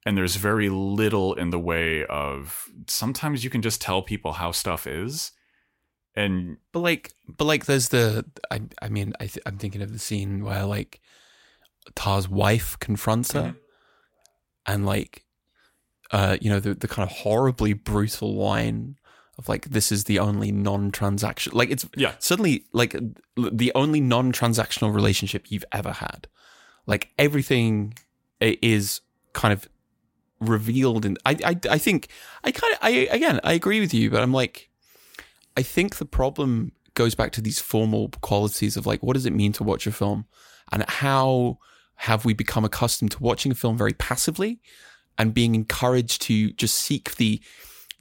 And 0.06 0.16
there's 0.16 0.36
very 0.36 0.70
little 0.70 1.34
in 1.34 1.50
the 1.50 1.58
way 1.58 2.06
of 2.06 2.68
sometimes 2.86 3.44
you 3.44 3.50
can 3.50 3.60
just 3.62 3.82
tell 3.82 4.00
people 4.02 4.32
how 4.32 4.52
stuff 4.52 4.86
is. 4.86 5.32
And 6.14 6.56
but 6.72 6.80
like 6.80 7.12
but 7.28 7.44
like 7.44 7.66
there's 7.66 7.88
the 7.90 8.24
i, 8.50 8.60
I 8.82 8.88
mean 8.88 9.12
I 9.20 9.26
th- 9.26 9.44
i'm 9.46 9.58
thinking 9.58 9.80
of 9.80 9.92
the 9.92 9.98
scene 9.98 10.44
where 10.44 10.64
like 10.64 11.00
Tár's 11.94 12.28
wife 12.28 12.76
confronts 12.80 13.32
her. 13.32 13.40
Mm-hmm. 13.40 13.58
and 14.66 14.86
like 14.86 15.24
uh 16.10 16.36
you 16.40 16.50
know 16.50 16.58
the, 16.58 16.74
the 16.74 16.88
kind 16.88 17.08
of 17.08 17.16
horribly 17.18 17.74
brutal 17.74 18.34
line 18.34 18.96
of 19.40 19.48
like 19.48 19.70
this 19.70 19.90
is 19.90 20.04
the 20.04 20.18
only 20.18 20.52
non-transaction 20.52 21.52
like 21.54 21.70
it's 21.70 21.88
yeah. 21.96 22.12
suddenly 22.18 22.64
like 22.72 22.94
the 23.36 23.72
only 23.74 24.00
non-transactional 24.00 24.94
relationship 24.94 25.50
you've 25.50 25.64
ever 25.72 25.92
had. 25.92 26.28
Like 26.86 27.08
everything 27.18 27.94
is 28.40 29.00
kind 29.32 29.52
of 29.52 29.68
revealed 30.40 31.04
and 31.04 31.18
I, 31.24 31.36
I 31.44 31.60
I 31.70 31.78
think 31.78 32.08
I 32.44 32.52
kind 32.52 32.72
of 32.72 32.78
I 32.82 32.90
again 33.10 33.40
I 33.42 33.54
agree 33.54 33.80
with 33.80 33.92
you 33.92 34.10
but 34.10 34.22
I'm 34.22 34.32
like 34.32 34.70
I 35.56 35.62
think 35.62 35.96
the 35.96 36.06
problem 36.06 36.72
goes 36.94 37.14
back 37.14 37.32
to 37.32 37.40
these 37.40 37.58
formal 37.58 38.10
qualities 38.20 38.76
of 38.76 38.86
like 38.86 39.02
what 39.02 39.14
does 39.14 39.26
it 39.26 39.32
mean 39.32 39.52
to 39.54 39.64
watch 39.64 39.86
a 39.86 39.92
film? 39.92 40.26
And 40.72 40.84
how 40.88 41.58
have 41.96 42.24
we 42.24 42.34
become 42.34 42.64
accustomed 42.64 43.10
to 43.12 43.22
watching 43.22 43.52
a 43.52 43.54
film 43.54 43.76
very 43.76 43.92
passively 43.92 44.60
and 45.18 45.34
being 45.34 45.54
encouraged 45.54 46.22
to 46.22 46.52
just 46.52 46.76
seek 46.76 47.16
the 47.16 47.42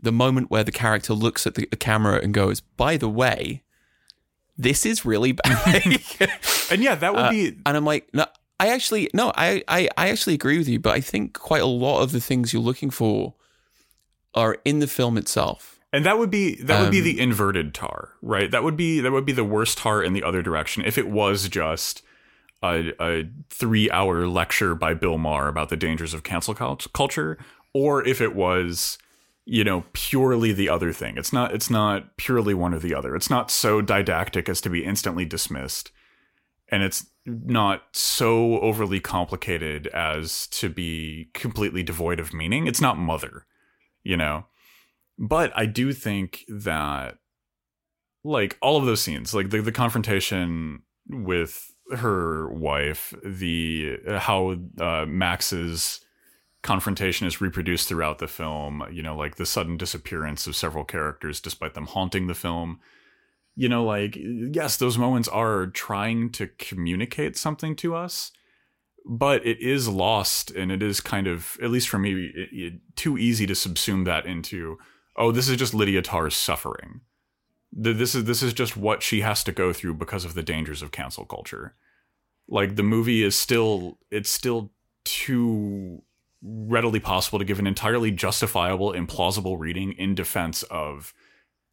the 0.02 0.12
moment 0.12 0.50
where 0.50 0.64
the 0.64 0.72
character 0.72 1.14
looks 1.14 1.46
at 1.48 1.56
the, 1.56 1.68
the 1.70 1.78
camera 1.78 2.20
and 2.24 2.34
goes, 2.34 2.62
"By 2.62 2.98
the 2.98 3.10
way, 3.10 3.64
this 4.58 4.86
is 4.86 5.06
really 5.06 5.32
bad," 5.44 5.84
And 6.72 6.82
yeah, 6.84 6.96
that 6.96 7.14
would 7.14 7.26
Uh, 7.26 7.30
be 7.32 7.58
and 7.66 7.76
I'm 7.78 7.86
like, 7.86 8.10
no, 8.14 8.26
I 8.60 8.70
actually 8.70 9.10
no, 9.14 9.32
I, 9.36 9.64
I 9.68 9.90
I 9.98 10.10
actually 10.10 10.36
agree 10.36 10.58
with 10.58 10.68
you, 10.68 10.80
but 10.80 10.94
I 10.96 11.02
think 11.02 11.34
quite 11.34 11.62
a 11.62 11.66
lot 11.66 12.02
of 12.02 12.12
the 12.12 12.20
things 12.22 12.54
you're 12.54 12.62
looking 12.62 12.90
for 12.92 13.34
are 14.36 14.58
in 14.66 14.80
the 14.80 14.88
film 14.88 15.18
itself. 15.18 15.80
And 15.92 16.06
that 16.06 16.20
would 16.20 16.30
be 16.30 16.56
that 16.62 16.82
would 16.82 16.92
be 16.92 17.00
Um, 17.00 17.04
the 17.06 17.20
inverted 17.20 17.74
Tár, 17.74 18.10
right? 18.22 18.52
That 18.52 18.64
would 18.64 18.78
be 18.78 19.00
that 19.02 19.12
would 19.12 19.26
be 19.26 19.32
the 19.32 19.44
worst 19.44 19.80
Tár 19.80 20.06
in 20.06 20.14
the 20.14 20.24
other 20.24 20.44
direction 20.44 20.84
if 20.86 20.98
it 21.00 21.08
was 21.10 21.50
just 21.50 22.04
a, 22.62 22.92
a 23.00 23.28
three 23.50 23.90
hour 23.90 24.28
lecture 24.28 24.76
by 24.76 24.94
Bill 24.94 25.18
Maher 25.18 25.48
about 25.48 25.70
the 25.70 25.78
dangers 25.78 26.14
of 26.14 26.22
cancel 26.24 26.54
culture, 26.54 27.38
or 27.74 28.06
if 28.06 28.22
it 28.22 28.36
was 28.36 29.00
you 29.50 29.64
know 29.64 29.84
purely 29.94 30.52
the 30.52 30.70
other 30.70 30.94
thing. 30.94 31.18
It's 31.18 31.34
not 31.34 31.54
it's 31.54 31.70
not 31.70 32.18
purely 32.18 32.54
one 32.54 32.74
or 32.74 32.80
the 32.80 32.96
other. 32.96 33.16
It's 33.16 33.30
not 33.30 33.52
so 33.52 33.82
didactic 33.82 34.50
as 34.50 34.62
to 34.62 34.70
be 34.70 34.86
instantly 34.86 35.26
dismissed, 35.26 35.92
and 36.70 36.84
it's 36.84 37.08
not 37.26 37.84
so 37.92 38.60
overly 38.60 39.00
complicated 39.00 39.88
as 39.88 40.48
to 40.48 40.70
be 40.70 41.30
completely 41.34 41.84
devoid 41.84 42.20
of 42.20 42.34
meaning. 42.34 42.68
It's 42.68 42.82
not 42.82 42.98
Mother, 42.98 43.46
you 44.04 44.18
know 44.18 44.46
but 45.20 45.52
I 45.54 45.66
do 45.66 45.92
think 45.92 46.46
that 46.48 47.18
like 48.24 48.58
all 48.62 48.78
of 48.78 48.86
those 48.86 49.02
scenes, 49.02 49.34
like 49.34 49.50
the 49.50 49.62
the 49.62 49.72
confrontation 49.72 50.84
with 51.10 51.74
her 51.92 52.50
wife, 52.50 53.14
the 53.24 53.98
how 54.18 54.56
uh, 54.80 55.06
Max's 55.06 56.00
confrontation 56.61 57.26
is 57.26 57.41
reproduced 57.41 57.88
throughout 57.88 58.19
the 58.19 58.27
film, 58.27 58.84
you 58.91 59.02
know, 59.02 59.15
like 59.15 59.36
the 59.36 59.45
sudden 59.45 59.77
disappearance 59.77 60.45
of 60.45 60.56
several 60.56 60.84
characters 60.84 61.40
despite 61.40 61.73
them 61.73 61.88
haunting 61.88 62.27
the 62.27 62.34
film. 62.34 62.80
You 63.56 63.69
know, 63.69 63.84
like 63.84 64.18
yes, 64.18 64.77
those 64.77 64.98
moments 64.98 65.27
are 65.27 65.68
trying 65.68 66.31
to 66.31 66.48
communicate 66.57 67.38
something 67.38 67.76
to 67.77 67.95
us, 67.95 68.31
but 69.06 69.45
it 69.45 69.60
is 69.61 69.88
lost 69.88 70.52
and 70.52 70.72
it 70.72 70.84
is 70.84 71.02
kind 71.02 71.27
of 71.27 71.57
at 71.61 71.72
least 71.72 71.90
for 71.90 71.98
me 71.98 72.31
it, 72.36 72.49
it, 72.52 72.73
too 72.95 73.18
easy 73.18 73.45
to 73.48 73.53
subsume 73.53 74.06
that 74.06 74.26
into 74.26 74.77
oh, 75.15 75.31
this 75.31 75.49
is 75.49 75.57
just 75.57 75.73
Lydia 75.73 76.02
Tár's 76.02 76.36
suffering. 76.36 77.02
This 77.72 78.15
is 78.15 78.23
this 78.23 78.41
is 78.41 78.53
just 78.53 78.76
what 78.76 79.03
she 79.03 79.22
has 79.22 79.44
to 79.44 79.52
go 79.52 79.72
through 79.73 79.95
because 79.95 80.26
of 80.26 80.34
the 80.34 80.44
dangers 80.44 80.81
of 80.81 80.91
cancel 80.91 81.26
culture. 81.26 81.76
Like 82.48 82.76
the 82.76 82.84
movie 82.84 83.23
is 83.23 83.36
still 83.36 83.98
it's 84.10 84.30
still 84.30 84.72
too 85.03 86.02
readily 86.41 86.99
possible 86.99 87.40
to 87.40 87.45
give 87.45 87.60
an 87.60 87.68
entirely 87.68 88.11
justifiable, 88.11 88.94
implausible 88.94 89.60
reading 89.60 89.94
in 89.94 90.16
defense 90.16 90.64
of 90.64 91.14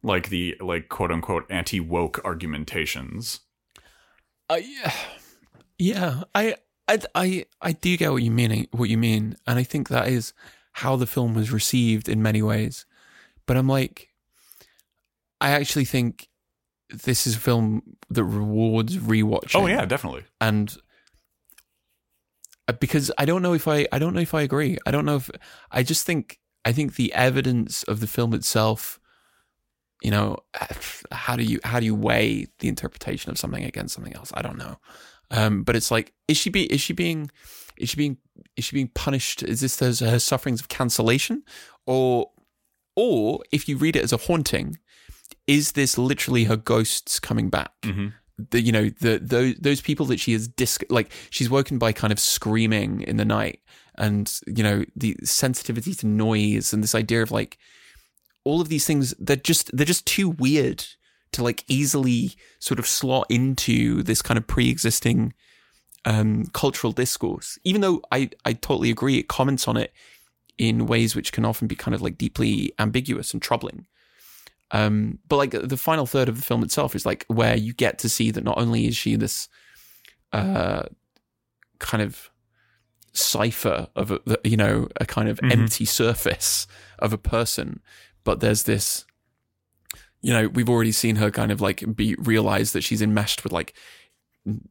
like 0.03 0.29
the 0.29 0.55
like 0.59 0.89
quote 0.89 1.11
unquote 1.11 1.45
anti 1.49 1.79
woke 1.79 2.23
argumentations. 2.25 3.41
Uh, 4.49 4.59
yeah, 4.63 4.93
yeah. 5.77 6.23
I, 6.33 6.55
I, 6.87 6.99
I, 7.15 7.45
I 7.61 7.71
do 7.73 7.97
get 7.97 8.11
what 8.11 8.23
you 8.23 8.31
mean. 8.31 8.67
What 8.71 8.89
you 8.89 8.97
mean, 8.97 9.35
and 9.45 9.59
I 9.59 9.63
think 9.63 9.89
that 9.89 10.07
is 10.07 10.33
how 10.73 10.95
the 10.95 11.07
film 11.07 11.33
was 11.33 11.51
received 11.51 12.07
in 12.07 12.21
many 12.21 12.41
ways. 12.41 12.85
But 13.45 13.57
I'm 13.57 13.67
like, 13.67 14.09
I 15.41 15.51
actually 15.51 15.85
think 15.85 16.29
this 16.89 17.27
is 17.27 17.35
a 17.35 17.39
film 17.39 17.97
that 18.09 18.23
rewards 18.23 18.97
rewatching. 18.97 19.55
Oh 19.55 19.67
yeah, 19.67 19.85
definitely. 19.85 20.23
and 20.39 20.75
because 22.73 23.11
I 23.17 23.25
don't 23.25 23.41
know 23.41 23.53
if 23.53 23.67
I, 23.67 23.87
I 23.91 23.99
don't 23.99 24.13
know 24.13 24.21
if 24.21 24.33
I 24.33 24.41
agree. 24.41 24.77
I 24.85 24.91
don't 24.91 25.05
know 25.05 25.15
if 25.15 25.29
I 25.71 25.83
just 25.83 26.05
think 26.05 26.39
I 26.65 26.73
think 26.73 26.95
the 26.95 27.13
evidence 27.13 27.83
of 27.83 27.99
the 27.99 28.07
film 28.07 28.33
itself. 28.33 28.99
You 30.01 30.11
know, 30.11 30.37
how 31.11 31.35
do 31.35 31.43
you 31.43 31.59
how 31.63 31.79
do 31.79 31.85
you 31.85 31.95
weigh 31.95 32.47
the 32.59 32.67
interpretation 32.67 33.31
of 33.31 33.37
something 33.37 33.63
against 33.63 33.95
something 33.95 34.15
else? 34.15 34.31
I 34.33 34.41
don't 34.41 34.57
know. 34.57 34.77
Um, 35.31 35.63
but 35.63 35.75
it's 35.75 35.91
like, 35.91 36.13
is 36.27 36.37
she 36.37 36.49
be 36.49 36.65
is 36.65 36.81
she 36.81 36.93
being 36.93 37.31
is 37.77 37.89
she 37.89 37.97
being 37.97 38.17
is 38.55 38.65
she 38.65 38.75
being 38.75 38.91
punished? 38.93 39.43
Is 39.43 39.61
this 39.61 39.77
those 39.77 39.99
her 39.99 40.19
sufferings 40.19 40.61
of 40.61 40.69
cancellation, 40.69 41.43
or 41.85 42.31
or 42.95 43.41
if 43.51 43.67
you 43.67 43.77
read 43.77 43.95
it 43.95 44.03
as 44.03 44.13
a 44.13 44.17
haunting, 44.17 44.77
is 45.45 45.73
this 45.73 45.97
literally 45.97 46.45
her 46.45 46.57
ghosts 46.57 47.19
coming 47.19 47.49
back? 47.49 47.71
hmm 47.83 48.07
the 48.37 48.61
you 48.61 48.71
know 48.71 48.89
the 49.01 49.19
those 49.21 49.55
those 49.55 49.81
people 49.81 50.05
that 50.05 50.19
she 50.19 50.33
is 50.33 50.47
disc 50.47 50.83
like 50.89 51.11
she's 51.29 51.49
woken 51.49 51.77
by 51.77 51.91
kind 51.91 52.13
of 52.13 52.19
screaming 52.19 53.01
in 53.01 53.17
the 53.17 53.25
night 53.25 53.61
and 53.97 54.39
you 54.45 54.63
know 54.63 54.85
the 54.95 55.15
sensitivity 55.23 55.93
to 55.93 56.05
noise 56.05 56.71
and 56.71 56.83
this 56.83 56.95
idea 56.95 57.21
of 57.21 57.31
like 57.31 57.57
all 58.43 58.61
of 58.61 58.69
these 58.69 58.85
things 58.85 59.13
they're 59.19 59.35
just 59.35 59.75
they're 59.75 59.85
just 59.85 60.05
too 60.05 60.29
weird 60.29 60.85
to 61.31 61.43
like 61.43 61.65
easily 61.67 62.35
sort 62.59 62.79
of 62.79 62.87
slot 62.87 63.25
into 63.29 64.01
this 64.03 64.21
kind 64.21 64.37
of 64.37 64.47
pre-existing 64.47 65.33
um 66.05 66.45
cultural 66.53 66.93
discourse. 66.93 67.59
Even 67.63 67.81
though 67.81 68.01
i 68.11 68.29
i 68.45 68.53
totally 68.53 68.89
agree 68.89 69.17
it 69.17 69.27
comments 69.27 69.67
on 69.67 69.75
it 69.75 69.91
in 70.57 70.87
ways 70.87 71.15
which 71.15 71.31
can 71.31 71.45
often 71.45 71.67
be 71.67 71.75
kind 71.75 71.93
of 71.93 72.01
like 72.01 72.17
deeply 72.17 72.71
ambiguous 72.79 73.33
and 73.33 73.41
troubling 73.41 73.85
um, 74.71 75.19
but 75.27 75.37
like 75.37 75.51
the 75.51 75.77
final 75.77 76.05
third 76.05 76.27
of 76.29 76.35
the 76.35 76.41
film 76.41 76.63
itself 76.63 76.95
is 76.95 77.05
like 77.05 77.25
where 77.27 77.55
you 77.55 77.73
get 77.73 77.99
to 77.99 78.09
see 78.09 78.31
that 78.31 78.43
not 78.43 78.57
only 78.57 78.85
is 78.87 78.95
she 78.97 79.15
this 79.15 79.47
uh, 80.33 80.83
kind 81.79 82.03
of 82.03 82.29
cipher 83.13 83.87
of 83.95 84.11
a, 84.11 84.19
you 84.43 84.57
know 84.57 84.87
a 84.99 85.05
kind 85.05 85.29
of 85.29 85.39
Mhm. 85.39 85.51
empty 85.51 85.85
surface 85.85 86.67
of 86.99 87.13
a 87.13 87.17
person, 87.17 87.79
but 88.23 88.39
there's 88.41 88.63
this 88.63 89.05
you 90.21 90.33
know 90.33 90.47
we've 90.49 90.69
already 90.69 90.91
seen 90.91 91.15
her 91.17 91.31
kind 91.31 91.51
of 91.51 91.61
like 91.61 91.95
be 91.95 92.15
realize 92.15 92.73
that 92.73 92.81
she's 92.83 93.01
enmeshed 93.01 93.43
with 93.43 93.53
like 93.53 93.73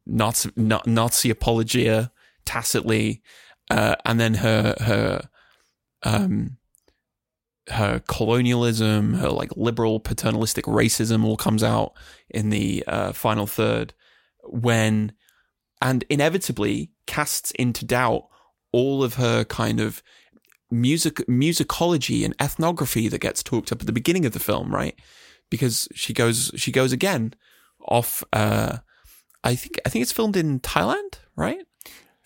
Nazi 0.05 0.51
Na- 0.55 0.81
Nazi 0.85 1.29
apologia 1.29 2.11
tacitly, 2.45 3.21
uh, 3.69 3.95
and 4.05 4.19
then 4.19 4.35
her 4.35 4.75
her 4.79 5.29
um 6.03 6.57
her 7.69 8.01
colonialism, 8.07 9.15
her 9.15 9.29
like 9.29 9.55
liberal 9.55 9.99
paternalistic 9.99 10.65
racism 10.65 11.23
all 11.25 11.37
comes 11.37 11.63
out 11.63 11.93
in 12.29 12.49
the 12.49 12.83
uh, 12.87 13.11
final 13.11 13.47
third 13.47 13.93
when 14.43 15.11
and 15.81 16.03
inevitably 16.09 16.91
casts 17.05 17.51
into 17.51 17.85
doubt 17.85 18.27
all 18.71 19.03
of 19.03 19.15
her 19.15 19.43
kind 19.43 19.79
of 19.79 20.01
music 20.69 21.15
musicology 21.27 22.25
and 22.25 22.35
ethnography 22.41 23.07
that 23.07 23.19
gets 23.19 23.43
talked 23.43 23.71
up 23.71 23.81
at 23.81 23.87
the 23.87 23.93
beginning 23.93 24.25
of 24.25 24.33
the 24.33 24.39
film, 24.39 24.73
right? 24.73 24.97
Because 25.49 25.87
she 25.93 26.13
goes 26.13 26.51
she 26.55 26.71
goes 26.71 26.91
again 26.91 27.33
off 27.85 28.23
uh 28.33 28.77
I 29.43 29.55
think 29.55 29.79
I 29.85 29.89
think 29.89 30.03
it's 30.03 30.11
filmed 30.11 30.35
in 30.35 30.59
Thailand, 30.59 31.19
right? 31.35 31.65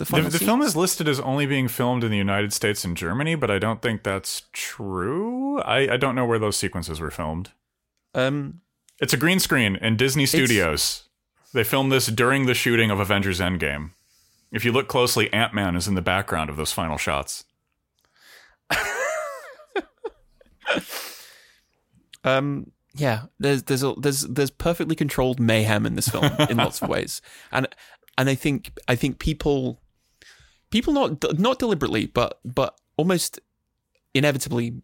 The, 0.05 0.21
the 0.29 0.37
scene? 0.37 0.47
film 0.47 0.61
is 0.61 0.75
listed 0.75 1.07
as 1.07 1.19
only 1.19 1.45
being 1.45 1.67
filmed 1.67 2.03
in 2.03 2.11
the 2.11 2.17
United 2.17 2.53
States 2.53 2.83
and 2.83 2.95
Germany, 2.97 3.35
but 3.35 3.51
I 3.51 3.59
don't 3.59 3.81
think 3.81 4.03
that's 4.03 4.43
true. 4.53 5.59
I, 5.61 5.93
I 5.93 5.97
don't 5.97 6.15
know 6.15 6.25
where 6.25 6.39
those 6.39 6.57
sequences 6.57 6.99
were 6.99 7.11
filmed. 7.11 7.51
um 8.13 8.61
It's 8.99 9.13
a 9.13 9.17
green 9.17 9.39
screen 9.39 9.75
in 9.77 9.97
Disney 9.97 10.25
Studios. 10.25 11.03
They 11.53 11.63
filmed 11.63 11.91
this 11.91 12.07
during 12.07 12.45
the 12.45 12.53
shooting 12.53 12.91
of 12.91 12.99
Avengers 12.99 13.39
Endgame. 13.39 13.91
If 14.51 14.63
you 14.65 14.71
look 14.71 14.87
closely, 14.87 15.31
Ant 15.33 15.53
Man 15.53 15.75
is 15.75 15.87
in 15.87 15.95
the 15.95 16.01
background 16.01 16.49
of 16.49 16.57
those 16.57 16.71
final 16.71 16.97
shots. 16.97 17.45
Um, 22.23 22.71
yeah, 22.95 23.23
there's 23.39 23.63
there's 23.63 23.83
a, 23.83 23.93
there's 23.97 24.21
there's 24.21 24.51
perfectly 24.51 24.95
controlled 24.95 25.39
mayhem 25.39 25.85
in 25.85 25.95
this 25.95 26.07
film 26.07 26.25
in 26.49 26.57
lots 26.57 26.81
of 26.81 26.89
ways, 26.89 27.21
and 27.51 27.67
and 28.17 28.29
I 28.29 28.35
think 28.35 28.71
I 28.87 28.95
think 28.95 29.19
people 29.19 29.81
people 30.71 30.93
not 30.93 31.39
not 31.39 31.59
deliberately, 31.59 32.07
but 32.07 32.39
but 32.43 32.79
almost 32.97 33.39
inevitably 34.13 34.81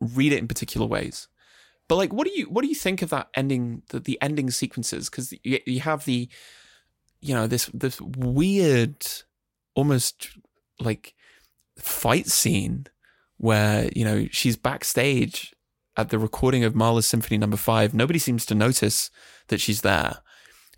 read 0.00 0.32
it 0.32 0.38
in 0.38 0.48
particular 0.48 0.86
ways. 0.86 1.28
But 1.88 1.96
like, 1.96 2.12
what 2.12 2.26
do 2.26 2.32
you 2.32 2.46
what 2.46 2.62
do 2.62 2.68
you 2.68 2.74
think 2.74 3.02
of 3.02 3.10
that 3.10 3.28
ending 3.34 3.82
the, 3.88 4.00
the 4.00 4.18
ending 4.22 4.50
sequences? 4.50 5.10
Because 5.10 5.32
you, 5.42 5.58
you 5.66 5.80
have 5.80 6.04
the 6.04 6.28
you 7.20 7.34
know 7.34 7.46
this 7.46 7.66
this 7.74 8.00
weird 8.00 9.06
almost 9.74 10.30
like 10.80 11.14
fight 11.78 12.28
scene 12.28 12.86
where 13.38 13.90
you 13.94 14.04
know 14.04 14.26
she's 14.30 14.56
backstage 14.56 15.54
at 15.96 16.08
the 16.08 16.18
recording 16.18 16.64
of 16.64 16.74
Mahler's 16.74 17.06
Symphony 17.06 17.38
Number 17.38 17.56
Five. 17.56 17.92
Nobody 17.92 18.18
seems 18.18 18.46
to 18.46 18.54
notice 18.54 19.10
that 19.48 19.60
she's 19.60 19.82
there. 19.82 20.21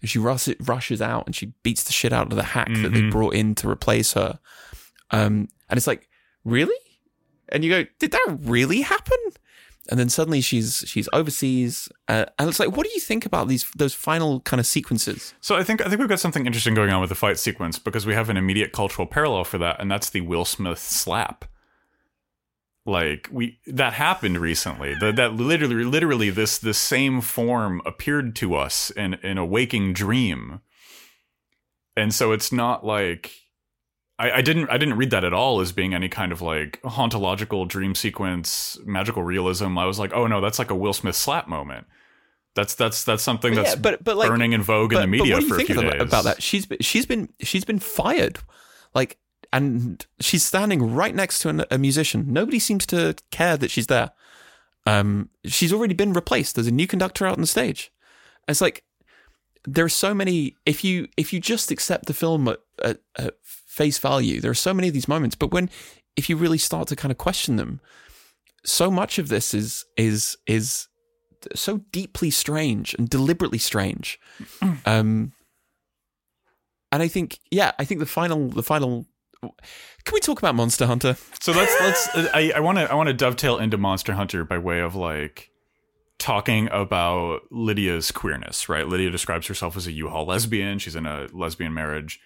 And 0.05 0.11
she 0.11 0.19
rush, 0.19 0.51
rushes 0.61 1.01
out 1.01 1.25
and 1.25 1.35
she 1.35 1.55
beats 1.63 1.85
the 1.85 1.93
shit 1.95 2.13
out 2.13 2.31
of 2.31 2.37
the 2.37 2.43
hack 2.43 2.69
that 2.69 2.91
they 2.93 3.01
Mhm. 3.01 3.11
brought 3.11 3.33
in 3.33 3.55
to 3.55 3.71
replace 3.71 4.13
her. 4.13 4.39
Um, 5.11 5.49
and 5.71 5.79
it's 5.79 5.87
like, 5.87 6.11
really? 6.45 6.77
And 7.49 7.65
you 7.65 7.71
go, 7.71 7.87
did 7.99 8.11
that 8.11 8.37
really 8.43 8.83
happen? 8.83 9.17
And 9.91 9.99
then 9.99 10.11
suddenly 10.11 10.43
she's 10.43 10.85
she's 10.87 11.09
overseas, 11.15 11.89
uh, 12.09 12.27
and 12.39 12.51
it's 12.51 12.61
like, 12.61 12.77
what 12.77 12.85
do 12.87 12.93
you 12.95 13.01
think 13.01 13.25
about 13.25 13.49
these 13.49 13.65
those 13.77 13.95
final 13.95 14.41
kind 14.41 14.61
of 14.61 14.67
sequences? 14.67 15.33
So 15.41 15.57
I 15.57 15.65
think 15.65 15.81
I 15.81 15.89
think 15.89 16.01
we've 16.01 16.09
got 16.09 16.21
something 16.21 16.45
interesting 16.47 16.75
going 16.75 16.91
on 16.91 17.01
with 17.01 17.09
the 17.09 17.15
fight 17.15 17.39
sequence 17.39 17.79
because 17.79 18.05
we 18.05 18.13
have 18.15 18.29
an 18.29 18.37
immediate 18.37 18.73
cultural 18.73 19.07
parallel 19.07 19.45
for 19.45 19.57
that, 19.59 19.81
and 19.81 19.91
that's 19.91 20.11
the 20.11 20.21
Will 20.21 20.45
Smith 20.45 20.79
slap. 20.79 21.47
Like 22.87 23.29
we 23.33 23.59
that 23.67 23.95
happened 23.95 24.39
recently. 24.39 24.95
That 25.01 25.17
that 25.17 25.35
literally 25.35 25.85
literally 25.85 26.31
this 26.31 26.59
this 26.59 26.79
same 26.79 27.21
form 27.21 27.81
appeared 27.87 28.37
to 28.37 28.55
us 28.55 28.91
in 28.91 29.15
in 29.15 29.39
a 29.39 29.47
waking 29.47 29.93
dream. 29.93 30.61
And 31.97 32.13
so 32.15 32.33
it's 32.33 32.53
not 32.53 32.85
like 32.85 33.33
I, 34.19 34.33
I 34.33 34.43
didn't 34.43 34.69
I 34.71 34.79
didn't 34.79 34.97
read 34.97 35.11
that 35.11 35.25
at 35.25 35.33
all 35.33 35.61
as 35.61 35.73
being 35.73 35.95
any 35.95 36.09
kind 36.09 36.33
of 36.33 36.43
like 36.43 36.81
hauntological 36.83 37.67
dream 37.67 37.95
sequence 37.95 38.79
magical 38.85 39.23
realism. 39.23 39.79
I 39.79 39.87
was 39.87 39.99
like 39.99 40.13
oh 40.13 40.27
no 40.27 40.41
that's 40.41 40.59
like 40.59 40.71
a 40.71 40.75
Will 40.75 40.93
Smith 40.93 41.17
slap 41.17 41.49
moment. 41.49 41.87
That's 42.55 42.75
that's 42.77 43.03
that's 43.03 43.23
something 43.23 43.55
that's 43.55 43.75
yeah, 43.75 43.81
but 43.81 44.05
but 44.05 44.17
like 44.17 44.29
burning 44.29 44.53
in 44.53 44.63
vogue 44.63 44.93
in 44.93 45.01
the 45.01 45.07
media 45.07 45.35
but 45.35 45.35
what 45.35 45.41
do 45.41 45.47
you 45.47 45.55
for 45.55 45.61
a 45.61 45.65
few 45.65 45.81
about, 45.81 45.93
days. 45.93 46.03
about 46.03 46.25
that? 46.25 46.43
She's 46.43 46.67
been, 46.67 46.79
she's 46.81 47.05
been 47.05 47.29
she's 47.41 47.65
been 47.65 47.81
fired, 47.81 48.39
like, 48.95 49.19
and 49.55 50.05
she's 50.21 50.45
standing 50.45 50.95
right 50.95 51.15
next 51.15 51.39
to 51.41 51.49
an, 51.49 51.65
a 51.71 51.79
musician. 51.79 52.27
Nobody 52.29 52.59
seems 52.59 52.85
to 52.87 53.15
care 53.31 53.57
that 53.57 53.71
she's 53.71 53.87
there. 53.87 54.11
Um, 54.85 55.31
she's 55.47 55.73
already 55.73 55.95
been 55.95 56.13
replaced. 56.13 56.57
There's 56.57 56.67
a 56.67 56.73
new 56.73 56.87
conductor 56.87 57.25
out 57.25 57.35
on 57.35 57.41
the 57.41 57.47
stage. 57.47 57.91
It's 58.49 58.61
like 58.61 58.85
there 59.67 59.85
are 59.85 59.89
so 59.89 60.13
many. 60.13 60.57
If 60.67 60.85
you 60.85 61.09
if 61.17 61.33
you 61.33 61.41
just 61.41 61.71
accept 61.71 62.07
the 62.07 62.13
film 62.13 62.49
at, 62.49 62.59
at, 62.83 62.99
at 63.17 63.35
face 63.43 63.99
value, 63.99 64.41
there 64.41 64.51
are 64.51 64.55
so 64.55 64.75
many 64.75 64.89
of 64.89 64.95
these 64.95 65.09
moments. 65.09 65.37
But 65.37 65.53
when 65.53 65.71
if 66.17 66.29
you 66.29 66.37
really 66.37 66.59
start 66.59 66.89
to 66.89 66.97
kind 66.97 67.13
of 67.13 67.17
question 67.17 67.57
them, 67.57 67.81
so 68.65 68.91
much 68.91 69.19
of 69.19 69.29
this 69.29 69.55
is 69.55 69.87
is 69.97 70.37
is 70.47 70.89
so 71.55 71.79
deeply 71.93 72.31
strange 72.31 72.95
and 72.99 73.09
deliberately 73.09 73.59
strange. 73.59 74.19
Um, 74.87 75.33
and 76.95 77.03
I 77.03 77.09
think, 77.09 77.41
yeah, 77.51 77.73
I 77.77 77.85
think 77.85 77.99
the 77.99 78.07
final, 78.07 78.51
the 78.51 78.63
final. 78.63 79.07
Can 80.05 80.15
we 80.15 80.21
talk 80.21 80.39
about 80.39 80.55
Monster 80.55 80.87
Hunter? 80.87 81.17
So 81.41 81.53
let's 81.53 81.75
let's 81.81 82.35
I 82.35 82.61
want 82.61 82.79
to 82.79 82.91
I 82.91 82.95
want 82.95 83.09
to 83.09 83.13
dovetail 83.13 83.59
into 83.59 83.79
Monster 83.79 84.15
Hunter 84.15 84.45
by 84.45 84.59
way 84.59 84.81
of 84.81 84.95
like 84.95 85.51
talking 86.19 86.69
about 86.71 87.41
Lydia's 87.51 88.11
queerness, 88.11 88.69
right? 88.69 88.87
Lydia 88.87 89.11
describes 89.11 89.47
herself 89.47 89.77
as 89.77 89.87
a 89.87 89.93
U-Haul 89.93 90.27
lesbian. 90.27 90.79
She's 90.79 90.97
in 90.97 91.07
a 91.07 91.27
lesbian 91.33 91.75
marriage. 91.75 92.21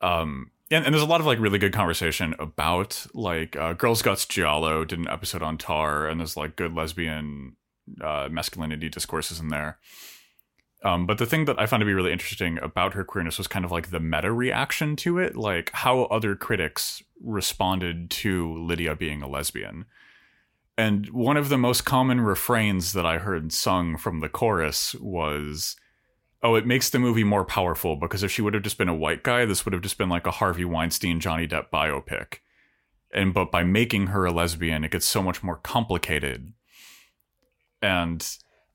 Um 0.00 0.50
and, 0.70 0.84
and 0.84 0.94
there's 0.94 1.02
a 1.02 1.06
lot 1.06 1.20
of 1.20 1.26
like 1.26 1.40
really 1.40 1.58
good 1.58 1.72
conversation 1.72 2.34
about 2.38 3.06
like 3.12 3.56
uh, 3.56 3.72
Girls 3.72 4.02
Guts 4.02 4.24
Giallo 4.26 4.84
did 4.84 4.98
an 4.98 5.08
episode 5.08 5.42
on 5.42 5.58
Tár 5.58 6.08
and 6.08 6.20
there's 6.20 6.36
like 6.36 6.56
good 6.56 6.74
lesbian 6.74 7.56
uh, 8.02 8.28
masculinity 8.30 8.88
discourses 8.88 9.40
in 9.40 9.48
there. 9.48 9.78
Um, 10.82 11.06
but 11.06 11.18
the 11.18 11.26
thing 11.26 11.44
that 11.44 11.60
I 11.60 11.66
found 11.66 11.82
to 11.82 11.86
be 11.86 11.92
really 11.92 12.12
interesting 12.12 12.58
about 12.62 12.94
her 12.94 13.04
queerness 13.04 13.36
was 13.36 13.46
kind 13.46 13.64
of 13.64 13.70
like 13.70 13.90
the 13.90 14.00
meta 14.00 14.32
reaction 14.32 14.96
to 14.96 15.18
it, 15.18 15.36
like 15.36 15.70
how 15.72 16.04
other 16.04 16.34
critics 16.34 17.02
responded 17.22 18.10
to 18.10 18.54
Lydia 18.54 18.96
being 18.96 19.20
a 19.22 19.28
lesbian. 19.28 19.84
And 20.78 21.10
one 21.10 21.36
of 21.36 21.50
the 21.50 21.58
most 21.58 21.84
common 21.84 22.22
refrains 22.22 22.94
that 22.94 23.04
I 23.04 23.18
heard 23.18 23.52
sung 23.52 23.98
from 23.98 24.20
the 24.20 24.30
chorus 24.30 24.94
was, 24.94 25.76
Oh, 26.42 26.54
it 26.54 26.66
makes 26.66 26.88
the 26.88 26.98
movie 26.98 27.24
more 27.24 27.44
powerful 27.44 27.96
because 27.96 28.22
if 28.22 28.30
she 28.30 28.40
would 28.40 28.54
have 28.54 28.62
just 28.62 28.78
been 28.78 28.88
a 28.88 28.94
white 28.94 29.22
guy, 29.22 29.44
this 29.44 29.66
would 29.66 29.74
have 29.74 29.82
just 29.82 29.98
been 29.98 30.08
like 30.08 30.26
a 30.26 30.30
Harvey 30.30 30.64
Weinstein, 30.64 31.20
Johnny 31.20 31.46
Depp 31.46 31.66
biopic. 31.70 32.38
And 33.12 33.34
but 33.34 33.50
by 33.50 33.62
making 33.62 34.08
her 34.08 34.24
a 34.24 34.32
lesbian, 34.32 34.82
it 34.84 34.92
gets 34.92 35.04
so 35.04 35.22
much 35.22 35.42
more 35.42 35.56
complicated. 35.56 36.54
And 37.82 38.26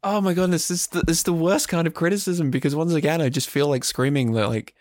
Oh 0.08 0.22
my 0.22 0.36
goodness, 0.36 0.68
this 0.68 0.82
is 0.82 0.88
the, 0.88 1.02
this 1.02 1.18
is 1.18 1.24
the 1.24 1.34
worst 1.34 1.68
kind 1.68 1.88
of 1.88 1.96
criticism 1.96 2.52
because 2.52 2.76
once 2.76 2.94
again, 2.94 3.22
I 3.22 3.30
just 3.30 3.50
feel 3.50 3.68
like 3.68 3.84
screaming 3.84 4.34
that 4.34 4.50
like 4.50 4.76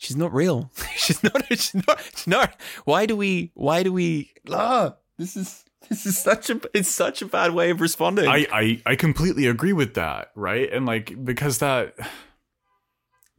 she's 0.00 0.16
not 0.16 0.34
real. 0.34 0.72
she's 0.96 1.22
not. 1.22 1.46
She's 1.48 1.72
not. 1.72 2.02
She's 2.02 2.26
not. 2.26 2.60
Why 2.84 3.06
do 3.06 3.16
we? 3.16 3.52
Why 3.54 3.84
do 3.84 3.92
we? 3.92 4.32
Ah, 4.50 4.96
this 5.18 5.36
is 5.36 5.64
this 5.88 6.04
is 6.04 6.18
such 6.18 6.50
a 6.50 6.60
it's 6.74 6.88
such 6.88 7.22
a 7.22 7.26
bad 7.26 7.52
way 7.54 7.70
of 7.70 7.80
responding. 7.80 8.26
I, 8.26 8.44
I 8.52 8.82
I 8.84 8.96
completely 8.96 9.46
agree 9.46 9.72
with 9.72 9.94
that, 9.94 10.32
right? 10.34 10.70
And 10.72 10.84
like 10.84 11.24
because 11.24 11.58
that 11.58 11.94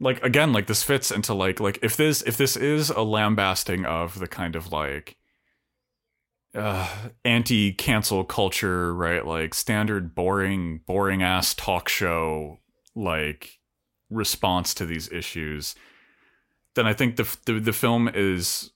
like 0.00 0.24
again, 0.24 0.54
like 0.54 0.66
this 0.66 0.82
fits 0.82 1.10
into 1.10 1.34
like 1.34 1.60
like 1.60 1.78
if 1.82 1.94
this 1.94 2.22
if 2.22 2.38
this 2.38 2.56
is 2.56 2.88
a 2.88 3.02
lambasting 3.02 3.84
of 3.84 4.18
the 4.18 4.28
kind 4.28 4.56
of 4.56 4.72
like 4.72 5.17
uh 6.58 6.88
anti-cancel 7.24 8.24
culture, 8.24 8.94
right? 8.94 9.24
Like 9.24 9.54
standard 9.54 10.14
boring 10.14 10.80
boring 10.86 11.22
ass 11.22 11.54
talk 11.54 11.88
show 11.88 12.58
like 12.94 13.58
response 14.10 14.74
to 14.74 14.86
these 14.86 15.10
issues, 15.12 15.74
then 16.74 16.86
I 16.86 16.92
think 16.92 17.16
the 17.16 17.36
the, 17.46 17.60
the 17.60 17.72
film 17.72 18.10
is 18.12 18.70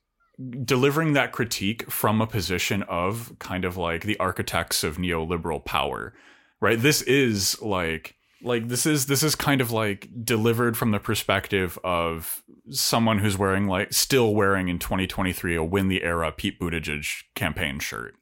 delivering 0.65 1.13
that 1.13 1.33
critique 1.33 1.91
from 1.91 2.21
a 2.21 2.27
position 2.27 2.83
of 2.85 3.37
kind 3.39 3.65
of 3.65 3.77
like 3.77 4.03
the 4.03 4.19
architects 4.19 4.83
of 4.83 4.97
neoliberal 4.97 5.63
power 5.65 6.15
right 6.61 6.81
this 6.81 7.03
is 7.03 7.61
like 7.61 8.17
like 8.43 8.69
this 8.69 8.87
is 8.87 9.07
this 9.07 9.23
is 9.23 9.35
kind 9.35 9.61
of 9.61 9.71
like 9.71 10.09
delivered 10.25 10.77
from 10.77 10.91
the 10.91 10.99
perspective 10.99 11.79
of 11.85 12.43
someone 12.71 13.19
who's 13.19 13.39
wearing 13.39 13.67
like 13.67 13.93
still 13.93 14.35
wearing 14.35 14.69
in 14.69 14.79
2023 14.79 15.57
a 15.57 15.65
win 15.65 15.89
the 15.89 16.03
era 16.03 16.33
Pete 16.33 16.61
Buttigieg 16.61 17.07
campaign 17.35 17.79
shirt 17.79 18.15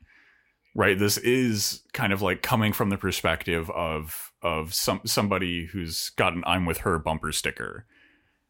right? 0.74 0.98
This 0.98 1.18
is 1.18 1.82
kind 1.92 2.12
of 2.12 2.22
like 2.22 2.42
coming 2.42 2.72
from 2.72 2.90
the 2.90 2.97
perspective 2.97 3.70
of 3.70 4.32
of 4.42 4.72
some 4.72 5.01
somebody 5.05 5.66
who's 5.66 6.10
got 6.10 6.32
an 6.32 6.44
I'm 6.47 6.66
with 6.66 6.78
her 6.78 6.98
bumper 6.98 7.32
sticker 7.32 7.86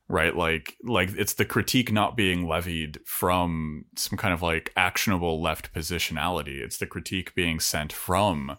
right? 0.08 0.34
Like 0.34 0.76
like 0.82 1.10
it's 1.16 1.34
the 1.34 1.44
critique 1.44 1.92
not 1.92 2.16
being 2.16 2.46
levied 2.46 2.98
from 3.06 3.84
some 3.96 4.18
kind 4.18 4.34
of 4.34 4.42
like 4.42 4.72
actionable 4.76 5.40
left 5.40 5.72
positionality. 5.72 6.60
It's 6.60 6.78
the 6.78 6.86
critique 6.86 7.34
being 7.34 7.60
sent 7.60 7.92
from 7.92 8.56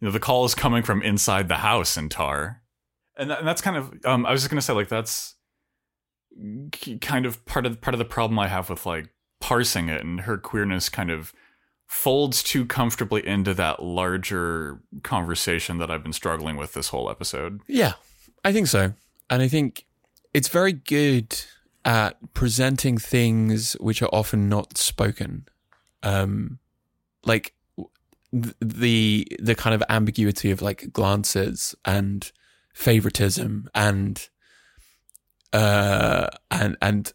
you 0.00 0.06
know 0.06 0.10
the 0.10 0.20
call 0.20 0.44
is 0.44 0.54
coming 0.54 0.82
from 0.82 1.02
inside 1.02 1.48
the 1.48 1.56
house 1.56 1.96
in 1.96 2.08
Tár. 2.08 2.56
And, 3.16 3.30
that, 3.30 3.40
and 3.40 3.48
that's 3.48 3.60
kind 3.60 3.76
of 3.76 3.92
um 4.04 4.24
i 4.26 4.32
was 4.32 4.42
just 4.42 4.50
gonna 4.50 4.62
say 4.62 4.72
like 4.72 4.88
that's 4.88 5.34
kind 7.00 7.26
of 7.26 7.44
part 7.46 7.66
of 7.66 7.80
part 7.80 7.94
of 7.94 7.98
the 7.98 8.04
problem 8.04 8.38
i 8.38 8.46
have 8.46 8.70
with 8.70 8.86
like 8.86 9.08
parsing 9.40 9.88
it 9.88 10.04
and 10.04 10.20
her 10.20 10.38
queerness 10.38 10.88
kind 10.88 11.10
of 11.10 11.32
folds 11.86 12.42
too 12.42 12.64
comfortably 12.64 13.26
into 13.26 13.54
that 13.54 13.82
larger 13.82 14.80
conversation 15.02 15.78
that 15.78 15.90
i've 15.90 16.02
been 16.02 16.12
struggling 16.12 16.56
with 16.56 16.74
this 16.74 16.88
whole 16.88 17.10
episode. 17.10 17.60
Yeah, 17.66 17.94
I 18.44 18.52
think 18.52 18.68
so, 18.68 18.92
and 19.30 19.42
I 19.42 19.48
think 19.48 19.84
it's 20.32 20.48
very 20.48 20.72
good 20.72 21.40
at 21.84 22.34
presenting 22.34 22.98
things 22.98 23.72
which 23.80 24.02
are 24.02 24.10
often 24.12 24.48
not 24.48 24.76
spoken, 24.76 25.46
um, 26.02 26.58
like 27.24 27.54
the 28.32 29.26
the 29.40 29.54
kind 29.54 29.74
of 29.74 29.82
ambiguity 29.88 30.50
of 30.50 30.60
like 30.60 30.92
glances 30.92 31.74
and 31.84 32.30
favoritism 32.74 33.68
and 33.74 34.28
uh 35.52 36.28
and 36.50 36.76
and 36.82 37.12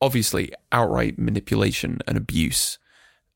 obviously 0.00 0.52
outright 0.70 1.18
manipulation 1.18 1.98
and 2.06 2.16
abuse 2.16 2.78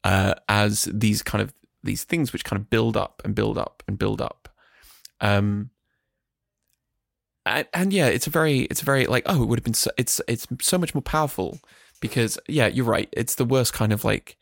uh 0.05 0.34
as 0.48 0.88
these 0.92 1.22
kind 1.22 1.42
of 1.42 1.52
these 1.82 2.05
things 2.05 2.32
which 2.32 2.44
kind 2.44 2.60
of 2.60 2.70
build 2.70 2.97
up 2.97 3.20
and 3.24 3.34
build 3.34 3.56
up 3.59 3.82
and 3.88 3.98
build 3.98 4.20
up. 4.20 4.48
Um 5.20 5.70
and, 7.47 7.66
and 7.72 7.92
yeah 7.92 8.06
it's 8.06 8.26
a 8.26 8.30
very 8.30 8.60
it's 8.62 8.82
a 8.82 8.84
very 8.84 9.06
like 9.06 9.24
oh 9.26 9.42
it 9.42 9.47
would 9.47 9.59
have 9.59 9.64
been 9.64 9.74
so, 9.74 9.90
it's 9.97 10.20
it's 10.28 10.47
so 10.60 10.78
much 10.78 10.94
more 10.94 11.02
powerful 11.02 11.59
because 12.01 12.38
yeah 12.48 12.66
you're 12.66 12.84
right 12.84 13.09
it's 13.12 13.34
the 13.34 13.44
worst 13.44 13.72
kind 13.72 13.92
of 13.92 14.05
like 14.05 14.36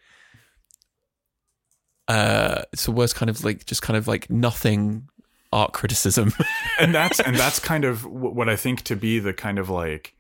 uh 2.09 2.63
it's 2.73 2.87
the 2.87 2.93
worst 2.93 3.15
kind 3.15 3.31
of 3.31 3.45
like 3.45 3.67
just 3.67 3.83
kind 3.83 3.97
of 3.97 4.09
like 4.09 4.29
nothing 4.31 5.09
art 5.53 5.73
criticism. 5.73 6.33
And 6.81 6.95
that's 6.95 7.19
and 7.19 7.35
that's 7.35 7.59
kind 7.59 7.85
of 7.85 8.05
what 8.05 8.49
I 8.49 8.55
think 8.55 8.83
to 8.83 8.95
be 8.95 9.19
the 9.19 9.33
kind 9.33 9.59
of 9.59 9.69
like 9.69 10.15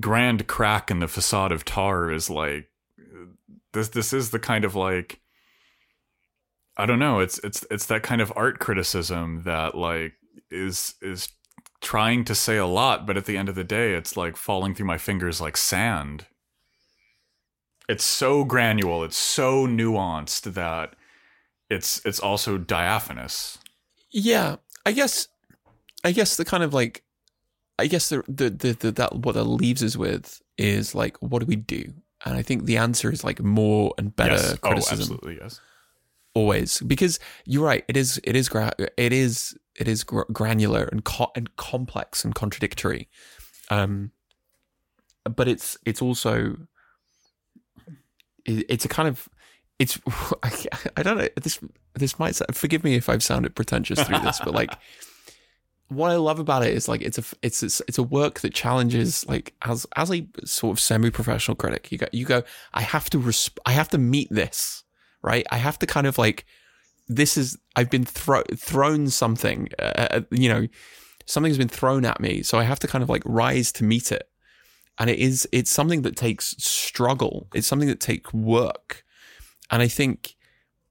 grand 0.00 0.46
crack 0.46 0.90
in 0.90 1.00
the 1.00 1.08
facade 1.08 1.52
of 1.52 1.66
Tár 1.66 2.14
is 2.14 2.30
like 2.30 2.70
this 3.74 3.88
this 3.88 4.14
is 4.14 4.30
the 4.30 4.38
kind 4.38 4.64
of 4.64 4.74
like 4.74 5.20
I 6.78 6.86
don't 6.86 6.98
know 6.98 7.20
it's 7.20 7.38
it's 7.40 7.66
it's 7.70 7.84
that 7.86 8.02
kind 8.02 8.22
of 8.22 8.32
art 8.34 8.60
criticism 8.60 9.42
that 9.44 9.74
like 9.74 10.14
is 10.50 10.94
is 11.02 11.28
trying 11.82 12.24
to 12.24 12.34
say 12.34 12.56
a 12.56 12.66
lot 12.66 13.06
but 13.06 13.18
at 13.18 13.26
the 13.26 13.36
end 13.36 13.50
of 13.50 13.54
the 13.54 13.62
day 13.62 13.92
it's 13.92 14.16
like 14.16 14.36
falling 14.36 14.74
through 14.74 14.86
my 14.86 14.98
fingers 14.98 15.38
like 15.38 15.58
sand 15.58 16.24
it's 17.88 18.04
so 18.04 18.44
granule 18.44 19.02
it's 19.04 19.16
so 19.16 19.66
nuanced 19.66 20.52
that 20.54 20.94
it's 21.70 22.04
it's 22.04 22.20
also 22.20 22.58
diaphanous. 22.58 23.58
Yeah, 24.10 24.56
I 24.86 24.92
guess, 24.92 25.28
I 26.02 26.12
guess 26.12 26.36
the 26.36 26.44
kind 26.44 26.62
of 26.62 26.72
like, 26.72 27.02
I 27.78 27.86
guess 27.86 28.08
the 28.08 28.22
the 28.26 28.50
the, 28.50 28.72
the 28.72 28.92
that 28.92 29.16
what 29.16 29.34
that 29.34 29.44
leaves 29.44 29.82
us 29.82 29.96
with 29.96 30.40
is 30.56 30.94
like, 30.94 31.16
what 31.18 31.40
do 31.40 31.46
we 31.46 31.56
do? 31.56 31.92
And 32.24 32.36
I 32.36 32.42
think 32.42 32.64
the 32.64 32.78
answer 32.78 33.12
is 33.12 33.22
like 33.22 33.40
more 33.40 33.94
and 33.98 34.14
better 34.16 34.34
yes. 34.34 34.52
Oh 34.62 34.68
criticism. 34.68 34.98
absolutely 35.00 35.38
yes. 35.40 35.60
Always. 36.34 36.80
Because 36.80 37.20
you're 37.44 37.64
right. 37.64 37.84
It 37.88 37.96
is 37.96 38.20
it 38.24 38.34
is 38.34 38.48
gra- 38.48 38.72
it 38.78 39.12
is 39.12 39.56
it 39.76 39.88
is 39.88 40.04
gr- 40.04 40.22
granular 40.32 40.84
and 40.84 41.04
co- 41.04 41.32
and 41.36 41.54
complex 41.56 42.24
and 42.24 42.34
contradictory, 42.34 43.08
um, 43.70 44.10
but 45.24 45.48
it's 45.48 45.76
it's 45.84 46.00
also 46.00 46.56
it's 48.48 48.84
a 48.84 48.88
kind 48.88 49.08
of 49.08 49.28
it's 49.78 49.98
I, 50.42 50.52
I 50.96 51.02
don't 51.02 51.18
know 51.18 51.28
this 51.36 51.60
this 51.94 52.18
might 52.18 52.40
forgive 52.52 52.84
me 52.84 52.94
if 52.94 53.08
I've 53.08 53.22
sounded 53.22 53.54
pretentious 53.54 54.02
through 54.02 54.20
this, 54.20 54.40
but 54.44 54.54
like 54.54 54.72
what 55.88 56.10
I 56.10 56.16
love 56.16 56.38
about 56.38 56.64
it 56.64 56.74
is 56.74 56.88
like 56.88 57.00
it's 57.02 57.18
a 57.18 57.24
it's 57.42 57.62
it's, 57.62 57.80
it's 57.88 57.98
a 57.98 58.02
work 58.02 58.40
that 58.40 58.52
challenges 58.54 59.26
like 59.26 59.54
as 59.62 59.86
as 59.96 60.10
a 60.12 60.26
sort 60.44 60.76
of 60.76 60.80
semi 60.80 61.10
professional 61.10 61.54
critic 61.54 61.90
you 61.90 61.98
go 61.98 62.06
you 62.12 62.26
go 62.26 62.42
I 62.74 62.82
have 62.82 63.08
to 63.10 63.18
resp- 63.18 63.58
I 63.64 63.72
have 63.72 63.88
to 63.90 63.98
meet 63.98 64.28
this 64.30 64.84
right? 65.22 65.46
I 65.50 65.56
have 65.56 65.78
to 65.80 65.86
kind 65.86 66.06
of 66.06 66.18
like 66.18 66.44
this 67.08 67.36
is 67.36 67.58
I've 67.74 67.90
been 67.90 68.04
thro- 68.04 68.44
thrown 68.56 69.08
something 69.08 69.68
uh, 69.78 70.08
uh, 70.10 70.20
you 70.30 70.48
know 70.48 70.68
something's 71.26 71.58
been 71.58 71.68
thrown 71.68 72.04
at 72.04 72.20
me 72.20 72.42
so 72.42 72.58
I 72.58 72.64
have 72.64 72.78
to 72.80 72.86
kind 72.86 73.02
of 73.02 73.08
like 73.08 73.22
rise 73.24 73.72
to 73.72 73.84
meet 73.84 74.12
it 74.12 74.27
and 74.98 75.08
it 75.08 75.18
is 75.18 75.48
it's 75.52 75.70
something 75.70 76.02
that 76.02 76.16
takes 76.16 76.54
struggle. 76.58 77.48
It's 77.54 77.66
something 77.66 77.88
that 77.88 78.00
takes 78.00 78.32
work. 78.32 79.04
And 79.70 79.82
I 79.82 79.88
think 79.88 80.34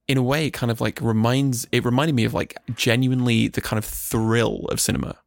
in 0.08 0.18
a 0.18 0.24
way 0.24 0.48
it 0.48 0.52
kind 0.52 0.72
of 0.72 0.80
like 0.80 1.02
reminds 1.02 1.68
it 1.72 1.84
reminded 1.84 2.16
me 2.16 2.24
of 2.24 2.34
like 2.34 2.58
genuinely 2.76 3.48
the 3.48 3.62
kind 3.62 3.78
of 3.78 3.86
thrill 3.86 4.66
of 4.72 4.80
cinema 4.80 5.18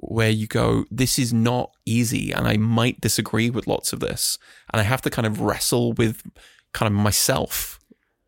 where 0.00 0.30
you 0.30 0.46
go 0.46 0.84
this 0.90 1.18
is 1.18 1.32
not 1.32 1.70
easy 1.86 2.32
and 2.32 2.46
I 2.46 2.56
might 2.56 3.00
disagree 3.00 3.50
with 3.50 3.66
lots 3.66 3.92
of 3.92 4.00
this. 4.00 4.38
And 4.72 4.80
I 4.80 4.84
have 4.84 5.02
to 5.02 5.10
kind 5.10 5.26
of 5.26 5.40
wrestle 5.40 5.94
with 5.94 6.22
kind 6.72 6.92
of 6.92 6.98
myself 6.98 7.78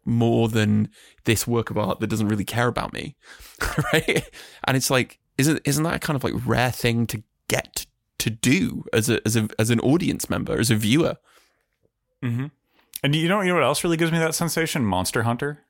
more 0.07 0.49
than 0.49 0.89
this 1.25 1.47
work 1.47 1.71
of 1.71 1.79
art 1.79 1.99
that 2.01 2.09
doesn't 2.09 2.29
really 2.29 2.45
care 2.45 2.69
about 2.69 2.93
me 2.93 3.17
right? 3.93 4.29
And 4.65 4.77
it's 4.77 4.91
like 4.91 5.19
isn't 5.37 5.61
isn't 5.65 5.85
that 5.85 5.97
a 5.97 5.99
kind 5.99 6.17
of 6.17 6.25
like 6.25 6.35
rare 6.47 6.71
thing 6.71 7.07
to 7.09 7.23
get 7.49 7.75
to 7.75 7.87
do 8.31 8.85
as 8.93 9.09
a 9.09 9.21
as 9.27 9.37
a 9.37 9.49
as 9.59 9.71
an 9.71 9.81
audience 9.81 10.29
member 10.31 10.59
as 10.59 10.71
a 10.71 10.77
viewer 10.77 11.17
mm-hmm. 12.23 12.47
and 13.03 13.15
you 13.15 13.29
know 13.29 13.41
you 13.41 13.49
know 13.49 13.55
what 13.55 13.65
else 13.65 13.85
really 13.85 13.97
gives 13.97 14.13
me 14.13 14.19
that 14.19 14.35
sensation 14.35 14.85
monster 14.85 15.23
hunter 15.23 15.65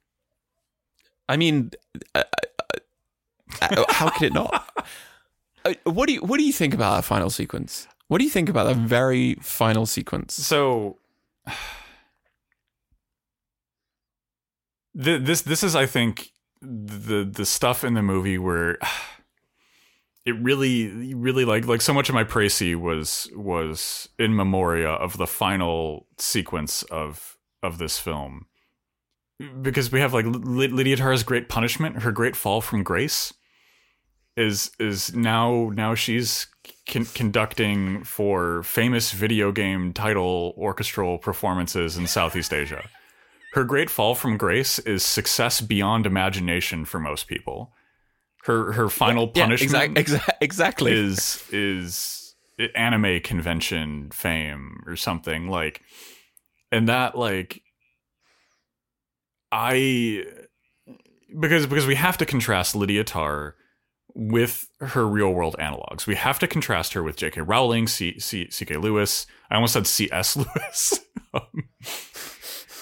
I 1.29 1.37
mean, 1.37 1.71
uh, 2.15 2.23
uh, 3.63 3.69
uh, 3.77 3.85
how 3.89 4.11
could 4.11 4.27
it 4.27 4.33
not? 4.33 4.69
What 5.85 6.09
do 6.09 6.13
you 6.13 6.21
What 6.21 6.37
do 6.37 6.45
you 6.45 6.53
think 6.53 6.75
about 6.75 6.95
that 6.97 7.05
final 7.05 7.31
sequence? 7.31 7.89
What 8.09 8.19
do 8.19 8.25
you 8.25 8.31
think 8.31 8.51
about 8.51 8.65
that 8.65 8.77
very 8.77 9.37
final 9.37 9.87
sequence? 9.87 10.35
So, 10.35 10.99
this 14.95 15.41
this 15.41 15.63
is, 15.63 15.75
I 15.75 15.87
think, 15.87 16.33
the 16.61 17.25
the 17.25 17.47
stuff 17.47 17.83
in 17.83 17.95
the 17.95 18.03
movie 18.03 18.37
where 18.37 18.77
it 20.27 20.35
really 20.41 21.15
really 21.15 21.45
like 21.45 21.67
like 21.67 21.81
so 21.81 21.93
much 21.93 22.09
of 22.09 22.15
my 22.15 22.25
précis 22.25 22.77
was 22.77 23.31
was 23.35 24.09
in 24.19 24.35
memoria 24.35 24.91
of 24.91 25.17
the 25.19 25.27
final 25.27 26.07
sequence 26.19 26.83
of 26.85 27.37
of 27.63 27.79
this 27.79 27.99
film 27.99 28.47
because 29.63 29.91
we 29.91 30.01
have 30.01 30.15
like 30.15 30.27
Lydia 30.27 30.97
Tár's 30.97 31.23
great 31.23 31.49
punishment, 31.49 32.03
her 32.03 32.13
great 32.13 32.37
fall 32.37 32.61
from 32.61 32.83
grace 32.83 33.33
is 34.37 34.71
is 34.81 35.15
now 35.15 35.71
now 35.75 35.95
she's 35.95 36.47
con- 36.89 37.05
conducting 37.07 38.03
for 38.03 38.63
famous 38.65 39.13
video 39.13 39.53
game 39.53 39.93
title 39.93 40.55
orchestral 40.57 41.19
performances 41.19 41.97
in 41.97 42.07
Southeast 42.07 42.53
Asia. 42.53 42.89
Her 43.53 43.65
great 43.65 43.91
fall 43.91 44.17
from 44.17 44.37
grace 44.37 44.81
is 44.81 45.05
success 45.05 45.61
beyond 45.61 46.07
imagination 46.07 46.85
for 46.85 46.99
most 46.99 47.29
people. 47.29 47.73
Her 48.45 48.73
her 48.73 48.89
final 48.89 49.31
yeah, 49.35 49.43
punishment 49.45 49.97
yeah, 49.97 50.03
exa- 50.03 50.37
exactly 50.41 50.93
is 50.93 51.43
is 51.51 52.35
anime 52.75 53.21
convention 53.21 54.11
fame 54.13 54.83
or 54.87 54.97
something 54.97 55.49
like 55.49 55.81
and 56.71 56.89
that 56.89 57.17
like 57.17 57.63
I 59.51 60.25
because 61.41 61.67
because 61.67 61.87
we 61.87 61.95
have 61.95 62.19
to 62.19 62.27
contrast 62.27 62.75
Lydia 62.77 63.05
Tár 63.05 63.53
with 64.15 64.69
her 64.81 65.07
real 65.09 65.31
world 65.33 65.57
analogs. 65.59 66.07
We 66.07 66.15
have 66.15 66.39
to 66.41 66.47
contrast 66.47 66.93
her 66.93 67.03
with 67.03 67.17
J.K. 67.17 67.41
Rowling, 67.41 67.89
C. 67.89 68.19
C. 68.21 68.49
C.K. 68.51 68.77
Lewis. 68.77 69.27
I 69.51 69.57
almost 69.57 69.73
said 69.73 69.87
C.S. 69.87 70.37
Lewis. 70.37 71.01
um, 71.33 71.43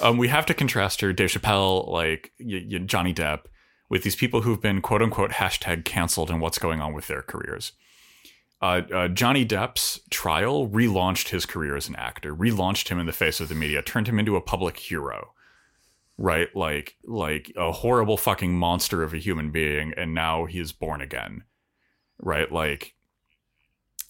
um, 0.03 0.19
we 0.19 0.29
have 0.29 0.45
to 0.47 0.55
contrast 0.55 1.01
her, 1.01 1.13
Dave 1.13 1.31
Chappelle, 1.31 1.89
like 1.89 2.33
y- 2.39 2.67
y- 2.71 2.79
Johnny 2.85 3.15
Depp, 3.15 3.45
with 3.93 4.05
these 4.05 4.17
people 4.17 4.41
who've 4.41 4.63
been 4.63 4.81
quote 4.81 5.03
unquote 5.03 5.33
hashtag 5.33 5.85
canceled 5.85 6.31
and 6.31 6.41
what's 6.41 6.59
going 6.59 6.81
on 6.81 6.95
with 6.95 7.09
their 7.09 7.21
careers. 7.21 7.73
Uh, 8.63 8.81
uh, 8.95 9.09
Johnny 9.09 9.45
Depp's 9.45 10.01
trial 10.09 10.67
relaunched 10.67 11.29
his 11.29 11.45
career 11.45 11.77
as 11.77 11.89
an 11.89 11.97
actor, 11.97 12.35
relaunched 12.35 12.89
him 12.89 12.99
in 12.99 13.05
the 13.05 13.13
face 13.13 13.39
of 13.39 13.51
the 13.51 13.55
media, 13.55 13.83
turned 13.83 14.09
him 14.09 14.19
into 14.19 14.35
a 14.35 14.41
public 14.41 14.79
hero 14.79 15.35
right? 16.19 16.55
Like 16.55 16.97
like 17.05 17.53
a 17.57 17.73
horrible 17.73 18.17
fucking 18.17 18.57
monster 18.57 19.03
of 19.03 19.13
a 19.13 19.19
human 19.19 19.51
being, 19.51 19.93
and 19.97 20.15
now 20.15 20.45
he 20.45 20.61
is 20.61 20.73
born 20.73 21.01
again, 21.01 21.43
right? 22.19 22.51
Like 22.51 22.95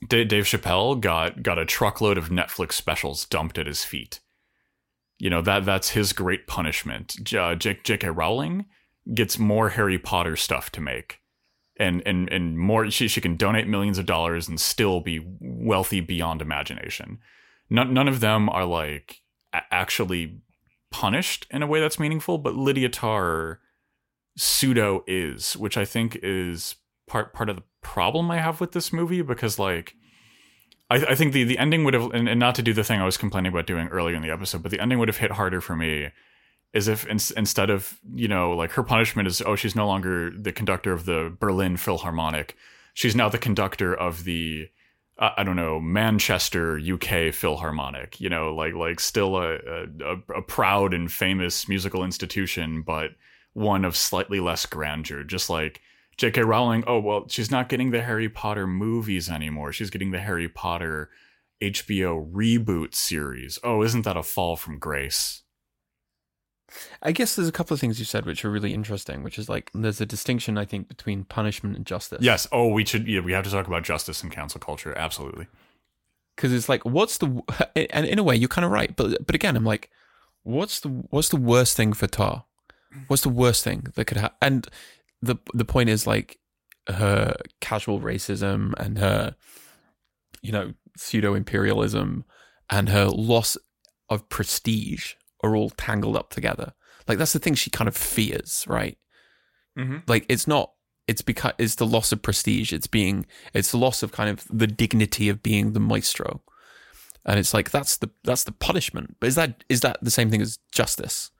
D- 0.08 0.24
Dave 0.24 0.44
Chappelle 0.44 1.00
got 1.00 1.42
got 1.42 1.58
a 1.58 1.64
truckload 1.64 2.18
of 2.18 2.28
Netflix 2.28 2.72
specials 2.72 3.24
dumped 3.24 3.58
at 3.58 3.66
his 3.66 3.84
feet. 3.84 4.20
You 5.18 5.30
know 5.30 5.42
that 5.42 5.64
that's 5.64 5.90
his 5.90 6.12
great 6.12 6.46
punishment. 6.46 7.16
J- 7.22 7.54
J.K. 7.56 8.10
Rowling 8.10 8.66
gets 9.14 9.38
more 9.38 9.70
Harry 9.70 9.98
Potter 9.98 10.36
stuff 10.36 10.70
to 10.72 10.80
make. 10.80 11.18
And, 11.78 12.02
and 12.06 12.28
and 12.30 12.58
more 12.58 12.90
she, 12.90 13.08
she 13.08 13.20
can 13.20 13.36
donate 13.36 13.66
millions 13.66 13.98
of 13.98 14.06
dollars 14.06 14.46
and 14.46 14.60
still 14.60 15.00
be 15.00 15.26
wealthy 15.40 16.00
beyond 16.00 16.42
imagination 16.42 17.18
none, 17.72 17.94
none 17.94 18.08
of 18.08 18.20
them 18.20 18.48
are 18.48 18.64
like 18.64 19.22
actually 19.70 20.40
punished 20.90 21.46
in 21.50 21.62
a 21.62 21.66
way 21.66 21.80
that's 21.80 21.98
meaningful, 21.98 22.38
but 22.38 22.54
Lydia 22.54 22.88
Tár 22.88 23.58
pseudo 24.36 25.02
is, 25.06 25.56
which 25.56 25.76
I 25.76 25.84
think 25.84 26.18
is 26.22 26.76
part 27.08 27.32
part 27.32 27.48
of 27.48 27.56
the 27.56 27.62
problem 27.80 28.30
I 28.30 28.38
have 28.38 28.60
with 28.60 28.72
this 28.72 28.92
movie 28.92 29.22
because 29.22 29.58
like 29.58 29.94
I, 30.88 30.96
I 31.10 31.14
think 31.14 31.32
the 31.32 31.44
the 31.44 31.58
ending 31.58 31.84
would 31.84 31.94
have 31.94 32.12
and, 32.12 32.28
and, 32.28 32.38
not 32.38 32.54
to 32.56 32.62
do 32.62 32.72
the 32.72 32.84
thing 32.84 33.00
I 33.00 33.04
was 33.04 33.16
complaining 33.16 33.52
about 33.52 33.66
doing 33.66 33.88
earlier 33.88 34.14
in 34.14 34.22
the 34.22 34.30
episode, 34.30 34.62
but 34.62 34.70
the 34.70 34.80
ending 34.80 34.98
would 34.98 35.08
have 35.08 35.18
hit 35.18 35.32
harder 35.32 35.60
for 35.60 35.74
me 35.74 36.10
is 36.72 36.88
if 36.88 37.06
in, 37.06 37.18
instead 37.36 37.70
of 37.70 37.98
you 38.14 38.28
know 38.28 38.52
like 38.52 38.72
her 38.72 38.82
punishment 38.82 39.28
is 39.28 39.42
oh 39.42 39.56
she's 39.56 39.76
no 39.76 39.86
longer 39.86 40.30
the 40.30 40.52
conductor 40.52 40.92
of 40.92 41.04
the 41.04 41.34
Berlin 41.38 41.76
Philharmonic, 41.76 42.56
she's 42.94 43.14
now 43.14 43.28
the 43.28 43.38
conductor 43.38 43.94
of 43.94 44.24
the 44.24 44.68
I 45.18 45.44
don't 45.44 45.56
know 45.56 45.78
Manchester 45.78 46.78
UK 46.78 47.32
Philharmonic 47.34 48.20
you 48.20 48.28
know 48.28 48.54
like 48.54 48.74
like 48.74 49.00
still 49.00 49.36
a, 49.36 49.56
a, 49.56 50.16
a 50.36 50.42
proud 50.42 50.94
and 50.94 51.12
famous 51.12 51.68
musical 51.68 52.04
institution 52.04 52.82
but 52.82 53.10
one 53.52 53.84
of 53.84 53.96
slightly 53.96 54.40
less 54.40 54.64
grandeur. 54.64 55.24
Just 55.24 55.50
like 55.50 55.82
J.K. 56.16 56.42
Rowling 56.42 56.84
oh 56.86 57.00
well 57.00 57.28
she's 57.28 57.50
not 57.50 57.68
getting 57.68 57.90
the 57.90 58.02
Harry 58.02 58.30
Potter 58.30 58.66
movies 58.66 59.28
anymore. 59.28 59.72
She's 59.72 59.90
getting 59.90 60.10
the 60.10 60.20
Harry 60.20 60.48
Potter 60.48 61.10
HBO 61.60 62.32
reboot 62.32 62.94
series. 62.94 63.58
Oh 63.62 63.82
isn't 63.82 64.02
that 64.06 64.16
a 64.16 64.22
fall 64.22 64.56
from 64.56 64.78
grace 64.78 65.41
I 67.02 67.12
guess 67.12 67.36
there's 67.36 67.48
a 67.48 67.52
couple 67.52 67.74
of 67.74 67.80
things 67.80 67.98
you 67.98 68.04
said 68.04 68.26
which 68.26 68.44
are 68.44 68.50
really 68.50 68.72
interesting, 68.72 69.22
which 69.22 69.38
is 69.38 69.48
like 69.48 69.70
there's 69.74 70.00
a 70.00 70.06
distinction 70.06 70.58
I 70.58 70.64
think 70.64 70.88
between 70.88 71.24
punishment 71.24 71.76
and 71.76 71.86
justice. 71.86 72.22
Yes. 72.22 72.46
Oh, 72.52 72.68
we 72.68 72.84
should. 72.84 73.06
Yeah, 73.06 73.20
we 73.20 73.32
have 73.32 73.44
to 73.44 73.50
talk 73.50 73.66
about 73.66 73.84
justice 73.84 74.22
and 74.22 74.32
cancel 74.32 74.60
culture. 74.60 74.96
Absolutely. 74.96 75.46
Because 76.36 76.52
it's 76.52 76.68
like, 76.68 76.84
what's 76.84 77.18
the? 77.18 77.42
And 77.90 78.06
in 78.06 78.18
a 78.18 78.22
way, 78.22 78.36
you're 78.36 78.48
kind 78.48 78.64
of 78.64 78.70
right, 78.70 78.94
but 78.94 79.26
but 79.26 79.34
again, 79.34 79.56
I'm 79.56 79.64
like, 79.64 79.90
what's 80.42 80.80
the 80.80 80.88
what's 81.10 81.28
the 81.28 81.36
worst 81.36 81.76
thing 81.76 81.92
for 81.92 82.06
Tár? 82.06 82.44
What's 83.06 83.22
the 83.22 83.28
worst 83.30 83.64
thing 83.64 83.86
that 83.94 84.04
could 84.04 84.18
happen? 84.18 84.36
And 84.40 84.68
the 85.20 85.36
the 85.54 85.64
point 85.64 85.88
is 85.88 86.06
like 86.06 86.38
her 86.88 87.36
casual 87.60 88.00
racism 88.00 88.74
and 88.78 88.98
her, 88.98 89.36
you 90.42 90.52
know, 90.52 90.74
pseudo 90.96 91.34
imperialism 91.34 92.24
and 92.68 92.88
her 92.88 93.06
loss 93.06 93.56
of 94.08 94.28
prestige 94.28 95.14
are 95.42 95.56
all 95.56 95.70
tangled 95.70 96.16
up 96.16 96.30
together. 96.30 96.72
Like 97.08 97.18
that's 97.18 97.32
the 97.32 97.38
thing 97.38 97.54
she 97.54 97.70
kind 97.70 97.88
of 97.88 97.96
fears, 97.96 98.64
right? 98.68 98.98
Mm-hmm. 99.78 99.98
Like 100.06 100.26
it's 100.28 100.46
not. 100.46 100.72
It's 101.08 101.22
because 101.22 101.52
it's 101.58 101.74
the 101.74 101.86
loss 101.86 102.12
of 102.12 102.22
prestige. 102.22 102.72
It's 102.72 102.86
being. 102.86 103.26
It's 103.52 103.72
the 103.72 103.78
loss 103.78 104.02
of 104.02 104.12
kind 104.12 104.30
of 104.30 104.46
the 104.48 104.66
dignity 104.66 105.28
of 105.28 105.42
being 105.42 105.72
the 105.72 105.80
maestro, 105.80 106.42
and 107.26 107.38
it's 107.38 107.52
like 107.52 107.70
that's 107.70 107.96
the 107.96 108.10
that's 108.22 108.44
the 108.44 108.52
punishment. 108.52 109.16
But 109.18 109.28
is 109.28 109.34
that 109.34 109.64
is 109.68 109.80
that 109.80 109.98
the 110.02 110.10
same 110.10 110.30
thing 110.30 110.42
as 110.42 110.58
justice? 110.70 111.30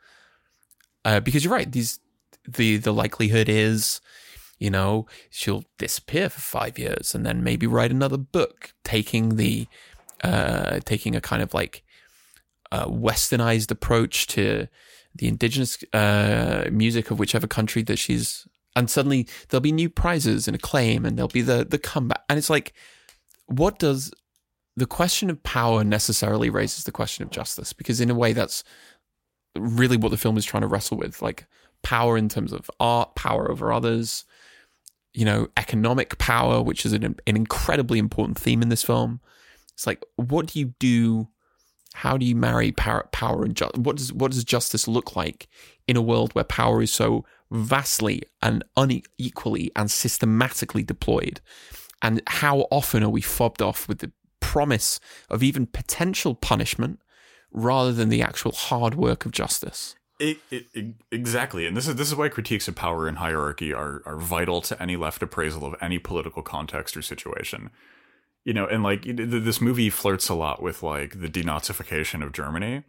Uh, 1.05 1.21
because 1.21 1.45
you're 1.45 1.53
right. 1.53 1.71
These 1.71 2.01
the 2.47 2.77
the 2.77 2.93
likelihood 2.93 3.49
is, 3.49 4.01
you 4.59 4.71
know, 4.71 5.07
she'll 5.31 5.65
disappear 5.79 6.29
for 6.29 6.41
five 6.41 6.79
years 6.79 7.15
and 7.15 7.25
then 7.25 7.45
maybe 7.45 7.67
write 7.67 7.91
another 7.91 8.17
book, 8.17 8.75
taking 8.85 9.37
the 9.37 9.69
uh, 10.25 10.81
taking 10.85 11.15
a 11.15 11.21
kind 11.21 11.43
of 11.43 11.55
like 11.55 11.85
westernized 12.87 13.71
approach 13.71 14.27
to 14.29 14.67
the 15.15 15.29
indigenous 15.29 15.83
uh, 15.93 16.69
music 16.71 17.11
of 17.11 17.19
whichever 17.19 17.47
country 17.47 17.83
that 17.83 17.99
she's 17.99 18.47
and 18.75 18.89
suddenly 18.89 19.29
there'll 19.49 19.61
be 19.61 19.73
new 19.73 19.91
prizes 19.91 20.49
and 20.49 20.55
acclaim 20.55 21.05
and 21.05 21.19
there'll 21.19 21.29
be 21.29 21.43
the 21.43 21.65
the 21.65 21.79
comeback 21.79 22.23
and 22.29 22.39
it's 22.39 22.51
like 22.51 22.73
what 23.47 23.79
does 23.79 24.13
the 24.77 24.87
question 24.87 25.29
of 25.29 25.43
power 25.43 25.85
necessarily 25.85 26.49
raises 26.49 26.85
the 26.85 26.93
question 26.93 27.23
of 27.23 27.31
justice 27.31 27.73
because 27.73 28.01
in 28.01 28.09
a 28.09 28.15
way 28.15 28.33
that's 28.33 28.65
really 29.57 29.97
what 29.97 30.11
the 30.11 30.17
film 30.17 30.37
is 30.37 30.45
trying 30.45 30.63
to 30.63 30.67
wrestle 30.67 30.97
with, 30.97 31.21
like 31.21 31.47
power 31.83 32.17
in 32.17 32.29
terms 32.29 32.53
of 32.53 32.71
art, 32.81 33.15
power 33.15 33.51
over 33.51 33.73
others, 33.73 34.25
you 35.13 35.25
know, 35.25 35.49
economic 35.57 36.17
power, 36.19 36.63
which 36.63 36.87
is 36.87 36.93
an, 36.93 37.05
an 37.05 37.37
incredibly 37.37 37.99
important 37.99 38.39
theme 38.39 38.63
in 38.63 38.69
this 38.69 38.83
film. 38.83 39.21
It's 39.75 39.87
like, 39.87 40.03
what 40.17 40.47
do 40.47 40.59
you 40.59 40.75
do? 40.79 41.29
How 41.95 42.17
do 42.17 42.27
you 42.27 42.35
marry 42.35 42.73
power, 42.73 43.09
power 43.13 43.45
and 43.45 43.55
justice? 43.55 43.81
What 43.81 43.97
does 43.97 44.13
what 44.13 44.31
does 44.33 44.45
justice 44.45 44.89
look 44.89 45.17
like 45.17 45.49
in 45.87 45.97
a 45.97 46.03
world 46.03 46.33
where 46.33 46.45
power 46.45 46.83
is 46.83 46.93
so 46.93 47.25
vastly 47.51 48.23
and 48.41 48.65
unequally 48.77 49.71
and 49.77 49.91
systematically 49.91 50.83
deployed? 50.83 51.41
And 52.01 52.23
how 52.27 52.67
often 52.71 53.03
are 53.03 53.11
we 53.11 53.21
fobbed 53.21 53.63
off 53.63 53.89
with 53.89 53.99
the 53.99 54.13
promise 54.41 55.01
of 55.31 55.43
even 55.43 55.67
potential 55.67 56.35
punishment 56.35 57.01
rather 57.53 57.93
than 57.93 58.09
the 58.09 58.23
actual 58.23 58.53
hard 58.53 58.95
work 58.95 59.25
of 59.25 59.33
justice? 59.33 59.95
It, 60.19 60.39
it, 60.51 60.67
it, 60.73 60.95
exactly, 61.11 61.67
and 61.67 61.77
this 61.77 61.89
is 61.89 61.97
this 61.97 62.09
is 62.09 62.15
why 62.15 62.29
critiques 62.29 62.69
of 62.69 62.77
power 62.77 63.09
and 63.09 63.19
hierarchy 63.19 63.73
are 63.73 64.03
are 64.07 64.17
vital 64.17 64.61
to 64.63 64.81
any 64.81 64.97
left 64.97 65.23
appraisal 65.23 65.65
of 65.65 65.75
any 65.81 65.99
political 65.99 66.43
context 66.43 66.97
or 66.97 67.03
situation. 67.03 67.71
You 68.45 68.55
know, 68.55 68.67
and 68.67 68.83
like 68.83 69.05
this 69.05 69.61
movie 69.61 69.91
flirts 69.91 70.29
a 70.29 70.35
lot 70.35 70.63
with 70.63 70.83
like 70.83 71.21
the 71.21 71.29
denazification 71.29 72.25
of 72.25 72.33
Germany, 72.33 72.85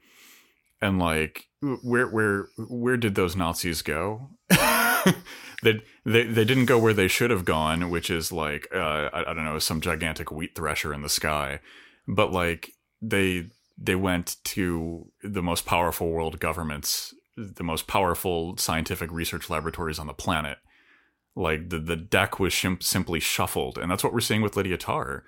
and 0.81 0.99
like 0.99 1.47
where 1.61 2.07
where 2.07 2.47
where 2.57 2.97
did 2.97 3.15
those 3.15 3.35
Nazis 3.35 3.81
go? 3.81 4.29
they, 4.49 5.81
they 6.05 6.23
they 6.23 6.45
didn't 6.45 6.65
go 6.65 6.79
where 6.79 6.93
they 6.93 7.07
should 7.07 7.29
have 7.29 7.45
gone, 7.45 7.89
which 7.89 8.09
is 8.09 8.31
like 8.31 8.67
uh, 8.73 9.09
I, 9.13 9.31
I 9.31 9.33
don't 9.33 9.45
know 9.45 9.59
some 9.59 9.81
gigantic 9.81 10.31
wheat 10.31 10.55
thresher 10.55 10.93
in 10.93 11.01
the 11.01 11.09
sky, 11.09 11.59
but 12.07 12.31
like 12.31 12.71
they 13.01 13.47
they 13.77 13.95
went 13.95 14.37
to 14.43 15.11
the 15.23 15.43
most 15.43 15.65
powerful 15.65 16.09
world 16.09 16.39
governments 16.39 17.13
the 17.35 17.63
most 17.63 17.87
powerful 17.87 18.57
scientific 18.57 19.11
research 19.11 19.49
laboratories 19.49 19.99
on 19.99 20.07
the 20.07 20.13
planet. 20.13 20.57
Like 21.35 21.69
the 21.69 21.79
the 21.79 21.95
deck 21.95 22.39
was 22.39 22.53
shim- 22.53 22.83
simply 22.83 23.19
shuffled, 23.19 23.77
and 23.77 23.89
that's 23.89 24.03
what 24.03 24.13
we're 24.13 24.19
seeing 24.19 24.41
with 24.41 24.55
Lydia 24.55 24.77
Tár. 24.77 25.21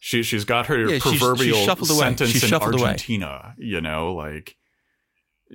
She 0.00 0.22
she's 0.22 0.46
got 0.46 0.66
her 0.66 0.88
yeah, 0.88 0.98
proverbial 0.98 1.58
she's 1.58 1.98
sentence 1.98 2.42
in 2.42 2.54
Argentina. 2.54 3.26
Away. 3.26 3.54
You 3.58 3.82
know, 3.82 4.14
like 4.14 4.56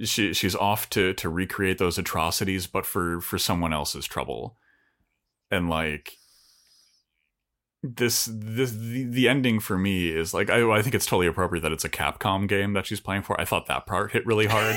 she 0.03 0.33
she's 0.33 0.55
off 0.55 0.87
to 0.91 1.13
to 1.15 1.29
recreate 1.29 1.79
those 1.79 1.97
atrocities, 1.97 2.67
but 2.67 2.85
for 2.85 3.19
for 3.21 3.39
someone 3.39 3.73
else's 3.73 4.05
trouble, 4.05 4.55
and 5.49 5.67
like 5.67 6.13
this 7.81 8.29
this 8.31 8.71
the, 8.71 9.05
the 9.09 9.27
ending 9.27 9.59
for 9.59 9.79
me 9.79 10.09
is 10.09 10.31
like 10.31 10.51
I 10.51 10.69
I 10.71 10.83
think 10.83 10.93
it's 10.93 11.07
totally 11.07 11.27
appropriate 11.27 11.61
that 11.61 11.71
it's 11.71 11.85
a 11.85 11.89
Capcom 11.89 12.47
game 12.47 12.73
that 12.73 12.85
she's 12.85 12.99
playing 12.99 13.23
for. 13.23 13.39
I 13.41 13.45
thought 13.45 13.65
that 13.65 13.87
part 13.87 14.11
hit 14.11 14.27
really 14.27 14.45
hard. 14.45 14.75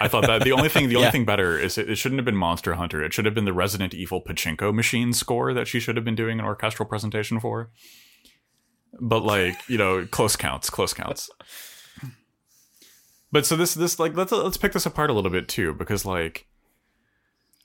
I 0.00 0.08
thought 0.08 0.26
that 0.26 0.42
the 0.42 0.52
only 0.52 0.70
thing 0.70 0.88
the 0.88 0.96
only 0.96 1.06
yeah. 1.06 1.10
thing 1.10 1.26
better 1.26 1.58
is 1.58 1.76
it, 1.76 1.90
it, 1.90 1.96
shouldn't 1.96 2.18
have 2.18 2.24
been 2.24 2.36
Monster 2.36 2.74
Hunter. 2.74 3.04
It 3.04 3.12
should 3.12 3.26
have 3.26 3.34
been 3.34 3.44
the 3.44 3.52
Resident 3.52 3.92
Evil 3.92 4.22
pachinko 4.22 4.72
machine 4.74 5.12
score 5.12 5.52
that 5.52 5.68
she 5.68 5.80
should 5.80 5.96
have 5.96 6.04
been 6.04 6.14
doing 6.14 6.38
an 6.38 6.46
orchestral 6.46 6.88
presentation 6.88 7.40
for. 7.40 7.70
But 8.98 9.22
like, 9.22 9.56
you 9.68 9.78
know, 9.78 10.06
close 10.06 10.36
counts, 10.36 10.70
close 10.70 10.92
counts. 10.92 11.30
But 13.32 13.46
so 13.46 13.56
this 13.56 13.74
this 13.74 13.98
like 13.98 14.16
let's 14.16 14.32
let's 14.32 14.56
pick 14.56 14.72
this 14.72 14.86
apart 14.86 15.10
a 15.10 15.12
little 15.12 15.30
bit 15.30 15.48
too 15.48 15.72
because 15.72 16.04
like 16.04 16.46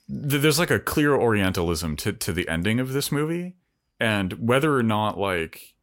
th- 0.08 0.40
there's 0.40 0.60
like 0.60 0.70
a 0.70 0.78
clear 0.78 1.14
orientalism 1.14 1.96
to 1.96 2.12
to 2.12 2.32
the 2.32 2.48
ending 2.48 2.78
of 2.78 2.92
this 2.92 3.10
movie 3.10 3.56
and 3.98 4.34
whether 4.34 4.76
or 4.76 4.82
not 4.82 5.18
like 5.18 5.74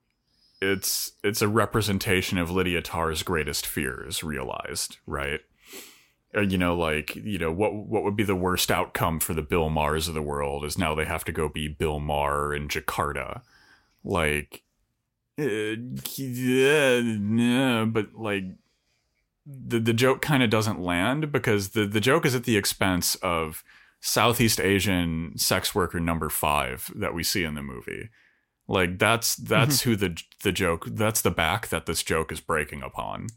it's 0.61 1.11
it's 1.23 1.41
a 1.41 1.47
representation 1.47 2.37
of 2.37 2.49
Lydia 2.49 2.81
Tár's 2.81 3.23
greatest 3.23 3.67
fears 3.67 4.23
realized, 4.23 4.97
right? 5.05 5.41
Uh, 6.35 6.41
you 6.41 6.57
know, 6.57 6.75
like 6.75 7.15
you 7.15 7.37
know 7.37 7.51
what 7.51 7.73
what 7.73 8.03
would 8.03 8.15
be 8.15 8.23
the 8.23 8.35
worst 8.35 8.71
outcome 8.71 9.19
for 9.19 9.33
the 9.33 9.41
Bill 9.41 9.69
Mahers 9.69 10.07
of 10.07 10.13
the 10.13 10.21
world 10.21 10.63
is 10.63 10.77
now 10.77 10.95
they 10.95 11.05
have 11.05 11.25
to 11.25 11.31
go 11.31 11.49
be 11.49 11.67
Bill 11.67 11.99
Maher 11.99 12.53
in 12.53 12.67
Jakarta, 12.67 13.41
like, 14.03 14.63
uh, 15.39 15.75
yeah, 16.17 17.85
but 17.85 18.13
like 18.15 18.43
the 19.45 19.79
the 19.79 19.93
joke 19.93 20.21
kind 20.21 20.43
of 20.43 20.49
doesn't 20.49 20.79
land 20.79 21.31
because 21.31 21.69
the 21.69 21.85
the 21.85 21.99
joke 21.99 22.25
is 22.25 22.35
at 22.35 22.43
the 22.43 22.57
expense 22.57 23.15
of 23.15 23.63
Southeast 24.01 24.59
Asian 24.59 25.37
sex 25.37 25.73
worker 25.73 25.99
number 25.99 26.29
five 26.29 26.91
that 26.95 27.13
we 27.13 27.23
see 27.23 27.43
in 27.43 27.55
the 27.55 27.63
movie. 27.63 28.09
Like 28.67 28.99
that's 28.99 29.35
that's 29.35 29.81
mm-hmm. 29.81 29.89
who 29.89 29.95
the 29.95 30.21
the 30.43 30.51
joke 30.51 30.85
that's 30.91 31.21
the 31.21 31.31
back 31.31 31.67
that 31.69 31.85
this 31.85 32.03
joke 32.03 32.31
is 32.31 32.39
breaking 32.39 32.81
upon 32.81 33.27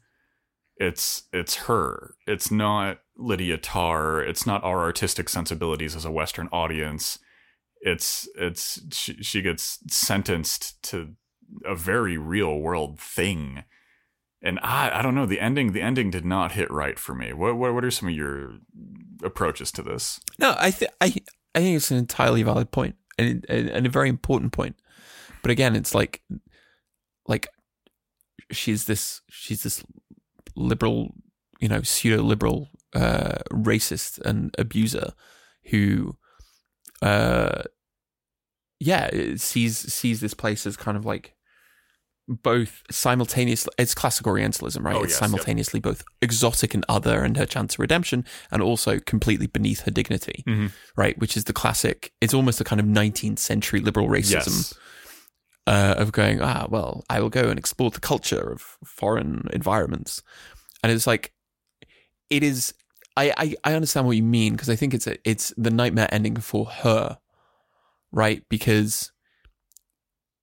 it's 0.76 1.24
it's 1.32 1.54
her 1.56 2.14
it's 2.26 2.50
not 2.50 2.98
lydia 3.16 3.56
Tár 3.56 4.26
it's 4.26 4.46
not 4.46 4.62
our 4.62 4.80
artistic 4.80 5.28
sensibilities 5.28 5.96
as 5.96 6.04
a 6.04 6.10
western 6.10 6.48
audience 6.52 7.18
it's 7.80 8.28
it's 8.36 8.80
she, 8.94 9.14
she 9.22 9.42
gets 9.42 9.78
sentenced 9.88 10.82
to 10.82 11.14
a 11.64 11.74
very 11.74 12.16
real 12.16 12.58
world 12.58 12.98
thing. 12.98 13.64
And 14.42 14.58
i 14.62 14.98
i 14.98 15.02
don't 15.02 15.14
know 15.14 15.26
the 15.26 15.40
ending 15.40 15.72
the 15.72 15.82
ending 15.82 16.10
did 16.10 16.24
not 16.24 16.52
hit 16.52 16.70
right 16.70 16.98
for 16.98 17.14
me. 17.14 17.32
What 17.32 17.56
what, 17.56 17.74
what 17.74 17.84
are 17.84 17.90
some 17.90 18.08
of 18.08 18.14
your 18.14 18.54
approaches 19.22 19.72
to 19.72 19.82
this? 19.82 20.20
No 20.38 20.54
i 20.58 20.70
think 20.70 20.90
i 21.00 21.06
i 21.54 21.60
think 21.60 21.76
it's 21.76 21.90
an 21.90 21.96
entirely 21.96 22.42
valid 22.42 22.70
point 22.70 22.96
and, 23.18 23.44
and 23.48 23.86
a 23.86 23.90
very 23.90 24.08
important 24.08 24.52
point. 24.52 24.76
But 25.42 25.50
again 25.50 25.74
it's 25.74 25.94
like 25.94 26.22
like 27.26 27.48
she's 28.50 28.84
this 28.84 29.22
she's 29.28 29.62
this 29.62 29.84
liberal, 30.54 31.14
you 31.60 31.68
know, 31.68 31.82
pseudo 31.82 32.22
liberal 32.22 32.68
uh, 32.94 33.38
racist 33.52 34.18
and 34.20 34.54
abuser 34.58 35.12
who, 35.66 36.16
uh, 37.02 37.62
yeah, 38.80 39.10
sees 39.36 39.92
sees 39.92 40.20
this 40.20 40.34
place 40.34 40.66
as 40.66 40.76
kind 40.76 40.96
of 40.96 41.04
like 41.04 41.34
both 42.28 42.82
simultaneously 42.90 43.72
it's 43.78 43.94
classic 43.94 44.26
orientalism 44.26 44.84
right 44.84 44.96
oh, 44.96 45.02
it's 45.02 45.12
yes, 45.12 45.18
simultaneously 45.20 45.78
yep. 45.78 45.84
both 45.84 46.04
exotic 46.20 46.74
and 46.74 46.84
other 46.88 47.22
and 47.22 47.36
her 47.36 47.46
chance 47.46 47.74
of 47.74 47.80
redemption 47.80 48.24
and 48.50 48.60
also 48.62 48.98
completely 48.98 49.46
beneath 49.46 49.82
her 49.82 49.92
dignity 49.92 50.42
mm-hmm. 50.46 50.66
right 50.96 51.16
which 51.18 51.36
is 51.36 51.44
the 51.44 51.52
classic 51.52 52.12
it's 52.20 52.34
almost 52.34 52.60
a 52.60 52.64
kind 52.64 52.80
of 52.80 52.86
19th 52.86 53.38
century 53.38 53.78
liberal 53.78 54.08
racism 54.08 54.46
yes 54.46 54.74
uh, 55.66 55.94
of 55.98 56.12
going, 56.12 56.40
ah, 56.40 56.66
well, 56.68 57.04
I 57.10 57.20
will 57.20 57.30
go 57.30 57.48
and 57.48 57.58
explore 57.58 57.90
the 57.90 58.00
culture 58.00 58.52
of 58.52 58.78
foreign 58.84 59.48
environments. 59.52 60.22
And 60.82 60.92
it's 60.92 61.06
like, 61.06 61.32
it 62.30 62.42
is, 62.42 62.72
I, 63.16 63.32
I, 63.36 63.54
I 63.64 63.74
understand 63.74 64.06
what 64.06 64.16
you 64.16 64.22
mean 64.22 64.52
because 64.52 64.70
I 64.70 64.76
think 64.76 64.94
it's 64.94 65.06
a, 65.06 65.16
it's 65.28 65.52
the 65.56 65.70
nightmare 65.70 66.08
ending 66.12 66.36
for 66.36 66.66
her, 66.66 67.18
right? 68.12 68.42
Because 68.48 69.10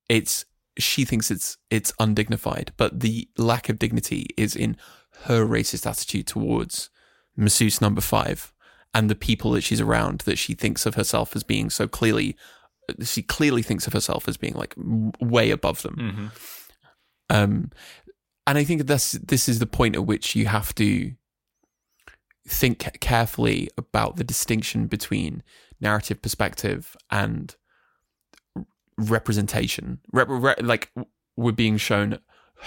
it's, 0.10 0.45
she 0.78 1.06
thinks 1.06 1.30
it's, 1.30 1.58
it's 1.70 1.94
undignified, 2.00 2.74
but 2.78 3.00
the 3.00 3.28
lack 3.38 3.70
of 3.70 3.80
dignity 3.80 4.28
is 4.38 4.56
in 4.56 4.78
her 5.26 5.45
racist 5.45 5.86
attitude 5.86 6.28
towards 6.28 6.90
masseuse 7.36 7.82
number 7.82 8.02
five 8.02 8.54
and 8.94 9.10
the 9.10 9.16
people 9.16 9.52
that 9.52 9.62
she's 9.62 9.82
around 9.82 10.20
that 10.22 10.38
she 10.38 10.54
thinks 10.54 10.86
of 10.86 10.95
herself 10.95 11.36
as 11.36 11.44
being 11.44 11.70
so 11.70 11.88
clearly 11.88 12.36
she 13.02 13.22
clearly 13.22 13.62
thinks 13.62 13.88
of 13.88 13.94
herself 13.94 14.28
as 14.28 14.38
being 14.38 14.54
like 14.54 14.74
way 15.20 15.52
above 15.52 15.82
them. 15.84 15.95
Mm-hmm. 15.95 16.28
Um, 17.30 17.72
and 18.45 18.58
I 18.58 18.64
think 18.64 18.86
this 18.88 19.14
this 19.14 19.48
is 19.48 19.60
the 19.60 19.66
point 19.66 19.95
at 19.95 20.06
which 20.06 20.36
you 20.36 20.48
have 20.48 20.76
to 20.76 21.14
think 22.48 23.00
carefully 23.00 23.70
about 23.78 24.18
the 24.18 24.24
distinction 24.24 24.88
between 24.88 25.44
narrative 25.80 26.22
perspective 26.22 26.95
and 27.10 27.56
representation. 28.98 29.99
Re- 30.11 30.26
re- 30.28 30.56
like 30.61 30.91
we're 31.36 31.52
being 31.52 31.78
shown 31.78 32.20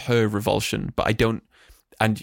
her 0.06 0.28
revulsion, 0.28 0.92
but 0.96 1.06
I 1.06 1.12
don't, 1.12 1.42
and 2.00 2.22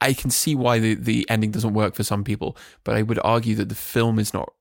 I 0.00 0.12
can 0.12 0.30
see 0.30 0.54
why 0.54 0.78
the 0.78 0.94
the 0.94 1.28
ending 1.28 1.50
doesn't 1.50 1.74
work 1.74 1.94
for 1.94 2.04
some 2.04 2.24
people. 2.24 2.56
But 2.84 2.96
I 2.96 3.02
would 3.02 3.18
argue 3.24 3.54
that 3.56 3.68
the 3.68 3.74
film 3.74 4.18
is 4.18 4.32
not 4.32 4.52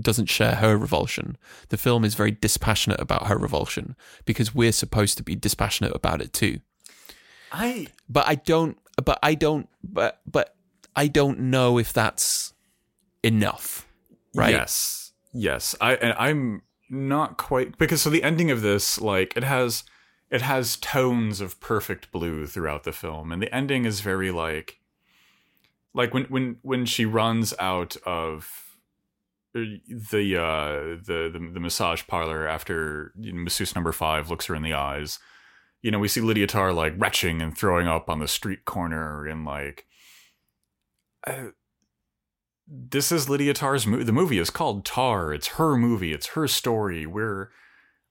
doesn't 0.00 0.26
share 0.26 0.56
her 0.56 0.76
revulsion. 0.76 1.36
The 1.68 1.76
film 1.76 2.04
is 2.04 2.14
very 2.14 2.30
dispassionate 2.30 3.00
about 3.00 3.26
her 3.26 3.36
revulsion 3.36 3.96
because 4.24 4.54
we're 4.54 4.72
supposed 4.72 5.16
to 5.18 5.22
be 5.22 5.34
dispassionate 5.34 5.94
about 5.94 6.20
it 6.22 6.32
too. 6.32 6.60
I 7.52 7.88
but 8.08 8.26
I 8.26 8.36
don't 8.36 8.78
but 9.02 9.18
I 9.22 9.34
don't 9.34 9.68
but 9.82 10.20
but 10.26 10.54
I 10.94 11.08
don't 11.08 11.40
know 11.40 11.78
if 11.78 11.92
that's 11.92 12.52
enough. 13.22 13.86
Right? 14.34 14.50
Yes. 14.50 15.12
Yes. 15.32 15.74
I 15.80 15.94
and 15.96 16.14
I'm 16.18 16.62
not 16.90 17.38
quite 17.38 17.78
because 17.78 18.02
so 18.02 18.10
the 18.10 18.22
ending 18.24 18.50
of 18.50 18.62
this 18.62 19.00
like 19.00 19.36
it 19.36 19.44
has 19.44 19.84
it 20.28 20.42
has 20.42 20.76
tones 20.76 21.40
of 21.40 21.60
perfect 21.60 22.10
blue 22.10 22.46
throughout 22.46 22.82
the 22.82 22.92
film 22.92 23.30
and 23.30 23.40
the 23.40 23.54
ending 23.54 23.84
is 23.84 24.00
very 24.00 24.30
like 24.30 24.80
like 25.94 26.12
when 26.12 26.24
when 26.24 26.56
when 26.62 26.84
she 26.84 27.04
runs 27.04 27.54
out 27.60 27.96
of 28.04 28.76
the 29.52 30.36
uh 30.36 30.96
the, 31.04 31.30
the 31.32 31.50
the, 31.52 31.60
massage 31.60 32.02
parlor 32.06 32.46
after 32.46 33.12
you 33.18 33.32
know, 33.32 33.40
masseuse 33.40 33.74
number 33.74 33.92
five 33.92 34.30
looks 34.30 34.46
her 34.46 34.54
in 34.54 34.62
the 34.62 34.72
eyes 34.72 35.18
you 35.82 35.90
know 35.90 35.98
we 35.98 36.08
see 36.08 36.20
lydia 36.20 36.46
Tár 36.46 36.74
like 36.74 36.94
retching 36.96 37.40
and 37.40 37.56
throwing 37.56 37.86
up 37.86 38.10
on 38.10 38.18
the 38.18 38.28
street 38.28 38.64
corner 38.64 39.26
and 39.26 39.44
like 39.44 39.86
uh, 41.26 41.48
this 42.70 43.10
is 43.10 43.28
Lydia 43.28 43.52
Tár's 43.52 43.86
movie. 43.86 44.04
The 44.04 44.12
movie 44.12 44.38
is 44.38 44.50
called 44.50 44.84
Tár. 44.84 45.34
It's 45.34 45.48
her 45.48 45.76
movie. 45.76 46.12
It's 46.12 46.28
her 46.28 46.46
story. 46.46 47.04
We're 47.04 47.50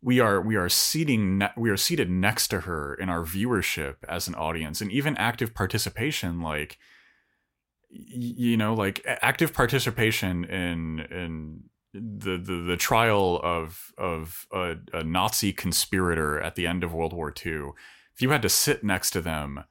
we 0.02 0.20
are 0.20 0.42
we 0.42 0.58
are 0.58 0.68
seating 0.68 1.38
ne- 1.38 1.54
we 1.56 1.70
are 1.70 1.78
seated 1.78 2.10
next 2.10 2.50
to 2.50 2.62
her 2.62 2.94
in 2.94 3.10
our 3.10 3.24
viewership 3.24 3.96
as 4.08 4.28
an 4.28 4.36
audience, 4.36 4.82
and 4.82 4.92
even 4.92 5.16
active 5.18 5.54
participation. 5.54 6.42
Like 6.42 6.78
you 7.90 8.58
know, 8.58 8.74
like 8.74 9.02
active 9.06 9.54
participation 9.54 10.44
in 10.44 11.00
in 11.10 11.64
the 11.94 12.38
the, 12.38 12.66
the 12.68 12.78
trial 12.78 13.40
of 13.42 13.94
of 13.98 14.46
a, 14.52 14.76
a 14.94 15.04
Nazi 15.04 15.54
conspirator 15.54 16.40
at 16.40 16.56
the 16.56 16.68
end 16.68 16.84
of 16.84 16.94
World 16.94 17.14
War 17.14 17.34
II. 17.34 17.72
If 18.14 18.22
you 18.22 18.32
had 18.32 18.42
to 18.42 18.50
sit 18.50 18.84
next 18.84 19.12
to 19.12 19.22
them 19.22 19.64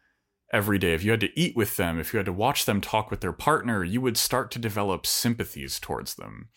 every 0.53 0.79
day, 0.79 0.95
if 0.95 1.05
you 1.05 1.11
had 1.11 1.21
to 1.21 1.39
eat 1.39 1.57
with 1.57 1.77
them, 1.77 1.99
if 1.99 2.13
you 2.13 2.19
had 2.19 2.27
to 2.27 2.33
watch 2.33 2.65
them 2.65 2.81
talk 2.81 3.11
with 3.11 3.21
their 3.21 3.33
partner, 3.33 3.85
you 3.85 4.01
would 4.01 4.17
start 4.17 4.51
to 4.53 4.59
develop 4.59 5.07
sympathies 5.07 5.79
towards 5.79 6.15
them, 6.15 6.49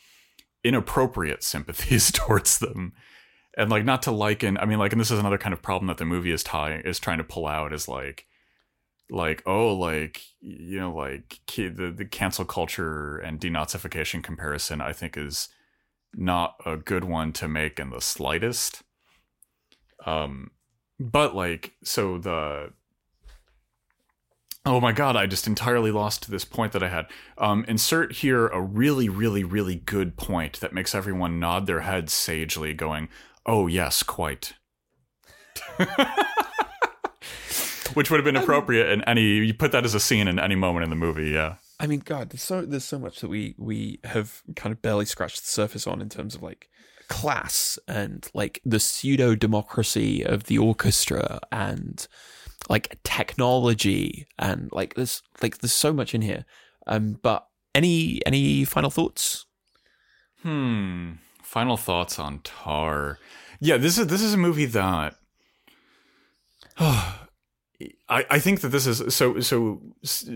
inappropriate 0.63 1.43
sympathies 1.43 2.11
towards 2.13 2.59
them. 2.59 2.93
And 3.57 3.69
like 3.69 3.83
not 3.83 4.01
to 4.03 4.11
liken, 4.11 4.57
I 4.57 4.65
mean, 4.65 4.79
like, 4.79 4.93
and 4.93 5.01
this 5.01 5.11
is 5.11 5.19
another 5.19 5.37
kind 5.37 5.53
of 5.53 5.61
problem 5.61 5.87
that 5.87 5.97
the 5.97 6.05
movie 6.05 6.31
is 6.31 6.43
tying 6.43 6.81
is 6.81 6.99
trying 6.99 7.17
to 7.17 7.23
pull 7.23 7.47
out 7.47 7.73
is 7.73 7.87
like, 7.87 8.25
like 9.09 9.43
oh, 9.45 9.75
like 9.75 10.21
you 10.39 10.79
know, 10.79 10.95
like 10.95 11.39
the 11.57 11.93
the 11.93 12.05
cancel 12.05 12.45
culture 12.45 13.17
and 13.17 13.41
denazification 13.41 14.23
comparison. 14.23 14.79
I 14.79 14.93
think 14.93 15.17
is 15.17 15.49
not 16.13 16.55
a 16.65 16.77
good 16.77 17.03
one 17.03 17.33
to 17.33 17.49
make 17.49 17.77
in 17.77 17.89
the 17.89 17.99
slightest. 17.99 18.83
Um, 20.05 20.51
but 20.97 21.35
like, 21.35 21.73
so 21.83 22.17
the 22.17 22.71
Oh 24.63 24.79
my 24.79 24.91
god, 24.91 25.15
I 25.15 25.25
just 25.25 25.47
entirely 25.47 25.89
lost 25.89 26.29
this 26.29 26.45
point 26.45 26.71
that 26.73 26.83
I 26.83 26.89
had. 26.89 27.07
Um, 27.37 27.65
insert 27.67 28.13
here 28.17 28.47
a 28.47 28.61
really, 28.61 29.09
really, 29.09 29.43
really 29.43 29.75
good 29.75 30.17
point 30.17 30.59
that 30.59 30.73
makes 30.73 30.93
everyone 30.93 31.39
nod 31.39 31.65
their 31.65 31.79
heads 31.81 32.13
sagely, 32.13 32.73
going, 32.75 33.09
Oh, 33.45 33.65
yes, 33.65 34.03
quite. 34.03 34.53
Which 37.95 38.09
would 38.11 38.19
have 38.19 38.25
been 38.25 38.37
appropriate 38.37 38.89
in 38.89 39.03
any, 39.05 39.23
you 39.23 39.53
put 39.53 39.71
that 39.71 39.83
as 39.83 39.95
a 39.95 39.99
scene 39.99 40.27
in 40.27 40.37
any 40.39 40.55
moment 40.55 40.83
in 40.83 40.91
the 40.91 40.95
movie, 40.95 41.31
yeah. 41.31 41.55
I 41.79 41.87
mean, 41.87 42.03
God, 42.05 42.29
there's 42.29 42.43
so 42.43 42.61
there's 42.61 42.85
so 42.85 42.99
much 42.99 43.21
that 43.21 43.27
we 43.27 43.55
we 43.57 43.99
have 44.03 44.43
kind 44.55 44.71
of 44.71 44.83
barely 44.83 45.05
scratched 45.05 45.41
the 45.41 45.49
surface 45.49 45.87
on 45.87 45.99
in 45.99 46.09
terms 46.09 46.35
of 46.35 46.43
like 46.43 46.69
class 47.07 47.79
and 47.87 48.29
like 48.35 48.61
the 48.63 48.79
pseudo 48.79 49.33
democracy 49.33 50.23
of 50.23 50.43
the 50.43 50.59
orchestra 50.59 51.39
and 51.51 52.07
like 52.69 52.97
technology 53.03 54.27
and 54.39 54.69
like 54.71 54.93
there's 54.95 55.21
like 55.41 55.59
there's 55.59 55.73
so 55.73 55.93
much 55.93 56.13
in 56.13 56.21
here. 56.21 56.45
Um, 56.87 57.19
but 57.21 57.47
any 57.75 58.25
any 58.25 58.65
final 58.65 58.89
thoughts? 58.89 59.45
Hmm. 60.41 61.13
Final 61.43 61.77
thoughts 61.77 62.17
on 62.17 62.39
Tár. 62.39 63.17
Yeah, 63.59 63.77
this 63.77 63.97
is 63.97 64.07
this 64.07 64.21
is 64.21 64.33
a 64.33 64.37
movie 64.37 64.65
that 64.65 65.15
I, 66.79 67.15
I 68.09 68.39
think 68.39 68.61
that 68.61 68.69
this 68.69 68.87
is 68.87 69.13
so 69.13 69.39
so 69.39 69.81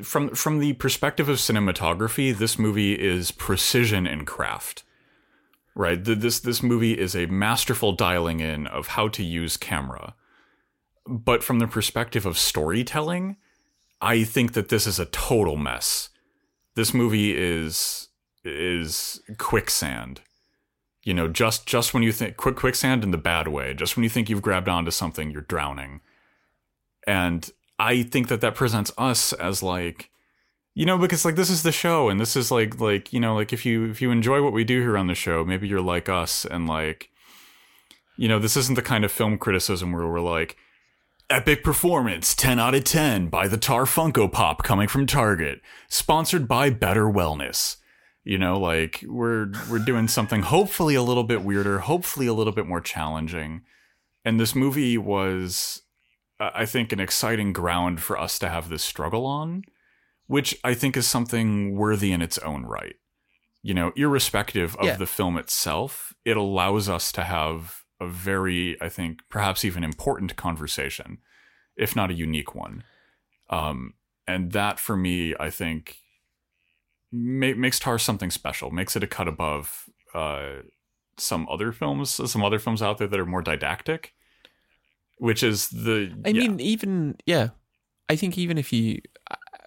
from 0.04 0.30
from 0.36 0.60
the 0.60 0.74
perspective 0.74 1.30
of 1.30 1.38
cinematography, 1.38 2.36
this 2.36 2.58
movie 2.58 2.94
is 2.94 3.32
precision 3.32 4.08
and 4.08 4.26
craft. 4.28 4.84
Right? 5.76 6.04
Th- 6.04 6.18
This 6.18 6.40
this 6.40 6.64
movie 6.64 6.98
is 6.98 7.16
a 7.16 7.26
masterful 7.28 7.92
dialing 7.94 8.40
in 8.40 8.68
of 8.68 8.88
how 8.88 9.08
to 9.10 9.24
use 9.24 9.58
camera. 9.58 10.16
But 11.08 11.44
from 11.44 11.60
the 11.60 11.68
perspective 11.68 12.26
of 12.26 12.38
storytelling, 12.38 13.38
I 14.02 14.24
think 14.24 14.54
that 14.54 14.70
this 14.70 14.88
is 14.88 15.00
a 15.00 15.06
total 15.06 15.56
mess. 15.56 16.10
This 16.76 16.94
movie 16.94 17.36
is 17.38 18.10
is 18.44 19.22
quicksand. 19.38 20.22
You 21.04 21.14
know, 21.14 21.28
just 21.28 21.68
just 21.68 21.94
when 21.94 22.04
you 22.04 22.12
think 22.12 22.38
quick 22.38 22.56
quicksand 22.56 23.04
in 23.04 23.12
the 23.12 23.18
bad 23.18 23.48
way, 23.48 23.74
just 23.74 23.96
when 23.96 24.04
you 24.04 24.10
think 24.10 24.30
you've 24.30 24.42
grabbed 24.42 24.70
onto 24.70 24.92
something, 24.92 25.32
you're 25.32 25.42
drowning. 25.42 26.02
And 27.08 27.50
I 27.80 28.04
think 28.04 28.28
that 28.30 28.42
that 28.42 28.56
presents 28.56 28.92
us 28.98 29.34
as 29.34 29.62
like 29.62 30.10
you 30.74 30.86
know 30.86 30.98
because 30.98 31.26
like 31.26 31.36
this 31.36 31.50
is 31.50 31.64
the 31.64 31.72
show 31.72 32.10
and 32.10 32.20
this 32.20 32.36
is 32.36 32.52
like 32.52 32.80
like 32.80 33.14
you 33.14 33.20
know 33.20 33.36
like 33.36 33.54
if 33.54 33.66
you 33.66 33.86
if 33.90 34.02
you 34.02 34.12
enjoy 34.12 34.42
what 34.42 34.54
we 34.54 34.64
do 34.64 34.82
here 34.82 34.98
on 34.98 35.08
the 35.08 35.16
show 35.16 35.44
maybe 35.46 35.68
you're 35.68 35.82
like 35.82 36.10
us 36.10 36.46
and 36.46 36.68
like 36.68 37.10
you 38.18 38.28
know 38.28 38.40
this 38.40 38.58
isn't 38.58 38.76
the 38.76 38.82
kind 38.82 39.06
of 39.06 39.12
film 39.12 39.38
criticism 39.38 39.92
where 39.92 40.08
we're 40.08 40.20
like 40.20 40.58
epic 41.30 41.64
performance 41.64 42.36
10 42.36 42.60
out 42.60 42.76
of 42.76 42.84
10 42.84 43.28
by 43.30 43.48
the 43.48 43.58
Tár 43.58 43.84
funko 43.86 44.32
pop 44.32 44.64
coming 44.64 44.88
from 44.88 45.06
target. 45.08 45.62
Sponsored 45.90 46.48
by 46.48 46.70
better 46.70 47.06
wellness. 47.06 47.78
You 48.24 48.38
know 48.40 48.60
like 48.60 49.04
we're 49.08 49.52
we're 49.70 49.80
doing 49.80 50.08
something 50.08 50.42
hopefully 50.42 50.96
a 50.96 51.04
little 51.04 51.24
bit 51.24 51.44
weirder 51.44 51.80
hopefully 51.80 52.26
a 52.26 52.34
little 52.34 52.54
bit 52.54 52.66
more 52.66 52.82
challenging. 52.82 53.62
And 54.24 54.40
this 54.40 54.56
movie 54.56 54.98
was 54.98 55.82
i 56.40 56.66
think 56.66 56.92
an 56.92 57.00
exciting 57.00 57.54
ground 57.54 58.02
for 58.02 58.20
us 58.20 58.38
to 58.40 58.50
have 58.50 58.68
this 58.68 58.84
struggle 58.84 59.26
on 59.26 59.62
which 60.28 60.54
i 60.66 60.74
think 60.74 60.98
is 60.98 61.08
something 61.08 61.78
worthy 61.78 62.12
in 62.12 62.22
its 62.22 62.38
own 62.40 62.64
right. 62.66 62.96
You 63.62 63.74
know 63.74 63.94
irrespective 63.96 64.76
of 64.78 64.86
Yeah. 64.86 64.98
the 64.98 65.06
film 65.06 65.38
itself 65.38 66.12
it 66.26 66.36
allows 66.36 66.90
us 66.90 67.12
to 67.14 67.24
have 67.24 67.85
a 68.00 68.08
very 68.08 68.80
i 68.82 68.90
think 68.90 69.22
perhaps 69.30 69.64
even 69.66 69.84
important 69.84 70.36
conversation 70.36 71.18
if 71.76 71.96
not 71.96 72.12
a 72.12 72.14
unique 72.14 72.56
one 72.56 72.84
um 73.50 73.94
and 74.28 74.52
that 74.52 74.80
for 74.80 74.96
me 74.98 75.34
i 75.40 75.50
think 75.50 75.98
ma- 77.12 77.56
makes 77.56 77.80
Tár 77.80 78.00
something 78.00 78.32
special 78.32 78.72
makes 78.72 78.96
it 78.96 79.04
a 79.04 79.08
cut 79.08 79.28
above 79.28 79.86
uh 80.14 80.62
some 81.18 81.48
other 81.50 81.72
films 81.72 82.10
some 82.30 82.44
other 82.44 82.60
films 82.60 82.82
out 82.82 82.98
there 82.98 83.08
that 83.08 83.20
are 83.20 83.26
more 83.26 83.42
didactic 83.42 84.14
which 85.18 85.44
is 85.44 85.70
the 85.70 86.14
I 86.26 86.30
yeah. 86.30 86.42
mean, 86.42 86.60
even 86.60 87.16
yeah, 87.26 87.50
I 88.10 88.16
think 88.16 88.38
even 88.38 88.58
if 88.58 88.74
you 88.74 89.02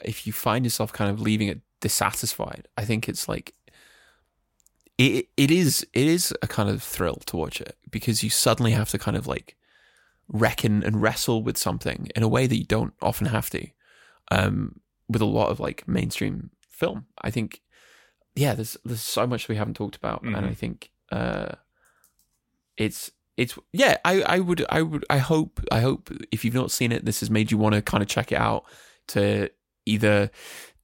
if 0.02 0.26
you 0.26 0.32
find 0.32 0.64
yourself 0.64 0.92
kind 0.92 1.10
of 1.10 1.20
leaving 1.20 1.48
it 1.48 1.60
dissatisfied, 1.80 2.68
I 2.76 2.84
think 2.84 3.08
it's 3.08 3.28
like 3.28 3.54
it 4.98 5.28
it 5.36 5.50
is 5.50 5.86
it 5.92 6.06
is 6.06 6.34
a 6.42 6.46
kind 6.46 6.68
of 6.68 6.82
thrill 6.82 7.16
to 7.26 7.36
watch 7.36 7.60
it 7.60 7.76
because 7.90 8.22
you 8.24 8.30
suddenly 8.30 8.72
have 8.72 8.90
to 8.90 8.98
kind 8.98 9.16
of 9.16 9.26
like 9.26 9.56
reckon 10.28 10.82
and 10.82 11.00
wrestle 11.00 11.42
with 11.42 11.56
something 11.56 12.08
in 12.14 12.22
a 12.22 12.28
way 12.28 12.46
that 12.46 12.56
you 12.56 12.64
don't 12.64 12.92
often 13.00 13.28
have 13.28 13.48
to 13.50 13.66
um, 14.30 14.80
with 15.08 15.22
a 15.22 15.26
lot 15.38 15.48
of 15.50 15.58
like 15.60 15.86
mainstream 15.88 16.50
film. 16.68 17.06
I 17.22 17.30
think 17.30 17.62
yeah, 18.34 18.54
there's 18.54 18.76
there's 18.84 19.00
so 19.00 19.26
much 19.26 19.48
we 19.48 19.56
haven't 19.56 19.74
talked 19.74 19.96
about, 19.96 20.22
and 20.22 20.36
Mhm. 20.36 20.50
I 20.50 20.54
think 20.54 20.90
uh, 21.10 21.52
it's 22.76 23.10
it's 23.36 23.58
yeah. 23.72 23.96
I 24.04 24.22
I 24.22 24.38
would 24.40 24.64
I 24.68 24.82
would 24.82 25.04
I 25.10 25.18
hope 25.18 25.60
I 25.72 25.80
hope 25.80 26.10
if 26.30 26.44
you've 26.44 26.54
not 26.54 26.70
seen 26.70 26.92
it, 26.92 27.04
this 27.04 27.20
has 27.20 27.30
made 27.30 27.50
you 27.50 27.58
want 27.58 27.74
to 27.74 27.82
kind 27.82 28.02
of 28.02 28.08
check 28.08 28.32
it 28.32 28.38
out 28.38 28.64
to 29.08 29.48
either 29.86 30.30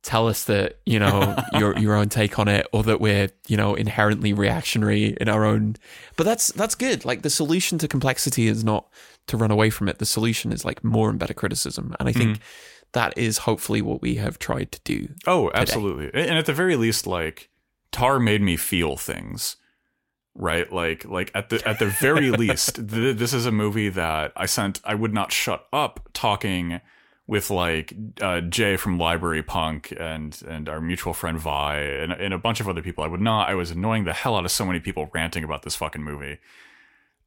tell 0.04 0.28
us 0.28 0.44
that 0.44 0.78
you 0.86 1.00
know 1.00 1.36
your 1.54 1.76
your 1.78 1.94
own 1.94 2.08
take 2.08 2.38
on 2.38 2.46
it 2.46 2.66
or 2.72 2.84
that 2.84 3.00
we're 3.00 3.28
you 3.48 3.56
know 3.56 3.74
inherently 3.74 4.32
reactionary 4.32 5.16
in 5.20 5.28
our 5.28 5.44
own 5.44 5.74
but 6.16 6.24
that's 6.24 6.52
that's 6.52 6.76
good 6.76 7.04
like 7.04 7.22
the 7.22 7.30
solution 7.30 7.78
to 7.78 7.88
complexity 7.88 8.46
is 8.46 8.62
not 8.62 8.86
to 9.26 9.36
run 9.36 9.50
away 9.50 9.70
from 9.70 9.88
it 9.88 9.98
the 9.98 10.06
solution 10.06 10.52
is 10.52 10.64
like 10.64 10.84
more 10.84 11.10
and 11.10 11.18
better 11.18 11.34
criticism 11.34 11.96
and 11.98 12.08
i 12.08 12.12
think 12.12 12.32
mm-hmm. 12.32 12.42
that 12.92 13.16
is 13.16 13.38
hopefully 13.38 13.80
what 13.80 14.02
we 14.02 14.16
have 14.16 14.38
tried 14.38 14.70
to 14.70 14.80
do 14.84 15.08
Oh, 15.26 15.50
absolutely. 15.54 16.10
And 16.12 16.38
at 16.38 16.46
the 16.46 16.52
very 16.52 16.76
least, 16.76 17.06
like 17.06 17.48
Tár 17.92 18.22
made 18.22 18.42
me 18.42 18.56
feel 18.56 18.96
things, 18.96 19.56
right? 20.34 20.70
Like, 20.70 21.04
like 21.04 21.30
at 21.34 21.48
the 21.48 21.66
at 21.66 21.78
the 21.78 21.86
very 21.86 22.30
least, 22.44 22.76
th- 22.88 23.16
this 23.16 23.32
is 23.32 23.46
a 23.46 23.52
movie 23.52 23.88
that 23.88 24.32
I 24.36 24.46
sent. 24.46 24.80
I 24.84 24.94
would 24.94 25.14
not 25.14 25.32
shut 25.32 25.66
up 25.72 26.08
talking 26.12 26.80
with 27.26 27.50
like 27.50 27.94
uh, 28.20 28.40
Jay 28.42 28.76
from 28.76 28.98
Library 28.98 29.42
Punk 29.42 29.92
and 29.98 30.40
and 30.46 30.68
our 30.68 30.80
mutual 30.80 31.14
friend 31.14 31.38
Vi 31.38 31.76
and, 31.78 32.12
and 32.12 32.34
a 32.34 32.38
bunch 32.38 32.60
of 32.60 32.68
other 32.68 32.82
people. 32.82 33.04
I 33.04 33.08
would 33.08 33.20
not. 33.20 33.48
I 33.48 33.54
was 33.54 33.70
annoying 33.70 34.04
the 34.04 34.12
hell 34.12 34.36
out 34.36 34.44
of 34.44 34.50
so 34.50 34.66
many 34.66 34.80
people 34.80 35.10
ranting 35.14 35.44
about 35.44 35.62
this 35.62 35.76
fucking 35.76 36.02
movie. 36.02 36.38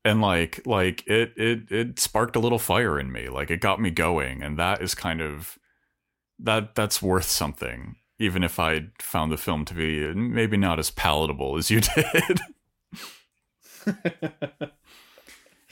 And 0.05 0.21
like 0.21 0.65
like 0.65 1.05
it 1.07 1.33
it 1.35 1.71
it 1.71 1.99
sparked 1.99 2.35
a 2.35 2.39
little 2.39 2.59
fire 2.59 2.99
in 2.99 3.11
me. 3.11 3.29
Like 3.29 3.49
it 3.51 3.59
got 3.59 3.81
me 3.81 3.89
going, 3.89 4.43
and 4.43 4.57
that 4.57 4.81
is 4.81 4.93
kind 4.95 5.21
of 5.21 5.57
that 6.39 6.75
that's 6.75 7.01
worth 7.01 7.25
something 7.25 7.95
even 8.19 8.43
if 8.43 8.59
i 8.59 8.85
found 8.99 9.31
the 9.31 9.37
film 9.37 9.65
to 9.65 9.73
be 9.73 10.13
maybe 10.13 10.57
not 10.57 10.79
as 10.79 10.91
palatable 10.91 11.57
as 11.57 11.71
you 11.71 11.81
did 11.95 12.39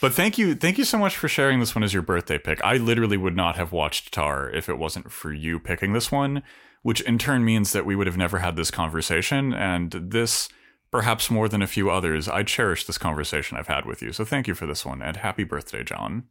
but 0.06 0.14
thank 0.14 0.38
you 0.38 0.54
thank 0.54 0.78
you 0.78 0.84
so 0.84 0.98
much 0.98 1.18
for 1.18 1.28
sharing 1.28 1.60
this 1.60 1.74
one 1.74 1.84
as 1.84 1.94
your 1.94 2.04
birthday 2.04 2.38
pick 2.38 2.64
i 2.64 2.78
literally 2.78 3.18
would 3.18 3.36
not 3.36 3.56
have 3.56 3.72
watched 3.72 4.14
Tár 4.14 4.54
if 4.54 4.70
it 4.70 4.78
wasn't 4.78 5.12
for 5.12 5.34
you 5.34 5.60
picking 5.60 5.94
this 5.94 6.12
one 6.12 6.44
which 6.84 7.02
in 7.02 7.18
turn 7.18 7.44
means 7.44 7.72
that 7.72 7.86
we 7.86 7.96
would 7.96 8.06
have 8.06 8.18
never 8.18 8.38
had 8.38 8.56
this 8.56 8.70
conversation 8.70 9.54
and 9.54 9.92
this 9.92 10.48
perhaps 10.92 11.32
more 11.32 11.50
than 11.50 11.62
a 11.64 11.68
few 11.68 11.90
others 11.90 12.30
i 12.30 12.44
cherish 12.44 12.86
this 12.86 13.00
conversation 13.00 13.58
i've 13.58 13.68
had 13.68 13.86
with 13.86 14.02
you 14.04 14.12
so 14.12 14.24
thank 14.24 14.48
you 14.48 14.54
for 14.54 14.68
this 14.68 14.86
one 14.86 15.02
and 15.02 15.18
happy 15.18 15.44
birthday 15.44 15.84
Jon 15.84 16.26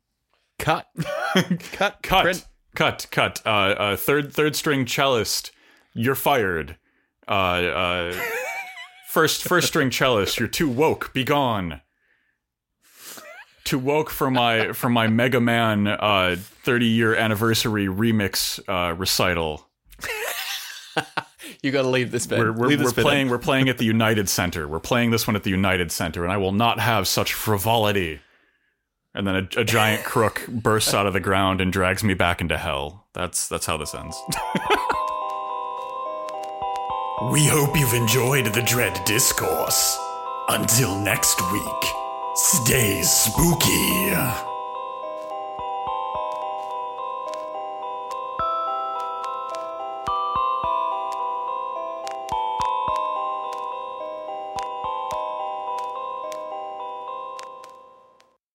cut 0.58 0.86
cut 1.72 2.00
cut 2.02 2.22
print. 2.22 2.46
cut 2.76 3.06
cut 3.10 3.42
uh, 3.44 3.48
uh 3.48 3.96
third 3.96 4.32
third 4.32 4.54
string 4.54 4.86
cellist 4.86 5.50
you're 5.94 6.16
fired. 6.16 6.76
Uh, 7.26 7.30
uh, 7.30 8.20
first 9.08 9.42
first 9.42 9.68
string 9.68 9.90
cellist, 9.90 10.38
you're 10.38 10.48
too 10.48 10.68
woke. 10.68 11.12
Be 11.14 11.24
gone. 11.24 11.80
Too 13.64 13.78
woke 13.78 14.10
for 14.10 14.30
my 14.30 14.72
for 14.72 14.88
my 14.90 15.06
Mega 15.06 15.40
Man 15.40 15.86
uh, 15.86 16.36
30 16.38 16.86
year 16.86 17.14
anniversary 17.14 17.86
remix 17.86 18.60
uh, 18.68 18.94
recital. 18.94 19.66
You 21.62 21.70
got 21.70 21.82
to 21.82 21.88
leave 21.88 22.10
this 22.10 22.26
bit. 22.26 22.38
We're, 22.38 22.52
we're, 22.52 22.66
leave 22.66 22.78
we're 22.78 22.84
this 22.84 22.92
bit 22.92 23.00
in. 23.00 23.06
playing 23.06 23.28
we're 23.30 23.38
playing 23.38 23.70
at 23.70 23.78
the 23.78 23.86
United 23.86 24.28
Center. 24.28 24.68
We're 24.68 24.80
playing 24.80 25.12
this 25.12 25.26
one 25.26 25.34
at 25.34 25.44
the 25.44 25.50
United 25.50 25.90
Center, 25.90 26.22
and 26.22 26.30
I 26.30 26.36
will 26.36 26.52
not 26.52 26.78
have 26.78 27.08
such 27.08 27.32
frivolity. 27.32 28.20
And 29.14 29.26
then 29.26 29.48
a, 29.56 29.60
a 29.60 29.64
giant 29.64 30.04
crook 30.04 30.46
bursts 30.46 30.92
out 30.92 31.06
of 31.06 31.14
the 31.14 31.20
ground 31.20 31.62
and 31.62 31.72
drags 31.72 32.04
me 32.04 32.12
back 32.12 32.42
into 32.42 32.58
hell. 32.58 33.06
That's 33.14 33.48
that's 33.48 33.64
how 33.64 33.78
this 33.78 33.94
ends. 33.94 34.14
We 37.30 37.46
hope 37.46 37.78
you've 37.78 37.94
enjoyed 37.94 38.52
the 38.52 38.60
Dread 38.60 39.02
Discourse. 39.06 39.96
Until 40.48 41.00
next 41.00 41.40
week, 41.52 42.03
stay 42.34 43.02
spooky. 43.02 44.53